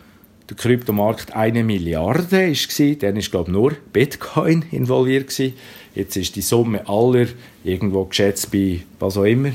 der 0.47 0.57
Kryptomarkt 0.57 1.35
eine 1.35 1.63
Milliarde 1.63 2.31
war. 2.31 2.95
Dann 2.95 3.15
war, 3.15 3.21
glaube 3.21 3.49
ich, 3.49 3.53
nur 3.53 3.71
Bitcoin 3.91 4.63
involviert. 4.69 5.29
Gewesen. 5.29 5.53
Jetzt 5.95 6.17
ist 6.17 6.35
die 6.35 6.41
Summe 6.41 6.87
aller 6.87 7.27
irgendwo 7.63 8.05
geschätzt 8.05 8.51
bei 8.51 8.81
was 8.99 9.17
auch 9.17 9.23
immer 9.23 9.53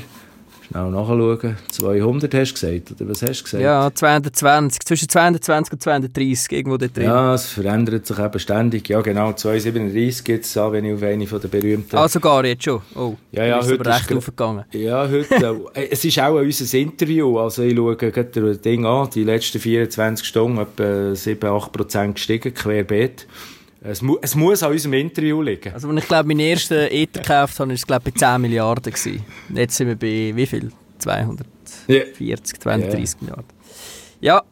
Schnell 0.71 0.89
nachschauen. 0.89 1.57
200 1.69 2.33
hast 2.33 2.51
du 2.51 2.53
gesagt, 2.53 2.91
oder 2.91 3.09
was 3.09 3.21
hast 3.21 3.41
du 3.41 3.43
gesagt? 3.43 3.63
Ja, 3.63 3.91
220. 3.93 4.85
Zwischen 4.85 5.09
220 5.09 5.73
und 5.73 5.83
230, 5.83 6.51
irgendwo 6.51 6.77
da 6.77 6.87
drin. 6.87 7.03
Ja, 7.03 7.33
es 7.33 7.47
verändert 7.47 8.05
sich 8.05 8.17
eben 8.17 8.39
ständig. 8.39 8.87
Ja, 8.87 9.01
genau, 9.01 9.33
237 9.33 10.23
gibt 10.23 10.45
es 10.45 10.55
wenn 10.55 10.85
ich 10.85 10.93
auf 10.93 11.03
eine 11.03 11.27
von 11.27 11.41
der 11.41 11.49
berühmten... 11.49 11.97
Ah, 11.97 12.07
sogar 12.07 12.45
jetzt 12.45 12.63
schon? 12.63 12.81
Oh, 12.95 13.15
ja, 13.31 13.45
ja, 13.45 13.61
heute 13.61 13.73
ist 13.73 13.85
recht 13.85 14.13
aufgegangen. 14.13 14.63
Ja, 14.71 15.07
heute... 15.09 15.31
Äh, 15.73 15.87
es 15.91 16.03
ist 16.05 16.19
auch 16.19 16.35
unser 16.35 16.77
Interview, 16.77 17.37
also 17.37 17.63
ich 17.63 17.75
schaue 17.75 17.95
gerade 17.95 18.29
das 18.29 18.61
Ding 18.61 18.85
an, 18.85 19.09
die 19.13 19.23
letzten 19.23 19.59
24 19.59 20.25
Stunden 20.25 20.57
etwa 20.57 20.83
7-8% 21.13 22.13
gestiegen, 22.13 22.53
querbeet. 22.53 23.27
Es, 23.83 24.01
mu 24.03 24.17
es 24.21 24.35
muss 24.35 24.61
an 24.61 24.71
unserem 24.71 24.93
Interview 24.93 25.41
liegen. 25.41 25.73
Also, 25.73 25.89
wenn 25.89 25.97
ich 25.97 26.07
glaube, 26.07 26.27
mein 26.27 26.39
erster 26.39 26.91
Ether 26.91 27.21
gekauft 27.21 27.59
habe, 27.59 27.69
war 27.69 27.75
es 27.75 27.87
glaube 27.87 28.11
bei 28.11 28.11
10 28.11 28.41
Milliarden. 28.41 28.93
Gewesen. 28.93 29.25
Jetzt 29.55 29.75
sind 29.75 29.87
wir 29.87 29.95
bei 29.95 30.35
wie 30.35 30.45
viel? 30.45 30.71
240, 30.99 31.89
yeah. 31.89 32.43
230 32.43 32.99
yeah. 32.99 33.15
Milliarden. 33.21 33.45
Ja. 34.19 34.43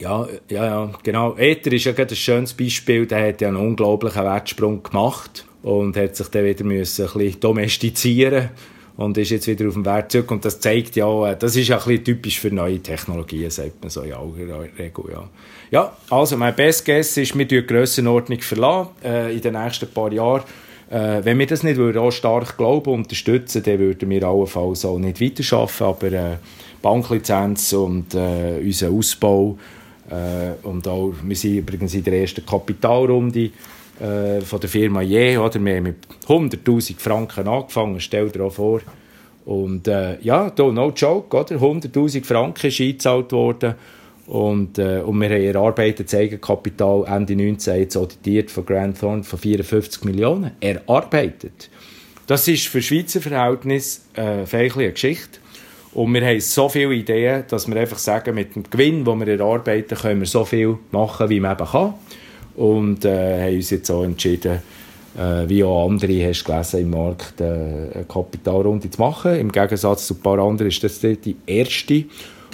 Ja, 0.00 0.26
ja, 0.50 0.64
ja, 0.64 0.92
genau. 1.04 1.36
Ether 1.36 1.72
ist 1.72 1.84
ja 1.84 1.92
gerade 1.92 2.14
ein 2.14 2.16
schönes 2.16 2.52
Beispiel. 2.52 3.06
Der 3.06 3.28
hat 3.28 3.40
ja 3.40 3.46
einen 3.46 3.58
unglaublichen 3.58 4.24
Wertsprung 4.24 4.82
gemacht 4.82 5.46
und 5.62 5.96
hat 5.96 6.16
sich 6.16 6.26
dann 6.28 6.44
wieder 6.44 6.64
müssen 6.64 7.06
ein 7.06 7.12
bisschen 7.12 7.40
domestizieren 7.40 8.50
und 8.96 9.18
ist 9.18 9.30
jetzt 9.30 9.46
wieder 9.46 9.66
auf 9.66 9.74
dem 9.74 9.84
Wert 9.84 10.12
zurück. 10.12 10.30
Und 10.30 10.44
das 10.44 10.60
zeigt 10.60 10.96
ja, 10.96 11.30
äh, 11.30 11.36
das 11.36 11.56
ist 11.56 11.68
ja 11.68 11.78
ein 11.78 11.84
bisschen 11.84 12.04
typisch 12.04 12.40
für 12.40 12.50
neue 12.50 12.80
Technologien, 12.80 13.50
sagt 13.50 13.82
man 13.82 13.90
so 13.90 14.02
in 14.02 14.12
aller 14.12 14.68
Regel, 14.78 15.04
ja. 15.12 15.28
Ja, 15.70 15.96
also 16.10 16.36
mein 16.36 16.54
Best 16.54 16.84
Guess 16.84 17.16
ist, 17.16 17.36
wir 17.36 17.46
die 17.46 17.66
Grössenordnung 17.66 18.40
verlassen 18.40 18.90
äh, 19.02 19.34
in 19.34 19.40
den 19.40 19.54
nächsten 19.54 19.88
paar 19.88 20.12
Jahren. 20.12 20.42
Äh, 20.90 21.24
wenn 21.24 21.38
wir 21.38 21.46
das 21.46 21.62
nicht 21.62 21.76
würden, 21.76 21.98
auch 21.98 22.12
stark 22.12 22.56
glauben 22.56 22.92
unterstützen, 22.92 23.62
dann 23.64 23.78
würden 23.78 24.08
wir 24.08 24.22
allenfalls 24.22 24.84
auch 24.84 24.98
nicht 24.98 25.20
weiterarbeiten, 25.20 25.84
aber 25.84 26.12
äh, 26.12 26.36
Banklizenz 26.80 27.72
und 27.72 28.14
äh, 28.14 28.60
unser 28.62 28.90
Ausbau 28.90 29.58
äh, 30.10 30.66
und 30.66 30.86
auch, 30.86 31.12
wir 31.22 31.36
sind 31.36 31.56
übrigens 31.56 31.94
in 31.94 32.04
der 32.04 32.20
ersten 32.20 32.44
Kapitalrunde 32.44 33.50
äh, 34.00 34.40
von 34.40 34.60
der 34.60 34.68
Firma 34.68 35.02
je, 35.02 35.36
oder? 35.36 35.64
Wir 35.64 35.76
haben 35.76 35.82
mit 35.84 35.96
100'000 36.26 36.98
Franken 36.98 37.48
angefangen, 37.48 38.00
stell 38.00 38.30
dir 38.30 38.44
auch 38.44 38.52
vor. 38.52 38.80
Und 39.44 39.88
äh, 39.88 40.18
ja, 40.20 40.50
da 40.50 40.64
no 40.64 40.90
joke, 40.90 41.36
oder? 41.36 41.56
100'000 41.56 42.24
Franken 42.24 42.66
ist 42.66 42.80
eingezahlt 42.80 43.32
worden 43.32 43.74
und, 44.26 44.78
äh, 44.78 45.00
und 45.00 45.20
wir 45.20 45.28
haben 45.28 45.42
erarbeitet 45.42 46.14
Eigenkapital 46.14 47.04
Ende 47.06 47.36
19 47.36 47.78
jetzt 47.78 47.96
auditiert 47.96 48.50
von 48.50 48.64
Grand 48.64 48.98
Thorn 48.98 49.22
von 49.22 49.38
54 49.38 50.04
Millionen. 50.04 50.52
Erarbeitet. 50.60 51.68
Das 52.26 52.48
ist 52.48 52.66
für 52.68 52.80
Schweizer 52.80 53.20
Verhältnis 53.20 54.06
äh, 54.14 54.44
eine 54.50 54.92
Geschichte. 54.92 55.40
Und 55.92 56.12
wir 56.14 56.26
haben 56.26 56.40
so 56.40 56.68
viele 56.68 56.94
Ideen, 56.94 57.44
dass 57.48 57.68
wir 57.68 57.76
einfach 57.76 57.98
sagen, 57.98 58.34
mit 58.34 58.56
dem 58.56 58.64
Gewinn, 58.68 59.04
den 59.04 59.20
wir 59.20 59.28
erarbeiten, 59.28 59.96
können 59.96 60.20
wir 60.20 60.26
so 60.26 60.44
viel 60.44 60.78
machen, 60.90 61.28
wie 61.28 61.38
man 61.38 61.52
eben 61.52 61.66
kann. 61.66 61.94
Und 62.56 63.04
äh, 63.04 63.46
haben 63.46 63.56
uns 63.56 63.70
jetzt 63.70 63.90
auch 63.90 64.04
entschieden, 64.04 64.62
äh, 65.16 65.48
wie 65.48 65.64
auch 65.64 65.88
andere, 65.88 66.28
hast 66.28 66.42
du 66.42 66.52
gelesen, 66.52 66.80
im 66.80 66.90
Markt 66.90 67.40
äh, 67.40 67.44
eine 67.44 68.04
Kapitalrunde 68.08 68.90
zu 68.90 69.00
machen. 69.00 69.36
Im 69.36 69.50
Gegensatz 69.50 70.06
zu 70.06 70.14
ein 70.14 70.20
paar 70.20 70.38
anderen 70.38 70.68
ist 70.68 70.82
das 70.82 71.00
die 71.00 71.36
erste. 71.46 72.04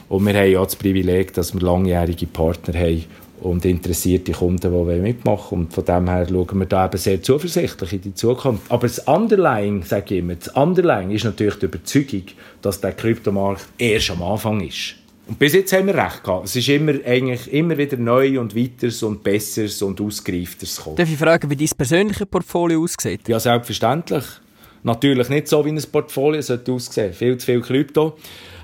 Und 0.09 0.27
wir 0.27 0.35
haben 0.35 0.51
ja 0.51 0.65
das 0.65 0.77
Privileg, 0.77 1.33
dass 1.35 1.55
wir 1.55 1.61
langjährige 1.61 2.27
Partner 2.27 2.79
haben 2.79 3.05
und 3.41 3.65
interessierte 3.65 4.33
Kunden, 4.33 4.73
die 4.73 5.01
mitmachen 5.01 5.51
wollen. 5.51 5.63
Und 5.63 5.73
von 5.73 5.85
dem 5.85 6.09
her 6.09 6.27
schauen 6.29 6.59
wir 6.59 6.67
da 6.67 6.87
eben 6.87 6.99
sehr 6.99 7.23
zuversichtlich 7.23 7.93
in 7.95 8.01
die 8.03 8.15
Zukunft. 8.15 8.71
Aber 8.71 8.87
das 8.87 8.99
Underlying, 9.01 9.83
sage 9.85 10.15
ich 10.15 10.21
immer, 10.21 10.35
das 10.35 10.49
Underlying 10.49 11.11
ist 11.11 11.25
natürlich 11.25 11.57
die 11.57 11.67
Überzeugung, 11.67 12.25
dass 12.61 12.81
der 12.81 12.93
Kryptomarkt 12.93 13.67
erst 13.79 14.11
am 14.11 14.23
Anfang 14.23 14.61
ist. 14.61 14.97
Und 15.31 15.39
bis 15.39 15.53
jetzt 15.53 15.73
haben 15.73 15.87
wir 15.87 15.95
recht 15.95 16.25
gehabt. 16.25 16.47
Es 16.47 16.57
ist 16.57 16.69
immer, 16.69 16.93
eigentlich 17.07 17.53
immer 17.53 17.79
wieder 17.79 17.97
neu 17.97 18.41
und 18.41 18.57
weiteres 18.57 19.01
und 19.05 19.23
besseres 19.23 19.81
und 19.81 20.01
ausgereifteres 20.01 20.77
gekommen. 20.77 20.97
Darf 20.97 21.09
ich 21.09 21.17
fragen, 21.17 21.49
wie 21.49 21.55
dein 21.55 21.69
persönliches 21.69 22.27
Portfolio 22.27 22.83
aussieht? 22.83 23.29
Ja, 23.29 23.39
selbstverständlich. 23.39 24.25
Natürlich 24.83 25.29
nicht 25.29 25.47
so, 25.47 25.65
wie 25.65 25.71
ein 25.71 25.81
Portfolio 25.93 26.43
sollte 26.43 26.73
aussehen. 26.73 27.13
Viel 27.13 27.39
zu 27.39 27.47
viel 27.47 27.61
Krypto. 27.61 28.19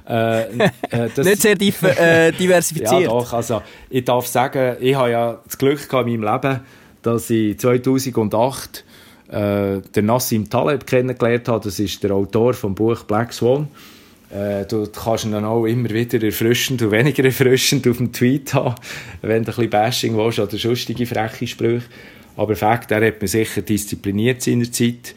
Äh, 0.09 0.41
äh, 0.41 0.69
nicht 1.19 1.43
sehr 1.43 1.53
äh, 1.53 2.33
diversifiziert. 2.33 3.03
ja, 3.03 3.09
doch. 3.11 3.33
Also, 3.33 3.63
ich 3.89 4.05
darf 4.05 4.27
sagen, 4.27 4.77
ich 4.81 4.97
habe 4.97 5.13
ja 5.13 5.39
das 5.45 5.57
Glück 5.59 5.89
gehabt 5.89 6.09
in 6.09 6.19
meinem 6.19 6.35
Leben, 6.35 6.61
dass 7.03 7.31
ich 7.31 7.61
2008 7.61 8.85
äh, 9.29 9.83
den 9.95 10.07
Nassim 10.07 10.51
Taleb 10.51 10.85
kennengelernt 10.85 11.47
habe. 11.47 11.63
Das 11.63 11.79
ist 11.79 12.03
der 12.03 12.11
Autor 12.11 12.55
vom 12.55 12.75
Buch 12.75 13.05
Black 13.05 13.33
Swan. 13.33 13.69
Äh, 14.31 14.67
du 14.67 14.87
kannst 14.87 15.25
ihn 15.25 15.33
dann 15.33 15.45
auch 15.45 15.67
immer 15.67 15.91
wieder 15.91 16.23
erfrischend 16.23 16.83
und 16.83 16.91
weniger 16.91 17.25
erfrischend 17.25 17.87
auf 17.87 17.99
dem 17.99 18.13
Tweet 18.13 18.55
haben, 18.55 18.75
wenn 19.23 19.45
du 19.45 19.51
ein 19.51 19.57
bisschen 19.57 19.71
Bashing 19.71 20.17
willst 20.17 20.39
oder 20.39 20.57
sonstige 20.57 21.07
freche 21.07 21.47
Sprüche. 21.47 21.87
Aber 22.37 22.57
Fakt, 22.57 22.91
er 22.91 23.07
hat 23.07 23.23
mich 23.23 23.31
sicher 23.31 23.63
diszipliniert 23.63 24.47
in 24.47 24.61
der 24.61 24.73
Zeit 24.73 25.15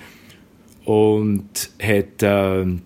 und 0.85 1.69
hat... 1.81 2.23
Äh, 2.23 2.79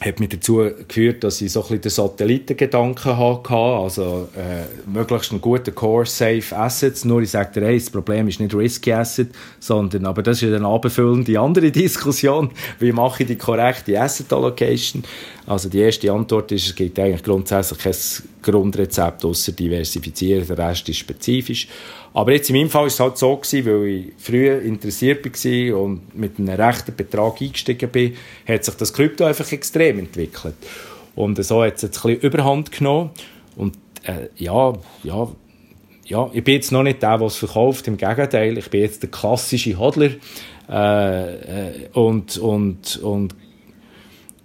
hat 0.00 0.18
mich 0.18 0.30
dazu 0.30 0.70
geführt, 0.88 1.22
dass 1.24 1.42
ich 1.42 1.52
so 1.52 1.60
ein 1.60 1.64
bisschen 1.64 1.82
den 1.82 1.90
Satellitengedanken 1.90 3.18
hatte, 3.18 3.54
also 3.54 4.28
äh, 4.34 4.64
möglichst 4.90 5.30
einen 5.30 5.42
guten 5.42 5.74
Core 5.74 6.06
Safe 6.06 6.56
Assets. 6.56 7.04
Nur 7.04 7.20
ich 7.20 7.30
sage 7.30 7.60
dir, 7.60 7.66
hey, 7.66 7.78
das 7.78 7.90
Problem 7.90 8.26
ist 8.26 8.40
nicht 8.40 8.54
Risky 8.54 8.94
Asset, 8.94 9.28
sondern, 9.58 10.06
aber 10.06 10.22
das 10.22 10.42
ist 10.42 10.54
eine 10.54 10.66
abendfüllende 10.66 11.38
andere 11.38 11.70
Diskussion, 11.70 12.50
wie 12.78 12.92
mache 12.92 13.24
ich 13.24 13.28
die 13.28 13.36
korrekte 13.36 14.00
Asset 14.00 14.32
Allocation. 14.32 15.04
Also 15.46 15.68
die 15.68 15.80
erste 15.80 16.10
Antwort 16.10 16.50
ist, 16.52 16.66
es 16.66 16.74
gibt 16.74 16.98
eigentlich 16.98 17.22
grundsätzlich 17.22 17.78
kein 17.80 17.94
Grundrezept, 18.40 19.24
außer 19.24 19.52
diversifizieren, 19.52 20.46
der 20.46 20.56
Rest 20.56 20.88
ist 20.88 20.98
spezifisch. 20.98 21.68
Aber 22.12 22.32
jetzt 22.32 22.50
in 22.50 22.56
meinem 22.56 22.70
Fall 22.70 22.82
war 22.82 22.86
es 22.88 22.98
halt 22.98 23.18
so, 23.18 23.36
gewesen, 23.36 23.66
weil 23.66 23.86
ich 23.86 24.06
früher 24.18 24.60
interessiert 24.62 25.24
war 25.24 25.80
und 25.80 26.14
mit 26.14 26.38
einem 26.38 26.48
rechten 26.48 26.94
Betrag 26.96 27.40
eingestiegen 27.40 27.88
bin, 27.90 28.14
hat 28.48 28.64
sich 28.64 28.74
das 28.74 28.92
Krypto 28.92 29.24
einfach 29.24 29.50
extrem 29.52 30.00
entwickelt. 30.00 30.56
Und 31.14 31.42
so 31.44 31.62
hat 31.62 31.76
es 31.76 31.82
jetzt 31.82 32.04
ein 32.04 32.14
bisschen 32.14 32.30
Überhand 32.30 32.72
genommen. 32.72 33.10
Und 33.56 33.76
äh, 34.04 34.28
ja, 34.36 34.72
ja, 35.04 35.28
ja, 36.04 36.28
ich 36.32 36.42
bin 36.42 36.54
jetzt 36.54 36.72
noch 36.72 36.82
nicht 36.82 37.02
der, 37.02 37.18
der 37.18 37.26
es 37.28 37.36
verkauft, 37.36 37.86
im 37.86 37.96
Gegenteil, 37.96 38.58
ich 38.58 38.68
bin 38.68 38.80
jetzt 38.80 39.02
der 39.02 39.10
klassische 39.10 39.78
Hodler. 39.78 40.10
Äh, 40.68 41.34
äh, 41.34 41.88
und, 41.92 42.36
und, 42.38 42.96
und 42.96 43.34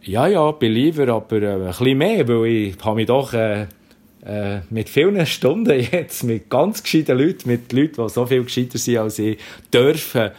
ja, 0.04 0.28
ja, 0.28 0.52
Believer, 0.52 1.08
aber 1.10 1.42
äh, 1.42 1.54
ein 1.54 1.68
bisschen 1.68 1.98
mehr, 1.98 2.28
weil 2.28 2.46
ich 2.46 2.76
habe 2.84 2.96
mich 2.96 3.08
doch 3.08 3.34
äh, 3.34 3.66
äh, 4.26 4.62
mit 4.70 4.90
vielen 4.90 5.26
Stunden 5.26 5.80
jetzt, 5.80 6.24
mit 6.24 6.50
ganz 6.50 6.82
gescheiten 6.82 7.18
Leuten, 7.18 7.50
mit 7.50 7.72
Leuten, 7.72 8.04
die 8.04 8.10
so 8.10 8.26
viel 8.26 8.44
gescheiter 8.44 8.78
sind 8.78 8.98
als 8.98 9.20
ich, 9.20 9.38
dürfen 9.74 10.32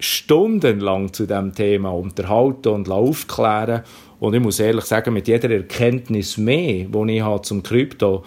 stundenlang 0.00 1.12
zu 1.12 1.26
diesem 1.26 1.54
Thema 1.54 1.90
unterhalten 1.90 2.68
und 2.68 2.88
aufklären. 2.88 3.82
Und 4.20 4.34
ich 4.34 4.40
muss 4.40 4.60
ehrlich 4.60 4.84
sagen, 4.84 5.12
mit 5.12 5.28
jeder 5.28 5.50
Erkenntnis 5.50 6.36
mehr, 6.38 6.84
die 6.84 7.16
ich 7.16 7.22
habe 7.22 7.42
zum 7.42 7.62
Krypto, 7.62 8.24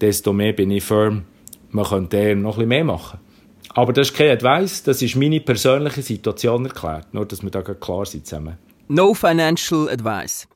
desto 0.00 0.32
mehr 0.32 0.52
bin 0.52 0.70
ich 0.70 0.84
firm, 0.84 1.24
man 1.70 1.84
könnte 1.84 2.36
noch 2.36 2.58
ein 2.58 2.68
mehr 2.68 2.84
machen. 2.84 3.18
Aber 3.74 3.92
das 3.92 4.10
ist 4.10 4.16
kein 4.16 4.30
Advice, 4.30 4.82
das 4.82 5.02
ist 5.02 5.16
meine 5.16 5.40
persönliche 5.40 6.02
Situation 6.02 6.64
erklärt. 6.64 7.12
Nur, 7.12 7.26
dass 7.26 7.42
wir 7.42 7.50
da 7.50 7.62
klar 7.62 8.06
sind 8.06 8.26
zusammen. 8.26 8.56
No 8.88 9.12
financial 9.12 9.88
advice. 9.88 10.46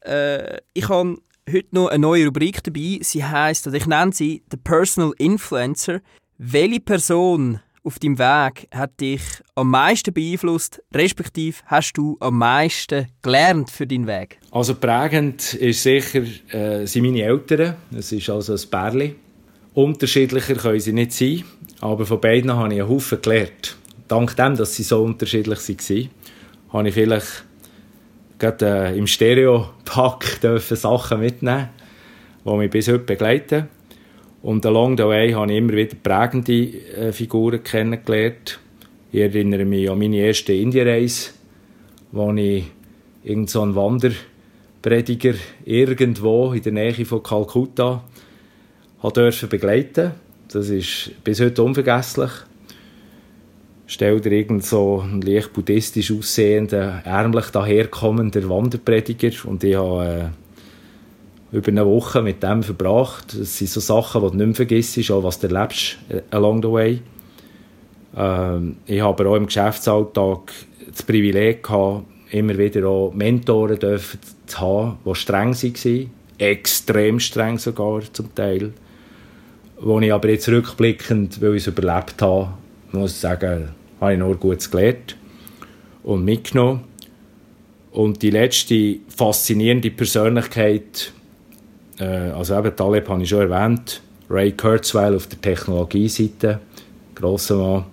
Äh, 0.00 0.58
ich 0.72 0.88
habe 0.88 1.16
heute 1.52 1.68
noch 1.70 1.88
eine 1.88 2.00
neue 2.00 2.26
Rubrik 2.26 2.62
dabei. 2.62 2.98
Sie 3.02 3.24
heißt, 3.24 3.66
oder 3.66 3.76
ich 3.76 3.86
nenne 3.86 4.12
sie 4.12 4.42
The 4.50 4.56
Personal 4.56 5.12
Influencer. 5.18 6.00
Welche 6.38 6.80
Person 6.80 7.60
auf 7.84 8.00
deinem 8.00 8.18
Weg 8.18 8.68
hat 8.72 9.00
dich 9.00 9.22
am 9.54 9.70
meisten 9.70 10.12
beeinflusst, 10.12 10.82
respektive 10.92 11.58
hast 11.66 11.92
du 11.92 12.16
am 12.18 12.38
meisten 12.38 13.06
gelernt 13.22 13.70
für 13.70 13.86
deinen 13.86 14.08
Weg? 14.08 14.40
Also 14.50 14.74
prägend 14.74 15.54
ist 15.54 15.84
sicher 15.84 16.22
äh, 16.48 16.84
sind 16.84 17.04
meine 17.04 17.22
Eltern. 17.22 17.76
Es 17.96 18.10
ist 18.10 18.28
also 18.28 18.54
ein 18.54 18.70
Bärli. 18.70 19.14
Unterschiedlicher 19.72 20.54
können 20.56 20.80
sie 20.80 20.92
nicht 20.92 21.12
sein, 21.12 21.44
aber 21.80 22.06
von 22.06 22.20
beiden 22.20 22.52
habe 22.52 22.74
ich 22.74 22.80
einen 22.80 22.90
Haufen 22.90 23.22
gelernt. 23.22 23.76
Dank 24.08 24.34
dem, 24.36 24.56
dass 24.56 24.74
sie 24.74 24.82
so 24.82 25.02
unterschiedlich 25.02 25.58
waren, 25.68 26.08
habe 26.72 26.88
ich 26.88 26.94
vielleicht 26.94 27.44
gerade 28.38 28.92
äh, 28.92 28.98
im 28.98 29.06
Stereo-Pack 29.06 30.40
Sachen 30.60 31.20
mitnehmen, 31.20 31.68
die 32.44 32.50
mich 32.50 32.70
bis 32.70 32.88
heute 32.88 33.00
begleiten. 33.00 33.68
Und 34.42 34.64
along 34.64 34.96
the 34.96 35.04
way 35.04 35.32
habe 35.32 35.52
ich 35.52 35.58
immer 35.58 35.72
wieder 35.72 35.96
prägende 36.02 36.52
äh, 36.52 37.12
Figuren 37.12 37.62
kennengelernt. 37.62 38.60
Ich 39.10 39.20
erinnere 39.20 39.64
mich 39.64 39.90
an 39.90 39.98
meine 39.98 40.16
erste 40.18 40.52
Indienreise, 40.52 41.30
wo 42.12 42.32
ich 42.32 42.64
irgend 43.24 43.50
so 43.50 43.62
einen 43.62 43.74
Wanderprediger 43.74 45.34
irgendwo 45.64 46.52
in 46.52 46.62
der 46.62 46.72
Nähe 46.72 47.04
von 47.04 47.22
Kalkutta 47.22 48.04
durfte 49.02 49.46
begleiten. 49.46 50.12
Das 50.48 50.68
ist 50.68 51.10
bis 51.24 51.40
heute 51.40 51.62
unvergesslich 51.62 52.30
stell 53.86 54.20
dir 54.20 54.32
irgend 54.32 54.64
so 54.64 55.00
einen 55.00 55.22
leicht 55.22 55.52
buddhistisch 55.52 56.12
aussehenden, 56.12 57.00
ärmlich 57.04 57.46
daherkommenden 57.46 58.48
Wanderprediger 58.48 59.48
und 59.48 59.62
ich 59.64 59.76
habe 59.76 60.32
äh, 61.52 61.56
über 61.56 61.68
eine 61.68 61.86
Woche 61.86 62.22
mit 62.22 62.42
dem 62.42 62.62
verbracht. 62.62 63.36
Das 63.38 63.56
sind 63.56 63.70
so 63.70 63.80
Sachen, 63.80 64.22
die 64.22 64.30
du 64.30 64.36
nicht 64.36 64.46
mehr 64.46 64.54
vergisst, 64.54 65.10
auch 65.10 65.22
was 65.22 65.38
du 65.38 65.46
erlebst 65.46 65.98
äh, 66.08 66.22
along 66.30 66.62
the 66.62 66.70
way. 66.70 67.00
Ähm, 68.16 68.76
ich 68.86 69.00
habe 69.00 69.22
aber 69.22 69.30
auch 69.30 69.36
im 69.36 69.46
Geschäftsalltag 69.46 70.52
das 70.90 71.02
Privileg 71.02 71.62
gehabt, 71.62 72.04
immer 72.30 72.58
wieder 72.58 72.88
auch 72.88 73.12
Mentoren 73.14 73.78
zu 73.78 74.60
haben, 74.60 74.98
die 75.04 75.14
streng 75.14 75.54
waren, 75.54 76.10
extrem 76.38 77.20
streng 77.20 77.58
sogar 77.58 78.02
zum 78.12 78.34
Teil. 78.34 78.72
Wo 79.78 80.00
ich 80.00 80.12
aber 80.12 80.30
jetzt 80.30 80.48
rückblickend, 80.48 81.40
weil 81.42 81.54
ich 81.54 81.62
es 81.62 81.66
überlebt 81.66 82.22
habe, 82.22 82.48
muss 82.96 83.20
sagen, 83.20 83.70
habe 84.00 84.12
ich 84.12 84.18
nur 84.18 84.36
Gutes 84.36 84.70
gelernt 84.70 85.16
und 86.02 86.24
mitgenommen. 86.24 86.84
Und 87.92 88.22
die 88.22 88.30
letzte 88.30 88.96
faszinierende 89.08 89.90
Persönlichkeit, 89.90 91.12
äh, 91.98 92.04
also 92.04 92.58
eben 92.58 92.76
Taleb 92.76 93.08
habe 93.08 93.22
ich 93.22 93.28
schon 93.28 93.50
erwähnt, 93.50 94.02
Ray 94.28 94.52
Kurzweil 94.52 95.14
auf 95.14 95.28
der 95.28 95.40
Technologieseite, 95.40 96.60
grosser 97.14 97.56
Mann, 97.56 97.84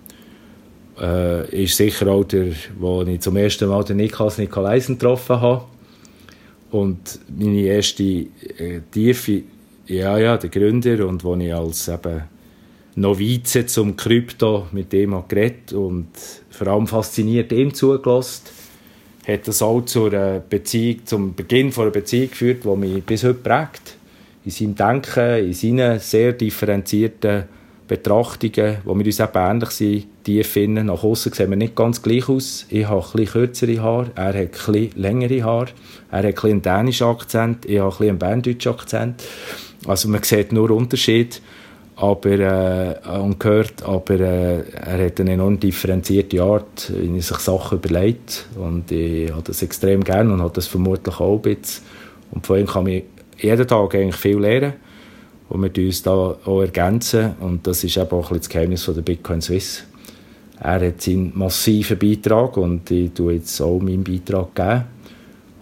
äh, 1.00 1.62
ist 1.64 1.76
sicher 1.76 2.08
auch 2.08 2.24
der, 2.24 2.48
wo 2.78 3.02
ich 3.02 3.20
zum 3.20 3.36
ersten 3.36 3.68
Mal 3.68 3.84
den 3.84 3.96
Niklas 3.96 4.38
Nikolaisen 4.38 4.98
getroffen 4.98 5.40
habe. 5.40 5.64
Und 6.70 7.20
meine 7.28 7.60
erste 7.60 8.02
äh, 8.02 8.80
tiefe, 8.90 9.42
ja, 9.86 10.18
ja, 10.18 10.36
der 10.36 10.50
Gründer 10.50 11.06
und 11.06 11.24
wo 11.24 11.34
ich 11.36 11.54
als 11.54 11.88
eben 11.88 12.22
Novize 12.96 13.66
zum 13.66 13.96
Krypto 13.96 14.66
mit 14.72 14.92
dem 14.92 15.16
geredet 15.28 15.72
und 15.72 16.08
vor 16.50 16.66
allem 16.68 16.86
fasziniert 16.86 17.52
ihm 17.52 17.74
zugelassen. 17.74 18.44
Hat 19.26 19.48
das 19.48 19.62
auch 19.62 19.80
zur 19.82 20.10
Beziehung, 20.48 21.06
zum 21.06 21.34
Beginn 21.34 21.72
einer 21.76 21.90
Beziehung 21.90 22.30
geführt, 22.30 22.64
die 22.64 22.76
mich 22.76 23.02
bis 23.04 23.24
heute 23.24 23.34
prägt. 23.34 23.96
In 24.44 24.50
seinem 24.50 24.74
Denken, 24.74 25.46
in 25.46 25.52
seinen 25.54 25.98
sehr 25.98 26.34
differenzierten 26.34 27.44
Betrachtungen, 27.88 28.78
wo 28.84 28.96
wir 28.96 29.04
uns 29.04 29.20
eben 29.20 29.32
ähnlich 29.34 29.70
sind, 29.70 30.06
tief 30.24 30.46
finden. 30.46 30.86
Nach 30.86 31.02
außen 31.02 31.32
sehen 31.32 31.50
wir 31.50 31.56
nicht 31.56 31.74
ganz 31.74 32.02
gleich 32.02 32.28
aus. 32.28 32.66
Ich 32.68 32.86
habe 32.86 33.06
ein 33.18 33.26
kürzere 33.26 33.82
Haare, 33.82 34.10
er 34.14 34.34
hat 34.34 34.68
ein 34.68 34.90
längere 34.94 35.42
Haare. 35.42 35.70
Er 36.10 36.28
hat 36.28 36.44
ein 36.44 36.50
einen 36.50 36.62
dänischen 36.62 37.06
Akzent, 37.06 37.66
ich 37.66 37.78
habe 37.78 38.04
ein 38.04 38.10
einen 38.10 38.18
berndeutschen 38.18 38.72
Akzent. 38.72 39.22
Also 39.86 40.08
man 40.08 40.22
sieht 40.22 40.52
nur 40.52 40.70
Unterschied 40.70 41.42
aber, 41.96 42.30
äh, 43.04 43.18
und 43.18 43.38
gehört, 43.38 43.82
aber 43.84 44.18
äh, 44.18 44.62
er 44.72 45.06
hat 45.06 45.20
eine 45.20 45.32
enorm 45.32 45.60
differenzierte 45.60 46.42
Art, 46.42 46.92
wie 46.94 47.16
er 47.16 47.22
sich 47.22 47.38
Sachen 47.38 47.78
überlegt 47.78 48.46
und 48.56 48.90
ich 48.90 49.30
habe 49.30 49.42
das 49.44 49.62
extrem 49.62 50.02
gerne 50.02 50.32
und 50.32 50.42
habe 50.42 50.54
das 50.54 50.66
vermutlich 50.66 51.20
auch 51.20 51.36
ein 51.36 51.42
bisschen. 51.42 51.84
Und 52.32 52.46
von 52.46 52.58
ihm 52.58 52.66
kann 52.66 52.86
ich 52.88 53.04
jeden 53.38 53.66
Tag 53.66 53.94
eigentlich 53.94 54.16
viel 54.16 54.38
lernen 54.38 54.74
und 55.48 55.62
wir 55.62 55.84
uns 55.84 56.02
da 56.02 56.36
auch 56.44 56.60
ergänzen 56.62 57.34
und 57.40 57.66
das 57.66 57.84
ist 57.84 57.96
eben 57.96 58.10
auch 58.10 58.30
ein 58.30 58.38
das 58.38 58.48
Geheimnis 58.48 58.82
von 58.82 58.94
der 58.94 59.02
Bitcoin 59.02 59.40
Swiss. 59.40 59.84
Er 60.60 60.86
hat 60.86 61.00
seinen 61.00 61.32
massiven 61.36 61.98
Beitrag 61.98 62.56
und 62.56 62.90
ich 62.90 63.12
tue 63.12 63.34
jetzt 63.34 63.60
auch 63.60 63.80
meinen 63.80 64.02
Beitrag 64.02 64.54
geben 64.54 64.84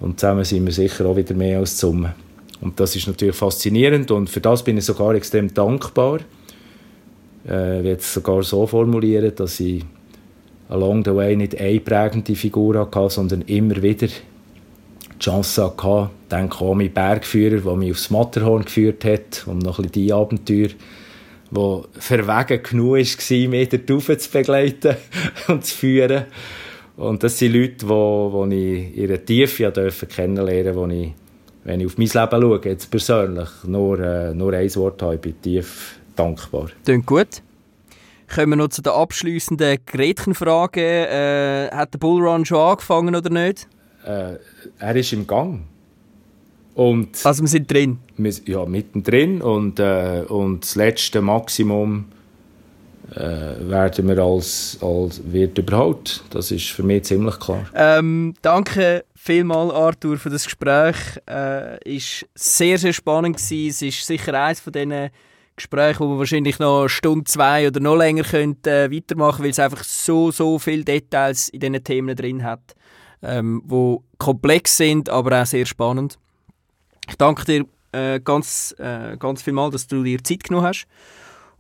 und 0.01 0.19
zusammen 0.19 0.45
sind 0.45 0.65
wir 0.65 0.73
sicher 0.73 1.05
auch 1.07 1.17
wieder 1.17 1.35
mehr 1.35 1.59
als 1.59 1.79
Summe. 1.79 2.15
Und 2.63 2.81
das 2.81 2.97
ist 2.97 3.07
natürlich 3.07 3.37
faszinierend 3.37 4.11
und 4.11 4.31
für 4.31 4.41
das 4.41 4.63
bin 4.63 4.79
ich 4.79 4.85
sogar 4.85 5.15
extrem 5.15 5.53
dankbar. 5.53 6.21
Äh, 7.47 7.81
ich 7.81 7.85
werde 7.85 8.01
es 8.01 8.15
sogar 8.15 8.43
so 8.43 8.67
formulieren, 8.67 9.35
dass 9.35 9.61
ich 9.61 9.85
along 10.69 11.05
the 11.05 11.15
way 11.15 11.37
nicht 11.37 11.61
eine 11.61 11.81
prägende 11.81 12.35
Figur 12.35 12.79
hatte, 12.79 13.11
sondern 13.11 13.43
immer 13.43 13.83
wieder 13.83 14.07
die 14.07 15.19
Chance 15.19 15.75
hatte, 15.77 16.11
denke 16.31 16.65
an 16.65 16.79
meinen 16.79 16.93
Bergführer, 16.93 17.61
der 17.61 17.77
mich 17.77 17.91
aufs 17.91 18.11
Matterhorn 18.11 18.65
geführt 18.65 19.05
hat, 19.05 19.45
um 19.47 19.59
noch 19.59 19.79
ein 19.79 19.83
bisschen 19.83 20.07
die 20.07 20.13
Abenteuer 20.13 20.69
wo 21.53 21.85
verwegen 21.93 22.63
genug 22.63 22.97
war, 22.97 23.49
mich 23.49 23.69
dort 23.69 24.21
zu 24.23 24.31
begleiten 24.31 24.97
und 25.49 25.65
zu 25.65 25.77
führen. 25.77 26.25
Und 26.97 27.23
das 27.23 27.39
sind 27.39 27.53
Leute, 27.53 27.87
die, 27.87 28.51
die 28.51 28.91
ich 28.91 28.99
in 28.99 29.09
der 29.09 29.25
Tiefe 29.25 29.71
kennenlernen 30.07 30.75
durfte, 30.75 30.95
die 30.95 31.03
ich 31.03 31.22
wenn 31.65 31.81
ich 31.81 31.87
auf 31.87 31.99
mein 31.99 32.09
Leben 32.09 32.43
schaue, 32.43 32.61
jetzt 32.65 32.91
persönlich, 32.91 33.49
nur, 33.67 33.99
äh, 34.01 34.35
nur 34.35 34.53
ein 34.53 34.75
Wort 34.77 35.03
habe, 35.03 35.15
ich 35.17 35.21
bin 35.21 35.41
tief 35.41 36.01
dankbar. 36.17 36.67
Klingt 36.85 37.07
gut. 37.07 37.43
Kommen 38.35 38.51
wir 38.51 38.57
noch 38.57 38.69
zu 38.69 38.83
der 38.83 38.95
abschliessenden 38.95 39.79
Gretchenfrage. 39.87 40.81
Äh, 40.81 41.71
hat 41.71 41.93
der 41.93 41.99
Bullrun 41.99 42.45
schon 42.45 42.59
angefangen 42.59 43.15
oder 43.15 43.31
nicht? 43.31 43.69
Äh, 44.05 44.37
er 44.79 44.97
ist 44.97 45.13
im 45.13 45.27
Gang. 45.27 45.63
Und 46.75 47.25
also 47.25 47.43
wir 47.43 47.49
sind 47.49 47.71
drin? 47.71 47.99
Wir, 48.17 48.33
ja, 48.47 48.65
mittendrin. 48.65 49.43
Und, 49.43 49.79
äh, 49.79 50.25
und 50.29 50.65
das 50.65 50.77
letzte 50.77 51.21
Maximum 51.21 52.07
äh, 53.15 53.69
werden 53.69 54.09
wir 54.09 54.19
als, 54.19 54.79
als 54.81 55.21
wird 55.31 55.59
überholt. 55.59 56.23
Das 56.31 56.51
ist 56.51 56.71
für 56.71 56.83
mich 56.83 57.05
ziemlich 57.05 57.39
klar. 57.39 57.67
Ähm, 57.75 58.35
danke 58.41 59.05
vielmals, 59.23 59.73
Arthur, 59.73 60.19
für 60.19 60.31
das 60.31 60.45
Gespräch. 60.45 60.97
Äh, 61.31 61.79
ist 61.97 62.27
sehr, 62.35 62.77
sehr 62.77 62.93
spannend 62.93 63.37
gewesen. 63.37 63.69
Es 63.69 63.83
ist 63.83 64.05
sicher 64.05 64.35
eines 64.35 64.59
von 64.59 64.73
diesen 64.73 65.11
Gesprächen, 65.55 66.01
wo 66.01 66.15
wir 66.15 66.19
wahrscheinlich 66.19 66.59
noch 66.59 66.81
eine 66.81 66.89
Stunde, 66.89 67.25
zwei 67.25 67.69
oder 67.69 67.79
noch 67.79 67.97
länger 67.97 68.25
könnte, 68.25 68.71
äh, 68.71 68.91
weitermachen 68.91 69.45
weil 69.45 69.51
es 69.51 69.61
einfach 69.61 69.85
so, 69.85 70.33
so 70.33 70.59
viele 70.59 70.85
Details 70.85 71.51
in 71.51 71.61
diesen 71.61 71.85
Themen 71.85 72.17
drin 72.17 72.43
hat, 72.43 72.75
ähm, 73.23 73.63
wo 73.65 74.03
komplex 74.19 74.77
sind, 74.77 75.09
aber 75.09 75.41
auch 75.41 75.47
sehr 75.47 75.67
spannend. 75.67 76.19
Ich 77.09 77.17
danke 77.17 77.45
dir 77.45 77.67
äh, 77.93 78.19
ganz, 78.19 78.75
äh, 78.79 79.17
ganz 79.19 79.43
viel 79.43 79.53
mal, 79.53 79.71
dass 79.71 79.87
du 79.87 80.03
dir 80.03 80.23
Zeit 80.25 80.45
genommen 80.45 80.67
hast. 80.67 80.87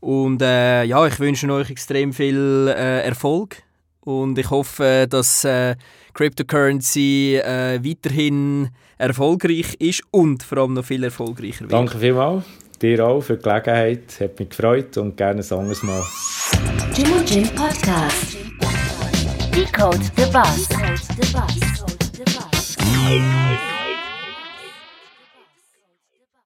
Und 0.01 0.43
äh, 0.43 0.82
ja, 0.82 1.06
ich 1.06 1.20
wünsche 1.20 1.48
euch 1.52 1.70
extrem 1.70 2.12
viel 2.12 2.74
äh, 2.76 3.02
Erfolg 3.02 3.62
und 4.04 4.38
ich 4.38 4.50
hoffe, 4.50 5.06
dass 5.08 5.44
äh, 5.44 5.76
Cryptocurrency 6.14 7.36
äh, 7.36 7.80
weiterhin 7.82 8.70
erfolgreich 8.98 9.74
ist 9.78 10.02
und 10.10 10.42
vor 10.42 10.58
allem 10.58 10.74
noch 10.74 10.84
viel 10.84 11.04
erfolgreicher 11.04 11.62
wird. 11.62 11.72
Danke 11.72 11.98
vielmals. 11.98 12.44
Dir 12.80 13.06
auch 13.06 13.20
für 13.20 13.36
die 13.36 13.42
Gelegenheit. 13.42 14.20
Hat 14.20 14.38
mich 14.38 14.48
gefreut 14.48 14.96
und 14.98 15.16
gerne 15.16 15.40
ein 15.40 15.58
anderes 15.58 15.82
Mal. 15.82 16.02
Jim 16.94 17.12
und 17.12 17.30
Jim 17.30 17.48
Podcast. 17.54 18.36
Decode 19.54 20.00
the 20.16 20.24
Bus. 20.32 20.68
Decode 20.68 21.00
the 21.20 21.32
Bus. 21.32 21.62